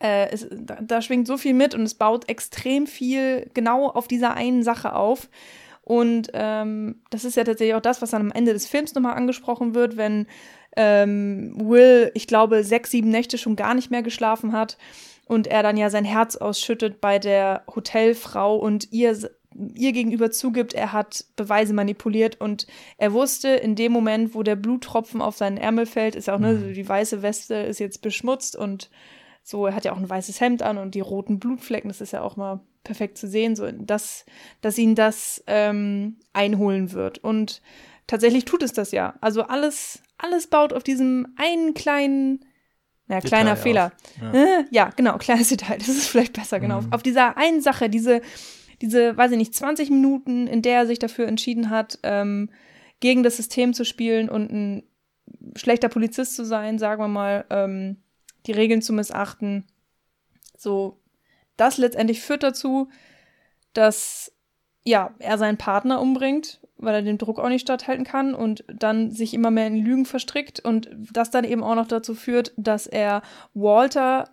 äh, 0.00 0.28
es, 0.30 0.46
da, 0.50 0.78
da, 0.80 1.02
schwingt 1.02 1.26
so 1.26 1.36
viel 1.36 1.54
mit 1.54 1.74
und 1.74 1.82
es 1.82 1.94
baut 1.94 2.28
extrem 2.28 2.86
viel 2.86 3.50
genau 3.54 3.88
auf 3.88 4.08
dieser 4.08 4.34
einen 4.34 4.62
Sache 4.62 4.94
auf. 4.94 5.28
Und 5.82 6.30
ähm, 6.32 7.02
das 7.10 7.24
ist 7.24 7.36
ja 7.36 7.44
tatsächlich 7.44 7.74
auch 7.74 7.80
das, 7.80 8.00
was 8.00 8.10
dann 8.10 8.22
am 8.22 8.32
Ende 8.32 8.54
des 8.54 8.66
Films 8.66 8.94
nochmal 8.94 9.16
angesprochen 9.16 9.74
wird, 9.74 9.96
wenn 9.96 10.26
ähm, 10.76 11.54
Will, 11.58 12.10
ich 12.14 12.26
glaube, 12.26 12.64
sechs, 12.64 12.90
sieben 12.90 13.10
Nächte 13.10 13.38
schon 13.38 13.54
gar 13.54 13.74
nicht 13.74 13.90
mehr 13.90 14.02
geschlafen 14.02 14.52
hat 14.52 14.78
und 15.26 15.46
er 15.46 15.62
dann 15.62 15.76
ja 15.76 15.90
sein 15.90 16.04
Herz 16.04 16.36
ausschüttet 16.36 17.00
bei 17.00 17.18
der 17.18 17.64
Hotelfrau 17.74 18.56
und 18.56 18.92
ihr 18.92 19.16
ihr 19.74 19.92
gegenüber 19.92 20.32
zugibt, 20.32 20.74
er 20.74 20.92
hat 20.92 21.26
Beweise 21.36 21.74
manipuliert 21.74 22.40
und 22.40 22.66
er 22.98 23.12
wusste 23.12 23.50
in 23.50 23.76
dem 23.76 23.92
Moment, 23.92 24.34
wo 24.34 24.42
der 24.42 24.56
Bluttropfen 24.56 25.22
auf 25.22 25.36
seinen 25.36 25.58
Ärmel 25.58 25.86
fällt, 25.86 26.16
ist 26.16 26.28
auch, 26.28 26.40
ne, 26.40 26.54
mhm. 26.54 26.74
die 26.74 26.88
weiße 26.88 27.22
Weste 27.22 27.54
ist 27.54 27.78
jetzt 27.78 28.02
beschmutzt 28.02 28.56
und 28.56 28.90
so, 29.44 29.66
er 29.66 29.74
hat 29.74 29.84
ja 29.84 29.92
auch 29.92 29.98
ein 29.98 30.08
weißes 30.08 30.40
Hemd 30.40 30.62
an 30.62 30.78
und 30.78 30.94
die 30.94 31.00
roten 31.00 31.38
Blutflecken, 31.38 31.88
das 31.88 32.00
ist 32.00 32.12
ja 32.12 32.22
auch 32.22 32.36
mal 32.36 32.60
perfekt 32.82 33.18
zu 33.18 33.28
sehen, 33.28 33.56
so, 33.56 33.70
dass, 33.70 34.24
dass 34.60 34.78
ihn 34.78 34.94
das 34.94 35.44
ähm, 35.46 36.16
einholen 36.32 36.92
wird. 36.92 37.18
Und 37.18 37.60
tatsächlich 38.06 38.44
tut 38.44 38.62
es 38.62 38.72
das 38.72 38.90
ja. 38.90 39.14
Also 39.20 39.42
alles, 39.42 40.02
alles 40.18 40.46
baut 40.46 40.72
auf 40.72 40.82
diesem 40.82 41.34
einen 41.36 41.74
kleinen, 41.74 42.44
naja, 43.06 43.20
kleiner 43.20 43.56
Fehler. 43.56 43.92
Ja. 44.20 44.32
Äh, 44.32 44.64
ja. 44.70 44.90
genau, 44.96 45.18
kleines 45.18 45.48
Detail, 45.50 45.78
das 45.78 45.88
ist 45.88 46.08
vielleicht 46.08 46.32
besser, 46.32 46.60
genau. 46.60 46.82
Mhm. 46.82 46.92
Auf 46.92 47.02
dieser 47.02 47.36
einen 47.36 47.60
Sache, 47.60 47.90
diese, 47.90 48.22
diese, 48.80 49.16
weiß 49.16 49.32
ich 49.32 49.38
nicht, 49.38 49.54
20 49.54 49.90
Minuten, 49.90 50.46
in 50.46 50.62
der 50.62 50.78
er 50.78 50.86
sich 50.86 50.98
dafür 50.98 51.26
entschieden 51.26 51.70
hat, 51.70 51.98
ähm, 52.02 52.50
gegen 53.00 53.22
das 53.22 53.36
System 53.36 53.74
zu 53.74 53.84
spielen 53.84 54.28
und 54.28 54.50
ein 54.50 54.82
schlechter 55.56 55.88
Polizist 55.88 56.36
zu 56.36 56.44
sein, 56.44 56.78
sagen 56.78 57.02
wir 57.02 57.08
mal, 57.08 57.44
ähm, 57.50 58.02
die 58.46 58.52
Regeln 58.52 58.82
zu 58.82 58.92
missachten. 58.92 59.66
So, 60.56 61.00
das 61.56 61.78
letztendlich 61.78 62.22
führt 62.22 62.42
dazu, 62.42 62.88
dass 63.72 64.32
ja, 64.84 65.14
er 65.18 65.38
seinen 65.38 65.56
Partner 65.56 66.00
umbringt, 66.00 66.60
weil 66.84 66.94
er 66.94 67.02
den 67.02 67.18
Druck 67.18 67.38
auch 67.38 67.48
nicht 67.48 67.62
statthalten 67.62 68.04
kann 68.04 68.34
und 68.34 68.64
dann 68.72 69.10
sich 69.10 69.34
immer 69.34 69.50
mehr 69.50 69.66
in 69.66 69.76
Lügen 69.76 70.06
verstrickt 70.06 70.60
und 70.60 70.88
das 71.12 71.30
dann 71.30 71.44
eben 71.44 71.62
auch 71.62 71.74
noch 71.74 71.88
dazu 71.88 72.14
führt, 72.14 72.52
dass 72.56 72.86
er 72.86 73.22
Walter 73.54 74.30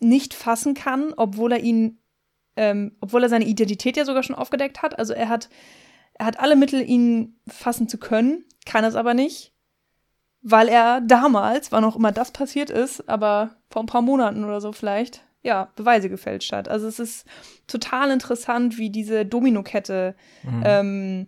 nicht 0.00 0.34
fassen 0.34 0.74
kann, 0.74 1.12
obwohl 1.16 1.52
er 1.52 1.60
ihn 1.60 1.98
ähm, 2.56 2.92
obwohl 3.00 3.22
er 3.22 3.28
seine 3.28 3.46
Identität 3.46 3.96
ja 3.96 4.04
sogar 4.04 4.22
schon 4.22 4.36
aufgedeckt 4.36 4.82
hat. 4.82 4.98
Also 4.98 5.12
er 5.12 5.28
hat, 5.28 5.48
er 6.14 6.26
hat 6.26 6.40
alle 6.40 6.56
Mittel, 6.56 6.82
ihn 6.82 7.38
fassen 7.46 7.88
zu 7.88 7.98
können, 7.98 8.44
kann 8.66 8.84
es 8.84 8.94
aber 8.94 9.14
nicht, 9.14 9.52
weil 10.42 10.68
er 10.68 11.00
damals, 11.00 11.72
wann 11.72 11.84
auch 11.84 11.96
immer 11.96 12.12
das 12.12 12.30
passiert 12.30 12.70
ist, 12.70 13.08
aber 13.08 13.56
vor 13.70 13.82
ein 13.82 13.86
paar 13.86 14.02
Monaten 14.02 14.44
oder 14.44 14.60
so 14.60 14.72
vielleicht, 14.72 15.22
ja, 15.42 15.70
Beweise 15.76 16.08
gefälscht 16.08 16.52
hat. 16.52 16.68
Also 16.68 16.86
es 16.86 16.98
ist 16.98 17.26
total 17.66 18.10
interessant, 18.10 18.78
wie 18.78 18.90
diese 18.90 19.26
Dominokette 19.26 20.14
mhm. 20.42 20.62
ähm, 20.64 21.26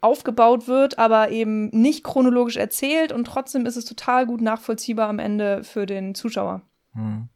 aufgebaut 0.00 0.66
wird, 0.66 0.98
aber 0.98 1.30
eben 1.30 1.68
nicht 1.68 2.04
chronologisch 2.04 2.56
erzählt 2.56 3.12
und 3.12 3.24
trotzdem 3.26 3.66
ist 3.66 3.76
es 3.76 3.84
total 3.84 4.26
gut 4.26 4.40
nachvollziehbar 4.40 5.08
am 5.08 5.18
Ende 5.18 5.62
für 5.64 5.86
den 5.86 6.14
Zuschauer. 6.14 6.62
Mhm. 6.94 7.28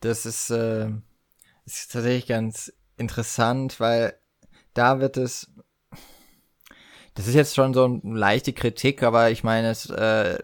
Das 0.00 0.26
ist 0.26 0.50
äh, 0.50 0.88
ist 1.64 1.92
tatsächlich 1.92 2.26
ganz 2.26 2.72
interessant, 2.96 3.80
weil 3.80 4.14
da 4.74 5.00
wird 5.00 5.16
es. 5.16 5.50
Das 7.14 7.26
ist 7.26 7.34
jetzt 7.34 7.54
schon 7.54 7.74
so 7.74 7.84
eine 7.84 8.18
leichte 8.18 8.54
Kritik, 8.54 9.02
aber 9.02 9.30
ich 9.30 9.44
meine, 9.44 9.68
es, 9.68 9.90
äh, 9.90 10.38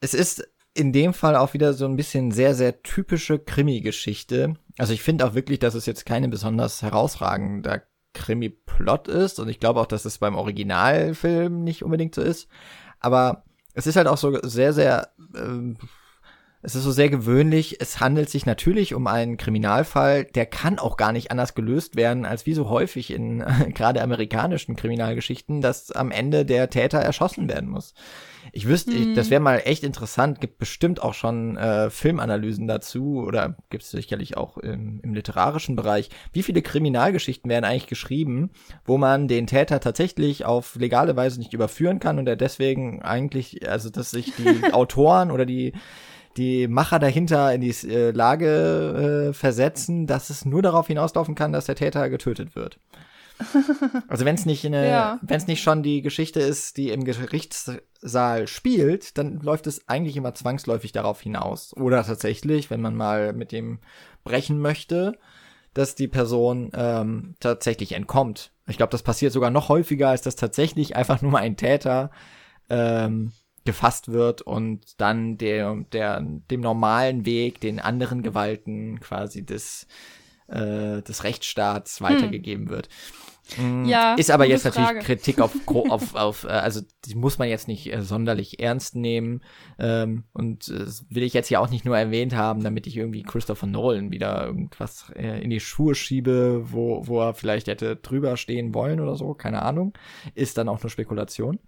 es 0.00 0.14
ist 0.14 0.48
in 0.74 0.92
dem 0.92 1.14
Fall 1.14 1.36
auch 1.36 1.54
wieder 1.54 1.74
so 1.74 1.84
ein 1.84 1.96
bisschen 1.96 2.32
sehr, 2.32 2.56
sehr 2.56 2.82
typische 2.82 3.38
Krimi-Geschichte. 3.38 4.56
Also 4.78 4.92
ich 4.92 5.02
finde 5.02 5.26
auch 5.26 5.34
wirklich, 5.34 5.60
dass 5.60 5.74
es 5.74 5.86
jetzt 5.86 6.06
keine 6.06 6.28
besonders 6.28 6.82
herausragender 6.82 7.82
Krimi-Plot 8.14 9.08
ist 9.08 9.40
und 9.40 9.48
ich 9.48 9.60
glaube 9.60 9.80
auch, 9.80 9.86
dass 9.86 10.04
es 10.04 10.18
beim 10.18 10.36
Originalfilm 10.36 11.62
nicht 11.62 11.84
unbedingt 11.84 12.14
so 12.14 12.22
ist. 12.22 12.48
Aber 12.98 13.44
es 13.74 13.86
ist 13.86 13.96
halt 13.96 14.06
auch 14.06 14.18
so 14.18 14.38
sehr, 14.42 14.72
sehr 14.72 15.10
äh, 15.34 15.74
es 16.62 16.74
ist 16.74 16.84
so 16.84 16.90
sehr 16.90 17.08
gewöhnlich. 17.08 17.80
Es 17.80 18.00
handelt 18.00 18.28
sich 18.28 18.44
natürlich 18.44 18.94
um 18.94 19.06
einen 19.06 19.38
Kriminalfall, 19.38 20.24
der 20.24 20.44
kann 20.44 20.78
auch 20.78 20.98
gar 20.98 21.12
nicht 21.12 21.30
anders 21.30 21.54
gelöst 21.54 21.96
werden, 21.96 22.26
als 22.26 22.44
wie 22.44 22.52
so 22.52 22.68
häufig 22.68 23.10
in 23.10 23.38
gerade 23.74 24.02
amerikanischen 24.02 24.76
Kriminalgeschichten, 24.76 25.62
dass 25.62 25.90
am 25.90 26.10
Ende 26.10 26.44
der 26.44 26.68
Täter 26.68 26.98
erschossen 26.98 27.48
werden 27.48 27.70
muss. 27.70 27.94
Ich 28.52 28.66
wüsste, 28.66 28.92
ich, 28.92 29.14
das 29.14 29.30
wäre 29.30 29.40
mal 29.40 29.62
echt 29.64 29.84
interessant. 29.84 30.40
Gibt 30.40 30.58
bestimmt 30.58 31.02
auch 31.02 31.14
schon 31.14 31.56
äh, 31.56 31.90
Filmanalysen 31.90 32.66
dazu 32.66 33.24
oder 33.26 33.56
gibt 33.70 33.82
es 33.82 33.90
sicherlich 33.90 34.36
auch 34.36 34.58
im, 34.58 35.00
im 35.02 35.14
literarischen 35.14 35.76
Bereich. 35.76 36.10
Wie 36.32 36.42
viele 36.42 36.62
Kriminalgeschichten 36.62 37.50
werden 37.50 37.64
eigentlich 37.64 37.86
geschrieben, 37.86 38.50
wo 38.84 38.98
man 38.98 39.28
den 39.28 39.46
Täter 39.46 39.80
tatsächlich 39.80 40.44
auf 40.44 40.76
legale 40.76 41.16
Weise 41.16 41.38
nicht 41.38 41.54
überführen 41.54 42.00
kann 42.00 42.18
und 42.18 42.26
er 42.26 42.36
deswegen 42.36 43.02
eigentlich, 43.02 43.68
also 43.68 43.90
dass 43.90 44.10
sich 44.10 44.32
die 44.36 44.64
Autoren 44.72 45.30
oder 45.30 45.46
die 45.46 45.72
die 46.36 46.68
Macher 46.68 47.00
dahinter 47.00 47.52
in 47.52 47.60
die 47.60 47.74
äh, 47.88 48.12
Lage 48.12 49.30
äh, 49.30 49.32
versetzen, 49.32 50.06
dass 50.06 50.30
es 50.30 50.44
nur 50.44 50.62
darauf 50.62 50.86
hinauslaufen 50.86 51.34
kann, 51.34 51.52
dass 51.52 51.66
der 51.66 51.74
Täter 51.74 52.08
getötet 52.08 52.54
wird. 52.54 52.78
Also 54.08 54.24
wenn 54.24 54.34
es 54.34 54.46
nicht 54.46 54.64
eine, 54.66 54.88
ja. 54.88 55.18
wenn 55.22 55.36
es 55.36 55.46
nicht 55.46 55.62
schon 55.62 55.82
die 55.82 56.02
Geschichte 56.02 56.40
ist, 56.40 56.76
die 56.76 56.90
im 56.90 57.04
Gerichtssaal 57.04 58.46
spielt, 58.46 59.16
dann 59.18 59.40
läuft 59.40 59.66
es 59.66 59.88
eigentlich 59.88 60.16
immer 60.16 60.34
zwangsläufig 60.34 60.92
darauf 60.92 61.20
hinaus. 61.20 61.74
Oder 61.76 62.04
tatsächlich, 62.04 62.70
wenn 62.70 62.80
man 62.80 62.94
mal 62.94 63.32
mit 63.32 63.52
dem 63.52 63.78
brechen 64.24 64.60
möchte, 64.60 65.18
dass 65.74 65.94
die 65.94 66.08
Person 66.08 66.70
ähm, 66.74 67.34
tatsächlich 67.40 67.92
entkommt. 67.92 68.52
Ich 68.66 68.76
glaube, 68.76 68.90
das 68.90 69.02
passiert 69.02 69.32
sogar 69.32 69.50
noch 69.50 69.68
häufiger, 69.68 70.08
als 70.08 70.22
dass 70.22 70.36
tatsächlich 70.36 70.96
einfach 70.96 71.22
nur 71.22 71.30
mal 71.30 71.42
ein 71.42 71.56
Täter 71.56 72.10
ähm, 72.68 73.32
gefasst 73.64 74.10
wird 74.10 74.42
und 74.42 75.00
dann 75.00 75.36
der, 75.38 75.76
der, 75.92 76.20
dem 76.20 76.60
normalen 76.60 77.26
Weg, 77.26 77.60
den 77.60 77.78
anderen 77.78 78.22
Gewalten 78.22 79.00
quasi 79.00 79.44
des, 79.44 79.86
äh, 80.48 81.02
des 81.02 81.24
Rechtsstaats 81.24 82.00
hm. 82.00 82.06
weitergegeben 82.06 82.66
hm. 82.66 82.70
wird. 82.70 82.88
Ja, 83.84 84.14
ist 84.14 84.30
aber 84.30 84.46
jetzt 84.46 84.62
Frage. 84.62 84.80
natürlich 84.80 85.04
Kritik 85.04 85.40
auf, 85.40 85.52
auf, 85.66 86.14
auf, 86.14 86.44
äh, 86.44 86.48
also 86.48 86.80
die 87.04 87.14
muss 87.14 87.38
man 87.38 87.48
jetzt 87.48 87.68
nicht 87.68 87.92
äh, 87.92 88.02
sonderlich 88.02 88.60
ernst 88.60 88.94
nehmen. 88.94 89.42
Ähm, 89.78 90.24
und 90.32 90.68
äh, 90.68 90.86
will 91.08 91.22
ich 91.22 91.32
jetzt 91.32 91.48
hier 91.48 91.60
auch 91.60 91.70
nicht 91.70 91.84
nur 91.84 91.96
erwähnt 91.96 92.34
haben, 92.34 92.62
damit 92.62 92.86
ich 92.86 92.96
irgendwie 92.96 93.22
Christopher 93.22 93.66
Nolan 93.66 94.10
wieder 94.10 94.46
irgendwas 94.46 95.10
äh, 95.16 95.42
in 95.42 95.50
die 95.50 95.60
Schuhe 95.60 95.94
schiebe, 95.94 96.72
wo, 96.72 97.06
wo 97.06 97.20
er 97.20 97.34
vielleicht 97.34 97.68
hätte 97.68 97.96
drüber 97.96 98.36
stehen 98.36 98.74
wollen 98.74 99.00
oder 99.00 99.16
so, 99.16 99.34
keine 99.34 99.62
Ahnung. 99.62 99.94
Ist 100.34 100.58
dann 100.58 100.68
auch 100.68 100.82
nur 100.82 100.90
Spekulation. 100.90 101.58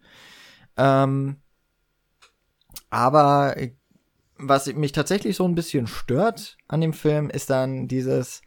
Ähm, 0.76 1.36
aber 2.90 3.56
äh, 3.56 3.72
was 4.38 4.72
mich 4.74 4.92
tatsächlich 4.92 5.36
so 5.36 5.46
ein 5.46 5.54
bisschen 5.54 5.86
stört 5.86 6.56
an 6.68 6.80
dem 6.80 6.92
Film, 6.92 7.30
ist 7.30 7.50
dann 7.50 7.88
dieses, 7.88 8.42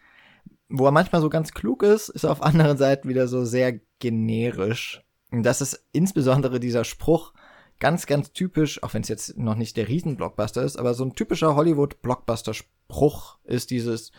wo 0.69 0.85
er 0.85 0.91
manchmal 0.91 1.21
so 1.21 1.29
ganz 1.29 1.53
klug 1.53 1.83
ist, 1.83 2.09
ist 2.09 2.25
auf 2.25 2.41
anderen 2.41 2.77
Seiten 2.77 3.07
wieder 3.07 3.27
so 3.27 3.45
sehr 3.45 3.79
generisch. 3.99 5.03
Und 5.31 5.43
das 5.43 5.61
ist 5.61 5.85
insbesondere 5.91 6.59
dieser 6.59 6.83
Spruch, 6.83 7.33
ganz, 7.79 8.05
ganz 8.05 8.31
typisch, 8.31 8.81
auch 8.83 8.93
wenn 8.93 9.01
es 9.01 9.09
jetzt 9.09 9.37
noch 9.37 9.55
nicht 9.55 9.77
der 9.77 9.87
Riesen-Blockbuster 9.87 10.63
ist, 10.63 10.77
aber 10.77 10.93
so 10.93 11.03
ein 11.03 11.13
typischer 11.13 11.55
Hollywood-Blockbuster-Spruch 11.55 13.37
ist 13.43 13.69
dieses, 13.69 14.11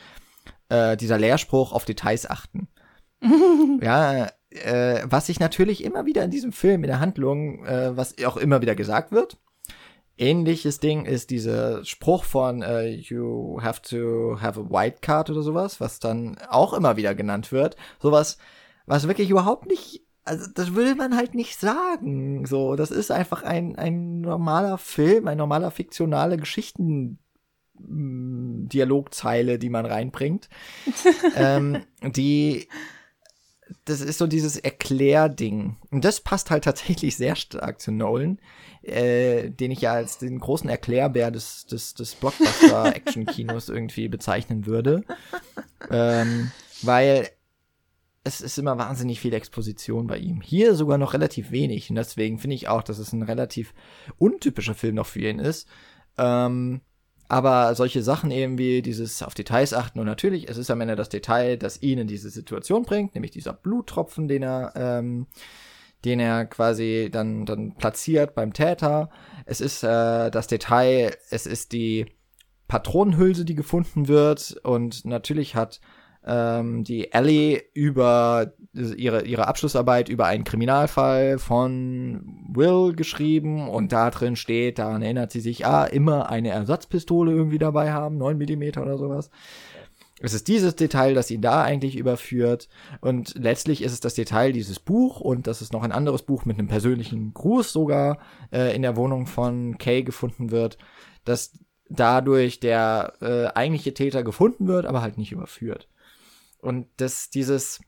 äh, 0.68 0.96
dieser 0.96 1.18
Lehrspruch 1.18 1.72
auf 1.72 1.84
Details 1.84 2.28
achten. 2.28 2.68
ja, 3.80 4.28
äh, 4.50 5.02
was 5.04 5.26
sich 5.26 5.40
natürlich 5.40 5.84
immer 5.84 6.06
wieder 6.06 6.24
in 6.24 6.30
diesem 6.30 6.52
Film, 6.52 6.84
in 6.84 6.88
der 6.88 7.00
Handlung, 7.00 7.64
äh, 7.64 7.96
was 7.96 8.14
auch 8.24 8.36
immer 8.36 8.60
wieder 8.60 8.74
gesagt 8.74 9.12
wird, 9.12 9.38
Ähnliches 10.18 10.80
Ding 10.80 11.04
ist 11.04 11.30
dieser 11.30 11.84
Spruch 11.84 12.24
von 12.24 12.62
uh, 12.62 12.80
You 12.80 13.60
have 13.62 13.82
to 13.82 14.40
have 14.40 14.58
a 14.58 14.70
white 14.70 14.98
card 15.02 15.28
oder 15.28 15.42
sowas, 15.42 15.80
was 15.80 15.98
dann 16.00 16.38
auch 16.48 16.72
immer 16.72 16.96
wieder 16.96 17.14
genannt 17.14 17.52
wird. 17.52 17.76
Sowas, 18.00 18.38
was 18.86 19.08
wirklich 19.08 19.28
überhaupt 19.28 19.66
nicht, 19.66 20.02
also 20.24 20.46
das 20.54 20.74
will 20.74 20.94
man 20.94 21.16
halt 21.16 21.34
nicht 21.34 21.60
sagen. 21.60 22.46
So, 22.46 22.76
das 22.76 22.90
ist 22.90 23.10
einfach 23.10 23.42
ein, 23.42 23.76
ein 23.76 24.22
normaler 24.22 24.78
Film, 24.78 25.28
ein 25.28 25.38
normaler 25.38 25.70
fiktionale 25.70 26.36
Geschichten. 26.38 27.18
Dialogzeile, 27.78 29.58
die 29.58 29.68
man 29.68 29.84
reinbringt, 29.84 30.48
ähm, 31.36 31.82
die 32.02 32.68
das 33.86 34.00
ist 34.00 34.18
so 34.18 34.26
dieses 34.26 34.56
Erklärding. 34.56 35.76
Und 35.90 36.04
das 36.04 36.20
passt 36.20 36.50
halt 36.50 36.64
tatsächlich 36.64 37.16
sehr 37.16 37.36
stark 37.36 37.80
zu 37.80 37.92
Nolan, 37.92 38.38
äh, 38.82 39.48
den 39.48 39.70
ich 39.70 39.80
ja 39.80 39.92
als 39.92 40.18
den 40.18 40.38
großen 40.38 40.68
Erklärbär 40.68 41.30
des, 41.30 41.66
des, 41.66 41.94
des 41.94 42.16
Blockbuster-Action-Kinos 42.16 43.68
irgendwie 43.70 44.08
bezeichnen 44.08 44.66
würde. 44.66 45.04
Ähm, 45.90 46.50
weil 46.82 47.28
es 48.24 48.40
ist 48.40 48.58
immer 48.58 48.76
wahnsinnig 48.76 49.20
viel 49.20 49.34
Exposition 49.34 50.08
bei 50.08 50.18
ihm. 50.18 50.40
Hier 50.40 50.74
sogar 50.74 50.98
noch 50.98 51.14
relativ 51.14 51.52
wenig. 51.52 51.88
Und 51.88 51.96
deswegen 51.96 52.40
finde 52.40 52.56
ich 52.56 52.66
auch, 52.66 52.82
dass 52.82 52.98
es 52.98 53.12
ein 53.12 53.22
relativ 53.22 53.72
untypischer 54.18 54.74
Film 54.74 54.96
noch 54.96 55.06
für 55.06 55.20
ihn 55.20 55.38
ist. 55.38 55.68
Ähm, 56.18 56.80
aber 57.28 57.74
solche 57.74 58.02
Sachen 58.02 58.30
eben 58.30 58.58
wie 58.58 58.82
dieses 58.82 59.22
auf 59.22 59.34
Details 59.34 59.72
achten 59.72 59.98
und 59.98 60.06
natürlich, 60.06 60.48
es 60.48 60.56
ist 60.56 60.70
am 60.70 60.80
Ende 60.80 60.96
das 60.96 61.08
Detail, 61.08 61.56
das 61.56 61.82
ihn 61.82 61.98
in 61.98 62.06
diese 62.06 62.30
Situation 62.30 62.84
bringt, 62.84 63.14
nämlich 63.14 63.32
dieser 63.32 63.52
Bluttropfen, 63.52 64.28
den 64.28 64.42
er, 64.42 64.72
ähm, 64.76 65.26
den 66.04 66.20
er 66.20 66.46
quasi 66.46 67.08
dann, 67.10 67.46
dann 67.46 67.74
platziert 67.74 68.34
beim 68.34 68.52
Täter. 68.52 69.10
Es 69.44 69.60
ist 69.60 69.82
äh, 69.82 70.30
das 70.30 70.46
Detail, 70.46 71.16
es 71.30 71.46
ist 71.46 71.72
die 71.72 72.06
Patronenhülse, 72.68 73.44
die 73.44 73.54
gefunden 73.54 74.08
wird 74.08 74.58
und 74.62 75.04
natürlich 75.04 75.54
hat 75.54 75.80
ähm, 76.26 76.84
die 76.84 77.12
Ellie 77.12 77.62
über 77.72 78.52
ihre, 78.74 79.24
ihre 79.24 79.48
Abschlussarbeit 79.48 80.08
über 80.08 80.26
einen 80.26 80.44
Kriminalfall 80.44 81.38
von 81.38 82.44
Will 82.52 82.94
geschrieben 82.94 83.68
und 83.68 83.92
da 83.92 84.10
drin 84.10 84.36
steht, 84.36 84.78
daran 84.78 85.02
erinnert 85.02 85.30
sie 85.30 85.40
sich, 85.40 85.66
ah, 85.66 85.84
immer 85.84 86.28
eine 86.28 86.50
Ersatzpistole 86.50 87.32
irgendwie 87.32 87.58
dabei 87.58 87.92
haben, 87.92 88.18
9 88.18 88.36
Millimeter 88.36 88.82
oder 88.82 88.98
sowas. 88.98 89.30
Es 90.20 90.32
ist 90.32 90.48
dieses 90.48 90.74
Detail, 90.76 91.14
das 91.14 91.30
ihn 91.30 91.42
da 91.42 91.62
eigentlich 91.62 91.96
überführt. 91.96 92.68
Und 93.02 93.34
letztlich 93.36 93.82
ist 93.82 93.92
es 93.92 94.00
das 94.00 94.14
Detail 94.14 94.52
dieses 94.52 94.80
Buch 94.80 95.20
und 95.20 95.46
dass 95.46 95.60
es 95.60 95.72
noch 95.72 95.82
ein 95.82 95.92
anderes 95.92 96.22
Buch 96.22 96.46
mit 96.46 96.58
einem 96.58 96.68
persönlichen 96.68 97.34
Gruß 97.34 97.70
sogar 97.70 98.18
äh, 98.50 98.74
in 98.74 98.80
der 98.80 98.96
Wohnung 98.96 99.26
von 99.26 99.76
Kay 99.76 100.02
gefunden 100.02 100.50
wird, 100.50 100.78
dass 101.24 101.52
dadurch 101.90 102.60
der 102.60 103.12
äh, 103.20 103.46
eigentliche 103.54 103.92
Täter 103.92 104.22
gefunden 104.22 104.66
wird, 104.68 104.86
aber 104.86 105.02
halt 105.02 105.18
nicht 105.18 105.32
überführt. 105.32 105.86
Und 106.66 106.88
dass 106.96 107.30
dieses, 107.30 107.80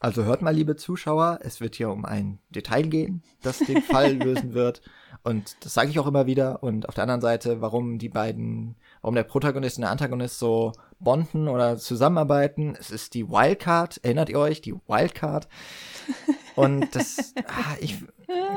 also 0.00 0.24
hört 0.24 0.42
mal, 0.42 0.54
liebe 0.54 0.76
Zuschauer, 0.76 1.38
es 1.40 1.62
wird 1.62 1.76
hier 1.76 1.88
um 1.88 2.04
ein 2.04 2.40
Detail 2.50 2.82
gehen, 2.82 3.22
das 3.40 3.60
den 3.60 3.80
Fall 3.90 4.16
lösen 4.16 4.52
wird. 4.52 4.82
Und 5.22 5.56
das 5.60 5.72
sage 5.72 5.88
ich 5.88 5.98
auch 5.98 6.06
immer 6.06 6.26
wieder. 6.26 6.62
Und 6.62 6.90
auf 6.90 6.94
der 6.94 7.04
anderen 7.04 7.22
Seite, 7.22 7.62
warum 7.62 7.98
die 7.98 8.10
beiden, 8.10 8.76
warum 9.00 9.14
der 9.14 9.22
Protagonist 9.22 9.78
und 9.78 9.80
der 9.80 9.92
Antagonist 9.92 10.38
so 10.38 10.72
bonden 10.98 11.48
oder 11.48 11.78
zusammenarbeiten. 11.78 12.76
Es 12.78 12.90
ist 12.90 13.14
die 13.14 13.30
Wildcard, 13.30 14.04
erinnert 14.04 14.28
ihr 14.28 14.40
euch? 14.40 14.60
Die 14.60 14.74
Wildcard. 14.74 15.48
Und 16.54 16.94
das, 16.94 17.32
ah, 17.48 17.76
ich, 17.80 18.04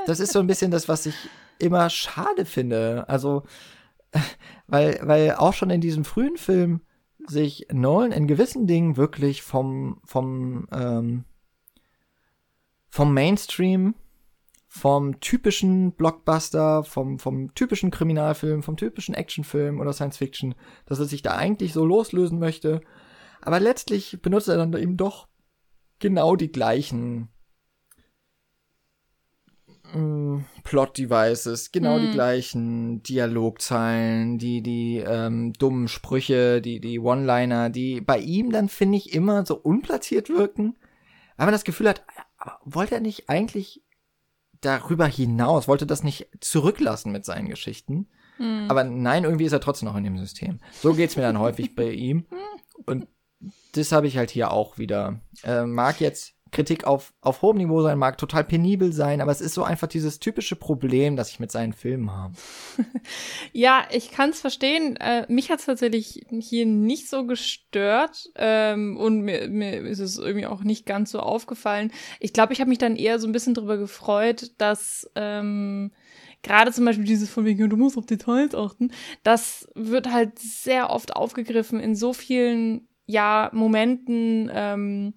das 0.06 0.20
ist 0.20 0.34
so 0.34 0.40
ein 0.40 0.48
bisschen 0.48 0.70
das, 0.70 0.90
was 0.90 1.06
ich 1.06 1.16
immer 1.60 1.90
schade 1.90 2.44
finde. 2.44 3.08
Also, 3.08 3.44
weil, 4.68 5.00
weil 5.04 5.36
auch 5.36 5.54
schon 5.54 5.70
in 5.70 5.80
diesem 5.80 6.04
frühen 6.04 6.36
Film 6.36 6.82
sich 7.30 7.68
Nolan 7.72 8.12
in 8.12 8.28
gewissen 8.28 8.68
Dingen 8.68 8.98
wirklich 8.98 9.42
vom, 9.42 10.02
vom, 10.04 10.68
ähm, 10.72 11.26
vom 12.90 13.14
Mainstream, 13.14 13.96
vom 14.68 15.20
typischen 15.20 15.94
Blockbuster, 15.94 16.84
vom, 16.84 17.18
vom 17.18 17.54
typischen 17.56 17.92
Kriminalfilm, 17.92 18.62
vom 18.62 18.78
typischen 18.78 19.16
Actionfilm 19.16 19.80
oder 19.80 19.94
Science 19.94 20.18
Fiction, 20.18 20.56
dass 20.86 21.00
er 21.00 21.06
sich 21.06 21.22
da 21.22 21.36
eigentlich 21.36 21.74
so 21.74 21.86
loslösen 21.86 22.40
möchte. 22.40 22.82
Aber 23.42 23.60
letztlich 23.60 24.22
benutzt 24.22 24.48
er 24.48 24.58
dann 24.58 24.74
eben 24.74 24.98
doch 24.98 25.28
genau 25.98 26.36
die 26.36 26.52
gleichen 26.52 27.30
Plot-Devices, 30.64 31.72
genau 31.72 31.98
mm. 31.98 32.02
die 32.02 32.12
gleichen 32.12 33.04
Dialogzeilen, 33.04 34.38
die, 34.38 34.62
die 34.62 34.98
ähm, 34.98 35.54
dummen 35.54 35.88
Sprüche, 35.88 36.62
die, 36.62 36.80
die 36.80 37.00
One-Liner, 37.00 37.70
die 37.70 38.02
bei 38.02 38.20
ihm 38.20 38.52
dann, 38.52 38.70
finde 38.70 38.98
ich, 38.98 39.14
immer 39.14 39.46
so 39.46 39.56
unplatziert 39.56 40.30
wirken. 40.30 40.76
Weil 41.38 41.48
man 41.48 41.54
das 41.54 41.64
Gefühl 41.64 41.90
hat, 41.90 42.04
wollte 42.64 42.96
er 42.96 43.02
nicht 43.02 43.30
eigentlich 43.30 43.84
darüber 44.62 45.08
hinaus, 45.08 45.68
wollte 45.68 45.86
das 45.86 46.04
nicht 46.04 46.28
zurücklassen 46.42 47.12
mit 47.12 47.26
seinen 47.26 47.50
Geschichten. 47.50 48.08
Mm. 48.38 48.66
Aber 48.70 48.84
nein, 48.84 49.24
irgendwie 49.24 49.46
ist 49.46 49.54
er 49.54 49.62
trotzdem 49.62 49.88
noch 49.88 49.96
in 49.96 50.04
dem 50.04 50.18
System. 50.18 50.60
So 50.74 50.94
geht's 50.94 51.16
mir 51.16 51.24
dann 51.24 51.40
häufig 51.40 51.76
bei 51.76 51.92
ihm. 51.92 52.26
Und 52.86 53.08
das 53.74 53.92
habe 53.92 54.08
ich 54.08 54.18
halt 54.18 54.32
hier 54.32 54.52
auch 54.52 54.78
wieder. 54.78 55.22
Äh, 55.44 55.66
mag 55.66 56.02
jetzt 56.02 56.34
Kritik 56.52 56.86
auf, 56.86 57.14
auf 57.22 57.42
hohem 57.42 57.58
Niveau 57.58 57.82
sein 57.82 57.98
mag, 57.98 58.18
total 58.18 58.44
penibel 58.44 58.92
sein, 58.94 59.22
aber 59.22 59.32
es 59.32 59.42
ist 59.42 59.54
so 59.54 59.64
einfach 59.64 59.88
dieses 59.88 60.20
typische 60.20 60.56
Problem, 60.56 61.16
das 61.16 61.30
ich 61.30 61.40
mit 61.40 61.52
seinen 61.52 61.74
Filmen 61.74 62.12
habe. 62.12 62.34
ja, 63.54 63.86
ich 63.92 64.12
kann 64.12 64.32
es 64.32 64.42
verstehen. 64.42 64.96
Äh, 64.98 65.26
mich 65.32 65.52
hat 65.52 65.60
es 65.60 65.66
tatsächlich 65.66 66.26
hier 66.30 66.66
nicht 66.66 67.10
so 67.10 67.26
gestört 67.26 68.30
ähm, 68.36 68.98
und 68.98 69.22
mir, 69.22 69.48
mir 69.50 69.82
ist 69.82 70.00
es 70.00 70.18
irgendwie 70.18 70.48
auch 70.48 70.64
nicht 70.64 70.86
ganz 70.86 71.12
so 71.12 71.20
aufgefallen. 71.20 71.92
Ich 72.20 72.34
glaube, 72.34 72.54
ich 72.54 72.62
habe 72.62 72.70
mich 72.70 72.80
dann 72.80 72.96
eher 72.96 73.20
so 73.20 73.28
ein 73.28 73.34
bisschen 73.34 73.54
drüber 73.54 73.78
gefreut, 73.78 74.52
dass 74.58 75.10
ähm, 75.16 75.92
gerade 76.44 76.72
zum 76.72 76.86
Beispiel 76.86 77.06
dieses 77.06 77.30
von 77.30 77.46
wegen, 77.46 77.70
du 77.70 77.78
musst 77.78 77.98
auf 77.98 78.06
Details 78.06 78.56
achten, 78.56 78.92
das 79.24 79.68
wird 79.76 80.12
halt 80.12 80.40
sehr 80.40 80.90
oft 80.90 81.16
aufgegriffen 81.16 81.80
in 81.80 81.96
so 81.96 82.14
vielen, 82.14 82.88
ja, 83.06 83.50
Momenten 83.54 84.50
ähm, 84.54 85.14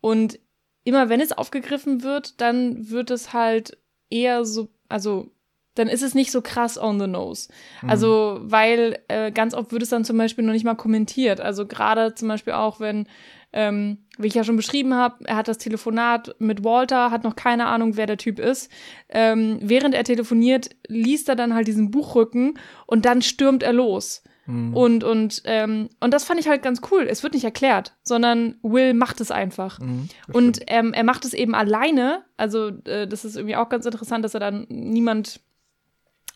und 0.00 0.38
immer 0.84 1.08
wenn 1.08 1.20
es 1.20 1.32
aufgegriffen 1.32 2.02
wird, 2.02 2.40
dann 2.40 2.90
wird 2.90 3.10
es 3.10 3.32
halt 3.32 3.78
eher 4.10 4.44
so, 4.44 4.68
also 4.88 5.30
dann 5.74 5.88
ist 5.88 6.02
es 6.02 6.14
nicht 6.14 6.30
so 6.30 6.40
krass 6.40 6.78
on 6.78 7.00
the 7.00 7.06
nose. 7.06 7.48
Mhm. 7.82 7.90
Also, 7.90 8.38
weil 8.42 8.98
äh, 9.08 9.32
ganz 9.32 9.54
oft 9.54 9.72
wird 9.72 9.82
es 9.82 9.88
dann 9.88 10.04
zum 10.04 10.16
Beispiel 10.16 10.44
noch 10.44 10.52
nicht 10.52 10.64
mal 10.64 10.76
kommentiert. 10.76 11.40
Also 11.40 11.66
gerade 11.66 12.14
zum 12.14 12.28
Beispiel 12.28 12.52
auch, 12.52 12.78
wenn, 12.78 13.08
ähm, 13.52 13.98
wie 14.16 14.28
ich 14.28 14.34
ja 14.34 14.44
schon 14.44 14.56
beschrieben 14.56 14.94
habe, 14.94 15.24
er 15.24 15.36
hat 15.36 15.48
das 15.48 15.58
Telefonat 15.58 16.36
mit 16.38 16.62
Walter, 16.62 17.10
hat 17.10 17.24
noch 17.24 17.34
keine 17.34 17.66
Ahnung, 17.66 17.96
wer 17.96 18.06
der 18.06 18.18
Typ 18.18 18.38
ist. 18.38 18.70
Ähm, 19.08 19.58
während 19.62 19.94
er 19.94 20.04
telefoniert, 20.04 20.70
liest 20.86 21.28
er 21.28 21.36
dann 21.36 21.54
halt 21.54 21.66
diesen 21.66 21.90
Buchrücken 21.90 22.58
und 22.86 23.04
dann 23.04 23.20
stürmt 23.20 23.64
er 23.64 23.72
los. 23.72 24.22
Mhm. 24.46 24.76
Und, 24.76 25.04
und, 25.04 25.42
ähm, 25.44 25.88
und 26.00 26.12
das 26.12 26.24
fand 26.24 26.40
ich 26.40 26.48
halt 26.48 26.62
ganz 26.62 26.80
cool. 26.90 27.06
Es 27.08 27.22
wird 27.22 27.34
nicht 27.34 27.44
erklärt, 27.44 27.94
sondern 28.02 28.56
Will 28.62 28.94
macht 28.94 29.20
es 29.20 29.30
einfach. 29.30 29.78
Mhm, 29.80 30.08
und 30.32 30.60
ähm, 30.66 30.92
er 30.92 31.04
macht 31.04 31.24
es 31.24 31.32
eben 31.32 31.54
alleine. 31.54 32.24
Also, 32.36 32.68
äh, 32.84 33.06
das 33.06 33.24
ist 33.24 33.36
irgendwie 33.36 33.56
auch 33.56 33.68
ganz 33.68 33.86
interessant, 33.86 34.24
dass 34.24 34.34
er 34.34 34.40
dann 34.40 34.66
niemand. 34.68 35.40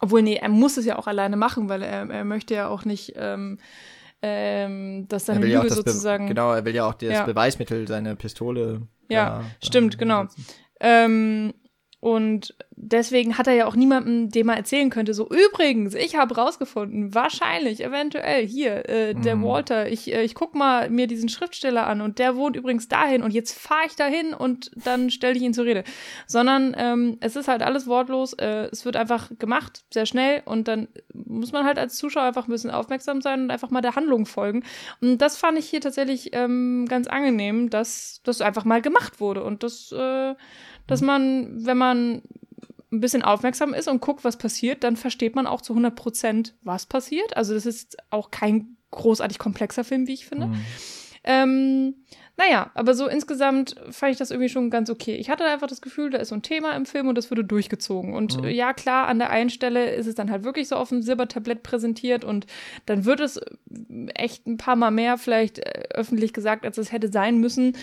Obwohl, 0.01 0.23
nee, 0.23 0.37
er 0.37 0.49
muss 0.49 0.77
es 0.77 0.85
ja 0.85 0.97
auch 0.97 1.09
alleine 1.09 1.37
machen, 1.37 1.69
weil 1.69 1.83
er, 1.83 2.09
er 2.09 2.25
möchte 2.25 2.55
ja 2.55 2.69
auch 2.69 2.85
nicht. 2.85 3.15
Ähm, 3.17 3.59
ähm, 4.21 5.07
dass 5.09 5.27
seine 5.27 5.41
Lüge 5.41 5.53
ja 5.53 5.69
sozusagen. 5.69 6.27
Be 6.27 6.35
genau, 6.35 6.53
er 6.53 6.65
will 6.65 6.75
ja 6.75 6.89
auch 6.89 6.95
das 6.95 7.13
ja. 7.13 7.25
Beweismittel, 7.25 7.87
seine 7.87 8.17
Pistole. 8.17 8.83
Ja, 9.09 9.39
da, 9.39 9.45
stimmt, 9.65 9.97
genau. 9.97 10.27
Ähm, 10.81 11.55
und 12.01 12.55
deswegen 12.77 13.39
hat 13.39 13.49
er 13.49 13.55
ja 13.55 13.67
auch 13.67 13.75
niemanden, 13.75 14.29
dem 14.29 14.49
er 14.49 14.57
erzählen 14.57 14.89
könnte, 14.89 15.15
so 15.15 15.29
übrigens, 15.29 15.95
ich 15.95 16.17
habe 16.17 16.37
rausgefunden, 16.37 17.13
wahrscheinlich, 17.13 17.83
eventuell, 17.83 18.47
hier, 18.47 18.89
äh, 18.89 19.15
der 19.15 19.35
mm. 19.35 19.43
Walter, 19.43 19.89
ich, 19.89 20.15
äh, 20.15 20.23
ich 20.23 20.37
guck 20.37 20.55
mal 20.55 20.91
mir 20.91 21.09
diesen 21.09 21.29
Schriftsteller 21.29 21.89
an 21.89 22.01
und 22.01 22.21
der 22.21 22.37
wohnt 22.37 22.55
übrigens 22.55 22.87
dahin 22.87 23.23
und 23.23 23.33
jetzt 23.33 23.59
fahre 23.59 23.87
ich 23.87 23.97
dahin 23.97 24.33
und 24.33 24.71
dann 24.77 25.11
stelle 25.11 25.37
ich 25.37 25.43
ihn 25.43 25.55
zur 25.55 25.65
Rede. 25.65 25.83
Sondern 26.29 26.77
ähm, 26.79 27.17
es 27.19 27.35
ist 27.35 27.49
halt 27.49 27.63
alles 27.63 27.89
wortlos, 27.89 28.33
äh, 28.35 28.69
es 28.71 28.85
wird 28.85 28.95
einfach 28.95 29.31
gemacht, 29.41 29.83
sehr 29.93 30.07
schnell 30.07 30.43
und 30.45 30.69
dann 30.69 30.87
muss 31.13 31.51
man 31.51 31.65
halt 31.65 31.81
als 31.81 31.97
Zuschauer 31.97 32.25
einfach 32.25 32.47
ein 32.47 32.53
bisschen 32.53 32.71
aufmerksam 32.71 33.21
sein 33.21 33.43
und 33.43 33.51
einfach 33.51 33.71
mal 33.71 33.81
der 33.81 33.97
Handlung 33.97 34.25
folgen. 34.25 34.63
Und 35.01 35.19
das 35.19 35.37
fand 35.37 35.59
ich 35.59 35.69
hier 35.69 35.81
tatsächlich 35.81 36.31
ähm, 36.33 36.87
ganz 36.89 37.09
angenehm, 37.09 37.71
dass 37.71 38.21
das 38.23 38.41
einfach 38.41 38.65
mal 38.65 38.81
gemacht 38.81 39.19
wurde 39.19 39.43
und 39.43 39.65
das 39.65 39.91
äh, 39.91 40.37
dass 40.89 41.01
man, 41.01 41.65
wenn 41.65 41.79
man 41.79 42.23
ein 42.91 43.01
bisschen 43.01 43.23
aufmerksam 43.23 43.75
ist 43.75 43.87
und 43.87 44.01
guckt, 44.01 44.25
was 44.25 44.39
passiert, 44.39 44.83
dann 44.83 44.97
versteht 44.97 45.37
man 45.37 45.47
auch 45.47 45.61
zu 45.61 45.75
100 45.75 45.95
Prozent, 45.95 46.55
was 46.63 46.87
passiert. 46.87 47.37
Also 47.37 47.55
das 47.55 47.67
ist 47.67 47.97
auch 48.11 48.31
kein 48.31 48.77
großartig 48.91 49.39
komplexer 49.39 49.85
Film, 49.85 50.09
wie 50.09 50.15
ich 50.15 50.27
finde. 50.27 50.47
Mhm. 50.47 50.65
Ähm, 51.25 51.95
naja, 52.39 52.71
aber 52.75 52.95
so 52.95 53.09
insgesamt 53.09 53.75
fand 53.91 54.13
ich 54.13 54.19
das 54.19 54.31
irgendwie 54.31 54.49
schon 54.49 54.71
ganz 54.71 54.89
okay. 54.89 55.17
Ich 55.17 55.29
hatte 55.29 55.45
einfach 55.45 55.67
das 55.67 55.83
Gefühl, 55.83 56.11
da 56.11 56.19
ist 56.19 56.29
so 56.29 56.37
ein 56.37 56.43
Thema 56.43 56.75
im 56.77 56.87
Film 56.87 57.09
und 57.09 57.19
das 57.19 57.31
wurde 57.31 57.45
durchgezogen. 57.45 58.15
Und 58.15 58.41
mhm. 58.41 58.49
ja, 58.49 58.73
klar, 58.73 59.09
an 59.09 59.19
der 59.19 59.31
einen 59.31 59.51
Stelle 59.51 59.91
ist 59.95 60.07
es 60.07 60.15
dann 60.15 60.31
halt 60.31 60.45
wirklich 60.45 60.69
so 60.69 60.77
auf 60.77 60.89
dem 60.89 61.03
Silbertablett 61.03 61.63
präsentiert 61.63 62.25
und 62.25 62.47
dann 62.87 63.05
wird 63.05 63.21
es 63.21 63.41
echt 64.15 64.47
ein 64.47 64.57
paar 64.57 64.77
Mal 64.77 64.93
mehr 64.93 65.19
vielleicht 65.19 65.59
äh, 65.59 65.89
öffentlich 65.91 66.33
gesagt, 66.33 66.65
als 66.65 66.79
es 66.79 66.93
hätte 66.93 67.11
sein 67.11 67.39
müssen. 67.39 67.77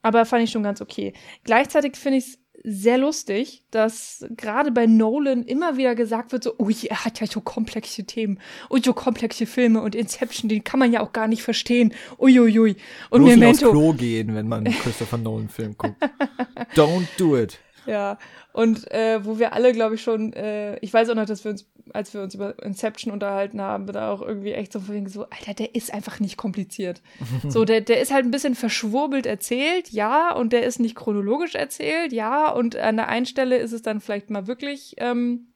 Aber 0.00 0.24
fand 0.24 0.42
ich 0.42 0.50
schon 0.50 0.62
ganz 0.62 0.80
okay. 0.80 1.12
Gleichzeitig 1.44 1.96
finde 1.96 2.18
ich 2.18 2.28
es 2.28 2.38
sehr 2.70 2.98
lustig, 2.98 3.62
dass 3.70 4.26
gerade 4.36 4.70
bei 4.70 4.86
Nolan 4.86 5.44
immer 5.44 5.76
wieder 5.76 5.94
gesagt 5.94 6.32
wird, 6.32 6.44
so, 6.44 6.54
ui, 6.58 6.74
er 6.88 7.04
hat 7.04 7.20
ja 7.20 7.26
so 7.26 7.40
komplexe 7.40 8.04
Themen 8.04 8.38
und 8.68 8.84
so 8.84 8.92
komplexe 8.92 9.46
Filme 9.46 9.80
und 9.80 9.94
Inception, 9.94 10.48
den 10.48 10.64
kann 10.64 10.78
man 10.78 10.92
ja 10.92 11.00
auch 11.00 11.12
gar 11.12 11.28
nicht 11.28 11.42
verstehen. 11.42 11.94
Uiuiui. 12.18 12.76
Und 13.10 13.22
Bloß 13.22 13.30
Memento. 13.30 13.66
aufs 13.66 13.72
Klo 13.72 13.92
gehen, 13.94 14.34
wenn 14.34 14.48
man 14.48 14.66
einen 14.66 14.74
Christopher 14.74 15.18
Nolan 15.18 15.48
Film 15.48 15.76
guckt. 15.78 15.96
Don't 16.74 17.06
do 17.16 17.36
it. 17.36 17.58
Ja, 17.86 18.18
und 18.58 18.90
äh, 18.90 19.24
wo 19.24 19.38
wir 19.38 19.52
alle, 19.52 19.72
glaube 19.72 19.94
ich, 19.94 20.02
schon, 20.02 20.32
äh, 20.32 20.80
ich 20.80 20.92
weiß 20.92 21.08
auch 21.10 21.14
noch, 21.14 21.26
dass 21.26 21.44
wir 21.44 21.52
uns, 21.52 21.70
als 21.92 22.12
wir 22.12 22.22
uns 22.22 22.34
über 22.34 22.60
Inception 22.60 23.12
unterhalten 23.12 23.60
haben, 23.60 23.86
da 23.86 24.10
auch 24.10 24.20
irgendwie 24.20 24.50
echt 24.50 24.72
so 24.72 24.80
von 24.80 25.06
so, 25.06 25.26
Alter, 25.30 25.54
der 25.54 25.76
ist 25.76 25.94
einfach 25.94 26.18
nicht 26.18 26.36
kompliziert. 26.36 27.00
so, 27.48 27.64
der, 27.64 27.82
der 27.82 28.00
ist 28.00 28.12
halt 28.12 28.24
ein 28.24 28.32
bisschen 28.32 28.56
verschwurbelt 28.56 29.26
erzählt, 29.26 29.90
ja, 29.90 30.34
und 30.34 30.52
der 30.52 30.64
ist 30.64 30.80
nicht 30.80 30.96
chronologisch 30.96 31.54
erzählt, 31.54 32.12
ja, 32.12 32.50
und 32.50 32.74
an 32.74 32.96
der 32.96 33.06
einen 33.06 33.26
Stelle 33.26 33.58
ist 33.58 33.70
es 33.70 33.82
dann 33.82 34.00
vielleicht 34.00 34.28
mal 34.28 34.48
wirklich, 34.48 34.96
ähm, 34.98 35.52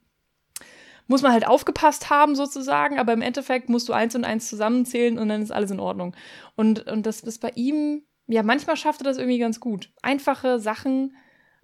muss 1.08 1.22
man 1.22 1.32
halt 1.32 1.48
aufgepasst 1.48 2.08
haben 2.08 2.36
sozusagen, 2.36 3.00
aber 3.00 3.14
im 3.14 3.22
Endeffekt 3.22 3.68
musst 3.68 3.88
du 3.88 3.94
eins 3.94 4.14
und 4.14 4.24
eins 4.24 4.48
zusammenzählen 4.48 5.18
und 5.18 5.28
dann 5.28 5.42
ist 5.42 5.50
alles 5.50 5.72
in 5.72 5.80
Ordnung. 5.80 6.14
Und, 6.54 6.86
und 6.86 7.04
das 7.04 7.18
ist 7.18 7.40
bei 7.40 7.50
ihm, 7.56 8.04
ja, 8.28 8.44
manchmal 8.44 8.76
schafft 8.76 9.00
er 9.00 9.04
das 9.06 9.18
irgendwie 9.18 9.40
ganz 9.40 9.58
gut. 9.58 9.90
Einfache 10.02 10.60
Sachen 10.60 11.16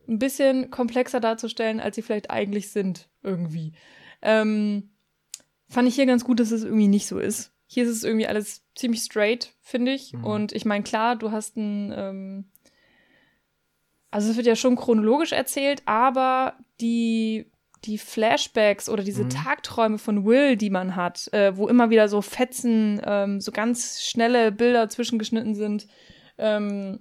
ein 0.09 0.19
bisschen 0.19 0.71
komplexer 0.71 1.21
darzustellen, 1.21 1.81
als 1.81 1.97
sie 1.97 2.03
vielleicht 2.03 2.31
eigentlich 2.31 2.71
sind, 2.71 3.09
irgendwie. 3.23 3.73
Ähm, 4.23 4.91
fand 5.69 5.89
ich 5.89 5.95
hier 5.95 6.07
ganz 6.07 6.25
gut, 6.25 6.41
dass 6.41 6.51
es 6.51 6.65
irgendwie 6.65 6.89
nicht 6.89 7.07
so 7.07 7.19
ist. 7.19 7.53
Hier 7.67 7.85
ist 7.85 7.91
es 7.91 8.05
irgendwie 8.05 8.27
alles 8.27 8.65
ziemlich 8.75 9.03
straight, 9.03 9.55
finde 9.61 9.93
ich. 9.93 10.13
Mhm. 10.15 10.25
Und 10.25 10.53
ich 10.53 10.65
meine, 10.65 10.85
klar, 10.85 11.17
du 11.17 11.31
hast 11.31 11.57
ein, 11.57 11.93
ähm, 11.95 12.51
also 14.11 14.31
es 14.31 14.37
wird 14.37 14.47
ja 14.47 14.57
schon 14.57 14.77
chronologisch 14.77 15.33
erzählt, 15.33 15.83
aber 15.85 16.57
die 16.81 17.51
die 17.85 17.99
Flashbacks 17.99 18.89
oder 18.89 19.03
diese 19.03 19.25
mhm. 19.25 19.31
Tagträume 19.31 19.99
von 19.99 20.25
Will, 20.25 20.57
die 20.57 20.71
man 20.71 20.97
hat, 20.97 21.33
äh, 21.33 21.57
wo 21.57 21.69
immer 21.69 21.91
wieder 21.91 22.09
so 22.09 22.23
Fetzen, 22.23 23.01
ähm, 23.05 23.41
so 23.41 23.53
ganz 23.53 24.03
schnelle 24.03 24.51
Bilder 24.53 24.89
zwischengeschnitten 24.89 25.55
sind, 25.55 25.87
ähm, 26.39 26.99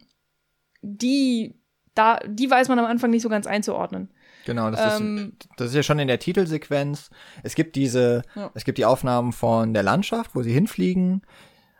die 0.81 1.56
da, 1.97 2.19
die 2.27 2.49
weiß 2.49 2.69
man 2.69 2.79
am 2.79 2.85
Anfang 2.85 3.09
nicht 3.09 3.21
so 3.21 3.29
ganz 3.29 3.47
einzuordnen. 3.47 4.09
Genau, 4.45 4.71
das, 4.71 4.99
ähm, 4.99 5.33
ist, 5.39 5.49
das 5.57 5.67
ist 5.69 5.75
ja 5.75 5.83
schon 5.83 5.99
in 5.99 6.07
der 6.07 6.19
Titelsequenz. 6.19 7.09
Es 7.43 7.55
gibt 7.55 7.75
diese, 7.75 8.21
ja. 8.35 8.49
es 8.53 8.63
gibt 8.63 8.77
die 8.77 8.85
Aufnahmen 8.85 9.33
von 9.33 9.73
der 9.73 9.83
Landschaft, 9.83 10.35
wo 10.35 10.41
sie 10.41 10.53
hinfliegen. 10.53 11.21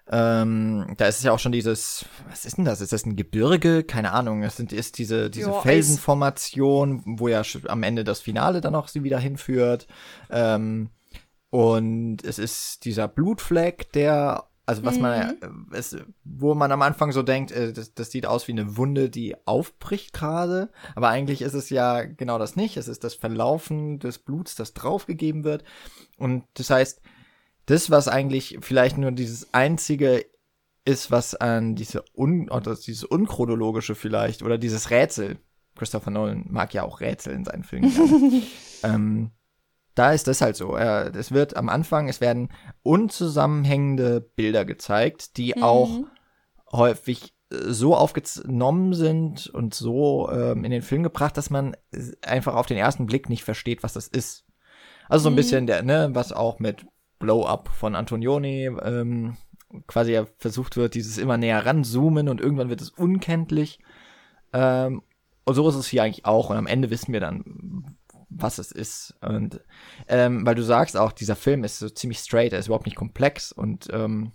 Ähm, 0.10 0.94
da 0.98 1.06
ist 1.07 1.18
es 1.18 1.23
ja 1.23 1.31
auch 1.31 1.39
schon 1.39 1.52
dieses, 1.52 2.06
was 2.30 2.45
ist 2.45 2.57
denn 2.57 2.65
das? 2.65 2.81
Ist 2.81 2.94
das 2.94 3.06
ein 3.06 3.15
Gebirge? 3.15 3.84
Keine 3.84 4.14
Ahnung. 4.14 4.44
Es 4.44 4.57
sind, 4.57 4.73
ist 4.73 4.98
diese, 4.98 5.30
diese 5.30 5.49
jo, 5.49 5.61
Felsenformation, 5.61 7.03
wo 7.06 7.27
ja 7.27 7.41
am 7.68 7.84
Ende 7.84 8.03
das 8.03 8.22
Finale 8.22 8.61
dann 8.61 8.76
auch 8.76 8.88
sie 8.88 9.03
wieder 9.03 9.19
hinführt. 9.19 9.88
Ähm, 10.30 10.89
und 11.49 12.23
es 12.23 12.39
ist 12.39 12.85
dieser 12.85 13.07
Blutfleck, 13.07 13.91
der 13.94 14.47
also 14.68 14.84
was 14.84 14.98
mhm. 14.98 15.02
man, 15.02 15.38
es, 15.72 15.95
wo 16.26 16.53
man 16.53 16.73
am 16.73 16.81
Anfang 16.81 17.14
so 17.14 17.23
denkt, 17.23 17.52
äh, 17.52 17.72
das, 17.72 17.94
das 17.94 18.11
sieht 18.11 18.26
aus 18.26 18.49
wie 18.49 18.52
eine 18.52 18.76
Wunde, 18.76 19.10
die 19.10 19.35
aufbricht 19.48 20.11
gerade. 20.11 20.69
Aber 20.94 21.07
eigentlich 21.07 21.41
ist 21.41 21.53
es 21.53 21.69
ja 21.69 22.03
genau 22.03 22.38
das 22.38 22.57
nicht. 22.57 22.76
Es 22.76 22.89
ist 22.89 23.06
das 23.06 23.14
Verlaufen 23.14 23.99
des 23.99 24.19
Bluts, 24.19 24.56
das 24.56 24.73
draufgegeben 24.73 25.45
wird. 25.45 25.64
Und 26.18 26.44
das 26.56 26.69
heißt, 26.69 27.02
das, 27.65 27.89
was 27.89 28.10
eigentlich 28.10 28.57
vielleicht 28.60 28.98
nur 28.98 29.14
dieses 29.14 29.53
einzige 29.53 30.26
ist, 30.84 31.11
was 31.11 31.34
an 31.34 31.76
diese 31.76 32.03
un 32.14 32.49
oder 32.49 32.76
dieses 32.76 33.06
unchronologische 33.06 33.95
vielleicht 33.95 34.44
oder 34.44 34.57
dieses 34.57 34.89
Rätsel. 34.89 35.38
Christopher 35.76 36.11
Nolan 36.11 36.45
mag 36.49 36.73
ja 36.73 36.84
auch 36.84 36.99
Rätsel 36.99 37.34
in 37.34 37.45
seinen 37.45 37.64
Filmen. 37.64 37.94
ähm, 38.84 39.31
da 39.98 40.11
ist 40.11 40.28
das 40.28 40.41
halt 40.41 40.56
so. 40.56 40.78
Es 40.78 41.32
wird 41.32 41.57
am 41.57 41.69
Anfang, 41.69 42.07
es 42.07 42.22
werden 42.22 42.49
unzusammenhängende 42.84 44.22
Bilder 44.22 44.64
gezeigt, 44.64 45.38
die 45.38 45.53
mhm. 45.56 45.64
auch 45.64 45.90
häufig 46.72 47.34
äh, 47.52 47.56
so 47.72 47.95
aufgenommen 47.95 48.94
sind 48.94 49.48
und 49.48 49.74
so 49.74 50.30
ähm, 50.32 50.64
in 50.64 50.72
den 50.72 50.84
Film 50.84 51.02
gebracht, 51.02 51.36
dass 51.36 51.49
man 51.49 51.76
einfach 52.22 52.53
auf 52.53 52.68
den 52.68 52.78
ersten 52.78 53.07
Blick 53.07 53.28
nicht 53.28 53.44
versteht, 53.44 53.82
was 53.82 53.94
das 53.94 54.07
ist. 54.07 54.45
Also 55.10 55.24
so 55.24 55.30
ein 55.30 55.34
mhm. 55.34 55.38
bisschen 55.38 55.68
der, 55.68 55.82
ne, 55.82 56.10
was 56.14 56.32
auch 56.32 56.60
mit 56.60 56.86
Blow-Up 57.18 57.69
von 57.69 57.95
Antonioni 57.95 58.65
ähm, 58.84 59.36
quasi 59.88 60.11
ja 60.11 60.28
versucht 60.38 60.78
wird, 60.78 60.94
dieses 60.94 61.18
immer 61.18 61.38
näher 61.38 61.65
ranzoomen 61.65 62.30
und 62.30 62.40
irgendwann 62.40 62.69
wird 62.69 62.82
es 62.82 62.91
unkenntlich. 62.91 63.80
Ähm, 64.53 65.02
und 65.44 65.56
so 65.56 65.68
ist 65.69 65.76
es 65.76 65.88
hier 65.88 66.03
eigentlich 66.03 66.26
auch. 66.26 66.52
Und 66.52 66.57
am 66.57 66.68
Ende 66.68 66.91
wissen 66.91 67.14
wir 67.14 67.19
dann, 67.19 67.98
was 68.30 68.58
es 68.58 68.72
ist. 68.72 69.16
Und 69.22 69.62
ähm, 70.08 70.45
weil 70.45 70.56
du 70.56 70.64
sagst 70.64 70.98
auch, 70.98 71.12
dieser 71.12 71.36
Film 71.36 71.64
ist 71.64 71.80
so 71.80 71.90
ziemlich 71.90 72.20
straight, 72.20 72.54
er 72.54 72.60
ist 72.60 72.68
überhaupt 72.68 72.86
nicht 72.86 72.98
komplex 72.98 73.52
und 73.52 73.88
ähm, 73.91 74.32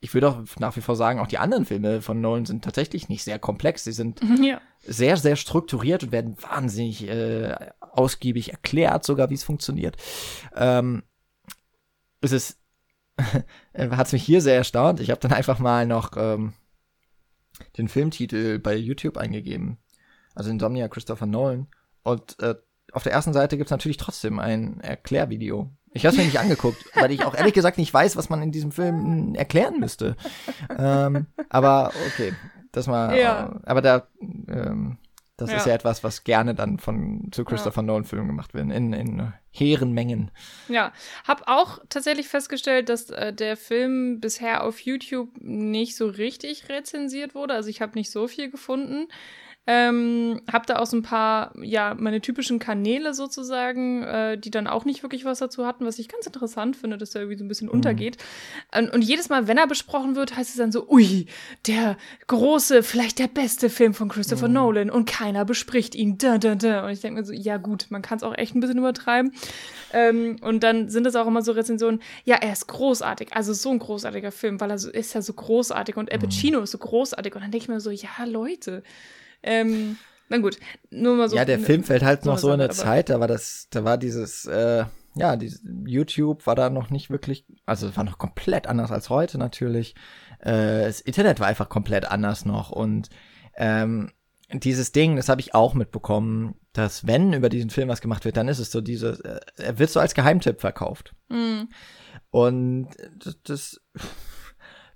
ich 0.00 0.14
würde 0.14 0.28
auch 0.28 0.44
nach 0.60 0.76
wie 0.76 0.80
vor 0.80 0.94
sagen, 0.96 1.18
auch 1.18 1.26
die 1.26 1.38
anderen 1.38 1.64
Filme 1.64 2.02
von 2.02 2.20
Nolan 2.20 2.46
sind 2.46 2.62
tatsächlich 2.62 3.08
nicht 3.08 3.24
sehr 3.24 3.38
komplex. 3.38 3.82
Sie 3.84 3.92
sind 3.92 4.20
Ja. 4.40 4.60
sehr, 4.80 5.16
sehr 5.16 5.34
strukturiert 5.36 6.04
und 6.04 6.12
werden 6.12 6.36
wahnsinnig 6.40 7.08
äh, 7.08 7.54
ausgiebig 7.80 8.52
erklärt, 8.52 9.04
sogar 9.04 9.28
wie 9.30 9.34
es 9.34 9.42
funktioniert. 9.42 9.96
Ähm, 10.54 11.02
es 12.20 12.30
ist, 12.30 12.60
hat 13.18 14.06
es 14.06 14.12
mich 14.12 14.22
hier 14.22 14.40
sehr 14.40 14.54
erstaunt. 14.56 15.00
Ich 15.00 15.10
habe 15.10 15.20
dann 15.20 15.32
einfach 15.32 15.58
mal 15.58 15.84
noch 15.84 16.12
ähm, 16.16 16.52
den 17.76 17.88
Filmtitel 17.88 18.60
bei 18.60 18.76
YouTube 18.76 19.16
eingegeben. 19.16 19.78
Also 20.34 20.50
Insomnia 20.50 20.86
Christopher 20.86 21.26
Nolan. 21.26 21.66
Und 22.04 22.38
äh, 22.40 22.54
auf 22.92 23.02
der 23.02 23.12
ersten 23.12 23.32
Seite 23.32 23.56
gibt's 23.56 23.70
natürlich 23.70 23.96
trotzdem 23.96 24.38
ein 24.38 24.80
Erklärvideo. 24.80 25.70
Ich 25.92 26.04
habe 26.04 26.12
es 26.12 26.18
mir 26.18 26.24
nicht 26.26 26.38
angeguckt, 26.40 26.84
weil 26.94 27.10
ich 27.10 27.24
auch 27.24 27.34
ehrlich 27.34 27.54
gesagt 27.54 27.78
nicht 27.78 27.92
weiß, 27.92 28.16
was 28.16 28.28
man 28.30 28.42
in 28.42 28.52
diesem 28.52 28.72
Film 28.72 29.34
erklären 29.34 29.80
müsste. 29.80 30.16
Ähm, 30.78 31.26
aber 31.48 31.92
okay, 32.06 32.32
das 32.72 32.86
mal. 32.86 33.16
Ja. 33.18 33.60
äh, 33.64 33.66
aber 33.68 33.82
da, 33.82 34.06
ähm, 34.20 34.98
das 35.36 35.50
ist 35.52 35.64
Ja. 35.66 35.68
ja 35.70 35.74
etwas, 35.76 36.02
was 36.02 36.24
gerne 36.24 36.54
dann 36.54 36.78
von 36.78 37.28
zu 37.30 37.44
Christopher 37.44 37.82
Nolan 37.82 38.04
Filmen 38.04 38.26
gemacht 38.26 38.54
wird, 38.54 38.70
in, 38.70 38.92
in 38.92 39.32
hehren 39.50 39.92
Mengen. 39.92 40.30
Ja, 40.68 40.92
hab 41.26 41.42
auch 41.46 41.78
tatsächlich 41.88 42.28
festgestellt, 42.28 42.88
dass 42.88 43.10
äh, 43.10 43.32
der 43.32 43.56
Film 43.56 44.20
bisher 44.20 44.64
auf 44.64 44.80
YouTube 44.80 45.30
nicht 45.40 45.96
so 45.96 46.06
richtig 46.08 46.68
rezensiert 46.68 47.34
wurde. 47.34 47.54
Also 47.54 47.68
ich 47.70 47.80
habe 47.80 47.96
nicht 47.96 48.10
so 48.10 48.26
viel 48.28 48.50
gefunden. 48.50 49.08
Ähm, 49.70 50.40
hab 50.50 50.66
da 50.66 50.78
auch 50.78 50.86
so 50.86 50.96
ein 50.96 51.02
paar, 51.02 51.52
ja, 51.60 51.94
meine 51.94 52.22
typischen 52.22 52.58
Kanäle 52.58 53.12
sozusagen, 53.12 54.02
äh, 54.02 54.38
die 54.38 54.50
dann 54.50 54.66
auch 54.66 54.86
nicht 54.86 55.02
wirklich 55.02 55.26
was 55.26 55.40
dazu 55.40 55.66
hatten, 55.66 55.84
was 55.84 55.98
ich 55.98 56.08
ganz 56.08 56.24
interessant 56.24 56.74
finde, 56.74 56.96
dass 56.96 57.10
der 57.10 57.20
irgendwie 57.20 57.36
so 57.36 57.44
ein 57.44 57.48
bisschen 57.48 57.68
untergeht. 57.68 58.16
Und, 58.74 58.90
und 58.90 59.02
jedes 59.02 59.28
Mal, 59.28 59.46
wenn 59.46 59.58
er 59.58 59.66
besprochen 59.66 60.16
wird, 60.16 60.34
heißt 60.34 60.48
es 60.48 60.56
dann 60.56 60.72
so, 60.72 60.88
ui, 60.88 61.26
der 61.66 61.98
große, 62.28 62.82
vielleicht 62.82 63.18
der 63.18 63.26
beste 63.26 63.68
Film 63.68 63.92
von 63.92 64.08
Christopher 64.08 64.48
Nolan 64.48 64.88
und 64.88 65.04
keiner 65.04 65.44
bespricht 65.44 65.94
ihn. 65.94 66.16
Da, 66.16 66.38
da, 66.38 66.54
da. 66.54 66.86
Und 66.86 66.92
ich 66.92 67.02
denke 67.02 67.20
mir 67.20 67.26
so, 67.26 67.34
ja 67.34 67.58
gut, 67.58 67.88
man 67.90 68.00
kann 68.00 68.16
es 68.16 68.22
auch 68.22 68.38
echt 68.38 68.54
ein 68.54 68.60
bisschen 68.60 68.78
übertreiben. 68.78 69.34
Ähm, 69.92 70.36
und 70.40 70.62
dann 70.62 70.88
sind 70.88 71.06
es 71.06 71.14
auch 71.14 71.26
immer 71.26 71.42
so 71.42 71.52
Rezensionen, 71.52 72.00
ja, 72.24 72.36
er 72.36 72.54
ist 72.54 72.68
großartig, 72.68 73.34
also 73.34 73.52
so 73.52 73.68
ein 73.68 73.80
großartiger 73.80 74.32
Film, 74.32 74.60
weil 74.62 74.70
er 74.70 74.78
so, 74.78 74.88
ist 74.88 75.12
ja 75.12 75.20
so 75.20 75.34
großartig 75.34 75.98
und 75.98 76.10
Al 76.10 76.20
Pacino 76.20 76.60
ist 76.60 76.70
so 76.70 76.78
großartig. 76.78 77.34
Und 77.34 77.42
dann 77.42 77.50
denke 77.50 77.64
ich 77.64 77.68
mir 77.68 77.80
so, 77.80 77.90
ja, 77.90 78.24
Leute. 78.24 78.82
Ähm, 79.42 79.96
na 80.28 80.38
gut, 80.38 80.58
nur 80.90 81.16
mal 81.16 81.28
so. 81.28 81.36
ja, 81.36 81.44
der 81.44 81.58
Film 81.58 81.84
fällt 81.84 82.02
halt 82.02 82.24
noch 82.24 82.38
so 82.38 82.52
in 82.52 82.60
aber- 82.60 82.72
Zeit, 82.72 83.08
da 83.08 83.20
war 83.20 83.28
das, 83.28 83.68
da 83.70 83.84
war 83.84 83.96
dieses, 83.96 84.44
äh, 84.44 84.84
ja, 85.14 85.36
dieses 85.36 85.62
YouTube 85.86 86.46
war 86.46 86.54
da 86.54 86.70
noch 86.70 86.90
nicht 86.90 87.10
wirklich, 87.10 87.46
also 87.66 87.88
es 87.88 87.96
war 87.96 88.04
noch 88.04 88.18
komplett 88.18 88.66
anders 88.66 88.92
als 88.92 89.10
heute 89.10 89.38
natürlich. 89.38 89.94
Äh, 90.40 90.82
das 90.82 91.00
Internet 91.00 91.40
war 91.40 91.46
einfach 91.46 91.68
komplett 91.68 92.04
anders 92.04 92.44
noch 92.44 92.70
und 92.70 93.08
ähm, 93.56 94.12
dieses 94.52 94.92
Ding, 94.92 95.16
das 95.16 95.28
habe 95.28 95.40
ich 95.40 95.54
auch 95.54 95.74
mitbekommen, 95.74 96.54
dass 96.72 97.06
wenn 97.06 97.32
über 97.32 97.48
diesen 97.48 97.70
Film 97.70 97.88
was 97.88 98.00
gemacht 98.00 98.24
wird, 98.24 98.36
dann 98.36 98.48
ist 98.48 98.58
es 98.60 98.70
so 98.70 98.80
diese, 98.80 99.22
äh, 99.56 99.62
er 99.62 99.78
wird 99.78 99.90
so 99.90 100.00
als 100.00 100.14
Geheimtipp 100.14 100.60
verkauft. 100.60 101.14
Mhm. 101.28 101.68
Und 102.30 102.88
das, 103.18 103.36
das 103.42 103.80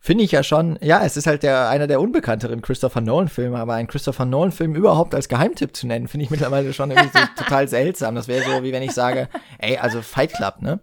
finde 0.05 0.24
ich 0.24 0.33
ja 0.33 0.43
schon, 0.43 0.79
ja, 0.83 1.05
es 1.05 1.16
ist 1.16 1.29
halt 1.29 1.45
der 1.45 1.69
einer 1.69 1.87
der 1.87 2.01
unbekannteren 2.01 2.61
Christopher 2.61 3.01
Nolan 3.01 3.29
Filme, 3.29 3.57
aber 3.59 3.74
einen 3.74 3.87
Christopher 3.87 4.24
Nolan 4.24 4.51
Film 4.51 4.74
überhaupt 4.74 5.15
als 5.15 5.29
Geheimtipp 5.29 5.77
zu 5.77 5.87
nennen, 5.87 6.09
finde 6.09 6.24
ich 6.24 6.31
mittlerweile 6.31 6.73
schon 6.73 6.91
irgendwie 6.91 7.16
so 7.16 7.24
total 7.37 7.69
seltsam. 7.69 8.16
Das 8.16 8.27
wäre 8.27 8.45
so, 8.45 8.65
wie 8.65 8.73
wenn 8.73 8.83
ich 8.83 8.93
sage, 8.93 9.29
ey, 9.59 9.79
also 9.79 10.03
Fight 10.03 10.33
Club, 10.35 10.61
ne? 10.61 10.81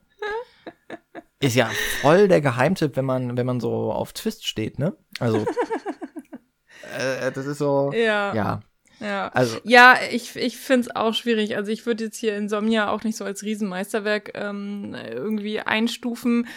Ist 1.42 1.56
ja 1.56 1.70
voll 2.02 2.30
der 2.30 2.40
Geheimtipp, 2.42 2.96
wenn 2.96 3.06
man 3.06 3.38
wenn 3.38 3.46
man 3.46 3.60
so 3.60 3.92
auf 3.92 4.14
Twist 4.14 4.48
steht, 4.48 4.80
ne? 4.80 4.96
Also 5.20 5.38
äh, 6.98 7.32
das 7.34 7.46
ist 7.46 7.58
so 7.58 7.92
Ja. 7.94 8.34
ja, 8.34 8.60
Ja. 9.02 9.28
also 9.34 9.58
Ja, 9.64 9.98
ich, 10.12 10.36
ich 10.38 10.58
finde 10.58 10.88
es 10.88 10.96
auch 10.96 11.14
schwierig. 11.14 11.58
Also 11.58 11.72
ich 11.72 11.86
würde 11.86 12.06
jetzt 12.06 12.18
hier 12.18 12.38
Insomnia 12.38 12.90
auch 12.90 13.04
nicht 13.04 13.18
so 13.18 13.26
als 13.26 13.44
Riesenmeisterwerk 13.44 14.32
ähm, 14.36 14.96
irgendwie 14.96 15.60
einstufen. 15.60 16.48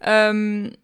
Ähm, 0.00 0.76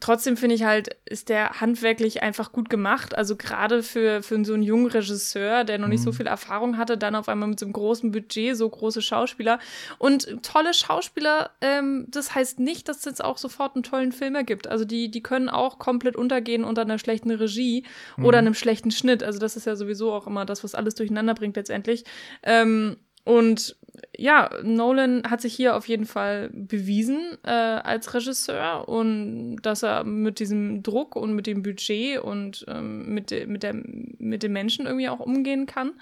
trotzdem 0.00 0.36
finde 0.36 0.54
ich 0.54 0.64
halt, 0.64 0.96
ist 1.04 1.28
der 1.28 1.60
handwerklich 1.60 2.22
einfach 2.22 2.52
gut 2.52 2.68
gemacht. 2.68 3.16
Also 3.16 3.36
gerade 3.36 3.82
für, 3.82 4.22
für 4.22 4.44
so 4.44 4.54
einen 4.54 4.62
jungen 4.62 4.86
Regisseur, 4.86 5.64
der 5.64 5.78
noch 5.78 5.88
nicht 5.88 6.02
so 6.02 6.12
viel 6.12 6.26
Erfahrung 6.26 6.76
hatte, 6.76 6.98
dann 6.98 7.14
auf 7.14 7.28
einmal 7.28 7.48
mit 7.48 7.58
so 7.58 7.66
einem 7.66 7.72
großen 7.72 8.10
Budget, 8.10 8.56
so 8.56 8.68
große 8.68 9.02
Schauspieler. 9.02 9.58
Und 9.98 10.42
tolle 10.42 10.74
Schauspieler, 10.74 11.50
ähm, 11.60 12.06
das 12.08 12.34
heißt 12.34 12.60
nicht, 12.60 12.88
dass 12.88 12.98
es 12.98 13.04
jetzt 13.04 13.24
auch 13.24 13.38
sofort 13.38 13.74
einen 13.74 13.82
tollen 13.82 14.12
Film 14.12 14.34
ergibt. 14.34 14.66
Also 14.66 14.84
die, 14.84 15.10
die 15.10 15.22
können 15.22 15.48
auch 15.48 15.78
komplett 15.78 16.16
untergehen 16.16 16.64
unter 16.64 16.82
einer 16.82 16.98
schlechten 16.98 17.30
Regie 17.30 17.84
oder 18.22 18.38
einem 18.38 18.54
schlechten 18.54 18.90
Schnitt. 18.90 19.22
Also 19.22 19.38
das 19.38 19.56
ist 19.56 19.66
ja 19.66 19.76
sowieso 19.76 20.12
auch 20.12 20.26
immer 20.26 20.44
das, 20.44 20.64
was 20.64 20.74
alles 20.74 20.94
durcheinander 20.94 21.34
bringt 21.34 21.56
letztendlich. 21.56 22.04
Ähm, 22.42 22.96
und 23.24 23.76
ja, 24.16 24.50
Nolan 24.62 25.22
hat 25.30 25.40
sich 25.40 25.54
hier 25.54 25.76
auf 25.76 25.86
jeden 25.88 26.06
Fall 26.06 26.50
bewiesen 26.52 27.38
äh, 27.44 27.50
als 27.50 28.14
Regisseur 28.14 28.88
und 28.88 29.56
dass 29.62 29.82
er 29.82 30.04
mit 30.04 30.38
diesem 30.40 30.82
Druck 30.82 31.16
und 31.16 31.34
mit 31.34 31.46
dem 31.46 31.62
Budget 31.62 32.18
und 32.20 32.64
ähm, 32.68 33.12
mit, 33.14 33.30
de 33.30 33.46
mit, 33.46 33.62
der, 33.62 33.74
mit 33.74 34.42
den 34.42 34.52
Menschen 34.52 34.86
irgendwie 34.86 35.08
auch 35.08 35.20
umgehen 35.20 35.66
kann. 35.66 35.92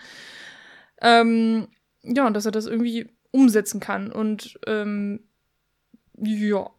Ähm, 1.01 1.69
ja, 2.03 2.27
und 2.27 2.35
dass 2.35 2.47
er 2.47 2.53
das 2.53 2.67
irgendwie 2.67 3.09
umsetzen 3.31 3.81
kann. 3.81 4.11
Und 4.13 4.59
ähm, 4.67 5.21
ja. 6.19 6.71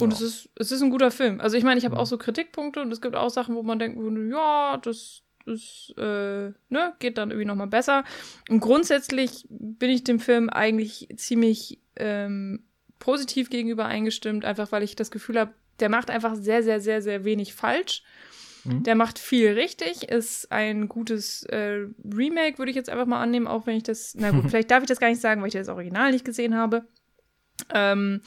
Und 0.00 0.10
Ja. 0.10 0.16
es 0.16 0.20
ist, 0.22 0.48
es 0.58 0.72
ist 0.72 0.82
ein 0.82 0.90
guter 0.90 1.10
Film. 1.10 1.40
Also 1.40 1.56
ich 1.56 1.64
meine, 1.64 1.78
ich 1.78 1.84
habe 1.84 1.94
Mhm. 1.96 2.00
auch 2.00 2.06
so 2.06 2.16
Kritikpunkte 2.18 2.80
und 2.80 2.90
es 2.92 3.00
gibt 3.00 3.14
auch 3.14 3.28
Sachen, 3.30 3.54
wo 3.54 3.62
man 3.62 3.78
denkt, 3.78 3.98
ja, 4.32 4.78
das 4.82 5.22
ist, 5.46 5.94
äh, 5.96 6.52
ne, 6.68 6.94
geht 6.98 7.18
dann 7.18 7.30
irgendwie 7.30 7.46
nochmal 7.46 7.66
besser. 7.66 8.04
Und 8.48 8.60
grundsätzlich 8.60 9.46
bin 9.48 9.90
ich 9.90 10.04
dem 10.04 10.20
Film 10.20 10.48
eigentlich 10.50 11.08
ziemlich 11.16 11.80
ähm, 11.96 12.64
positiv 12.98 13.50
gegenüber 13.50 13.86
eingestimmt, 13.86 14.44
einfach 14.44 14.72
weil 14.72 14.82
ich 14.82 14.96
das 14.96 15.10
Gefühl 15.10 15.38
habe, 15.38 15.52
der 15.80 15.88
macht 15.88 16.10
einfach 16.10 16.36
sehr, 16.36 16.62
sehr, 16.62 16.80
sehr, 16.80 17.02
sehr 17.02 17.24
wenig 17.24 17.54
falsch. 17.54 18.02
Mhm. 18.64 18.84
Der 18.84 18.94
macht 18.94 19.18
viel 19.18 19.50
richtig, 19.52 20.04
ist 20.04 20.52
ein 20.52 20.88
gutes 20.88 21.42
äh, 21.44 21.86
Remake, 22.04 22.58
würde 22.58 22.70
ich 22.70 22.76
jetzt 22.76 22.90
einfach 22.90 23.06
mal 23.06 23.20
annehmen, 23.20 23.48
auch 23.48 23.66
wenn 23.66 23.76
ich 23.76 23.82
das, 23.82 24.14
na 24.16 24.30
gut, 24.30 24.44
vielleicht 24.48 24.70
darf 24.70 24.82
ich 24.82 24.88
das 24.88 25.00
gar 25.00 25.08
nicht 25.08 25.20
sagen, 25.20 25.40
weil 25.40 25.48
ich 25.48 25.54
das 25.54 25.68
Original 25.68 26.12
nicht 26.12 26.24
gesehen 26.24 26.54
habe. 26.54 26.86
Ähm, 27.74 28.20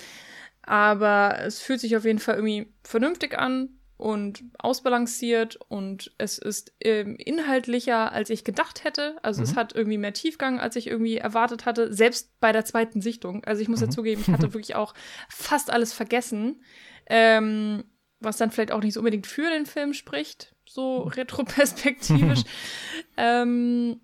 aber 0.63 1.39
es 1.41 1.61
fühlt 1.61 1.79
sich 1.79 1.95
auf 1.95 2.05
jeden 2.05 2.19
Fall 2.19 2.35
irgendwie 2.35 2.73
vernünftig 2.83 3.37
an 3.37 3.69
und 3.97 4.43
ausbalanciert 4.57 5.55
und 5.69 6.11
es 6.17 6.37
ist 6.37 6.73
ähm, 6.81 7.15
inhaltlicher, 7.15 8.11
als 8.11 8.29
ich 8.29 8.43
gedacht 8.43 8.83
hätte. 8.83 9.17
Also 9.23 9.41
es 9.41 9.53
Mhm. 9.53 9.55
hat 9.57 9.73
irgendwie 9.75 9.97
mehr 9.97 10.13
Tiefgang, 10.13 10.59
als 10.59 10.75
ich 10.75 10.87
irgendwie 10.87 11.17
erwartet 11.17 11.65
hatte, 11.65 11.93
selbst 11.93 12.37
bei 12.41 12.51
der 12.51 12.65
zweiten 12.65 13.01
Sichtung. 13.01 13.45
Also 13.45 13.61
ich 13.61 13.69
muss 13.69 13.79
ja 13.81 13.87
Mhm. 13.87 13.91
zugeben, 13.91 14.21
ich 14.21 14.27
hatte 14.29 14.41
wirklich 14.53 14.75
auch 14.75 14.93
fast 15.29 15.69
alles 15.71 15.93
vergessen, 15.93 16.61
ähm, 17.07 17.85
was 18.19 18.37
dann 18.37 18.51
vielleicht 18.51 18.71
auch 18.71 18.81
nicht 18.81 18.93
so 18.93 18.99
unbedingt 18.99 19.27
für 19.27 19.49
den 19.49 19.65
Film 19.65 19.93
spricht, 19.93 20.53
so 20.65 21.03
retroperspektivisch. 21.03 22.41
ähm, 23.17 24.01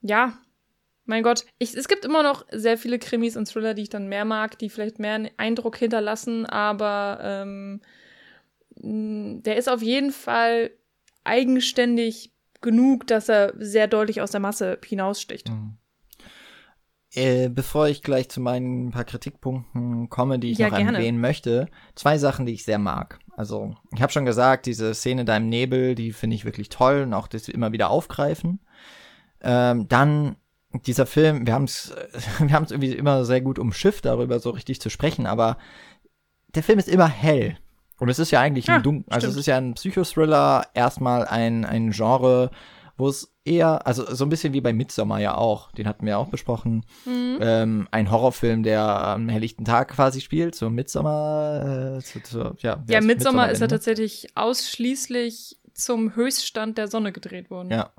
ja, 0.00 0.38
mein 1.04 1.22
Gott, 1.22 1.44
ich, 1.58 1.76
es 1.76 1.88
gibt 1.88 2.04
immer 2.04 2.22
noch 2.22 2.44
sehr 2.50 2.78
viele 2.78 2.98
Krimis 2.98 3.36
und 3.36 3.46
Thriller, 3.48 3.74
die 3.74 3.82
ich 3.82 3.88
dann 3.88 4.08
mehr 4.08 4.24
mag, 4.24 4.58
die 4.58 4.70
vielleicht 4.70 4.98
mehr 4.98 5.14
einen 5.14 5.30
Eindruck 5.36 5.76
hinterlassen, 5.76 6.46
aber 6.46 7.18
ähm, 7.22 7.80
der 8.82 9.56
ist 9.56 9.68
auf 9.68 9.82
jeden 9.82 10.10
Fall 10.12 10.70
eigenständig 11.24 12.32
genug, 12.60 13.06
dass 13.06 13.28
er 13.28 13.54
sehr 13.58 13.86
deutlich 13.86 14.20
aus 14.20 14.30
der 14.30 14.40
Masse 14.40 14.78
hinaussticht. 14.84 15.50
Mhm. 15.50 15.76
Äh, 17.12 17.48
bevor 17.48 17.88
ich 17.88 18.02
gleich 18.02 18.28
zu 18.28 18.40
meinen 18.40 18.92
paar 18.92 19.04
Kritikpunkten 19.04 20.08
komme, 20.10 20.38
die 20.38 20.52
ich 20.52 20.58
Ja, 20.58 20.68
noch 20.68 20.76
gerne. 20.76 20.98
erwähnen 20.98 21.20
möchte, 21.20 21.66
zwei 21.96 22.18
Sachen, 22.18 22.46
die 22.46 22.52
ich 22.52 22.64
sehr 22.64 22.78
mag. 22.78 23.18
Also, 23.36 23.74
ich 23.92 24.00
habe 24.00 24.12
schon 24.12 24.24
gesagt, 24.24 24.66
diese 24.66 24.94
Szene 24.94 25.24
da 25.24 25.36
im 25.36 25.48
Nebel, 25.48 25.96
die 25.96 26.12
finde 26.12 26.36
ich 26.36 26.44
wirklich 26.44 26.68
toll 26.68 27.02
und 27.02 27.14
auch 27.14 27.26
das 27.26 27.48
immer 27.48 27.72
wieder 27.72 27.90
aufgreifen. 27.90 28.60
Ähm, 29.40 29.88
dann 29.88 30.36
dieser 30.86 31.06
Film, 31.06 31.46
wir 31.46 31.54
haben 31.54 31.64
es 31.64 31.92
wir 32.38 32.52
haben's 32.52 32.70
irgendwie 32.70 32.92
immer 32.92 33.24
sehr 33.24 33.40
gut 33.40 33.58
umschifft, 33.58 34.04
darüber 34.04 34.38
so 34.38 34.50
richtig 34.50 34.80
zu 34.80 34.88
sprechen, 34.88 35.26
aber 35.26 35.58
der 36.54 36.62
Film 36.62 36.78
ist 36.78 36.88
immer 36.88 37.08
hell. 37.08 37.58
Und 38.00 38.08
es 38.08 38.18
ist 38.18 38.30
ja 38.32 38.40
eigentlich 38.40 38.66
Ja, 38.66 38.76
ein 38.76 38.82
Dunkel, 38.82 39.12
also 39.12 39.28
es 39.28 39.36
ist 39.36 39.46
ja 39.46 39.56
ein 39.56 39.74
Psychothriller, 39.74 40.66
erstmal 40.74 41.26
ein, 41.26 41.64
ein 41.64 41.90
Genre, 41.92 42.50
wo 42.96 43.08
es 43.08 43.32
eher, 43.44 43.86
also 43.86 44.04
so 44.14 44.24
ein 44.24 44.28
bisschen 44.28 44.52
wie 44.52 44.60
bei 44.60 44.72
Midsommar 44.72 45.20
ja 45.20 45.34
auch, 45.36 45.70
den 45.72 45.86
hatten 45.86 46.04
wir 46.06 46.18
auch 46.18 46.28
besprochen, 46.28 46.84
Mhm. 47.06 47.38
ähm, 47.40 47.88
ein 47.90 48.10
Horrorfilm, 48.10 48.62
der 48.62 48.82
am 48.82 49.28
helllichten 49.28 49.64
Tag 49.64 49.88
quasi 49.88 50.20
spielt, 50.20 50.54
so 50.54 50.68
Midsommar, 50.70 51.96
äh, 51.96 52.00
zu, 52.00 52.22
zu, 52.22 52.54
ja, 52.58 52.82
Ja, 52.88 53.00
Midsommar 53.00 53.50
ist 53.50 53.60
ja 53.60 53.66
ne? 53.66 53.70
tatsächlich 53.70 54.28
ausschließlich 54.34 55.58
zum 55.74 56.14
Höchststand 56.14 56.78
der 56.78 56.88
Sonne 56.88 57.12
gedreht 57.12 57.50
worden. 57.50 57.70
Ja. 57.70 57.90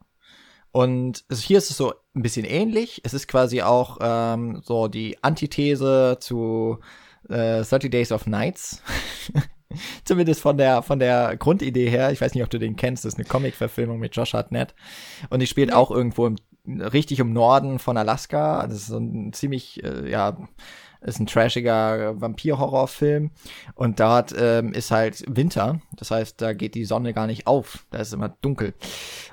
Und 0.71 1.25
es, 1.29 1.41
hier 1.41 1.57
ist 1.57 1.69
es 1.69 1.77
so 1.77 1.93
ein 2.15 2.21
bisschen 2.21 2.45
ähnlich. 2.45 3.01
Es 3.03 3.13
ist 3.13 3.27
quasi 3.27 3.61
auch 3.61 3.97
ähm, 4.01 4.61
so 4.63 4.87
die 4.87 5.21
Antithese 5.23 6.17
zu 6.19 6.79
äh, 7.29 7.61
30 7.63 7.91
Days 7.91 8.11
of 8.11 8.25
Nights. 8.27 8.81
Zumindest 10.03 10.41
von 10.41 10.57
der, 10.57 10.81
von 10.81 10.99
der 10.99 11.37
Grundidee 11.37 11.89
her. 11.89 12.11
Ich 12.11 12.21
weiß 12.21 12.33
nicht, 12.33 12.43
ob 12.43 12.49
du 12.49 12.59
den 12.59 12.75
kennst. 12.75 13.05
Das 13.05 13.13
ist 13.13 13.19
eine 13.19 13.27
Comic-Verfilmung 13.27 13.99
mit 13.99 14.15
Josh 14.15 14.33
Hartnett. 14.33 14.73
Und 15.29 15.39
die 15.41 15.47
spielt 15.47 15.73
auch 15.73 15.91
irgendwo 15.91 16.27
im, 16.27 16.35
richtig 16.65 17.19
im 17.19 17.33
Norden 17.33 17.79
von 17.79 17.97
Alaska. 17.97 18.65
Das 18.67 18.77
ist 18.77 18.87
so 18.87 18.97
ein 18.97 19.33
ziemlich, 19.33 19.83
äh, 19.83 20.09
ja, 20.09 20.37
ist 21.01 21.19
ein 21.19 21.25
trashiger 21.25 22.19
Vampir-Horrorfilm. 22.21 23.31
Und 23.73 23.99
dort 23.99 24.33
ähm, 24.37 24.71
ist 24.73 24.91
halt 24.91 25.23
Winter. 25.27 25.81
Das 25.97 26.11
heißt, 26.11 26.39
da 26.41 26.53
geht 26.53 26.75
die 26.75 26.85
Sonne 26.85 27.13
gar 27.13 27.27
nicht 27.27 27.47
auf. 27.47 27.85
Da 27.89 27.99
ist 27.99 28.13
immer 28.13 28.29
dunkel. 28.29 28.73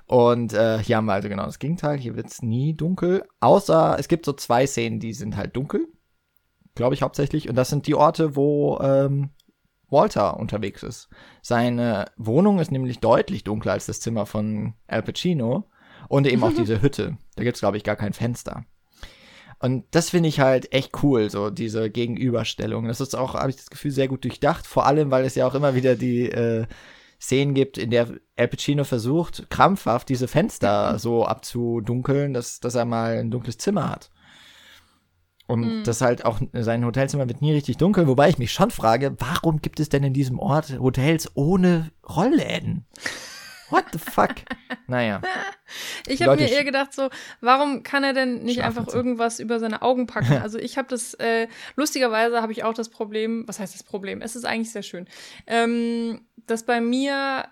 Und 0.07 0.55
äh, 0.55 0.79
hier 0.79 0.97
haben 0.97 1.05
wir 1.05 1.13
also 1.13 1.29
genau 1.29 1.45
das 1.45 1.59
Gegenteil. 1.59 1.99
Hier 1.99 2.17
wird's 2.17 2.43
nie 2.43 2.75
dunkel. 2.75 3.25
Außer 3.41 3.97
es 3.99 4.09
gibt 4.09 4.25
so 4.25 4.33
zwei 4.33 4.67
Szenen, 4.67 4.99
die 4.99 5.13
sind 5.13 5.37
halt 5.37 5.55
dunkel. 5.55 5.87
Glaube 6.75 6.95
ich 6.95 7.03
hauptsächlich. 7.03 7.49
Und 7.49 7.57
das 7.57 7.69
sind 7.69 7.87
die 7.87 7.95
Orte, 7.95 8.35
wo 8.35 8.79
ähm, 8.81 9.31
Walter 9.91 10.39
unterwegs 10.39 10.83
ist. 10.83 11.09
Seine 11.43 12.07
Wohnung 12.17 12.59
ist 12.59 12.71
nämlich 12.71 13.01
deutlich 13.01 13.45
dunkler 13.45 13.73
als 13.73 13.87
das 13.87 14.01
Zimmer 14.01 14.27
von 14.27 14.75
Al 14.87 15.03
Pacino. 15.03 15.65
Und 16.09 16.27
eben 16.27 16.43
auch 16.43 16.53
diese 16.57 16.83
Hütte. 16.83 17.17
Da 17.37 17.45
gibt's 17.45 17.61
glaube 17.61 17.77
ich, 17.77 17.85
gar 17.85 17.97
kein 17.97 18.13
Fenster. 18.13 18.65
Und 19.61 19.85
das 19.91 20.11
finde 20.11 20.29
ich 20.29 20.41
halt 20.41 20.73
echt 20.73 21.03
cool, 21.03 21.31
so 21.31 21.51
diese 21.51 21.91
Gegenüberstellung. 21.91 22.87
Das 22.87 23.01
ist 23.01 23.17
auch, 23.17 23.35
habe 23.35 23.51
ich 23.51 23.57
das 23.57 23.71
Gefühl, 23.71 23.91
sehr 23.91 24.09
gut 24.09 24.25
durchdacht. 24.25 24.67
Vor 24.67 24.87
allem, 24.87 25.11
weil 25.11 25.25
es 25.25 25.35
ja 25.35 25.47
auch 25.47 25.55
immer 25.55 25.75
wieder 25.75 25.97
die 25.97 26.31
äh, 26.31 26.67
Szenen 27.21 27.55
gibt, 27.55 27.77
in 27.77 27.91
der 27.91 28.09
Al 28.37 28.49
Pacino 28.49 28.85
versucht, 28.85 29.51
krampfhaft 29.51 30.09
diese 30.09 30.29
Fenster 30.29 30.99
so 31.01 31.27
abzudunkeln, 31.27 32.35
dass, 32.35 32.61
dass 32.61 32.77
er 32.77 32.85
mal 32.85 33.19
ein 33.19 33.31
dunkles 33.31 33.59
Zimmer 33.59 33.91
hat. 33.91 34.11
Und 35.49 35.79
mhm. 35.79 35.85
das 35.85 36.03
halt 36.03 36.27
auch, 36.27 36.41
sein 36.53 36.85
Hotelzimmer 36.85 37.27
wird 37.27 37.41
nie 37.41 37.53
richtig 37.53 37.79
dunkel, 37.79 38.07
wobei 38.07 38.29
ich 38.29 38.39
mich 38.39 38.53
schon 38.53 38.71
frage, 38.71 39.17
warum 39.19 39.63
gibt 39.63 39.81
es 39.81 39.89
denn 39.89 40.05
in 40.05 40.13
diesem 40.13 40.39
Ort 40.39 40.79
Hotels 40.79 41.31
ohne 41.35 41.91
Rollläden? 42.07 42.85
What 43.71 43.87
the 43.93 43.99
fuck? 43.99 44.35
naja. 44.87 45.23
Ich 46.07 46.23
habe 46.23 46.37
mir 46.37 46.51
eher 46.51 46.65
gedacht, 46.65 46.93
so, 46.93 47.09
warum 47.41 47.83
kann 47.83 48.05
er 48.05 48.13
denn 48.13 48.43
nicht 48.43 48.63
einfach 48.63 48.89
irgendwas 48.89 49.41
über 49.41 49.59
seine 49.59 49.83
Augen 49.83 50.07
packen? 50.07 50.39
Also 50.43 50.59
ich 50.59 50.77
habe 50.77 50.89
das, 50.89 51.15
äh, 51.15 51.49
lustigerweise 51.77 52.43
habe 52.43 52.53
ich 52.53 52.65
auch 52.65 52.75
das 52.75 52.91
Problem, 52.91 53.45
was 53.47 53.59
heißt 53.59 53.75
das 53.75 53.83
Problem? 53.83 54.21
Es 54.21 54.37
ist 54.37 54.45
eigentlich 54.45 54.73
sehr 54.73 54.83
schön, 54.83 55.07
ähm, 55.47 56.27
dass 56.47 56.63
bei 56.65 56.81
mir 56.81 57.47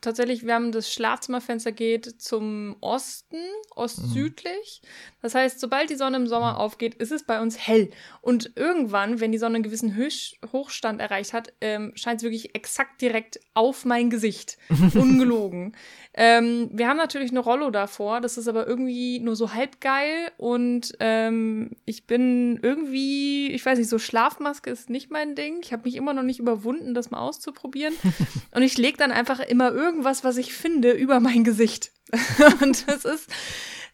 tatsächlich, 0.00 0.46
wir 0.46 0.54
haben 0.54 0.72
das 0.72 0.92
Schlafzimmerfenster 0.92 1.72
geht 1.72 2.20
zum 2.20 2.76
Osten, 2.80 3.36
ostsüdlich. 3.74 4.82
Mhm. 4.82 5.11
Das 5.22 5.34
heißt, 5.34 5.60
sobald 5.60 5.88
die 5.88 5.94
Sonne 5.94 6.16
im 6.16 6.26
Sommer 6.26 6.58
aufgeht, 6.58 6.94
ist 6.96 7.12
es 7.12 7.22
bei 7.22 7.40
uns 7.40 7.56
hell. 7.56 7.90
Und 8.20 8.52
irgendwann, 8.56 9.20
wenn 9.20 9.32
die 9.32 9.38
Sonne 9.38 9.56
einen 9.56 9.64
gewissen 9.64 9.94
Höch 9.94 10.38
Hochstand 10.52 11.00
erreicht 11.00 11.32
hat, 11.32 11.52
ähm, 11.60 11.92
scheint 11.94 12.18
es 12.18 12.24
wirklich 12.24 12.54
exakt 12.54 13.00
direkt 13.00 13.40
auf 13.54 13.84
mein 13.84 14.10
Gesicht. 14.10 14.58
Ungelogen. 14.94 15.74
ähm, 16.14 16.70
wir 16.72 16.88
haben 16.88 16.96
natürlich 16.96 17.30
eine 17.30 17.40
Rollo 17.40 17.70
davor, 17.70 18.20
das 18.20 18.36
ist 18.36 18.48
aber 18.48 18.66
irgendwie 18.66 19.20
nur 19.20 19.36
so 19.36 19.54
halb 19.54 19.80
geil 19.80 20.30
und 20.36 20.94
ähm, 21.00 21.70
ich 21.84 22.06
bin 22.06 22.58
irgendwie, 22.62 23.50
ich 23.52 23.64
weiß 23.64 23.78
nicht, 23.78 23.88
so 23.88 23.98
Schlafmaske 23.98 24.70
ist 24.70 24.90
nicht 24.90 25.10
mein 25.10 25.34
Ding. 25.34 25.60
Ich 25.62 25.72
habe 25.72 25.84
mich 25.84 25.94
immer 25.94 26.14
noch 26.14 26.22
nicht 26.22 26.40
überwunden, 26.40 26.94
das 26.94 27.10
mal 27.10 27.20
auszuprobieren. 27.20 27.94
und 28.54 28.62
ich 28.62 28.76
lege 28.76 28.98
dann 28.98 29.12
einfach 29.12 29.40
immer 29.40 29.72
irgendwas, 29.72 30.24
was 30.24 30.36
ich 30.36 30.52
finde, 30.52 30.92
über 30.92 31.20
mein 31.20 31.44
Gesicht. 31.44 31.92
und 32.60 32.88
das 32.88 33.04
ist 33.04 33.30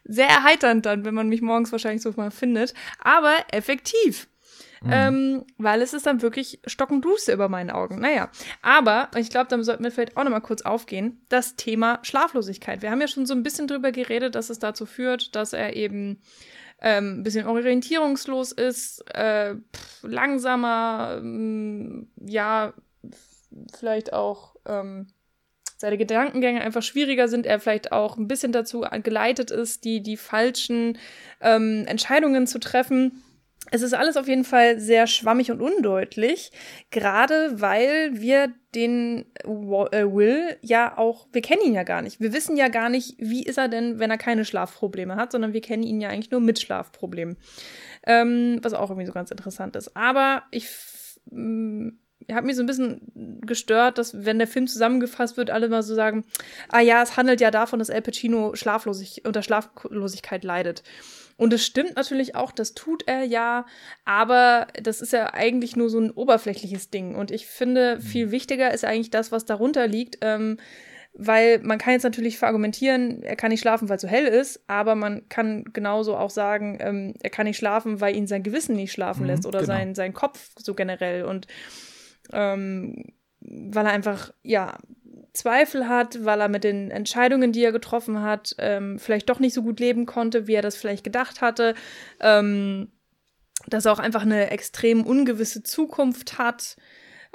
sehr 0.09 0.27
erheiternd 0.27 0.85
dann, 0.85 1.05
wenn 1.05 1.13
man 1.13 1.29
mich 1.29 1.41
morgens 1.41 1.71
wahrscheinlich 1.71 2.01
so 2.01 2.11
mal 2.15 2.31
findet, 2.31 2.73
aber 2.99 3.35
effektiv. 3.51 4.27
Mhm. 4.81 4.89
Ähm, 4.91 5.45
weil 5.57 5.81
es 5.81 5.93
ist 5.93 6.05
dann 6.05 6.21
wirklich 6.21 6.61
stockenduster 6.65 7.33
über 7.33 7.49
meinen 7.49 7.69
Augen. 7.69 7.99
Naja, 7.99 8.29
aber 8.61 9.09
ich 9.17 9.29
glaube, 9.29 9.47
da 9.49 9.61
sollten 9.61 9.83
wir 9.83 9.91
vielleicht 9.91 10.15
auch 10.15 10.23
nochmal 10.23 10.41
kurz 10.41 10.61
aufgehen, 10.61 11.21
das 11.27 11.57
Thema 11.57 11.99
Schlaflosigkeit. 12.03 12.81
Wir 12.81 12.89
haben 12.89 13.01
ja 13.01 13.09
schon 13.09 13.25
so 13.25 13.33
ein 13.33 13.43
bisschen 13.43 13.67
drüber 13.67 13.91
geredet, 13.91 14.35
dass 14.35 14.49
es 14.49 14.59
dazu 14.59 14.85
führt, 14.85 15.35
dass 15.35 15.51
er 15.51 15.75
eben 15.75 16.21
ähm, 16.81 17.19
ein 17.19 17.23
bisschen 17.23 17.45
orientierungslos 17.45 18.53
ist, 18.53 19.01
äh, 19.13 19.55
pff, 19.55 20.03
langsamer, 20.03 21.17
ähm, 21.19 22.09
ja, 22.15 22.73
vielleicht 23.77 24.13
auch 24.13 24.55
ähm, 24.65 25.07
seine 25.79 25.97
Gedankengänge 25.97 26.59
einfach 26.59 26.83
schwieriger 26.83 27.29
sind, 27.29 27.45
er 27.45 27.59
vielleicht 27.59 27.93
auch 27.93 28.17
ein 28.17 28.27
bisschen 28.27 28.51
dazu 28.51 28.85
geleitet 29.01 29.49
ist, 29.49 29.85
die, 29.85 30.03
die 30.03 30.17
falschen 30.17 30.97
ähm, 31.39 31.85
Entscheidungen 31.87 32.47
zu 32.47 32.59
treffen. 32.59 33.23
Es 33.71 33.81
ist 33.81 33.93
alles 33.93 34.17
auf 34.17 34.27
jeden 34.27 34.43
Fall 34.43 34.79
sehr 34.79 35.07
schwammig 35.07 35.51
und 35.51 35.61
undeutlich, 35.61 36.51
gerade 36.91 37.61
weil 37.61 38.19
wir 38.19 38.53
den 38.75 39.25
äh, 39.43 39.47
Will 39.47 40.57
ja 40.61 40.97
auch, 40.97 41.27
wir 41.31 41.41
kennen 41.41 41.61
ihn 41.63 41.73
ja 41.73 41.83
gar 41.83 42.01
nicht. 42.01 42.19
Wir 42.19 42.33
wissen 42.33 42.57
ja 42.57 42.67
gar 42.67 42.89
nicht, 42.89 43.15
wie 43.17 43.43
ist 43.43 43.57
er 43.57 43.69
denn, 43.69 43.99
wenn 43.99 44.11
er 44.11 44.17
keine 44.17 44.43
Schlafprobleme 44.43 45.15
hat, 45.15 45.31
sondern 45.31 45.53
wir 45.53 45.61
kennen 45.61 45.83
ihn 45.83 46.01
ja 46.01 46.09
eigentlich 46.09 46.31
nur 46.31 46.41
mit 46.41 46.59
Schlafproblemen. 46.59 47.37
Ähm, 48.05 48.59
was 48.63 48.73
auch 48.73 48.89
irgendwie 48.89 49.07
so 49.07 49.13
ganz 49.13 49.31
interessant 49.31 49.77
ist. 49.77 49.95
Aber 49.95 50.43
ich 50.51 50.67
hat 52.33 52.45
mich 52.45 52.55
so 52.55 52.63
ein 52.63 52.67
bisschen 52.67 53.01
gestört, 53.41 53.97
dass 53.97 54.25
wenn 54.25 54.39
der 54.39 54.47
Film 54.47 54.67
zusammengefasst 54.67 55.37
wird, 55.37 55.49
alle 55.49 55.69
mal 55.69 55.83
so 55.83 55.95
sagen, 55.95 56.25
ah 56.69 56.79
ja, 56.79 57.01
es 57.01 57.17
handelt 57.17 57.41
ja 57.41 57.51
davon, 57.51 57.79
dass 57.79 57.89
Al 57.89 58.01
Pacino 58.01 58.55
schlaflosig, 58.55 59.23
unter 59.25 59.41
Schlaflosigkeit 59.41 60.43
leidet. 60.43 60.83
Und 61.37 61.53
es 61.53 61.65
stimmt 61.65 61.95
natürlich 61.95 62.35
auch, 62.35 62.51
das 62.51 62.73
tut 62.73 63.07
er 63.07 63.23
ja, 63.23 63.65
aber 64.03 64.67
das 64.81 64.99
ist 64.99 65.13
ja 65.13 65.33
eigentlich 65.33 65.77
nur 65.77 65.89
so 65.89 65.97
ein 65.97 66.11
oberflächliches 66.11 66.89
Ding. 66.89 67.15
Und 67.15 67.31
ich 67.31 67.47
finde, 67.47 67.95
mhm. 67.95 68.01
viel 68.01 68.31
wichtiger 68.31 68.73
ist 68.73 68.83
eigentlich 68.83 69.09
das, 69.09 69.31
was 69.31 69.45
darunter 69.45 69.87
liegt. 69.87 70.17
Ähm, 70.19 70.57
weil 71.13 71.59
man 71.59 71.77
kann 71.77 71.93
jetzt 71.93 72.03
natürlich 72.03 72.37
verargumentieren, 72.37 73.23
er 73.23 73.35
kann 73.35 73.49
nicht 73.49 73.61
schlafen, 73.61 73.89
weil 73.89 73.97
es 73.97 74.01
so 74.01 74.07
hell 74.07 74.25
ist, 74.25 74.61
aber 74.67 74.95
man 74.95 75.27
kann 75.27 75.65
genauso 75.73 76.15
auch 76.15 76.29
sagen, 76.29 76.77
ähm, 76.79 77.13
er 77.21 77.29
kann 77.29 77.45
nicht 77.45 77.57
schlafen, 77.57 77.99
weil 77.99 78.15
ihn 78.15 78.27
sein 78.27 78.43
Gewissen 78.43 78.75
nicht 78.75 78.91
schlafen 78.91 79.23
mhm, 79.23 79.27
lässt 79.27 79.45
oder 79.45 79.59
genau. 79.59 79.73
sein, 79.73 79.95
sein 79.95 80.13
Kopf 80.13 80.51
so 80.57 80.75
generell. 80.75 81.25
Und 81.25 81.47
ähm, 82.33 83.05
weil 83.41 83.85
er 83.85 83.91
einfach, 83.91 84.33
ja, 84.43 84.77
Zweifel 85.33 85.87
hat, 85.87 86.25
weil 86.25 86.41
er 86.41 86.49
mit 86.49 86.63
den 86.63 86.91
Entscheidungen, 86.91 87.51
die 87.51 87.63
er 87.63 87.71
getroffen 87.71 88.21
hat, 88.21 88.55
ähm, 88.57 88.99
vielleicht 88.99 89.29
doch 89.29 89.39
nicht 89.39 89.53
so 89.53 89.61
gut 89.63 89.79
leben 89.79 90.05
konnte, 90.05 90.47
wie 90.47 90.55
er 90.55 90.61
das 90.61 90.75
vielleicht 90.75 91.03
gedacht 91.03 91.41
hatte, 91.41 91.75
ähm, 92.19 92.91
dass 93.67 93.85
er 93.85 93.93
auch 93.93 93.99
einfach 93.99 94.23
eine 94.23 94.49
extrem 94.49 95.03
ungewisse 95.03 95.63
Zukunft 95.63 96.37
hat, 96.37 96.77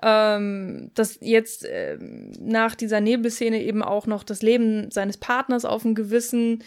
ähm, 0.02 0.90
dass 0.94 1.18
jetzt 1.20 1.64
äh, 1.64 1.98
nach 2.40 2.74
dieser 2.74 3.00
Nebelszene 3.00 3.62
eben 3.62 3.82
auch 3.82 4.06
noch 4.06 4.24
das 4.24 4.42
Leben 4.42 4.90
seines 4.90 5.16
Partners 5.16 5.64
auf 5.64 5.82
dem 5.82 5.94
Gewissen, 5.94 6.64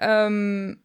ähm, 0.00 0.84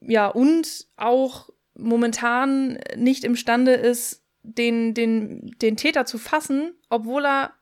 ja, 0.00 0.28
und 0.28 0.86
auch 0.96 1.50
momentan 1.74 2.78
nicht 2.96 3.24
imstande 3.24 3.72
ist, 3.72 4.24
den, 4.56 4.94
den, 4.94 5.54
den 5.60 5.76
Täter 5.76 6.06
zu 6.06 6.18
fassen, 6.18 6.74
obwohl 6.88 7.26
er 7.26 7.52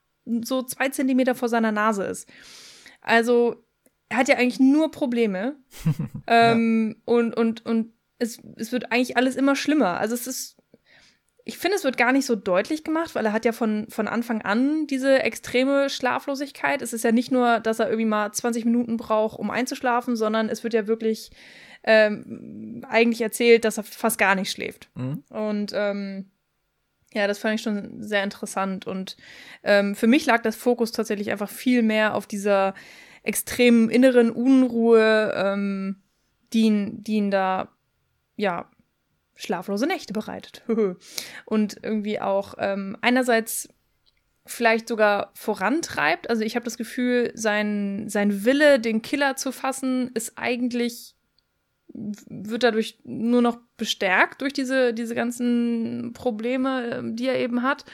so 0.42 0.62
zwei 0.62 0.88
Zentimeter 0.88 1.34
vor 1.34 1.48
seiner 1.48 1.72
Nase 1.72 2.04
ist. 2.04 2.28
Also, 3.00 3.64
er 4.08 4.18
hat 4.18 4.28
ja 4.28 4.36
eigentlich 4.36 4.60
nur 4.60 4.90
Probleme. 4.90 5.56
ähm, 6.26 6.96
ja. 6.96 7.14
Und, 7.14 7.36
und, 7.36 7.66
und 7.66 7.92
es, 8.18 8.40
es 8.56 8.72
wird 8.72 8.92
eigentlich 8.92 9.16
alles 9.16 9.36
immer 9.36 9.56
schlimmer. 9.56 9.98
Also, 9.98 10.14
es 10.14 10.26
ist, 10.26 10.56
ich 11.44 11.58
finde, 11.58 11.76
es 11.76 11.84
wird 11.84 11.96
gar 11.96 12.12
nicht 12.12 12.26
so 12.26 12.34
deutlich 12.34 12.82
gemacht, 12.82 13.14
weil 13.14 13.26
er 13.26 13.32
hat 13.32 13.44
ja 13.44 13.52
von, 13.52 13.86
von 13.88 14.08
Anfang 14.08 14.42
an 14.42 14.86
diese 14.88 15.22
extreme 15.22 15.88
Schlaflosigkeit. 15.88 16.82
Es 16.82 16.92
ist 16.92 17.04
ja 17.04 17.12
nicht 17.12 17.30
nur, 17.30 17.60
dass 17.60 17.78
er 17.78 17.86
irgendwie 17.86 18.08
mal 18.08 18.32
20 18.32 18.64
Minuten 18.64 18.96
braucht, 18.96 19.38
um 19.38 19.50
einzuschlafen, 19.50 20.16
sondern 20.16 20.48
es 20.48 20.64
wird 20.64 20.74
ja 20.74 20.88
wirklich 20.88 21.30
ähm, 21.84 22.84
eigentlich 22.88 23.20
erzählt, 23.20 23.64
dass 23.64 23.78
er 23.78 23.84
fast 23.84 24.18
gar 24.18 24.34
nicht 24.34 24.50
schläft. 24.50 24.90
Mhm. 24.96 25.22
Und 25.30 25.72
ähm, 25.72 26.30
ja, 27.14 27.26
das 27.26 27.38
fand 27.38 27.54
ich 27.54 27.62
schon 27.62 28.02
sehr 28.02 28.22
interessant. 28.22 28.86
Und 28.86 29.16
ähm, 29.62 29.94
für 29.94 30.06
mich 30.06 30.26
lag 30.26 30.42
das 30.42 30.56
Fokus 30.56 30.92
tatsächlich 30.92 31.30
einfach 31.30 31.50
viel 31.50 31.82
mehr 31.82 32.14
auf 32.14 32.26
dieser 32.26 32.74
extremen 33.22 33.90
inneren 33.90 34.30
Unruhe, 34.30 35.32
ähm, 35.36 36.02
die, 36.52 36.62
ihn, 36.62 37.02
die 37.02 37.14
ihn 37.14 37.30
da, 37.30 37.68
ja, 38.36 38.70
schlaflose 39.34 39.86
Nächte 39.86 40.12
bereitet. 40.12 40.62
und 41.44 41.76
irgendwie 41.82 42.20
auch 42.20 42.54
ähm, 42.58 42.96
einerseits 43.00 43.68
vielleicht 44.46 44.88
sogar 44.88 45.32
vorantreibt. 45.34 46.30
Also 46.30 46.42
ich 46.42 46.54
habe 46.54 46.64
das 46.64 46.78
Gefühl, 46.78 47.32
sein, 47.34 48.08
sein 48.08 48.44
Wille, 48.44 48.78
den 48.78 49.02
Killer 49.02 49.36
zu 49.36 49.50
fassen, 49.52 50.10
ist 50.14 50.34
eigentlich 50.36 51.15
wird 52.28 52.62
dadurch 52.62 52.98
nur 53.04 53.42
noch 53.42 53.58
bestärkt 53.76 54.42
durch 54.42 54.52
diese, 54.52 54.92
diese 54.92 55.14
ganzen 55.14 56.12
Probleme, 56.12 56.90
ähm, 56.96 57.16
die 57.16 57.26
er 57.26 57.38
eben 57.38 57.62
hat. 57.62 57.84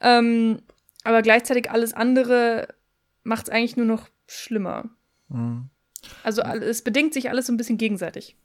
Ähm, 0.00 0.62
aber 1.04 1.22
gleichzeitig 1.22 1.70
alles 1.70 1.92
andere 1.92 2.68
macht 3.22 3.44
es 3.44 3.50
eigentlich 3.50 3.76
nur 3.76 3.86
noch 3.86 4.08
schlimmer. 4.26 4.90
Mhm. 5.28 5.70
Also 6.22 6.42
es 6.42 6.82
bedingt 6.82 7.12
sich 7.12 7.28
alles 7.30 7.46
so 7.46 7.52
ein 7.52 7.56
bisschen 7.56 7.78
gegenseitig. 7.78 8.36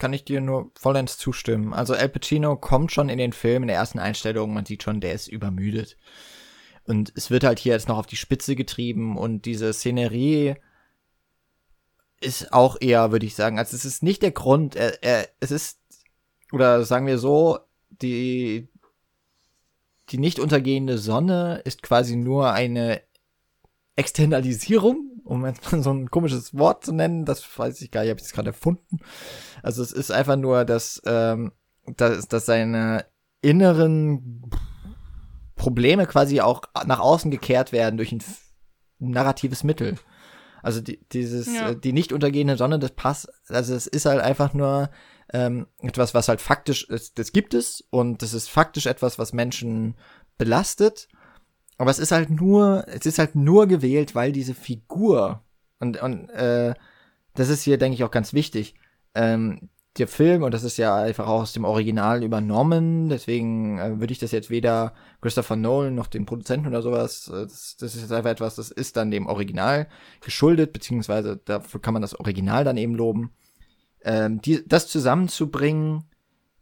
Kann 0.00 0.12
ich 0.12 0.24
dir 0.24 0.40
nur 0.40 0.72
vollends 0.76 1.16
zustimmen. 1.18 1.72
Also 1.72 1.94
Al 1.94 2.08
Pacino 2.08 2.56
kommt 2.56 2.90
schon 2.90 3.08
in 3.08 3.18
den 3.18 3.32
Film 3.32 3.62
in 3.62 3.68
der 3.68 3.76
ersten 3.76 3.98
Einstellung, 3.98 4.52
man 4.52 4.66
sieht 4.66 4.82
schon, 4.82 5.00
der 5.00 5.12
ist 5.12 5.28
übermüdet. 5.28 5.96
Und 6.84 7.12
es 7.16 7.30
wird 7.30 7.44
halt 7.44 7.58
hier 7.58 7.72
jetzt 7.72 7.88
noch 7.88 7.98
auf 7.98 8.06
die 8.06 8.16
Spitze 8.16 8.56
getrieben 8.56 9.16
und 9.16 9.44
diese 9.44 9.72
Szenerie 9.72 10.56
ist 12.20 12.52
auch 12.52 12.76
eher, 12.80 13.12
würde 13.12 13.26
ich 13.26 13.34
sagen, 13.34 13.58
also 13.58 13.76
es 13.76 13.84
ist 13.84 14.02
nicht 14.02 14.22
der 14.22 14.30
Grund, 14.30 14.76
er, 14.76 15.02
er, 15.02 15.28
es 15.40 15.50
ist, 15.50 15.78
oder 16.52 16.84
sagen 16.84 17.06
wir 17.06 17.18
so, 17.18 17.58
die, 17.90 18.68
die 20.08 20.18
nicht 20.18 20.38
untergehende 20.38 20.98
Sonne 20.98 21.60
ist 21.64 21.82
quasi 21.82 22.16
nur 22.16 22.52
eine 22.52 23.02
Externalisierung, 23.96 25.20
um 25.24 25.44
jetzt 25.44 25.70
mal 25.72 25.82
so 25.82 25.90
ein 25.90 26.10
komisches 26.10 26.56
Wort 26.56 26.84
zu 26.84 26.92
nennen, 26.92 27.24
das 27.24 27.44
weiß 27.58 27.80
ich 27.82 27.90
gar 27.90 28.02
nicht, 28.02 28.10
habe 28.10 28.20
ich 28.20 28.26
das 28.26 28.32
gerade 28.32 28.50
erfunden. 28.50 28.98
Also 29.62 29.82
es 29.82 29.92
ist 29.92 30.10
einfach 30.10 30.36
nur, 30.36 30.64
dass, 30.64 31.02
ähm, 31.06 31.52
dass, 31.96 32.28
dass 32.28 32.46
seine 32.46 33.06
inneren 33.42 34.50
Probleme 35.56 36.06
quasi 36.06 36.40
auch 36.40 36.62
nach 36.86 37.00
außen 37.00 37.30
gekehrt 37.30 37.72
werden 37.72 37.96
durch 37.96 38.12
ein 38.12 38.22
narratives 38.98 39.64
Mittel. 39.64 39.98
Also 40.66 40.80
die, 40.80 40.98
dieses, 41.12 41.46
ja. 41.46 41.70
äh, 41.70 41.76
die 41.76 41.92
nicht 41.92 42.12
untergehende 42.12 42.56
Sonne, 42.56 42.80
das 42.80 42.90
passt, 42.90 43.28
also 43.46 43.72
es 43.72 43.86
ist 43.86 44.04
halt 44.04 44.20
einfach 44.20 44.52
nur 44.52 44.90
ähm, 45.32 45.68
etwas, 45.80 46.12
was 46.12 46.26
halt 46.26 46.40
faktisch 46.40 46.82
ist, 46.90 47.20
das 47.20 47.30
gibt 47.30 47.54
es 47.54 47.86
und 47.90 48.20
das 48.20 48.34
ist 48.34 48.50
faktisch 48.50 48.86
etwas, 48.86 49.16
was 49.16 49.32
Menschen 49.32 49.94
belastet. 50.38 51.06
Aber 51.78 51.92
es 51.92 52.00
ist 52.00 52.10
halt 52.10 52.30
nur, 52.30 52.84
es 52.88 53.06
ist 53.06 53.20
halt 53.20 53.36
nur 53.36 53.68
gewählt, 53.68 54.16
weil 54.16 54.32
diese 54.32 54.54
Figur 54.54 55.44
und, 55.78 56.02
und 56.02 56.30
äh, 56.30 56.74
das 57.34 57.48
ist 57.48 57.62
hier, 57.62 57.78
denke 57.78 57.94
ich, 57.94 58.02
auch 58.02 58.10
ganz 58.10 58.32
wichtig. 58.32 58.74
Ähm, 59.14 59.68
der 59.98 60.08
Film, 60.08 60.42
und 60.42 60.52
das 60.52 60.64
ist 60.64 60.76
ja 60.76 60.96
einfach 60.96 61.26
auch 61.26 61.42
aus 61.42 61.52
dem 61.52 61.64
Original 61.64 62.22
übernommen, 62.22 63.08
deswegen 63.08 63.78
äh, 63.78 64.00
würde 64.00 64.12
ich 64.12 64.18
das 64.18 64.32
jetzt 64.32 64.50
weder 64.50 64.94
Christopher 65.20 65.56
Nolan 65.56 65.94
noch 65.94 66.06
den 66.06 66.26
Produzenten 66.26 66.68
oder 66.68 66.82
sowas, 66.82 67.28
äh, 67.28 67.42
das, 67.42 67.76
das 67.78 67.94
ist 67.94 68.02
jetzt 68.02 68.12
einfach 68.12 68.30
etwas, 68.30 68.56
das 68.56 68.70
ist 68.70 68.96
dann 68.96 69.10
dem 69.10 69.26
Original 69.26 69.88
geschuldet, 70.20 70.72
beziehungsweise 70.72 71.36
dafür 71.36 71.80
kann 71.80 71.94
man 71.94 72.02
das 72.02 72.18
Original 72.18 72.64
dann 72.64 72.76
eben 72.76 72.94
loben. 72.94 73.32
Ähm, 74.02 74.40
die, 74.40 74.66
das 74.66 74.88
zusammenzubringen, 74.88 76.04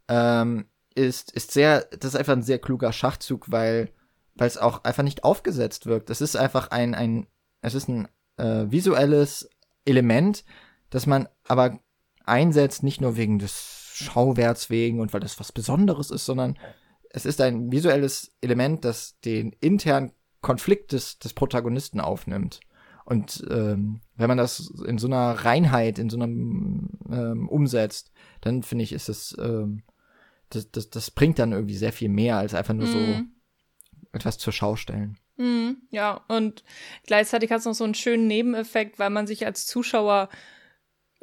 ähm, 0.07 0.65
ist, 0.95 1.31
ist 1.31 1.51
sehr, 1.51 1.81
das 1.99 2.13
ist 2.13 2.15
einfach 2.15 2.33
ein 2.33 2.41
sehr 2.43 2.59
kluger 2.59 2.93
Schachzug, 2.93 3.51
weil, 3.51 3.91
weil 4.35 4.47
es 4.47 4.57
auch 4.57 4.83
einfach 4.83 5.03
nicht 5.03 5.23
aufgesetzt 5.23 5.85
wirkt. 5.85 6.09
Es 6.09 6.21
ist 6.21 6.35
einfach 6.35 6.71
ein, 6.71 6.95
ein, 6.95 7.27
es 7.61 7.75
ist 7.75 7.89
ein 7.89 8.07
äh, 8.37 8.65
visuelles 8.69 9.49
Element, 9.83 10.45
das 10.89 11.05
man 11.05 11.27
aber 11.43 11.79
einsetzt, 12.25 12.83
nicht 12.83 13.01
nur 13.01 13.17
wegen 13.17 13.39
des 13.39 13.93
Schauwerts 13.93 14.69
wegen 14.69 14.99
und 14.99 15.13
weil 15.13 15.21
das 15.21 15.39
was 15.39 15.51
Besonderes 15.51 16.11
ist, 16.11 16.25
sondern 16.25 16.57
es 17.09 17.25
ist 17.25 17.39
ein 17.39 17.71
visuelles 17.71 18.33
Element, 18.41 18.83
das 18.83 19.19
den 19.21 19.53
internen 19.61 20.11
Konflikt 20.41 20.91
des, 20.91 21.17
des 21.17 21.33
Protagonisten 21.33 22.01
aufnimmt. 22.01 22.59
Und 23.05 23.43
ähm, 23.49 24.01
wenn 24.15 24.27
man 24.27 24.37
das 24.37 24.71
in 24.85 24.97
so 24.97 25.07
einer 25.07 25.31
Reinheit, 25.31 25.99
in 25.99 26.09
so 26.09 26.17
einem 26.17 26.89
ähm, 27.09 27.47
umsetzt, 27.47 28.11
dann 28.41 28.63
finde 28.63 28.83
ich, 28.83 28.91
ist 28.91 29.09
es, 29.09 29.35
ähm, 29.39 29.83
das, 30.49 30.69
das, 30.71 30.89
das 30.89 31.11
bringt 31.11 31.39
dann 31.39 31.51
irgendwie 31.51 31.77
sehr 31.77 31.93
viel 31.93 32.09
mehr, 32.09 32.37
als 32.37 32.53
einfach 32.53 32.73
nur 32.73 32.87
mm. 32.87 32.91
so 32.91 32.97
mhm. 32.97 33.31
etwas 34.11 34.37
zur 34.37 34.53
Schau 34.53 34.75
stellen. 34.75 35.17
Mm, 35.37 35.73
ja, 35.91 36.21
und 36.27 36.63
gleichzeitig 37.05 37.51
hat 37.51 37.59
es 37.59 37.65
noch 37.65 37.73
so 37.73 37.83
einen 37.83 37.95
schönen 37.95 38.27
Nebeneffekt, 38.27 38.97
weil 38.99 39.09
man 39.09 39.27
sich 39.27 39.45
als 39.45 39.67
Zuschauer 39.67 40.29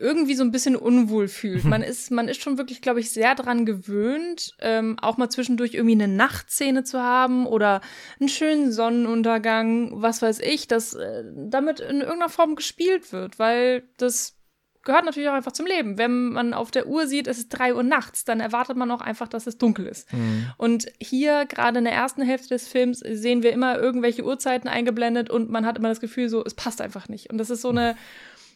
irgendwie 0.03 0.35
so 0.35 0.43
ein 0.43 0.51
bisschen 0.51 0.75
unwohl 0.77 1.29
fühlt. 1.29 1.65
Man 1.65 1.83
ist, 1.83 2.11
man 2.11 2.29
ist 2.29 2.43
schon 2.43 2.59
wirklich, 2.59 2.83
glaube 2.83 3.01
ich, 3.01 3.11
sehr 3.13 3.35
dran 3.35 3.65
gewöhnt, 3.65 4.55
ähm, 4.59 4.99
auch 5.01 5.17
mal 5.17 5.31
zwischendurch 5.31 5.75
irgendwie 5.75 5.95
eine 5.95 6.09
Nachtszene 6.09 6.83
zu 6.83 7.01
haben 7.01 7.47
oder 7.47 7.81
einen 8.19 8.29
schönen 8.29 8.73
Sonnenuntergang, 8.73 10.03
was 10.03 10.21
weiß 10.21 10.41
ich, 10.41 10.67
dass 10.67 10.95
äh, 10.95 11.23
damit 11.35 11.81
in 11.81 12.01
irgendeiner 12.01 12.29
Form 12.29 12.57
gespielt 12.57 13.13
wird, 13.13 13.39
weil 13.39 13.85
das 13.97 14.37
gehört 14.85 15.05
natürlich 15.05 15.29
auch 15.29 15.35
einfach 15.35 15.53
zum 15.53 15.67
Leben. 15.67 15.97
Wenn 15.99 16.31
man 16.31 16.55
auf 16.55 16.71
der 16.71 16.89
Uhr 16.89 17.07
sieht, 17.07 17.29
es 17.29 17.39
ist 17.39 17.51
drei 17.51 17.75
Uhr 17.75 17.85
nachts, 17.85 18.25
dann 18.25 18.41
erwartet 18.41 18.77
man 18.77 18.91
auch 18.91 19.01
einfach, 19.01 19.29
dass 19.29 19.47
es 19.47 19.59
dunkel 19.59 19.87
ist. 19.87 20.13
Mhm. 20.13 20.47
Und 20.57 20.87
hier, 21.01 21.47
gerade 21.47 21.79
in 21.79 21.85
der 21.85 21.93
ersten 21.93 22.23
Hälfte 22.23 22.49
des 22.49 22.67
Films, 22.67 22.99
sehen 22.99 23.43
wir 23.43 23.53
immer 23.53 23.79
irgendwelche 23.79 24.25
Uhrzeiten 24.25 24.69
eingeblendet 24.69 25.31
und 25.31 25.51
man 25.51 25.67
hat 25.67 25.79
immer 25.79 25.89
das 25.89 26.01
Gefühl, 26.01 26.29
so, 26.29 26.45
es 26.45 26.55
passt 26.55 26.81
einfach 26.81 27.09
nicht. 27.09 27.31
Und 27.31 27.39
das 27.39 27.51
ist 27.51 27.63
so 27.63 27.69
eine 27.69 27.97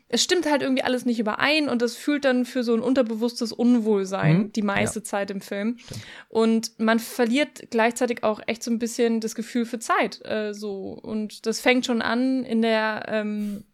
es 0.09 0.23
stimmt 0.23 0.49
halt 0.49 0.63
irgendwie 0.63 0.85
alles 0.85 1.05
nicht 1.05 1.19
überein 1.19 1.69
und 1.69 1.83
das 1.83 1.97
fühlt 1.97 2.25
dann 2.25 2.45
für 2.45 2.63
so 2.63 2.75
ein 2.75 2.81
unterbewusstes 2.81 3.53
Unwohlsein 3.53 4.39
mhm. 4.39 4.53
die 4.53 4.63
meiste 4.63 5.01
ja. 5.01 5.05
Zeit 5.05 5.31
im 5.31 5.41
Film. 5.41 5.79
Stimmt. 5.79 6.01
Und 6.29 6.79
man 6.79 7.01
verliert 7.01 7.71
gleichzeitig 7.71 8.23
auch 8.23 8.41
echt 8.47 8.63
so 8.63 8.71
ein 8.71 8.79
bisschen 8.79 9.21
das 9.21 9.35
Gefühl 9.35 9.65
für 9.65 9.81
Zeit. 9.81 10.25
Äh, 10.25 10.55
so. 10.55 10.93
Und 11.03 11.47
das 11.47 11.61
fängt 11.61 11.87
schon 11.87 12.03
an 12.03 12.45
in 12.45 12.63
der 12.63 13.07
ähm, 13.09 13.65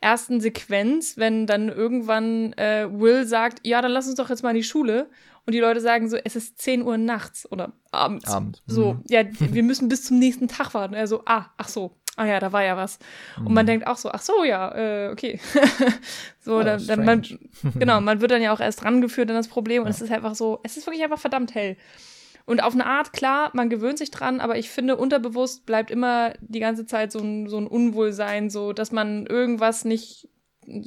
ersten 0.00 0.40
Sequenz, 0.40 1.16
wenn 1.16 1.46
dann 1.46 1.68
irgendwann 1.68 2.52
äh, 2.54 2.88
Will 2.90 3.24
sagt, 3.24 3.64
ja, 3.64 3.80
dann 3.80 3.92
lass 3.92 4.08
uns 4.08 4.16
doch 4.16 4.28
jetzt 4.28 4.42
mal 4.42 4.50
in 4.50 4.56
die 4.56 4.64
Schule. 4.64 5.08
Und 5.46 5.54
die 5.54 5.60
Leute 5.60 5.80
sagen 5.80 6.08
so, 6.08 6.16
es 6.16 6.36
ist 6.36 6.60
10 6.60 6.82
Uhr 6.82 6.98
nachts 6.98 7.50
oder 7.50 7.72
abends. 7.92 8.28
Abend. 8.28 8.62
So, 8.66 8.94
mhm. 8.94 9.04
ja, 9.08 9.22
wir 9.38 9.62
müssen 9.62 9.88
bis 9.88 10.04
zum 10.04 10.18
nächsten 10.18 10.48
Tag 10.48 10.74
warten. 10.74 10.94
Er 10.94 11.06
so, 11.06 11.22
ah, 11.26 11.46
ach 11.56 11.68
so, 11.68 11.96
ah 12.16 12.26
ja, 12.26 12.40
da 12.40 12.52
war 12.52 12.62
ja 12.62 12.76
was. 12.76 12.98
Mhm. 13.38 13.46
Und 13.46 13.54
man 13.54 13.64
mhm. 13.64 13.68
denkt 13.68 13.86
auch 13.86 13.96
so, 13.96 14.10
ach 14.10 14.22
so, 14.22 14.44
ja, 14.44 14.74
äh, 14.74 15.10
okay. 15.10 15.40
so, 16.40 16.58
oh, 16.58 16.62
dann, 16.62 16.86
dann 16.86 17.04
man, 17.04 17.22
genau, 17.78 18.00
man 18.00 18.20
wird 18.20 18.30
dann 18.30 18.42
ja 18.42 18.52
auch 18.52 18.60
erst 18.60 18.84
rangeführt 18.84 19.30
an 19.30 19.36
das 19.36 19.48
Problem 19.48 19.82
und 19.82 19.88
ja. 19.88 19.94
es 19.94 20.00
ist 20.00 20.12
einfach 20.12 20.34
so, 20.34 20.60
es 20.62 20.76
ist 20.76 20.86
wirklich 20.86 21.02
einfach 21.02 21.18
verdammt 21.18 21.54
hell. 21.54 21.76
Und 22.44 22.62
auf 22.62 22.74
eine 22.74 22.86
Art, 22.86 23.12
klar, 23.12 23.50
man 23.52 23.70
gewöhnt 23.70 23.98
sich 23.98 24.10
dran, 24.10 24.40
aber 24.40 24.58
ich 24.58 24.68
finde, 24.68 24.96
unterbewusst 24.96 25.64
bleibt 25.64 25.92
immer 25.92 26.32
die 26.40 26.58
ganze 26.58 26.86
Zeit 26.86 27.12
so 27.12 27.20
ein, 27.20 27.48
so 27.48 27.56
ein 27.56 27.68
Unwohlsein, 27.68 28.50
so, 28.50 28.72
dass 28.72 28.90
man 28.90 29.26
irgendwas 29.26 29.84
nicht 29.84 30.28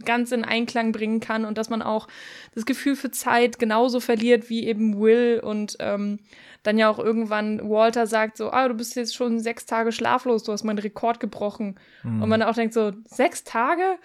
ganz 0.03 0.31
in 0.31 0.45
Einklang 0.45 0.91
bringen 0.91 1.19
kann 1.19 1.45
und 1.45 1.57
dass 1.57 1.69
man 1.69 1.81
auch 1.81 2.07
das 2.53 2.65
Gefühl 2.65 2.95
für 2.95 3.11
Zeit 3.11 3.59
genauso 3.59 3.99
verliert 3.99 4.49
wie 4.49 4.65
eben 4.67 4.99
Will 4.99 5.41
und 5.43 5.77
ähm, 5.79 6.19
dann 6.63 6.77
ja 6.77 6.89
auch 6.89 6.99
irgendwann 6.99 7.69
Walter 7.69 8.07
sagt 8.07 8.37
so, 8.37 8.51
ah, 8.51 8.67
du 8.67 8.73
bist 8.73 8.95
jetzt 8.95 9.15
schon 9.15 9.39
sechs 9.39 9.65
Tage 9.65 9.91
schlaflos, 9.91 10.43
du 10.43 10.51
hast 10.51 10.63
meinen 10.63 10.79
Rekord 10.79 11.19
gebrochen. 11.19 11.79
Mhm. 12.03 12.23
Und 12.23 12.29
man 12.29 12.41
auch 12.41 12.55
denkt 12.55 12.73
so, 12.73 12.93
sechs 13.05 13.43
Tage? 13.43 13.97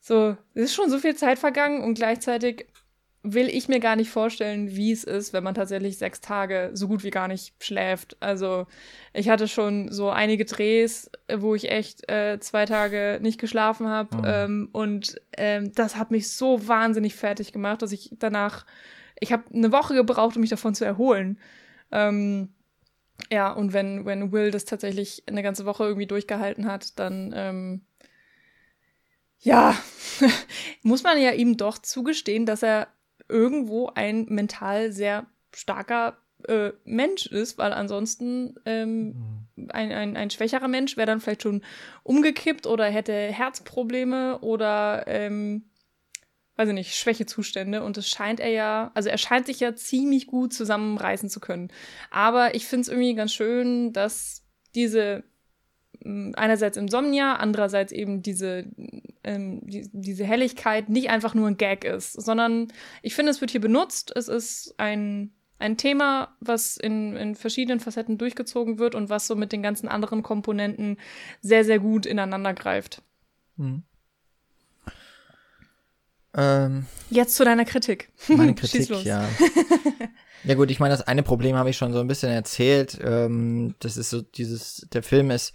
So, 0.00 0.36
es 0.54 0.64
ist 0.64 0.74
schon 0.74 0.90
so 0.90 0.98
viel 0.98 1.16
Zeit 1.16 1.38
vergangen 1.38 1.82
und 1.82 1.94
gleichzeitig 1.94 2.66
will 3.34 3.48
ich 3.48 3.68
mir 3.68 3.80
gar 3.80 3.96
nicht 3.96 4.10
vorstellen, 4.10 4.74
wie 4.74 4.92
es 4.92 5.04
ist, 5.04 5.32
wenn 5.32 5.44
man 5.44 5.54
tatsächlich 5.54 5.98
sechs 5.98 6.20
Tage 6.20 6.70
so 6.74 6.88
gut 6.88 7.04
wie 7.04 7.10
gar 7.10 7.28
nicht 7.28 7.52
schläft. 7.62 8.16
Also 8.20 8.66
ich 9.12 9.28
hatte 9.28 9.48
schon 9.48 9.90
so 9.90 10.10
einige 10.10 10.44
Drehs, 10.44 11.10
wo 11.34 11.54
ich 11.54 11.70
echt 11.70 12.08
äh, 12.10 12.38
zwei 12.40 12.66
Tage 12.66 13.18
nicht 13.22 13.40
geschlafen 13.40 13.88
habe 13.88 14.16
mhm. 14.16 14.24
ähm, 14.26 14.68
und 14.72 15.20
ähm, 15.36 15.72
das 15.74 15.96
hat 15.96 16.10
mich 16.10 16.30
so 16.30 16.66
wahnsinnig 16.68 17.14
fertig 17.14 17.52
gemacht, 17.52 17.82
dass 17.82 17.92
ich 17.92 18.10
danach, 18.18 18.66
ich 19.20 19.32
habe 19.32 19.44
eine 19.52 19.72
Woche 19.72 19.94
gebraucht, 19.94 20.36
um 20.36 20.40
mich 20.40 20.50
davon 20.50 20.74
zu 20.74 20.84
erholen. 20.84 21.38
Ähm, 21.90 22.50
ja, 23.30 23.50
und 23.52 23.72
wenn, 23.72 24.04
wenn 24.06 24.32
Will 24.32 24.50
das 24.50 24.64
tatsächlich 24.64 25.24
eine 25.26 25.42
ganze 25.42 25.66
Woche 25.66 25.84
irgendwie 25.84 26.06
durchgehalten 26.06 26.70
hat, 26.70 26.98
dann 26.98 27.32
ähm, 27.34 27.80
ja, 29.40 29.76
muss 30.82 31.02
man 31.02 31.20
ja 31.20 31.32
ihm 31.32 31.56
doch 31.56 31.78
zugestehen, 31.78 32.46
dass 32.46 32.62
er 32.62 32.88
irgendwo 33.28 33.90
ein 33.94 34.26
mental 34.28 34.92
sehr 34.92 35.26
starker 35.54 36.18
äh, 36.46 36.70
Mensch 36.84 37.26
ist, 37.26 37.58
weil 37.58 37.72
ansonsten 37.72 38.54
ähm, 38.64 39.06
mhm. 39.56 39.70
ein, 39.70 39.92
ein, 39.92 40.16
ein 40.16 40.30
schwächerer 40.30 40.68
Mensch 40.68 40.96
wäre 40.96 41.06
dann 41.06 41.20
vielleicht 41.20 41.42
schon 41.42 41.62
umgekippt 42.04 42.66
oder 42.66 42.86
hätte 42.86 43.12
Herzprobleme 43.12 44.38
oder 44.40 45.04
ähm, 45.06 45.64
weiß 46.56 46.68
ich 46.68 46.74
nicht, 46.74 46.96
Schwächezustände 46.96 47.82
und 47.84 47.96
das 47.96 48.08
scheint 48.08 48.40
er 48.40 48.50
ja, 48.50 48.90
also 48.94 49.08
er 49.08 49.18
scheint 49.18 49.46
sich 49.46 49.60
ja 49.60 49.76
ziemlich 49.76 50.26
gut 50.26 50.52
zusammenreißen 50.52 51.30
zu 51.30 51.38
können. 51.38 51.70
Aber 52.10 52.54
ich 52.56 52.66
finde 52.66 52.82
es 52.82 52.88
irgendwie 52.88 53.14
ganz 53.14 53.32
schön, 53.32 53.92
dass 53.92 54.44
diese 54.74 55.22
einerseits 56.36 56.76
Insomnia, 56.76 57.36
andererseits 57.36 57.92
eben 57.92 58.22
diese, 58.22 58.64
ähm, 59.24 59.60
die, 59.62 59.88
diese 59.92 60.24
Helligkeit 60.24 60.88
nicht 60.88 61.10
einfach 61.10 61.34
nur 61.34 61.48
ein 61.48 61.56
Gag 61.56 61.84
ist, 61.84 62.12
sondern 62.12 62.68
ich 63.02 63.14
finde, 63.14 63.30
es 63.30 63.40
wird 63.40 63.50
hier 63.50 63.60
benutzt. 63.60 64.12
Es 64.14 64.28
ist 64.28 64.74
ein, 64.78 65.32
ein 65.58 65.76
Thema, 65.76 66.36
was 66.40 66.76
in, 66.76 67.16
in 67.16 67.34
verschiedenen 67.34 67.80
Facetten 67.80 68.16
durchgezogen 68.18 68.78
wird 68.78 68.94
und 68.94 69.10
was 69.10 69.26
so 69.26 69.36
mit 69.36 69.52
den 69.52 69.62
ganzen 69.62 69.88
anderen 69.88 70.22
Komponenten 70.22 70.96
sehr, 71.40 71.64
sehr 71.64 71.78
gut 71.78 72.06
ineinander 72.06 72.54
greift. 72.54 73.02
Mhm. 73.56 73.82
Ähm, 76.34 76.86
Jetzt 77.10 77.34
zu 77.34 77.44
deiner 77.44 77.64
Kritik. 77.64 78.10
Meine 78.28 78.54
Kritik, 78.56 78.88
ja. 79.04 79.28
ja 80.44 80.54
gut, 80.54 80.70
ich 80.70 80.78
meine, 80.78 80.92
das 80.92 81.06
eine 81.06 81.22
Problem 81.22 81.56
habe 81.56 81.70
ich 81.70 81.76
schon 81.76 81.92
so 81.92 82.00
ein 82.00 82.06
bisschen 82.06 82.30
erzählt. 82.30 82.98
Ähm, 83.02 83.74
das 83.80 83.96
ist 83.96 84.10
so 84.10 84.22
dieses, 84.22 84.86
der 84.92 85.02
Film 85.02 85.30
ist 85.30 85.52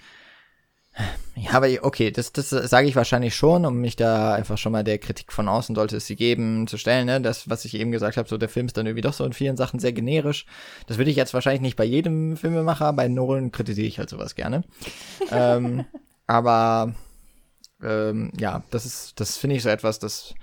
Ja, 1.36 1.54
aber 1.54 1.68
okay, 1.82 2.12
das, 2.12 2.32
das 2.32 2.50
sage 2.50 2.88
ich 2.88 2.96
wahrscheinlich 2.96 3.36
schon, 3.36 3.66
um 3.66 3.82
mich 3.82 3.96
da 3.96 4.34
einfach 4.34 4.58
schon 4.58 4.72
mal 4.72 4.84
der 4.84 5.00
Kritik 5.00 5.34
von 5.34 5.48
außen, 5.48 5.74
sollte 5.76 5.98
es 5.98 6.06
sie 6.06 6.16
geben, 6.16 6.68
zu 6.68 6.78
stellen. 6.78 7.08
Ne? 7.08 7.20
Das, 7.22 7.50
was 7.50 7.66
ich 7.66 7.74
eben 7.74 7.92
gesagt 7.92 8.18
habe, 8.18 8.30
so 8.30 8.38
der 8.38 8.50
Film 8.50 8.68
ist 8.68 8.78
dann 8.78 8.86
irgendwie 8.86 9.02
doch 9.02 9.14
so 9.14 9.26
in 9.26 9.34
vielen 9.34 9.58
Sachen 9.58 9.80
sehr 9.80 9.94
generisch. 9.94 10.46
Das 10.86 11.00
würde 11.00 11.10
ich 11.10 11.18
jetzt 11.18 11.34
wahrscheinlich 11.34 11.62
nicht 11.62 11.76
bei 11.76 11.86
jedem 11.86 12.38
Filmemacher, 12.38 12.94
bei 12.94 13.08
Nolan 13.08 13.52
kritisiere 13.52 13.88
ich 13.88 13.98
halt 13.98 14.10
sowas 14.10 14.36
gerne. 14.36 14.64
ähm, 15.32 15.86
aber 16.28 16.94
ähm, 17.82 18.32
ja, 18.40 18.64
das 18.70 18.86
ist, 18.86 19.20
das 19.20 19.38
finde 19.38 19.56
ich 19.56 19.64
so 19.64 19.70
etwas, 19.70 19.98
das 19.98 20.36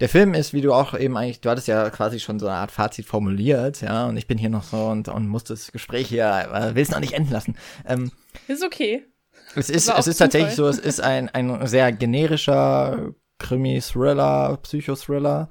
der 0.00 0.08
Film 0.10 0.34
ist, 0.34 0.52
wie 0.52 0.60
du 0.60 0.74
auch 0.74 0.98
eben 0.98 1.16
eigentlich, 1.16 1.40
du 1.40 1.48
hattest 1.48 1.68
ja 1.68 1.88
quasi 1.88 2.20
schon 2.20 2.38
so 2.38 2.46
eine 2.46 2.56
Art 2.56 2.70
Fazit 2.70 3.06
formuliert, 3.06 3.80
ja, 3.80 4.06
und 4.06 4.16
ich 4.18 4.26
bin 4.26 4.36
hier 4.36 4.50
noch 4.50 4.64
so 4.64 4.76
und, 4.88 5.08
und 5.08 5.26
muss 5.26 5.44
das 5.44 5.72
Gespräch 5.72 6.08
hier, 6.08 6.48
äh, 6.52 6.74
will 6.74 6.82
es 6.82 6.90
noch 6.90 7.00
nicht 7.00 7.14
enden 7.14 7.32
lassen. 7.32 7.56
Ähm, 7.86 8.12
ist 8.46 8.62
okay. 8.62 9.06
Es 9.54 9.70
ist, 9.70 9.88
es 9.88 10.06
ist 10.06 10.18
tatsächlich 10.18 10.54
so, 10.54 10.66
es 10.68 10.78
ist 10.78 11.00
ein, 11.00 11.28
ein 11.30 11.66
sehr 11.66 11.92
generischer 11.92 13.12
Krimi-Thriller, 13.38 14.58
Psychothriller. 14.62 15.48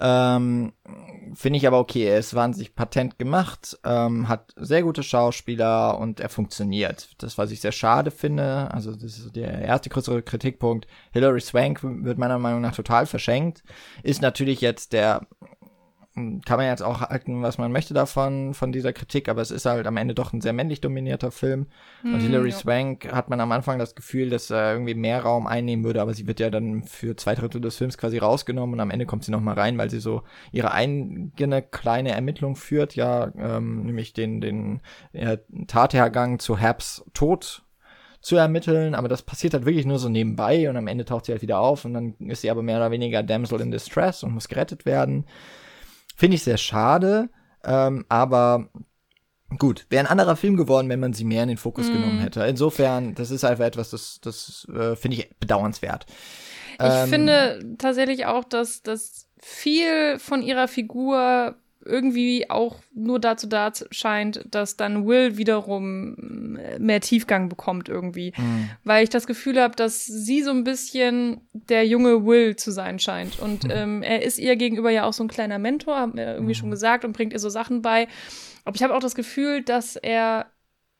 Ähm, 0.00 0.72
Finde 1.34 1.58
ich 1.58 1.66
aber 1.66 1.78
okay. 1.78 2.04
Er 2.04 2.18
ist 2.18 2.34
wahnsinnig 2.34 2.74
patent 2.74 3.18
gemacht, 3.18 3.78
ähm, 3.84 4.28
hat 4.28 4.52
sehr 4.56 4.82
gute 4.82 5.02
Schauspieler 5.02 5.98
und 5.98 6.20
er 6.20 6.30
funktioniert. 6.30 7.10
Das, 7.18 7.38
was 7.38 7.50
ich 7.50 7.60
sehr 7.60 7.72
schade 7.72 8.10
finde, 8.10 8.72
also 8.72 8.92
das 8.92 9.18
ist 9.18 9.36
der 9.36 9.60
erste 9.60 9.90
größere 9.90 10.22
Kritikpunkt. 10.22 10.86
Hilary 11.12 11.40
Swank 11.40 11.80
wird 11.82 12.18
meiner 12.18 12.38
Meinung 12.38 12.62
nach 12.62 12.74
total 12.74 13.06
verschenkt. 13.06 13.62
Ist 14.02 14.22
natürlich 14.22 14.60
jetzt 14.60 14.92
der 14.94 15.26
kann 16.14 16.56
man 16.56 16.66
jetzt 16.66 16.82
auch 16.82 17.00
halten, 17.02 17.42
was 17.42 17.56
man 17.56 17.70
möchte 17.70 17.94
davon, 17.94 18.52
von 18.52 18.72
dieser 18.72 18.92
Kritik, 18.92 19.28
aber 19.28 19.42
es 19.42 19.52
ist 19.52 19.64
halt 19.64 19.86
am 19.86 19.96
Ende 19.96 20.12
doch 20.14 20.32
ein 20.32 20.40
sehr 20.40 20.52
männlich 20.52 20.80
dominierter 20.80 21.30
Film. 21.30 21.66
Mm, 22.02 22.14
und 22.14 22.20
Hilary 22.20 22.48
ja. 22.48 22.56
Swank 22.56 23.12
hat 23.12 23.30
man 23.30 23.40
am 23.40 23.52
Anfang 23.52 23.78
das 23.78 23.94
Gefühl, 23.94 24.28
dass 24.28 24.50
er 24.50 24.72
irgendwie 24.72 24.94
mehr 24.94 25.22
Raum 25.22 25.46
einnehmen 25.46 25.84
würde, 25.84 26.02
aber 26.02 26.12
sie 26.12 26.26
wird 26.26 26.40
ja 26.40 26.50
dann 26.50 26.82
für 26.82 27.16
zwei 27.16 27.36
Drittel 27.36 27.60
des 27.60 27.76
Films 27.76 27.96
quasi 27.96 28.18
rausgenommen 28.18 28.74
und 28.74 28.80
am 28.80 28.90
Ende 28.90 29.06
kommt 29.06 29.24
sie 29.24 29.30
nochmal 29.30 29.54
rein, 29.54 29.78
weil 29.78 29.88
sie 29.88 30.00
so 30.00 30.22
ihre 30.50 30.72
eigene 30.72 31.62
kleine 31.62 32.10
Ermittlung 32.10 32.56
führt, 32.56 32.96
ja, 32.96 33.32
ähm, 33.38 33.84
nämlich 33.84 34.12
den, 34.12 34.40
den 34.40 34.80
ja, 35.12 35.36
Tathergang 35.68 36.40
zu 36.40 36.60
Habs 36.60 37.04
Tod 37.14 37.62
zu 38.20 38.36
ermitteln, 38.36 38.94
aber 38.94 39.08
das 39.08 39.22
passiert 39.22 39.54
halt 39.54 39.64
wirklich 39.64 39.86
nur 39.86 39.98
so 39.98 40.08
nebenbei 40.08 40.68
und 40.68 40.76
am 40.76 40.88
Ende 40.88 41.04
taucht 41.04 41.26
sie 41.26 41.32
halt 41.32 41.42
wieder 41.42 41.60
auf 41.60 41.84
und 41.84 41.94
dann 41.94 42.14
ist 42.18 42.42
sie 42.42 42.50
aber 42.50 42.62
mehr 42.62 42.76
oder 42.76 42.90
weniger 42.90 43.22
Damsel 43.22 43.60
in 43.60 43.70
Distress 43.70 44.22
und 44.22 44.34
muss 44.34 44.48
gerettet 44.48 44.84
werden. 44.84 45.24
Finde 46.20 46.34
ich 46.34 46.42
sehr 46.42 46.58
schade, 46.58 47.30
ähm, 47.64 48.04
aber 48.10 48.68
gut, 49.56 49.86
wäre 49.88 50.04
ein 50.04 50.10
anderer 50.10 50.36
Film 50.36 50.58
geworden, 50.58 50.90
wenn 50.90 51.00
man 51.00 51.14
sie 51.14 51.24
mehr 51.24 51.44
in 51.44 51.48
den 51.48 51.56
Fokus 51.56 51.88
mm. 51.88 51.92
genommen 51.94 52.20
hätte. 52.20 52.42
Insofern, 52.42 53.14
das 53.14 53.30
ist 53.30 53.42
einfach 53.42 53.64
etwas, 53.64 53.88
das, 53.88 54.20
das 54.20 54.68
äh, 54.68 54.96
finde 54.96 55.16
ich 55.16 55.34
bedauernswert. 55.40 56.04
Ich 56.74 56.84
ähm, 56.86 57.08
finde 57.08 57.74
tatsächlich 57.78 58.26
auch, 58.26 58.44
dass, 58.44 58.82
dass 58.82 59.28
viel 59.38 60.18
von 60.18 60.42
ihrer 60.42 60.68
Figur 60.68 61.56
irgendwie 61.84 62.50
auch 62.50 62.76
nur 62.94 63.18
dazu 63.18 63.46
da 63.46 63.72
scheint, 63.90 64.44
dass 64.50 64.76
dann 64.76 65.06
Will 65.06 65.36
wiederum 65.36 66.56
äh, 66.56 66.78
mehr 66.78 67.00
Tiefgang 67.00 67.48
bekommt 67.48 67.88
irgendwie. 67.88 68.32
Mhm. 68.36 68.70
Weil 68.84 69.02
ich 69.02 69.10
das 69.10 69.26
Gefühl 69.26 69.60
habe, 69.60 69.74
dass 69.76 70.04
sie 70.04 70.42
so 70.42 70.50
ein 70.50 70.64
bisschen 70.64 71.40
der 71.52 71.86
junge 71.86 72.26
Will 72.26 72.56
zu 72.56 72.70
sein 72.70 72.98
scheint. 72.98 73.38
Und 73.38 73.64
mhm. 73.64 73.70
ähm, 73.70 74.02
er 74.02 74.22
ist 74.22 74.38
ihr 74.38 74.56
gegenüber 74.56 74.90
ja 74.90 75.04
auch 75.04 75.12
so 75.12 75.24
ein 75.24 75.28
kleiner 75.28 75.58
Mentor, 75.58 75.96
haben 75.96 76.16
wir 76.16 76.34
irgendwie 76.34 76.52
mhm. 76.52 76.58
schon 76.58 76.70
gesagt, 76.70 77.04
und 77.04 77.12
bringt 77.12 77.32
ihr 77.32 77.38
so 77.38 77.48
Sachen 77.48 77.82
bei. 77.82 78.08
Aber 78.64 78.76
ich 78.76 78.82
habe 78.82 78.94
auch 78.94 79.00
das 79.00 79.14
Gefühl, 79.14 79.62
dass 79.62 79.96
er 79.96 80.46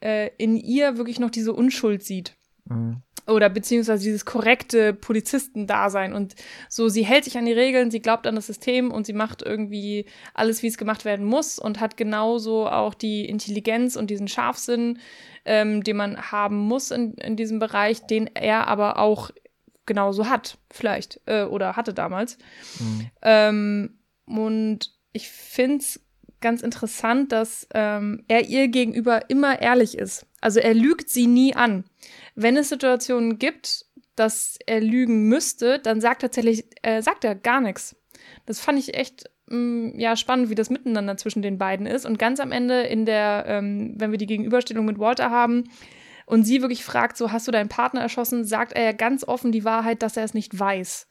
äh, 0.00 0.30
in 0.38 0.56
ihr 0.56 0.96
wirklich 0.96 1.20
noch 1.20 1.30
diese 1.30 1.52
Unschuld 1.52 2.02
sieht. 2.02 2.36
Mhm 2.70 3.02
oder 3.30 3.48
beziehungsweise 3.48 4.04
dieses 4.04 4.24
korrekte 4.24 4.92
Polizistendasein 4.92 6.12
und 6.12 6.34
so, 6.68 6.88
sie 6.88 7.04
hält 7.04 7.24
sich 7.24 7.38
an 7.38 7.46
die 7.46 7.52
Regeln, 7.52 7.90
sie 7.90 8.00
glaubt 8.00 8.26
an 8.26 8.34
das 8.34 8.46
System 8.46 8.90
und 8.90 9.06
sie 9.06 9.12
macht 9.12 9.42
irgendwie 9.42 10.06
alles, 10.34 10.62
wie 10.62 10.66
es 10.66 10.78
gemacht 10.78 11.04
werden 11.04 11.24
muss 11.24 11.58
und 11.58 11.80
hat 11.80 11.96
genauso 11.96 12.68
auch 12.68 12.94
die 12.94 13.26
Intelligenz 13.26 13.96
und 13.96 14.10
diesen 14.10 14.28
Scharfsinn, 14.28 14.98
ähm, 15.44 15.82
den 15.82 15.96
man 15.96 16.32
haben 16.32 16.56
muss 16.56 16.90
in, 16.90 17.14
in 17.14 17.36
diesem 17.36 17.58
Bereich, 17.58 18.06
den 18.06 18.28
er 18.34 18.68
aber 18.68 18.98
auch 18.98 19.30
genauso 19.86 20.28
hat, 20.28 20.58
vielleicht, 20.70 21.20
äh, 21.26 21.44
oder 21.44 21.76
hatte 21.76 21.94
damals. 21.94 22.38
Mhm. 22.78 23.10
Ähm, 23.22 23.98
und 24.26 24.92
ich 25.12 25.28
finde 25.28 25.78
es 25.78 26.00
ganz 26.40 26.62
interessant, 26.62 27.32
dass 27.32 27.66
ähm, 27.74 28.24
er 28.28 28.48
ihr 28.48 28.68
gegenüber 28.68 29.28
immer 29.28 29.60
ehrlich 29.60 29.98
ist. 29.98 30.26
Also 30.40 30.60
er 30.60 30.74
lügt 30.74 31.10
sie 31.10 31.26
nie 31.26 31.54
an 31.54 31.84
wenn 32.34 32.56
es 32.56 32.68
Situationen 32.68 33.38
gibt, 33.38 33.86
dass 34.16 34.58
er 34.66 34.80
lügen 34.80 35.28
müsste, 35.28 35.78
dann 35.78 36.00
sagt 36.00 36.22
tatsächlich, 36.22 36.64
äh, 36.82 37.02
sagt 37.02 37.24
er 37.24 37.34
gar 37.34 37.60
nichts. 37.60 37.96
Das 38.46 38.60
fand 38.60 38.78
ich 38.78 38.94
echt 38.94 39.30
mh, 39.46 39.56
mm, 39.56 39.98
ja 39.98 40.16
spannend, 40.16 40.50
wie 40.50 40.54
das 40.54 40.70
miteinander 40.70 41.16
zwischen 41.16 41.42
den 41.42 41.58
beiden 41.58 41.86
ist. 41.86 42.06
Und 42.06 42.18
ganz 42.18 42.40
am 42.40 42.52
Ende 42.52 42.82
in 42.82 43.06
der, 43.06 43.44
ähm, 43.46 43.94
wenn 43.96 44.10
wir 44.10 44.18
die 44.18 44.26
Gegenüberstellung 44.26 44.84
mit 44.84 44.98
Walter 44.98 45.30
haben 45.30 45.64
und 46.26 46.44
sie 46.44 46.60
wirklich 46.60 46.84
fragt, 46.84 47.16
so 47.16 47.32
hast 47.32 47.48
du 47.48 47.52
deinen 47.52 47.68
Partner 47.68 48.00
erschossen, 48.00 48.44
sagt 48.44 48.72
er 48.72 48.84
ja 48.84 48.92
ganz 48.92 49.24
offen 49.24 49.52
die 49.52 49.64
Wahrheit, 49.64 50.02
dass 50.02 50.16
er 50.16 50.24
es 50.24 50.34
nicht 50.34 50.58
weiß. 50.58 51.08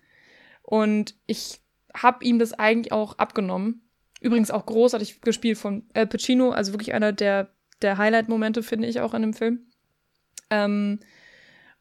Und 0.61 1.15
ich 1.25 1.59
habe 1.93 2.23
ihm 2.23 2.39
das 2.39 2.53
eigentlich 2.53 2.91
auch 2.91 3.17
abgenommen. 3.17 3.89
Übrigens 4.21 4.51
auch 4.51 4.65
großartig 4.65 5.21
gespielt 5.21 5.57
von 5.57 5.87
Al 5.93 6.07
Pacino, 6.07 6.51
also 6.51 6.73
wirklich 6.73 6.93
einer 6.93 7.11
der, 7.11 7.49
der 7.81 7.97
Highlight-Momente, 7.97 8.63
finde 8.63 8.87
ich 8.87 8.99
auch 8.99 9.13
an 9.13 9.21
dem 9.21 9.33
Film. 9.33 9.68
Ähm, 10.49 10.99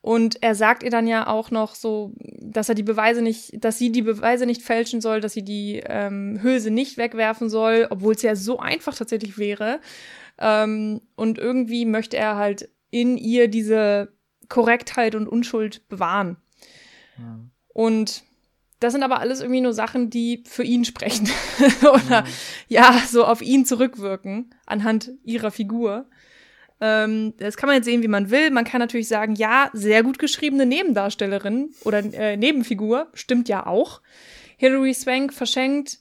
und 0.00 0.42
er 0.42 0.54
sagt 0.54 0.82
ihr 0.82 0.90
dann 0.90 1.06
ja 1.06 1.26
auch 1.26 1.50
noch 1.50 1.74
so, 1.74 2.12
dass 2.40 2.68
er 2.68 2.74
die 2.74 2.84
Beweise 2.84 3.20
nicht, 3.20 3.62
dass 3.62 3.78
sie 3.78 3.90
die 3.90 4.02
Beweise 4.02 4.46
nicht 4.46 4.62
fälschen 4.62 5.00
soll, 5.00 5.20
dass 5.20 5.32
sie 5.32 5.44
die 5.44 5.82
ähm, 5.84 6.38
Hülse 6.40 6.70
nicht 6.70 6.96
wegwerfen 6.96 7.50
soll, 7.50 7.88
obwohl 7.90 8.14
es 8.14 8.22
ja 8.22 8.36
so 8.36 8.58
einfach 8.58 8.94
tatsächlich 8.94 9.38
wäre. 9.38 9.80
Ähm, 10.38 11.00
und 11.16 11.38
irgendwie 11.38 11.84
möchte 11.84 12.16
er 12.16 12.36
halt 12.36 12.70
in 12.90 13.18
ihr 13.18 13.48
diese 13.48 14.12
Korrektheit 14.48 15.14
und 15.14 15.28
Unschuld 15.28 15.86
bewahren. 15.88 16.36
Ja. 17.18 17.40
Und 17.68 18.22
das 18.80 18.92
sind 18.92 19.02
aber 19.02 19.18
alles 19.18 19.40
irgendwie 19.40 19.60
nur 19.60 19.72
Sachen, 19.72 20.08
die 20.08 20.44
für 20.46 20.62
ihn 20.62 20.84
sprechen 20.84 21.28
oder 21.82 22.24
ja. 22.68 22.92
ja, 22.92 23.02
so 23.06 23.24
auf 23.24 23.42
ihn 23.42 23.66
zurückwirken 23.66 24.54
anhand 24.66 25.10
ihrer 25.24 25.50
Figur. 25.50 26.06
Ähm, 26.80 27.34
das 27.38 27.56
kann 27.56 27.68
man 27.68 27.76
jetzt 27.76 27.86
sehen, 27.86 28.02
wie 28.02 28.08
man 28.08 28.30
will. 28.30 28.50
Man 28.50 28.64
kann 28.64 28.80
natürlich 28.80 29.08
sagen, 29.08 29.34
ja, 29.34 29.70
sehr 29.72 30.02
gut 30.02 30.18
geschriebene 30.18 30.66
Nebendarstellerin 30.66 31.70
oder 31.84 31.98
äh, 31.98 32.36
Nebenfigur, 32.36 33.08
stimmt 33.14 33.48
ja 33.48 33.66
auch. 33.66 34.00
Hilary 34.56 34.94
Swank 34.94 35.32
verschenkt, 35.32 35.98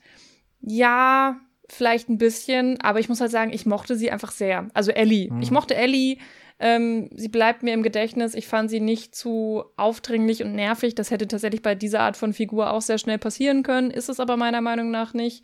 ja, 0.62 1.40
vielleicht 1.70 2.10
ein 2.10 2.18
bisschen, 2.18 2.80
aber 2.82 2.99
ich 2.99 3.10
muss 3.10 3.22
halt 3.22 3.32
sagen, 3.32 3.52
ich 3.54 3.66
mochte 3.66 3.95
sie 3.95 4.12
einfach 4.12 4.32
sehr. 4.32 4.70
Also 4.74 4.91
Ellie. 4.91 5.32
Mhm. 5.32 5.41
Ich 5.41 5.52
mochte 5.52 5.76
Ellie. 5.76 6.18
Ähm, 6.60 7.10
sie 7.14 7.28
bleibt 7.28 7.62
mir 7.62 7.74
im 7.74 7.84
Gedächtnis. 7.84 8.34
Ich 8.34 8.48
fand 8.48 8.70
sie 8.70 8.80
nicht 8.80 9.14
zu 9.14 9.64
aufdringlich 9.76 10.44
und 10.44 10.56
nervig. 10.56 10.95
Das 10.95 11.12
hätte 11.12 11.28
tatsächlich 11.28 11.62
bei 11.62 11.76
dieser 11.76 11.99
Art 11.99 12.18
von 12.18 12.34
Figur 12.34 12.72
auch 12.72 12.82
sehr 12.82 12.98
schnell 12.98 13.20
passieren 13.20 13.62
können. 13.62 13.91
Ist 13.91 14.10
es 14.10 14.20
aber 14.20 14.38
meiner 14.38 14.62
Meinung 14.62 14.90
nach 14.90 15.14
nicht. 15.14 15.44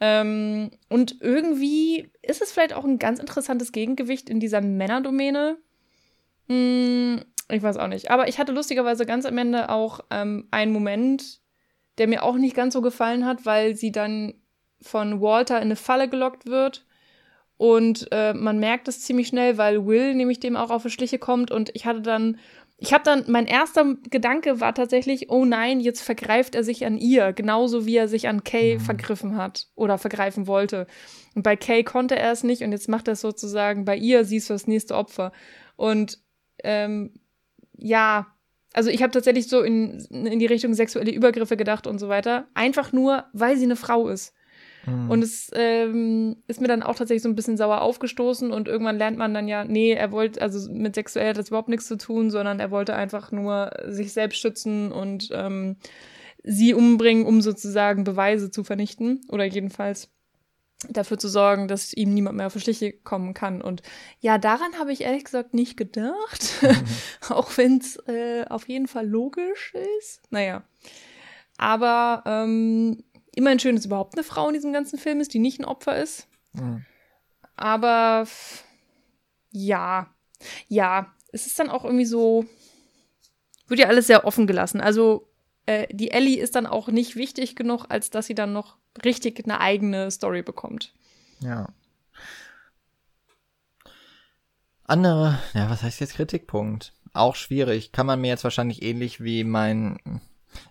Ähm, 0.00 0.70
und 0.88 1.20
irgendwie 1.20 2.10
ist 2.22 2.42
es 2.42 2.52
vielleicht 2.52 2.74
auch 2.74 2.84
ein 2.84 2.98
ganz 2.98 3.20
interessantes 3.20 3.72
Gegengewicht 3.72 4.28
in 4.28 4.40
dieser 4.40 4.60
Männerdomäne. 4.60 5.58
Hm, 6.48 7.24
ich 7.50 7.62
weiß 7.62 7.76
auch 7.76 7.88
nicht. 7.88 8.10
Aber 8.10 8.28
ich 8.28 8.38
hatte 8.38 8.52
lustigerweise 8.52 9.06
ganz 9.06 9.26
am 9.26 9.38
Ende 9.38 9.70
auch 9.70 10.00
ähm, 10.10 10.48
einen 10.50 10.72
Moment, 10.72 11.40
der 11.98 12.08
mir 12.08 12.22
auch 12.22 12.36
nicht 12.36 12.56
ganz 12.56 12.74
so 12.74 12.82
gefallen 12.82 13.24
hat, 13.24 13.46
weil 13.46 13.76
sie 13.76 13.92
dann 13.92 14.34
von 14.80 15.20
Walter 15.20 15.56
in 15.56 15.64
eine 15.64 15.76
Falle 15.76 16.08
gelockt 16.08 16.46
wird. 16.46 16.86
Und 17.56 18.08
äh, 18.10 18.34
man 18.34 18.58
merkt 18.58 18.88
es 18.88 19.02
ziemlich 19.02 19.28
schnell, 19.28 19.58
weil 19.58 19.86
Will 19.86 20.14
nämlich 20.14 20.40
dem 20.40 20.56
auch 20.56 20.70
auf 20.70 20.82
die 20.82 20.90
Schliche 20.90 21.18
kommt. 21.18 21.50
Und 21.50 21.70
ich 21.74 21.86
hatte 21.86 22.02
dann 22.02 22.38
ich 22.84 22.92
habe 22.92 23.02
dann, 23.02 23.24
mein 23.28 23.46
erster 23.46 23.96
Gedanke 24.10 24.60
war 24.60 24.74
tatsächlich, 24.74 25.30
oh 25.30 25.46
nein, 25.46 25.80
jetzt 25.80 26.02
vergreift 26.02 26.54
er 26.54 26.62
sich 26.62 26.84
an 26.84 26.98
ihr, 26.98 27.32
genauso 27.32 27.86
wie 27.86 27.96
er 27.96 28.08
sich 28.08 28.28
an 28.28 28.44
Kay 28.44 28.74
mhm. 28.74 28.80
vergriffen 28.80 29.36
hat 29.38 29.68
oder 29.74 29.96
vergreifen 29.96 30.46
wollte. 30.46 30.86
Und 31.34 31.44
bei 31.44 31.56
Kay 31.56 31.82
konnte 31.82 32.16
er 32.16 32.30
es 32.30 32.44
nicht 32.44 32.62
und 32.62 32.72
jetzt 32.72 32.90
macht 32.90 33.08
er 33.08 33.12
es 33.12 33.22
sozusagen 33.22 33.86
bei 33.86 33.96
ihr, 33.96 34.26
siehst 34.26 34.50
du 34.50 34.52
das 34.52 34.66
nächste 34.66 34.96
Opfer. 34.96 35.32
Und 35.76 36.18
ähm, 36.62 37.14
ja, 37.78 38.26
also 38.74 38.90
ich 38.90 39.02
habe 39.02 39.12
tatsächlich 39.12 39.48
so 39.48 39.62
in, 39.62 40.00
in 40.10 40.38
die 40.38 40.44
Richtung 40.44 40.74
sexuelle 40.74 41.10
Übergriffe 41.10 41.56
gedacht 41.56 41.86
und 41.86 41.98
so 41.98 42.10
weiter. 42.10 42.48
Einfach 42.52 42.92
nur, 42.92 43.24
weil 43.32 43.56
sie 43.56 43.64
eine 43.64 43.76
Frau 43.76 44.08
ist. 44.08 44.34
Mhm. 44.86 45.10
Und 45.10 45.22
es 45.22 45.50
ähm, 45.54 46.36
ist 46.46 46.60
mir 46.60 46.68
dann 46.68 46.82
auch 46.82 46.94
tatsächlich 46.94 47.22
so 47.22 47.28
ein 47.28 47.36
bisschen 47.36 47.56
sauer 47.56 47.82
aufgestoßen 47.82 48.50
und 48.50 48.68
irgendwann 48.68 48.98
lernt 48.98 49.18
man 49.18 49.34
dann 49.34 49.48
ja, 49.48 49.64
nee, 49.64 49.92
er 49.92 50.12
wollte, 50.12 50.40
also 50.42 50.70
mit 50.72 50.94
sexuell 50.94 51.30
hat 51.30 51.38
das 51.38 51.48
überhaupt 51.48 51.68
nichts 51.68 51.86
zu 51.86 51.96
tun, 51.96 52.30
sondern 52.30 52.60
er 52.60 52.70
wollte 52.70 52.94
einfach 52.94 53.32
nur 53.32 53.70
sich 53.86 54.12
selbst 54.12 54.38
schützen 54.38 54.92
und 54.92 55.28
ähm, 55.32 55.76
sie 56.42 56.74
umbringen, 56.74 57.26
um 57.26 57.40
sozusagen 57.40 58.04
Beweise 58.04 58.50
zu 58.50 58.64
vernichten 58.64 59.22
oder 59.30 59.44
jedenfalls 59.44 60.10
dafür 60.90 61.18
zu 61.18 61.28
sorgen, 61.28 61.68
dass 61.68 61.92
ihm 61.94 62.12
niemand 62.12 62.36
mehr 62.36 62.46
auf 62.46 62.52
die 62.52 62.60
Schliche 62.60 62.92
kommen 62.92 63.32
kann. 63.32 63.62
Und 63.62 63.82
ja, 64.20 64.38
daran 64.38 64.78
habe 64.78 64.92
ich 64.92 65.02
ehrlich 65.02 65.24
gesagt 65.24 65.54
nicht 65.54 65.76
gedacht, 65.76 66.62
mhm. 66.62 66.84
auch 67.30 67.56
wenn 67.56 67.78
es 67.78 67.96
äh, 68.06 68.44
auf 68.48 68.68
jeden 68.68 68.86
Fall 68.86 69.08
logisch 69.08 69.74
ist. 69.98 70.20
Naja, 70.30 70.64
aber 71.56 72.22
ähm, 72.26 73.02
immerhin 73.36 73.58
schön, 73.58 73.76
dass 73.76 73.86
überhaupt 73.86 74.14
eine 74.14 74.24
Frau 74.24 74.48
in 74.48 74.54
diesem 74.54 74.72
ganzen 74.72 74.98
Film 74.98 75.20
ist, 75.20 75.34
die 75.34 75.38
nicht 75.38 75.60
ein 75.60 75.64
Opfer 75.64 75.96
ist. 75.96 76.28
Mhm. 76.52 76.84
Aber 77.56 78.26
ja, 79.50 80.08
ja, 80.68 81.14
es 81.32 81.46
ist 81.46 81.58
dann 81.58 81.70
auch 81.70 81.84
irgendwie 81.84 82.04
so, 82.04 82.44
wird 83.68 83.80
ja 83.80 83.88
alles 83.88 84.06
sehr 84.06 84.24
offen 84.24 84.46
gelassen. 84.46 84.80
Also 84.80 85.28
äh, 85.66 85.86
die 85.94 86.10
Ellie 86.10 86.40
ist 86.40 86.54
dann 86.54 86.66
auch 86.66 86.88
nicht 86.88 87.16
wichtig 87.16 87.56
genug, 87.56 87.86
als 87.88 88.10
dass 88.10 88.26
sie 88.26 88.34
dann 88.34 88.52
noch 88.52 88.76
richtig 89.04 89.44
eine 89.44 89.60
eigene 89.60 90.10
Story 90.10 90.42
bekommt. 90.42 90.92
Ja. 91.40 91.68
Andere, 94.84 95.38
ja, 95.54 95.70
was 95.70 95.82
heißt 95.82 96.00
jetzt 96.00 96.14
Kritikpunkt? 96.14 96.92
Auch 97.14 97.36
schwierig. 97.36 97.92
Kann 97.92 98.06
man 98.06 98.20
mir 98.20 98.28
jetzt 98.28 98.44
wahrscheinlich 98.44 98.82
ähnlich 98.82 99.22
wie 99.22 99.44
mein 99.44 100.20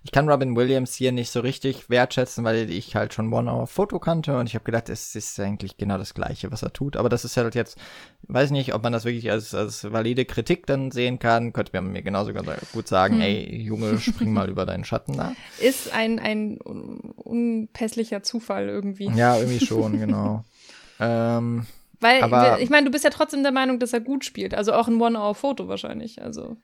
ich 0.04 0.12
kann 0.12 0.30
Robin 0.30 0.56
Williams 0.56 0.96
hier 0.96 1.12
nicht 1.12 1.32
so 1.32 1.40
richtig 1.40 1.90
wertschätzen, 1.90 2.44
weil 2.44 2.70
ich 2.70 2.96
halt 2.96 3.14
schon 3.14 3.32
One 3.32 3.52
Hour 3.52 3.68
Foto 3.68 4.00
kannte 4.00 4.38
und 4.38 4.48
ich 4.48 4.56
habe 4.56 4.66
gedacht, 4.66 4.90
es 4.90 5.16
ist 5.16 5.40
eigentlich 5.40 5.78
genau 5.78 5.98
das 5.98 6.14
Gleiche, 6.14 6.52
was 6.52 6.64
er 6.64 6.74
tut. 6.74 6.98
Aber 6.98 7.10
das 7.10 7.26
ist 7.26 7.38
halt 7.38 7.56
jetzt, 7.56 7.78
weiß 8.24 8.52
nicht, 8.52 8.74
ob 8.74 8.84
man 8.84 8.94
das 8.94 9.06
wirklich 9.06 9.32
als, 9.32 9.54
als 9.54 9.92
valide 9.92 10.26
Kritik 10.26 10.66
dann 10.68 10.92
sehen 10.92 11.20
kann. 11.20 11.54
Könnte 11.54 11.72
man 11.74 11.92
mir 11.92 12.02
genauso 12.02 12.34
gut 12.74 12.88
sagen, 12.88 13.16
hm. 13.16 13.22
ey, 13.22 13.56
Junge, 13.62 14.00
spring 14.00 14.34
mal 14.34 14.50
über 14.50 14.66
deinen 14.66 14.84
Schatten 14.84 15.18
da. 15.18 15.34
Ist 15.60 15.94
ein, 15.94 16.20
ein 16.20 16.58
unpässlicher 16.58 18.24
Zufall 18.24 18.68
irgendwie. 18.68 19.10
Ja, 19.16 19.38
irgendwie 19.38 19.66
schon, 19.66 20.00
genau. 20.00 20.44
ähm, 21.00 21.66
weil, 22.00 22.22
aber, 22.22 22.60
ich 22.60 22.70
meine, 22.70 22.86
du 22.86 22.92
bist 22.92 23.06
ja 23.06 23.10
trotzdem 23.10 23.44
der 23.44 23.54
Meinung, 23.54 23.80
dass 23.80 23.94
er 23.94 24.02
gut 24.02 24.26
spielt. 24.26 24.54
Also 24.54 24.74
auch 24.74 24.90
ein 24.90 25.02
One-Hour-Foto 25.02 25.70
wahrscheinlich. 25.70 26.22
Also. 26.22 26.58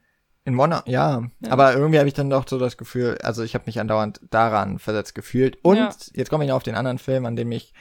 In 0.45 0.57
One, 0.57 0.81
ja, 0.85 1.21
ja. 1.41 1.51
aber 1.51 1.73
irgendwie 1.73 1.99
habe 1.99 2.07
ich 2.07 2.13
dann 2.13 2.29
doch 2.29 2.47
so 2.47 2.57
das 2.57 2.77
Gefühl, 2.77 3.17
also 3.21 3.43
ich 3.43 3.53
habe 3.53 3.65
mich 3.67 3.79
andauernd 3.79 4.21
daran 4.29 4.79
versetzt 4.79 5.13
gefühlt. 5.13 5.57
Und 5.63 5.77
ja. 5.77 5.89
jetzt 6.13 6.29
komme 6.29 6.43
ich 6.43 6.49
noch 6.49 6.55
auf 6.55 6.63
den 6.63 6.75
anderen 6.75 6.97
Film, 6.97 7.25
an 7.25 7.35
dem 7.35 7.51
ich 7.51 7.73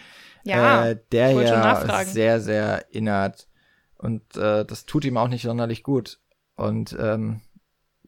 ja, 0.44 0.86
äh, 0.86 0.98
der 1.12 1.32
ja 1.32 2.04
sehr, 2.04 2.40
sehr 2.40 2.88
erinnert. 2.88 3.48
Und 3.96 4.36
äh, 4.36 4.64
das 4.64 4.86
tut 4.86 5.04
ihm 5.04 5.16
auch 5.16 5.28
nicht 5.28 5.42
sonderlich 5.42 5.82
gut. 5.82 6.20
Und 6.56 6.96
ähm, 6.98 7.40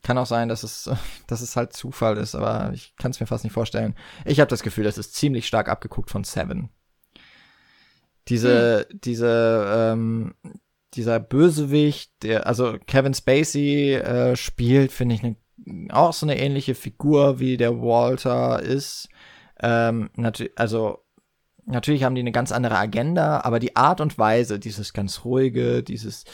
kann 0.03 0.19
auch 0.19 0.27
sein, 0.27 0.49
dass 0.49 0.63
es, 0.63 0.91
dass 1.27 1.41
es 1.41 1.57
halt 1.57 1.73
Zufall 1.73 2.17
ist, 2.17 2.35
aber 2.35 2.73
ich 2.73 2.97
kann 2.97 3.11
es 3.11 3.21
mir 3.21 3.27
fast 3.27 3.45
nicht 3.45 3.53
vorstellen. 3.53 3.95
Ich 4.25 4.41
habe 4.41 4.49
das 4.49 4.63
Gefühl, 4.63 4.85
das 4.85 4.99
ist 4.99 5.15
ziemlich 5.15 5.47
stark 5.47 5.69
abgeguckt 5.69 6.11
von 6.11 6.25
Seven. 6.25 6.71
Diese, 8.29 8.87
hm. 8.89 9.01
diese, 9.01 9.93
ähm, 9.93 10.35
dieser 10.95 11.21
Bösewicht, 11.21 12.11
der, 12.23 12.47
also 12.47 12.77
Kevin 12.87 13.15
Spacey 13.15 13.95
äh, 13.95 14.37
spielt, 14.37 14.93
finde 14.93 15.15
ich, 15.15 15.23
ne, 15.23 15.37
auch 15.91 16.12
so 16.12 16.27
eine 16.27 16.39
ähnliche 16.39 16.75
Figur 16.75 17.39
wie 17.39 17.57
der 17.57 17.81
Walter 17.81 18.62
ist. 18.62 19.09
Ähm, 19.62 20.11
natürlich, 20.17 20.59
also 20.59 20.99
natürlich 21.67 22.05
haben 22.05 22.15
die 22.15 22.23
eine 22.23 22.33
ganz 22.33 22.53
andere 22.53 22.79
Agenda, 22.79 23.43
aber 23.43 23.59
die 23.59 23.77
Art 23.77 24.01
und 24.01 24.19
Weise, 24.19 24.59
dieses 24.59 24.93
ganz 24.93 25.25
ruhige, 25.25 25.83
dieses 25.83 26.25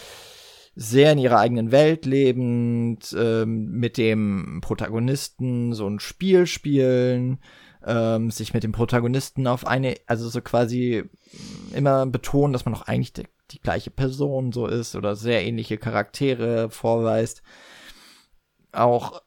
sehr 0.74 1.12
in 1.12 1.18
ihrer 1.18 1.38
eigenen 1.38 1.72
Welt 1.72 2.04
lebend, 2.04 3.14
ähm, 3.18 3.70
mit 3.72 3.96
dem 3.96 4.60
Protagonisten 4.62 5.72
so 5.72 5.88
ein 5.88 6.00
Spiel 6.00 6.46
spielen, 6.46 7.38
ähm, 7.84 8.30
sich 8.30 8.52
mit 8.52 8.62
dem 8.62 8.72
Protagonisten 8.72 9.46
auf 9.46 9.66
eine, 9.66 9.94
also 10.06 10.28
so 10.28 10.40
quasi 10.42 11.04
immer 11.74 12.04
betonen, 12.06 12.52
dass 12.52 12.66
man 12.66 12.74
doch 12.74 12.82
eigentlich 12.82 13.14
die, 13.14 13.24
die 13.50 13.60
gleiche 13.60 13.90
Person 13.90 14.52
so 14.52 14.66
ist 14.66 14.96
oder 14.96 15.16
sehr 15.16 15.44
ähnliche 15.44 15.78
Charaktere 15.78 16.70
vorweist. 16.70 17.42
Auch 18.72 19.22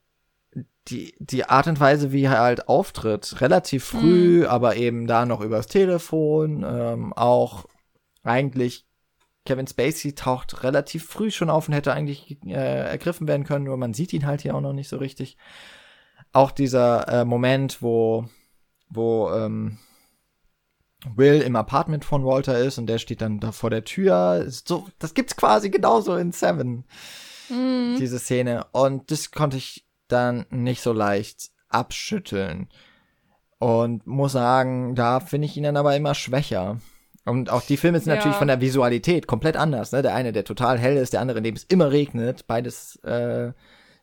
die, 0.87 1.15
die 1.19 1.45
Art 1.45 1.67
und 1.67 1.79
Weise, 1.79 2.11
wie 2.11 2.23
er 2.23 2.39
halt 2.39 2.67
auftritt, 2.67 3.41
relativ 3.41 3.83
früh, 3.85 4.39
mhm. 4.39 4.45
aber 4.45 4.75
eben 4.75 5.07
da 5.07 5.25
noch 5.25 5.41
übers 5.41 5.67
Telefon, 5.67 6.65
ähm, 6.67 7.13
auch 7.13 7.65
eigentlich 8.23 8.85
Kevin 9.45 9.67
Spacey 9.67 10.13
taucht 10.13 10.63
relativ 10.63 11.05
früh 11.05 11.31
schon 11.31 11.49
auf 11.49 11.67
und 11.67 11.73
hätte 11.73 11.93
eigentlich 11.93 12.37
äh, 12.45 12.89
ergriffen 12.89 13.27
werden 13.27 13.45
können, 13.45 13.65
nur 13.65 13.77
man 13.77 13.93
sieht 13.93 14.13
ihn 14.13 14.25
halt 14.25 14.41
hier 14.41 14.55
auch 14.55 14.61
noch 14.61 14.73
nicht 14.73 14.89
so 14.89 14.97
richtig. 14.97 15.37
Auch 16.31 16.51
dieser 16.51 17.07
äh, 17.07 17.25
Moment, 17.25 17.81
wo, 17.81 18.25
wo 18.89 19.31
ähm, 19.31 19.79
Will 21.15 21.41
im 21.41 21.55
Apartment 21.55 22.03
von 22.03 22.25
Walter 22.25 22.59
ist 22.59 22.77
und 22.77 22.87
der 22.87 22.97
steht 22.97 23.21
dann 23.21 23.39
da 23.39 23.51
vor 23.51 23.69
der 23.69 23.85
Tür. 23.85 24.45
So, 24.49 24.87
das 24.99 25.13
gibt's 25.13 25.35
quasi 25.35 25.69
genauso 25.69 26.15
in 26.15 26.31
Seven. 26.31 26.83
Mhm. 27.49 27.95
Diese 27.97 28.19
Szene. 28.19 28.65
Und 28.71 29.09
das 29.11 29.31
konnte 29.31 29.57
ich 29.57 29.85
dann 30.07 30.45
nicht 30.49 30.81
so 30.81 30.91
leicht 30.91 31.51
abschütteln. 31.69 32.67
Und 33.59 34.07
muss 34.07 34.33
sagen, 34.33 34.95
da 34.95 35.19
finde 35.19 35.45
ich 35.45 35.57
ihn 35.57 35.63
dann 35.63 35.77
aber 35.77 35.95
immer 35.95 36.15
schwächer. 36.15 36.79
Und 37.25 37.49
auch 37.49 37.61
die 37.61 37.77
Filme 37.77 37.99
sind 37.99 38.09
ja. 38.09 38.15
natürlich 38.15 38.37
von 38.37 38.47
der 38.47 38.61
Visualität 38.61 39.27
komplett 39.27 39.55
anders. 39.55 39.91
Ne? 39.91 40.01
Der 40.01 40.15
eine, 40.15 40.31
der 40.31 40.45
total 40.45 40.77
hell 40.79 40.97
ist, 40.97 41.13
der 41.13 41.21
andere, 41.21 41.39
in 41.39 41.43
dem 41.43 41.55
es 41.55 41.65
immer 41.65 41.91
regnet. 41.91 42.47
Beides 42.47 42.95
äh, 43.03 43.51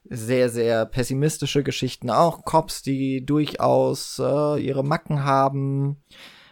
sehr, 0.04 0.48
sehr 0.48 0.86
pessimistische 0.86 1.62
Geschichten. 1.62 2.10
Auch 2.10 2.44
Cops, 2.44 2.82
die 2.82 3.24
durchaus 3.24 4.18
äh, 4.18 4.62
ihre 4.62 4.84
Macken 4.84 5.24
haben. 5.24 6.02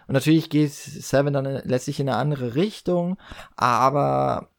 Und 0.06 0.14
natürlich 0.14 0.50
geht 0.50 0.72
Seven 0.72 1.32
dann 1.32 1.44
letztlich 1.44 2.00
in 2.00 2.08
eine 2.08 2.18
andere 2.18 2.54
Richtung, 2.54 3.16
aber 3.56 4.50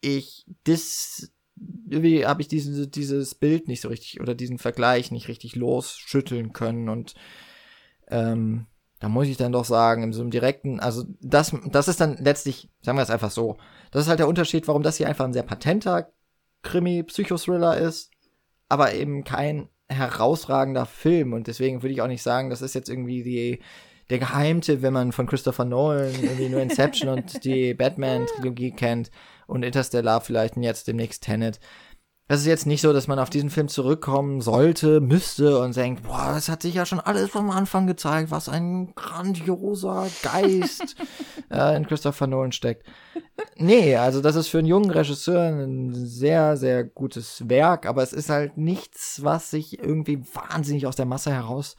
ich, 0.00 0.46
das, 0.64 1.32
irgendwie 1.88 2.26
habe 2.26 2.42
ich 2.42 2.48
diesen, 2.48 2.90
dieses 2.90 3.34
Bild 3.34 3.68
nicht 3.68 3.80
so 3.80 3.88
richtig 3.88 4.20
oder 4.20 4.34
diesen 4.34 4.58
Vergleich 4.58 5.10
nicht 5.10 5.28
richtig 5.28 5.56
losschütteln 5.56 6.52
können 6.52 6.88
und 6.88 7.14
ähm, 8.08 8.66
da 9.00 9.08
muss 9.08 9.26
ich 9.26 9.36
dann 9.36 9.52
doch 9.52 9.66
sagen, 9.66 10.02
in 10.02 10.12
so 10.12 10.22
einem 10.22 10.30
direkten, 10.30 10.80
also 10.80 11.04
das, 11.20 11.54
das 11.66 11.88
ist 11.88 12.00
dann 12.00 12.16
letztlich, 12.18 12.70
sagen 12.80 12.96
wir 12.96 13.02
es 13.02 13.10
einfach 13.10 13.30
so, 13.30 13.58
das 13.90 14.04
ist 14.04 14.08
halt 14.08 14.18
der 14.18 14.28
Unterschied, 14.28 14.66
warum 14.66 14.82
das 14.82 14.96
hier 14.96 15.08
einfach 15.08 15.26
ein 15.26 15.34
sehr 15.34 15.42
patenter 15.42 16.10
Krimi-Psychothriller 16.62 17.76
ist, 17.76 18.10
aber 18.68 18.94
eben 18.94 19.24
kein 19.24 19.68
herausragender 19.88 20.86
Film. 20.86 21.32
Und 21.32 21.46
deswegen 21.46 21.82
würde 21.82 21.92
ich 21.92 22.00
auch 22.00 22.08
nicht 22.08 22.22
sagen, 22.22 22.50
das 22.50 22.62
ist 22.62 22.74
jetzt 22.74 22.88
irgendwie 22.88 23.22
die 23.22 23.60
der 24.10 24.18
Geheimtipp, 24.18 24.82
wenn 24.82 24.92
man 24.92 25.12
von 25.12 25.26
Christopher 25.26 25.64
Nolan 25.64 26.12
irgendwie 26.22 26.48
nur 26.48 26.60
Inception 26.60 27.08
und 27.08 27.44
die 27.44 27.74
Batman-Trilogie 27.74 28.72
kennt 28.72 29.10
und 29.46 29.62
Interstellar 29.62 30.20
vielleicht 30.20 30.56
und 30.56 30.62
jetzt 30.62 30.88
demnächst 30.88 31.22
Tenet. 31.22 31.60
Das 32.26 32.40
ist 32.40 32.46
jetzt 32.46 32.66
nicht 32.66 32.80
so, 32.80 32.94
dass 32.94 33.06
man 33.06 33.18
auf 33.18 33.28
diesen 33.28 33.50
Film 33.50 33.68
zurückkommen 33.68 34.40
sollte, 34.40 35.02
müsste 35.02 35.60
und 35.60 35.76
denkt, 35.76 36.04
boah, 36.04 36.32
das 36.32 36.48
hat 36.48 36.62
sich 36.62 36.74
ja 36.74 36.86
schon 36.86 37.00
alles 37.00 37.28
vom 37.28 37.50
Anfang 37.50 37.86
gezeigt, 37.86 38.30
was 38.30 38.48
ein 38.48 38.94
grandioser 38.94 40.08
Geist 40.22 40.96
äh, 41.50 41.76
in 41.76 41.86
Christopher 41.86 42.26
Nolan 42.26 42.52
steckt. 42.52 42.86
Nee, 43.56 43.96
also 43.96 44.22
das 44.22 44.36
ist 44.36 44.48
für 44.48 44.58
einen 44.58 44.68
jungen 44.68 44.90
Regisseur 44.90 45.50
ein 45.50 45.92
sehr, 45.94 46.56
sehr 46.56 46.84
gutes 46.84 47.46
Werk, 47.50 47.84
aber 47.84 48.02
es 48.02 48.14
ist 48.14 48.30
halt 48.30 48.56
nichts, 48.56 49.22
was 49.22 49.50
sich 49.50 49.78
irgendwie 49.78 50.22
wahnsinnig 50.32 50.86
aus 50.86 50.96
der 50.96 51.06
Masse 51.06 51.30
heraus 51.30 51.76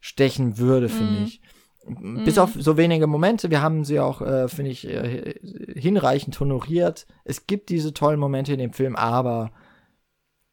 stechen 0.00 0.58
würde, 0.58 0.88
mhm. 0.88 0.92
finde 0.92 1.22
ich. 1.24 1.40
Bis 2.24 2.36
mhm. 2.36 2.42
auf 2.42 2.50
so 2.58 2.76
wenige 2.76 3.06
Momente, 3.06 3.50
wir 3.50 3.62
haben 3.62 3.84
sie 3.84 4.00
auch, 4.00 4.20
äh, 4.20 4.48
finde 4.48 4.70
ich, 4.70 4.86
äh, 4.86 5.34
hinreichend 5.74 6.38
honoriert. 6.38 7.06
Es 7.24 7.46
gibt 7.46 7.70
diese 7.70 7.94
tollen 7.94 8.20
Momente 8.20 8.52
in 8.52 8.58
dem 8.58 8.72
Film, 8.72 8.96
aber 8.96 9.50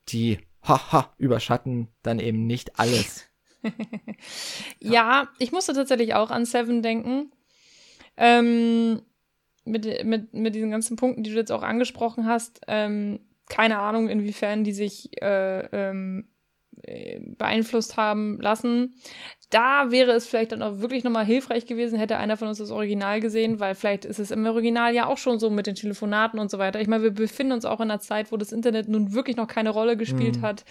die, 0.09 0.39
haha, 0.63 1.13
überschatten 1.17 1.89
dann 2.01 2.19
eben 2.19 2.47
nicht 2.47 2.79
alles. 2.79 3.27
ja, 4.79 5.27
ich 5.37 5.51
musste 5.51 5.73
tatsächlich 5.73 6.13
auch 6.13 6.31
an 6.31 6.45
Seven 6.45 6.81
denken. 6.81 7.31
Ähm, 8.15 9.01
mit, 9.65 10.05
mit, 10.05 10.33
mit 10.33 10.55
diesen 10.55 10.71
ganzen 10.71 10.95
Punkten, 10.95 11.23
die 11.23 11.31
du 11.31 11.35
jetzt 11.35 11.51
auch 11.51 11.63
angesprochen 11.63 12.25
hast. 12.25 12.61
Ähm, 12.67 13.19
keine 13.49 13.79
Ahnung, 13.79 14.09
inwiefern 14.09 14.63
die 14.63 14.73
sich 14.73 15.21
äh, 15.21 15.65
ähm, 15.71 16.29
äh, 16.83 17.19
beeinflusst 17.19 17.97
haben 17.97 18.39
lassen. 18.39 18.95
Da 19.49 19.91
wäre 19.91 20.11
es 20.11 20.27
vielleicht 20.27 20.51
dann 20.51 20.61
auch 20.61 20.79
wirklich 20.79 21.05
nochmal 21.05 21.25
hilfreich 21.25 21.65
gewesen, 21.65 21.97
hätte 21.97 22.17
einer 22.17 22.35
von 22.35 22.49
uns 22.49 22.57
das 22.57 22.69
Original 22.69 23.21
gesehen, 23.21 23.61
weil 23.61 23.75
vielleicht 23.75 24.03
ist 24.03 24.19
es 24.19 24.29
im 24.29 24.45
Original 24.45 24.93
ja 24.93 25.05
auch 25.05 25.17
schon 25.17 25.39
so 25.39 25.49
mit 25.49 25.67
den 25.67 25.75
Telefonaten 25.75 26.37
und 26.37 26.51
so 26.51 26.57
weiter. 26.57 26.81
Ich 26.81 26.87
meine, 26.89 27.03
wir 27.03 27.11
befinden 27.11 27.53
uns 27.53 27.63
auch 27.63 27.79
in 27.79 27.89
einer 27.89 28.01
Zeit, 28.01 28.33
wo 28.33 28.37
das 28.37 28.51
Internet 28.51 28.89
nun 28.89 29.13
wirklich 29.13 29.37
noch 29.37 29.47
keine 29.47 29.69
Rolle 29.69 29.95
gespielt 29.95 30.37
mhm. 30.37 30.41
hat. 30.41 30.65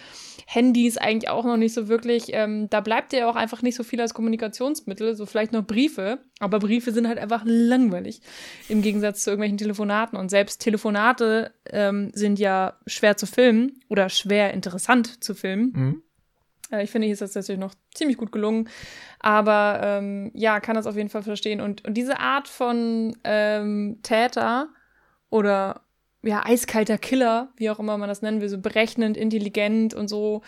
Handys 0.46 0.98
eigentlich 0.98 1.30
auch 1.30 1.46
noch 1.46 1.56
nicht 1.56 1.72
so 1.72 1.88
wirklich. 1.88 2.26
Ähm, 2.34 2.68
da 2.68 2.82
bleibt 2.82 3.14
ja 3.14 3.30
auch 3.30 3.36
einfach 3.36 3.62
nicht 3.62 3.76
so 3.76 3.82
viel 3.82 4.00
als 4.00 4.12
Kommunikationsmittel, 4.12 5.14
so 5.14 5.24
vielleicht 5.24 5.52
noch 5.52 5.64
Briefe. 5.64 6.18
Aber 6.38 6.58
Briefe 6.58 6.92
sind 6.92 7.08
halt 7.08 7.18
einfach 7.18 7.44
langweilig 7.46 8.20
im 8.68 8.82
Gegensatz 8.82 9.22
zu 9.22 9.30
irgendwelchen 9.30 9.56
Telefonaten. 9.56 10.18
Und 10.18 10.28
selbst 10.28 10.60
Telefonate 10.60 11.52
ähm, 11.70 12.10
sind 12.12 12.38
ja 12.38 12.74
schwer 12.86 13.16
zu 13.16 13.26
filmen 13.26 13.80
oder 13.88 14.10
schwer 14.10 14.52
interessant 14.52 15.24
zu 15.24 15.34
filmen. 15.34 15.72
Mhm. 15.74 16.02
Äh, 16.70 16.84
ich 16.84 16.90
finde, 16.90 17.06
hier 17.06 17.12
ist 17.14 17.22
das 17.22 17.34
natürlich 17.34 17.60
noch 17.60 17.74
ziemlich 17.94 18.16
gut 18.16 18.32
gelungen. 18.32 18.68
Aber 19.20 19.80
ähm, 19.82 20.30
ja, 20.34 20.60
kann 20.60 20.76
das 20.76 20.86
auf 20.86 20.96
jeden 20.96 21.08
Fall 21.08 21.22
verstehen. 21.22 21.60
Und, 21.60 21.84
und 21.84 21.94
diese 21.94 22.18
Art 22.18 22.48
von 22.48 23.16
ähm, 23.24 23.98
Täter 24.02 24.68
oder 25.30 25.82
ja, 26.22 26.44
eiskalter 26.44 26.98
Killer, 26.98 27.52
wie 27.56 27.70
auch 27.70 27.78
immer 27.78 27.98
man 27.98 28.08
das 28.08 28.22
nennen 28.22 28.40
will, 28.40 28.48
so 28.48 28.58
berechnend, 28.58 29.16
intelligent 29.16 29.94
und 29.94 30.08
so, 30.08 30.42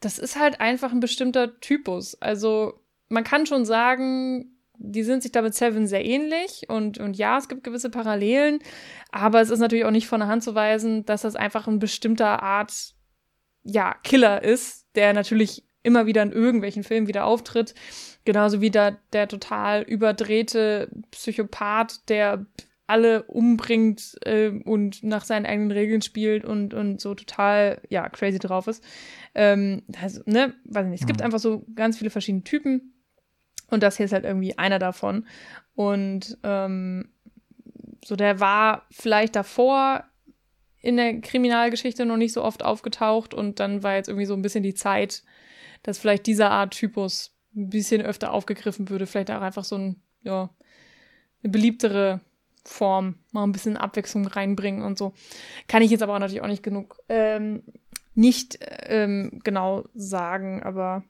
das 0.00 0.18
ist 0.18 0.38
halt 0.38 0.60
einfach 0.60 0.92
ein 0.92 1.00
bestimmter 1.00 1.60
Typus. 1.60 2.20
Also 2.20 2.80
man 3.08 3.24
kann 3.24 3.46
schon 3.46 3.64
sagen, 3.64 4.56
die 4.78 5.04
sind 5.04 5.22
sich 5.22 5.30
da 5.30 5.42
mit 5.42 5.54
Seven 5.54 5.86
sehr 5.86 6.04
ähnlich 6.04 6.68
und, 6.68 6.98
und 6.98 7.16
ja, 7.16 7.38
es 7.38 7.48
gibt 7.48 7.62
gewisse 7.62 7.88
Parallelen, 7.88 8.58
aber 9.12 9.40
es 9.40 9.50
ist 9.50 9.60
natürlich 9.60 9.84
auch 9.84 9.92
nicht 9.92 10.08
von 10.08 10.20
der 10.20 10.28
Hand 10.28 10.42
zu 10.42 10.56
weisen, 10.56 11.04
dass 11.04 11.22
das 11.22 11.36
einfach 11.36 11.68
ein 11.68 11.78
bestimmter 11.78 12.42
Art, 12.42 12.94
ja, 13.62 13.94
Killer 14.02 14.42
ist, 14.42 14.81
der 14.94 15.12
natürlich 15.12 15.64
immer 15.82 16.06
wieder 16.06 16.22
in 16.22 16.32
irgendwelchen 16.32 16.84
Filmen 16.84 17.08
wieder 17.08 17.24
auftritt. 17.24 17.74
Genauso 18.24 18.60
wie 18.60 18.70
da 18.70 18.96
der 19.12 19.28
total 19.28 19.82
überdrehte 19.82 20.88
Psychopath, 21.10 22.08
der 22.08 22.46
alle 22.86 23.22
umbringt 23.22 24.16
äh, 24.24 24.48
und 24.48 25.02
nach 25.02 25.24
seinen 25.24 25.46
eigenen 25.46 25.70
Regeln 25.70 26.02
spielt 26.02 26.44
und, 26.44 26.74
und 26.74 27.00
so 27.00 27.14
total, 27.14 27.80
ja, 27.88 28.08
crazy 28.08 28.38
drauf 28.38 28.66
ist. 28.66 28.84
Ähm, 29.34 29.82
also, 30.00 30.20
ne, 30.26 30.54
weiß 30.64 30.86
nicht, 30.86 31.00
es 31.00 31.06
gibt 31.06 31.20
mhm. 31.20 31.26
einfach 31.26 31.38
so 31.38 31.64
ganz 31.74 31.98
viele 31.98 32.10
verschiedene 32.10 32.44
Typen 32.44 32.92
und 33.70 33.82
das 33.82 33.96
hier 33.96 34.04
ist 34.04 34.12
halt 34.12 34.24
irgendwie 34.24 34.58
einer 34.58 34.78
davon. 34.78 35.26
Und 35.74 36.36
ähm, 36.42 37.08
so, 38.04 38.16
der 38.16 38.40
war 38.40 38.86
vielleicht 38.90 39.36
davor 39.36 40.04
in 40.82 40.96
der 40.96 41.20
Kriminalgeschichte 41.20 42.04
noch 42.04 42.16
nicht 42.16 42.32
so 42.32 42.42
oft 42.42 42.64
aufgetaucht 42.64 43.32
und 43.32 43.60
dann 43.60 43.82
war 43.82 43.94
jetzt 43.94 44.08
irgendwie 44.08 44.26
so 44.26 44.34
ein 44.34 44.42
bisschen 44.42 44.64
die 44.64 44.74
Zeit, 44.74 45.22
dass 45.84 45.98
vielleicht 45.98 46.26
dieser 46.26 46.50
Art 46.50 46.74
Typus 46.74 47.32
ein 47.54 47.70
bisschen 47.70 48.02
öfter 48.02 48.32
aufgegriffen 48.32 48.88
würde. 48.88 49.06
Vielleicht 49.06 49.30
auch 49.30 49.40
einfach 49.40 49.64
so 49.64 49.76
ein, 49.76 50.02
ja, 50.22 50.50
eine 51.42 51.52
beliebtere 51.52 52.20
Form, 52.64 53.16
mal 53.30 53.44
ein 53.44 53.52
bisschen 53.52 53.76
Abwechslung 53.76 54.26
reinbringen 54.26 54.82
und 54.82 54.98
so. 54.98 55.12
Kann 55.68 55.82
ich 55.82 55.90
jetzt 55.90 56.02
aber 56.02 56.14
auch 56.14 56.18
natürlich 56.18 56.42
auch 56.42 56.48
nicht 56.48 56.62
genug, 56.62 56.98
ähm, 57.08 57.62
nicht 58.14 58.58
ähm, 58.60 59.40
genau 59.44 59.84
sagen, 59.94 60.62
aber 60.62 61.04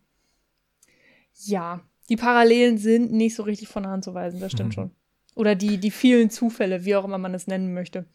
ja, 1.45 1.81
die 2.09 2.17
Parallelen 2.17 2.79
sind 2.79 3.13
nicht 3.13 3.35
so 3.35 3.43
richtig 3.43 3.69
von 3.69 3.85
der 3.85 3.93
Hand 3.93 4.05
zu 4.05 4.15
weisen, 4.15 4.41
das 4.41 4.53
stimmt 4.53 4.71
mhm. 4.71 4.75
schon. 4.75 4.91
Oder 5.35 5.55
die, 5.55 5.79
die 5.79 5.91
vielen 5.91 6.31
Zufälle, 6.31 6.85
wie 6.85 6.95
auch 6.95 7.05
immer 7.05 7.19
man 7.19 7.35
es 7.35 7.47
nennen 7.47 7.73
möchte. 7.73 8.07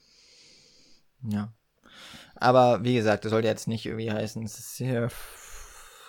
Ja. 1.24 1.54
Aber 2.36 2.84
wie 2.84 2.96
gesagt, 2.96 3.26
das 3.26 3.32
sollte 3.32 3.48
jetzt 3.48 3.68
nicht 3.68 3.86
irgendwie 3.86 4.12
heißen, 4.12 4.44
es 4.44 4.60
ist 4.60 4.76
sehr 4.76 5.10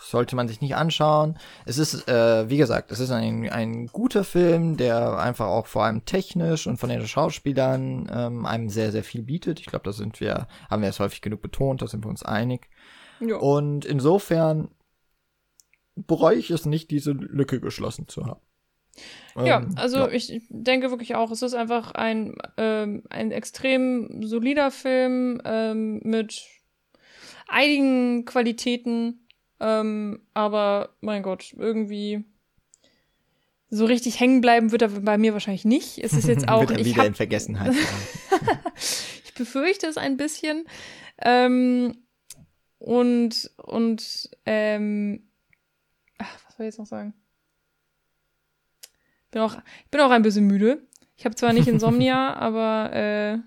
sollte 0.08 0.36
man 0.36 0.48
sich 0.48 0.60
nicht 0.60 0.74
anschauen. 0.74 1.38
Es 1.66 1.78
ist, 1.78 2.08
äh, 2.08 2.48
wie 2.48 2.56
gesagt, 2.56 2.90
es 2.90 3.00
ist 3.00 3.10
ein, 3.10 3.48
ein 3.50 3.86
guter 3.88 4.24
Film, 4.24 4.76
der 4.76 5.18
einfach 5.18 5.46
auch 5.46 5.66
vor 5.66 5.84
allem 5.84 6.04
technisch 6.04 6.66
und 6.66 6.78
von 6.78 6.88
den 6.88 7.06
Schauspielern 7.06 8.10
ähm, 8.10 8.46
einem 8.46 8.68
sehr, 8.68 8.90
sehr 8.92 9.04
viel 9.04 9.22
bietet. 9.22 9.60
Ich 9.60 9.66
glaube, 9.66 9.84
da 9.84 9.92
sind 9.92 10.20
wir, 10.20 10.48
haben 10.70 10.82
wir 10.82 10.88
es 10.88 11.00
häufig 11.00 11.20
genug 11.20 11.42
betont, 11.42 11.82
da 11.82 11.86
sind 11.86 12.04
wir 12.04 12.10
uns 12.10 12.22
einig. 12.22 12.68
Ja. 13.20 13.36
Und 13.36 13.84
insofern 13.84 14.70
bereue 15.94 16.36
ich 16.36 16.50
es 16.50 16.64
nicht, 16.64 16.90
diese 16.90 17.12
Lücke 17.12 17.60
geschlossen 17.60 18.08
zu 18.08 18.26
haben. 18.26 18.40
Ja, 19.36 19.58
ähm, 19.58 19.74
also 19.76 19.98
ja. 19.98 20.08
ich 20.08 20.42
denke 20.48 20.90
wirklich 20.90 21.14
auch, 21.14 21.30
es 21.30 21.42
ist 21.42 21.54
einfach 21.54 21.92
ein, 21.92 22.34
ähm, 22.56 23.02
ein 23.10 23.30
extrem 23.30 24.22
solider 24.22 24.70
Film 24.70 25.40
ähm, 25.44 26.00
mit 26.02 26.44
einigen 27.46 28.24
Qualitäten, 28.24 29.26
ähm, 29.60 30.20
aber 30.34 30.90
mein 31.00 31.22
Gott, 31.22 31.54
irgendwie 31.56 32.24
so 33.70 33.84
richtig 33.84 34.18
hängen 34.18 34.40
bleiben 34.40 34.72
wird 34.72 34.82
er 34.82 34.88
bei 34.88 35.18
mir 35.18 35.32
wahrscheinlich 35.32 35.64
nicht. 35.64 35.98
Es 35.98 36.12
ist 36.12 36.26
jetzt 36.26 36.48
auch. 36.48 36.60
wird 36.60 36.78
er 36.78 36.84
wieder 36.84 37.02
hab, 37.02 37.06
in 37.06 37.14
Vergessenheit. 37.14 37.74
ich 39.24 39.34
befürchte 39.34 39.86
es 39.86 39.98
ein 39.98 40.16
bisschen. 40.16 40.66
Ähm, 41.20 41.98
und 42.78 43.50
und 43.56 44.30
ähm, 44.46 45.28
ach, 46.18 46.38
was 46.46 46.56
soll 46.56 46.66
ich 46.66 46.72
jetzt 46.72 46.78
noch 46.78 46.86
sagen? 46.86 47.14
Bin 49.30 49.42
auch, 49.42 49.56
ich 49.84 49.90
bin 49.90 50.00
auch 50.00 50.10
ein 50.10 50.22
bisschen 50.22 50.46
müde. 50.46 50.86
Ich 51.16 51.24
habe 51.24 51.34
zwar 51.34 51.52
nicht 51.52 51.68
Insomnia, 51.68 52.34
aber 52.36 52.92
äh, 52.92 53.38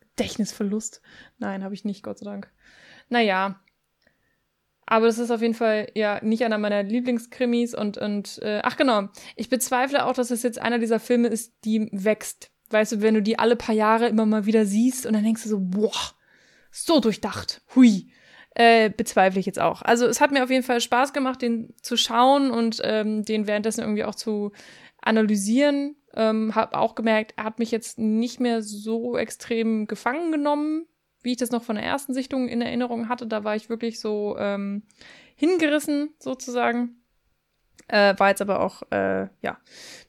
Gedächtnisverlust. 0.00 1.02
Nein, 1.38 1.64
habe 1.64 1.74
ich 1.74 1.84
nicht, 1.84 2.02
Gott 2.02 2.18
sei 2.18 2.24
Dank. 2.24 2.50
Naja, 3.08 3.60
aber 4.86 5.06
das 5.06 5.18
ist 5.18 5.30
auf 5.30 5.40
jeden 5.40 5.54
Fall 5.54 5.90
ja 5.94 6.22
nicht 6.22 6.44
einer 6.44 6.58
meiner 6.58 6.82
Lieblingskrimis 6.82 7.74
und, 7.74 7.98
und 7.98 8.40
äh, 8.42 8.60
ach 8.62 8.76
genau, 8.76 9.08
ich 9.36 9.48
bezweifle 9.48 10.04
auch, 10.04 10.12
dass 10.12 10.30
es 10.30 10.42
jetzt 10.42 10.60
einer 10.60 10.78
dieser 10.78 11.00
Filme 11.00 11.28
ist, 11.28 11.54
die 11.64 11.88
wächst. 11.92 12.50
Weißt 12.70 12.92
du, 12.92 13.02
wenn 13.02 13.14
du 13.14 13.22
die 13.22 13.38
alle 13.38 13.56
paar 13.56 13.74
Jahre 13.74 14.08
immer 14.08 14.26
mal 14.26 14.46
wieder 14.46 14.66
siehst 14.66 15.06
und 15.06 15.12
dann 15.14 15.24
denkst 15.24 15.44
du 15.44 15.48
so, 15.48 15.60
boah, 15.60 15.92
so 16.70 17.00
durchdacht, 17.00 17.62
hui. 17.74 18.10
Äh, 18.54 18.90
bezweifle 18.90 19.40
ich 19.40 19.46
jetzt 19.46 19.60
auch. 19.60 19.80
Also 19.80 20.06
es 20.06 20.20
hat 20.20 20.30
mir 20.30 20.44
auf 20.44 20.50
jeden 20.50 20.62
Fall 20.62 20.82
Spaß 20.82 21.14
gemacht, 21.14 21.40
den 21.40 21.72
zu 21.80 21.96
schauen 21.96 22.50
und 22.50 22.82
ähm, 22.84 23.24
den 23.24 23.46
währenddessen 23.46 23.80
irgendwie 23.80 24.04
auch 24.04 24.14
zu 24.14 24.52
analysieren. 25.02 25.96
Ähm, 26.14 26.54
hab 26.54 26.74
auch 26.74 26.94
gemerkt, 26.94 27.34
er 27.36 27.44
hat 27.44 27.58
mich 27.58 27.70
jetzt 27.70 27.98
nicht 27.98 28.40
mehr 28.40 28.62
so 28.62 29.16
extrem 29.16 29.86
gefangen 29.86 30.32
genommen, 30.32 30.86
wie 31.22 31.32
ich 31.32 31.38
das 31.38 31.50
noch 31.50 31.62
von 31.62 31.76
der 31.76 31.84
ersten 31.84 32.14
Sichtung 32.14 32.48
in 32.48 32.60
Erinnerung 32.60 33.08
hatte. 33.08 33.26
Da 33.26 33.44
war 33.44 33.56
ich 33.56 33.68
wirklich 33.68 34.00
so 34.00 34.36
ähm, 34.38 34.82
hingerissen, 35.36 36.10
sozusagen. 36.18 37.02
Äh, 37.88 38.14
war 38.18 38.28
jetzt 38.28 38.42
aber 38.42 38.60
auch, 38.60 38.82
äh, 38.90 39.28
ja, 39.40 39.58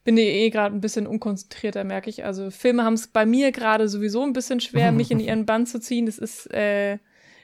bin 0.04 0.18
eh 0.18 0.50
gerade 0.50 0.76
ein 0.76 0.82
bisschen 0.82 1.08
unkonzentrierter, 1.08 1.84
merke 1.84 2.10
ich. 2.10 2.24
Also 2.24 2.52
Filme 2.52 2.84
haben 2.84 2.94
es 2.94 3.08
bei 3.08 3.26
mir 3.26 3.52
gerade 3.52 3.88
sowieso 3.88 4.24
ein 4.24 4.34
bisschen 4.34 4.60
schwer, 4.60 4.92
mich 4.92 5.12
in 5.12 5.20
ihren 5.22 5.46
Bann 5.46 5.66
zu 5.66 5.80
ziehen. 5.80 6.06
Das 6.06 6.18
ist 6.18 6.48
äh, 6.54 7.00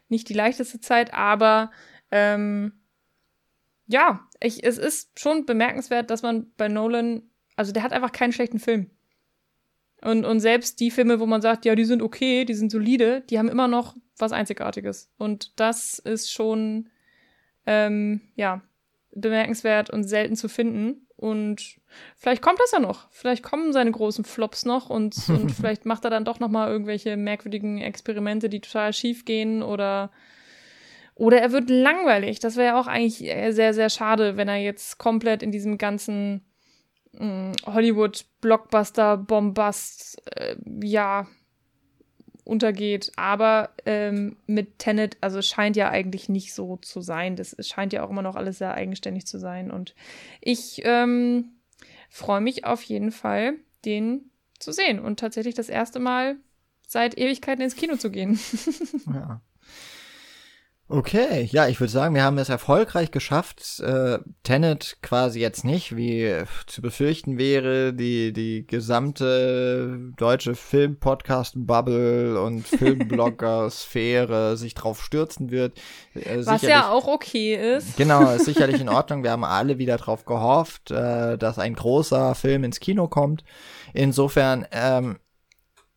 nicht 0.08 0.30
die 0.30 0.34
leichteste 0.34 0.80
Zeit, 0.80 1.14
aber 1.14 1.72
ähm, 2.12 2.74
ja, 3.88 4.28
ich, 4.40 4.64
es 4.64 4.78
ist 4.78 5.20
schon 5.20 5.46
bemerkenswert, 5.46 6.12
dass 6.12 6.22
man 6.22 6.52
bei 6.58 6.68
Nolan, 6.68 7.24
also 7.60 7.74
der 7.74 7.84
hat 7.84 7.92
einfach 7.92 8.14
keinen 8.14 8.32
schlechten 8.32 8.58
Film. 8.58 8.90
Und, 10.02 10.26
und 10.26 10.40
selbst 10.40 10.80
die 10.80 10.92
Filme, 10.92 11.20
wo 11.20 11.26
man 11.26 11.42
sagt, 11.42 11.66
ja, 11.66 11.76
die 11.76 11.84
sind 11.84 12.02
okay, 12.02 12.46
die 12.46 12.54
sind 12.54 12.72
solide, 12.72 13.22
die 13.30 13.38
haben 13.38 13.50
immer 13.50 13.68
noch 13.68 13.98
was 14.18 14.32
Einzigartiges. 14.32 15.12
Und 15.18 15.60
das 15.60 16.00
ist 16.00 16.32
schon, 16.32 16.88
ähm, 17.66 18.22
ja, 18.36 18.62
bemerkenswert 19.12 19.90
und 19.90 20.06
selten 20.06 20.38
zu 20.38 20.48
finden. 20.48 21.06
Und 21.18 21.82
vielleicht 22.16 22.42
kommt 22.42 22.62
das 22.62 22.72
ja 22.72 22.80
noch. 22.80 23.12
Vielleicht 23.12 23.44
kommen 23.44 23.74
seine 23.74 23.92
großen 23.92 24.24
Flops 24.24 24.64
noch 24.64 24.90
und, 24.90 25.18
und 25.28 25.52
vielleicht 25.52 25.86
macht 25.86 26.06
er 26.06 26.12
dann 26.12 26.24
doch 26.24 26.40
noch 26.40 26.48
mal 26.48 26.72
irgendwelche 26.72 27.18
merkwürdigen 27.18 27.80
Experimente, 27.80 28.48
die 28.48 28.62
total 28.62 28.94
schief 28.94 29.26
gehen 29.26 29.62
oder 29.62 30.12
oder 31.16 31.42
er 31.42 31.52
wird 31.52 31.70
langweilig. 31.70 32.40
Das 32.40 32.56
wäre 32.56 32.68
ja 32.68 32.80
auch 32.80 32.88
eigentlich 32.88 33.18
sehr, 33.18 33.74
sehr 33.74 33.90
schade, 33.90 34.38
wenn 34.38 34.48
er 34.48 34.56
jetzt 34.56 34.98
komplett 35.00 35.44
in 35.44 35.52
diesem 35.52 35.78
ganzen 35.78 36.46
Mm, 37.14 37.52
Hollywood-Blockbuster, 37.66 39.18
Bombast, 39.18 40.22
äh, 40.36 40.56
ja, 40.84 41.28
untergeht. 42.44 43.12
Aber 43.16 43.70
ähm, 43.86 44.38
mit 44.48 44.80
Tenet, 44.80 45.18
also 45.22 45.42
scheint 45.42 45.76
ja 45.76 45.90
eigentlich 45.90 46.30
nicht 46.30 46.54
so 46.54 46.78
zu 46.78 47.02
sein. 47.02 47.36
Das 47.36 47.56
scheint 47.62 47.94
ja 47.94 48.04
auch 48.04 48.10
immer 48.10 48.22
noch 48.22 48.36
alles 48.36 48.58
sehr 48.58 48.74
eigenständig 48.74 49.26
zu 49.28 49.40
sein. 49.40 49.72
Und 49.72 49.96
ich 50.42 50.82
ähm, 50.84 51.52
freue 52.10 52.42
mich 52.42 52.66
auf 52.66 52.82
jeden 52.84 53.12
Fall, 53.12 53.54
den 53.86 54.32
zu 54.60 54.72
sehen 54.74 55.00
und 55.00 55.20
tatsächlich 55.20 55.56
das 55.56 55.70
erste 55.70 56.00
Mal 56.00 56.38
seit 56.86 57.18
Ewigkeiten 57.18 57.62
ins 57.62 57.76
Kino 57.76 57.96
zu 57.96 58.10
gehen. 58.10 58.40
ja. 59.06 59.42
Okay, 60.92 61.48
ja, 61.52 61.68
ich 61.68 61.80
würde 61.80 61.92
sagen, 61.92 62.16
wir 62.16 62.24
haben 62.24 62.40
es 62.40 62.50
erfolgreich 62.50 63.12
geschafft. 63.12 63.80
Äh, 63.80 64.18
Tenet 64.42 64.98
quasi 65.04 65.40
jetzt 65.40 65.64
nicht, 65.64 65.96
wie 65.96 66.34
zu 66.66 66.82
befürchten 66.82 67.38
wäre, 67.38 67.94
die, 67.94 68.34
die 68.34 68.66
gesamte 68.66 70.00
deutsche 70.18 70.56
Film-Podcast-Bubble 70.56 72.42
und 72.42 72.68
Filmblogger-Sphäre 72.68 74.58
sich 74.58 74.74
drauf 74.74 75.04
stürzen 75.04 75.52
wird. 75.52 75.78
Äh, 76.16 76.44
Was 76.44 76.64
ja 76.64 76.90
auch 76.90 77.06
okay 77.06 77.76
ist. 77.78 77.96
Genau, 77.96 78.32
ist 78.32 78.46
sicherlich 78.46 78.82
in 78.82 78.90
Ordnung. 78.90 79.22
Wir 79.22 79.30
haben 79.30 79.44
alle 79.44 79.78
wieder 79.78 79.98
drauf 79.98 80.26
gehofft, 80.26 80.90
äh, 80.90 81.38
dass 81.38 81.60
ein 81.60 81.76
großer 81.76 82.34
Film 82.34 82.64
ins 82.64 82.80
Kino 82.80 83.08
kommt. 83.08 83.44
Insofern, 83.94 84.66
ähm, 84.72 85.20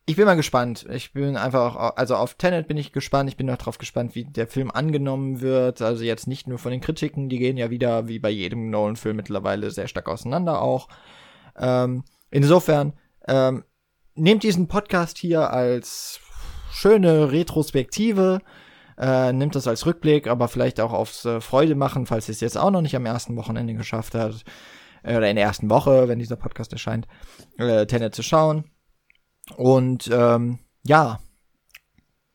ich 0.05 0.15
bin 0.15 0.25
mal 0.25 0.35
gespannt. 0.35 0.85
Ich 0.91 1.13
bin 1.13 1.37
einfach, 1.37 1.75
also 1.95 2.15
auf 2.15 2.33
Tenet 2.35 2.67
bin 2.67 2.77
ich 2.77 2.91
gespannt. 2.91 3.29
Ich 3.29 3.37
bin 3.37 3.47
noch 3.47 3.57
drauf 3.57 3.77
gespannt, 3.77 4.15
wie 4.15 4.25
der 4.25 4.47
Film 4.47 4.69
angenommen 4.71 5.41
wird. 5.41 5.81
Also 5.81 6.03
jetzt 6.03 6.27
nicht 6.27 6.47
nur 6.47 6.59
von 6.59 6.71
den 6.71 6.81
Kritiken, 6.81 7.29
die 7.29 7.39
gehen 7.39 7.57
ja 7.57 7.69
wieder, 7.69 8.07
wie 8.07 8.19
bei 8.19 8.29
jedem 8.29 8.69
Nolan-Film 8.69 9.15
mittlerweile, 9.15 9.71
sehr 9.71 9.87
stark 9.87 10.09
auseinander 10.09 10.61
auch. 10.61 10.89
Ähm, 11.57 12.03
insofern, 12.31 12.93
ähm, 13.27 13.63
nehmt 14.15 14.43
diesen 14.43 14.67
Podcast 14.67 15.17
hier 15.17 15.51
als 15.51 16.19
schöne 16.71 17.31
Retrospektive 17.31 18.41
Äh, 18.95 19.33
nimmt 19.33 19.55
das 19.55 19.67
als 19.67 19.87
Rückblick, 19.87 20.27
aber 20.27 20.47
vielleicht 20.47 20.79
auch 20.79 20.93
aufs 20.93 21.25
äh, 21.25 21.41
Freude 21.41 21.73
machen, 21.73 22.05
falls 22.05 22.29
ihr 22.29 22.33
es 22.33 22.41
jetzt 22.41 22.57
auch 22.57 22.69
noch 22.69 22.81
nicht 22.81 22.95
am 22.95 23.07
ersten 23.07 23.35
Wochenende 23.35 23.73
geschafft 23.73 24.13
habt. 24.13 24.43
Äh, 25.01 25.17
oder 25.17 25.29
in 25.29 25.35
der 25.35 25.45
ersten 25.45 25.69
Woche, 25.71 26.07
wenn 26.07 26.19
dieser 26.19 26.35
Podcast 26.35 26.71
erscheint, 26.73 27.07
äh, 27.57 27.87
Tenet 27.87 28.13
zu 28.13 28.21
schauen. 28.21 28.65
Und 29.55 30.09
ähm, 30.11 30.59
ja, 30.83 31.19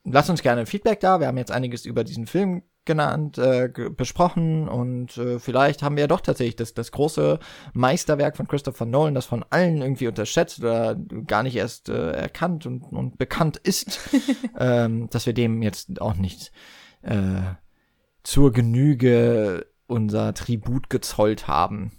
lasst 0.05 0.31
uns 0.31 0.43
gerne 0.43 0.67
Feedback 0.67 1.01
da. 1.01 1.21
Wir 1.21 1.27
haben 1.27 1.39
jetzt 1.39 1.53
einiges 1.53 1.85
über 1.85 2.05
diesen 2.05 2.27
Film 2.27 2.63
genannt, 2.89 3.37
äh, 3.37 3.69
besprochen 3.69 4.67
und 4.67 5.19
äh, 5.19 5.39
vielleicht 5.39 5.83
haben 5.83 5.97
wir 5.97 6.05
ja 6.05 6.07
doch 6.09 6.23
tatsächlich 6.23 6.57
das, 6.57 6.73
das 6.73 6.91
große 6.91 7.39
Meisterwerk 7.75 8.35
von 8.35 8.49
Christopher 8.49 8.87
Nolan, 8.87 9.15
das 9.15 9.27
von 9.27 9.45
allen 9.51 9.83
irgendwie 9.83 10.09
unterschätzt 10.09 10.59
oder 10.61 10.97
gar 11.27 11.43
nicht 11.43 11.55
erst 11.55 11.91
äh, 11.91 12.13
erkannt 12.13 12.65
und, 12.65 12.83
und 12.85 13.19
bekannt 13.19 13.59
ist, 13.59 14.01
ähm, 14.59 15.11
dass 15.11 15.27
wir 15.27 15.35
dem 15.35 15.61
jetzt 15.61 16.01
auch 16.01 16.15
nicht 16.15 16.51
äh, 17.03 17.43
zur 18.23 18.53
Genüge 18.53 19.67
unser 19.87 20.33
Tribut 20.33 20.89
gezollt 20.89 21.47
haben. 21.47 21.93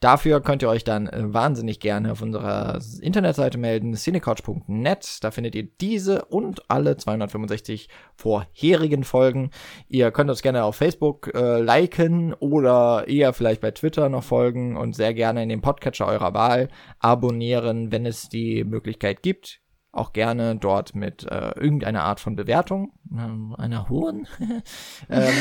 Dafür 0.00 0.40
könnt 0.40 0.62
ihr 0.62 0.68
euch 0.68 0.84
dann 0.84 1.06
äh, 1.06 1.32
wahnsinnig 1.32 1.80
gerne 1.80 2.12
auf 2.12 2.20
unserer 2.20 2.78
Internetseite 3.00 3.56
melden, 3.56 3.94
cinecouch.net. 3.94 5.18
Da 5.24 5.30
findet 5.30 5.54
ihr 5.54 5.68
diese 5.80 6.26
und 6.26 6.70
alle 6.70 6.96
265 6.96 7.88
vorherigen 8.14 9.04
Folgen. 9.04 9.50
Ihr 9.88 10.10
könnt 10.10 10.28
uns 10.28 10.42
gerne 10.42 10.64
auf 10.64 10.76
Facebook 10.76 11.34
äh, 11.34 11.60
liken 11.60 12.34
oder 12.34 13.08
eher 13.08 13.32
vielleicht 13.32 13.62
bei 13.62 13.70
Twitter 13.70 14.08
noch 14.08 14.24
folgen 14.24 14.76
und 14.76 14.94
sehr 14.94 15.14
gerne 15.14 15.42
in 15.42 15.48
dem 15.48 15.62
Podcatcher 15.62 16.06
eurer 16.06 16.34
Wahl 16.34 16.68
abonnieren, 16.98 17.90
wenn 17.90 18.04
es 18.04 18.28
die 18.28 18.64
Möglichkeit 18.64 19.22
gibt 19.22 19.60
auch 19.96 20.12
gerne 20.12 20.56
dort 20.56 20.94
mit 20.94 21.24
äh, 21.24 21.50
irgendeiner 21.58 22.02
Art 22.02 22.20
von 22.20 22.36
Bewertung, 22.36 22.92
äh, 23.12 23.60
einer 23.60 23.88
hohen, 23.88 24.28
ähm, 25.10 25.32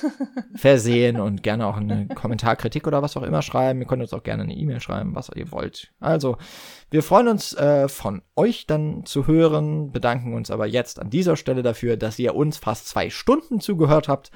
versehen 0.54 1.20
und 1.20 1.42
gerne 1.42 1.66
auch 1.66 1.76
eine 1.76 2.08
Kommentarkritik 2.08 2.86
oder 2.86 3.02
was 3.02 3.16
auch 3.16 3.22
immer 3.22 3.42
schreiben. 3.42 3.80
Ihr 3.80 3.86
könnt 3.86 4.02
uns 4.02 4.12
auch 4.12 4.22
gerne 4.22 4.44
eine 4.44 4.54
E-Mail 4.54 4.80
schreiben, 4.80 5.14
was 5.14 5.30
ihr 5.34 5.50
wollt. 5.52 5.92
Also, 6.00 6.36
wir 6.90 7.02
freuen 7.02 7.28
uns 7.28 7.54
äh, 7.54 7.88
von 7.88 8.22
euch 8.36 8.66
dann 8.66 9.04
zu 9.06 9.26
hören, 9.26 9.90
bedanken 9.90 10.34
uns 10.34 10.50
aber 10.50 10.66
jetzt 10.66 11.00
an 11.00 11.10
dieser 11.10 11.36
Stelle 11.36 11.62
dafür, 11.62 11.96
dass 11.96 12.18
ihr 12.18 12.34
uns 12.34 12.58
fast 12.58 12.88
zwei 12.88 13.10
Stunden 13.10 13.60
zugehört 13.60 14.08
habt 14.08 14.30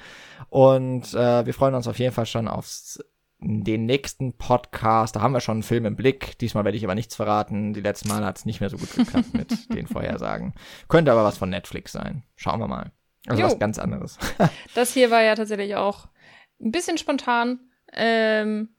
und 0.49 1.13
äh, 1.13 1.45
wir 1.45 1.53
freuen 1.53 1.75
uns 1.75 1.87
auf 1.87 1.99
jeden 1.99 2.13
Fall 2.13 2.25
schon 2.25 2.47
aufs 2.47 2.99
den 3.41 3.85
nächsten 3.85 4.33
Podcast, 4.33 5.15
da 5.15 5.21
haben 5.21 5.33
wir 5.33 5.39
schon 5.39 5.57
einen 5.57 5.63
Film 5.63 5.85
im 5.85 5.95
Blick. 5.95 6.37
Diesmal 6.39 6.65
werde 6.65 6.77
ich 6.77 6.83
aber 6.83 6.95
nichts 6.95 7.15
verraten. 7.15 7.73
Die 7.73 7.81
letzten 7.81 8.09
Mal 8.09 8.25
hat 8.25 8.37
es 8.37 8.45
nicht 8.45 8.59
mehr 8.59 8.69
so 8.69 8.77
gut 8.77 8.93
geklappt 8.93 9.33
mit 9.33 9.73
den 9.73 9.87
Vorhersagen. 9.87 10.53
Könnte 10.87 11.11
aber 11.11 11.23
was 11.23 11.37
von 11.37 11.49
Netflix 11.49 11.93
sein. 11.93 12.23
Schauen 12.35 12.59
wir 12.59 12.67
mal. 12.67 12.91
Also 13.27 13.41
jo. 13.41 13.47
was 13.47 13.59
ganz 13.59 13.79
anderes. 13.79 14.17
das 14.75 14.93
hier 14.93 15.09
war 15.11 15.21
ja 15.21 15.35
tatsächlich 15.35 15.75
auch 15.75 16.07
ein 16.59 16.71
bisschen 16.71 16.97
spontan. 16.97 17.59
Ähm, 17.93 18.69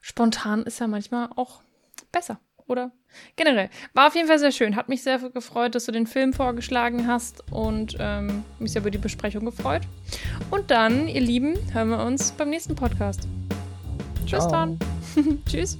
spontan 0.00 0.62
ist 0.64 0.78
ja 0.80 0.86
manchmal 0.86 1.30
auch 1.36 1.62
besser, 2.10 2.38
oder? 2.66 2.92
Generell. 3.36 3.70
War 3.94 4.08
auf 4.08 4.14
jeden 4.14 4.28
Fall 4.28 4.38
sehr 4.38 4.52
schön. 4.52 4.76
Hat 4.76 4.88
mich 4.88 5.02
sehr 5.02 5.18
gefreut, 5.18 5.74
dass 5.74 5.86
du 5.86 5.92
den 5.92 6.06
Film 6.06 6.32
vorgeschlagen 6.32 7.06
hast 7.06 7.50
und 7.50 7.96
ähm, 7.98 8.44
mich 8.58 8.72
sehr 8.72 8.80
über 8.82 8.90
die 8.90 8.98
Besprechung 8.98 9.44
gefreut. 9.44 9.82
Und 10.50 10.70
dann, 10.70 11.08
ihr 11.08 11.20
Lieben, 11.20 11.56
hören 11.72 11.90
wir 11.90 12.02
uns 12.04 12.32
beim 12.32 12.50
nächsten 12.50 12.74
Podcast. 12.74 13.28
Ciao. 14.26 14.40
Bis 14.40 14.50
dann. 14.50 14.78
Tschüss. 15.46 15.78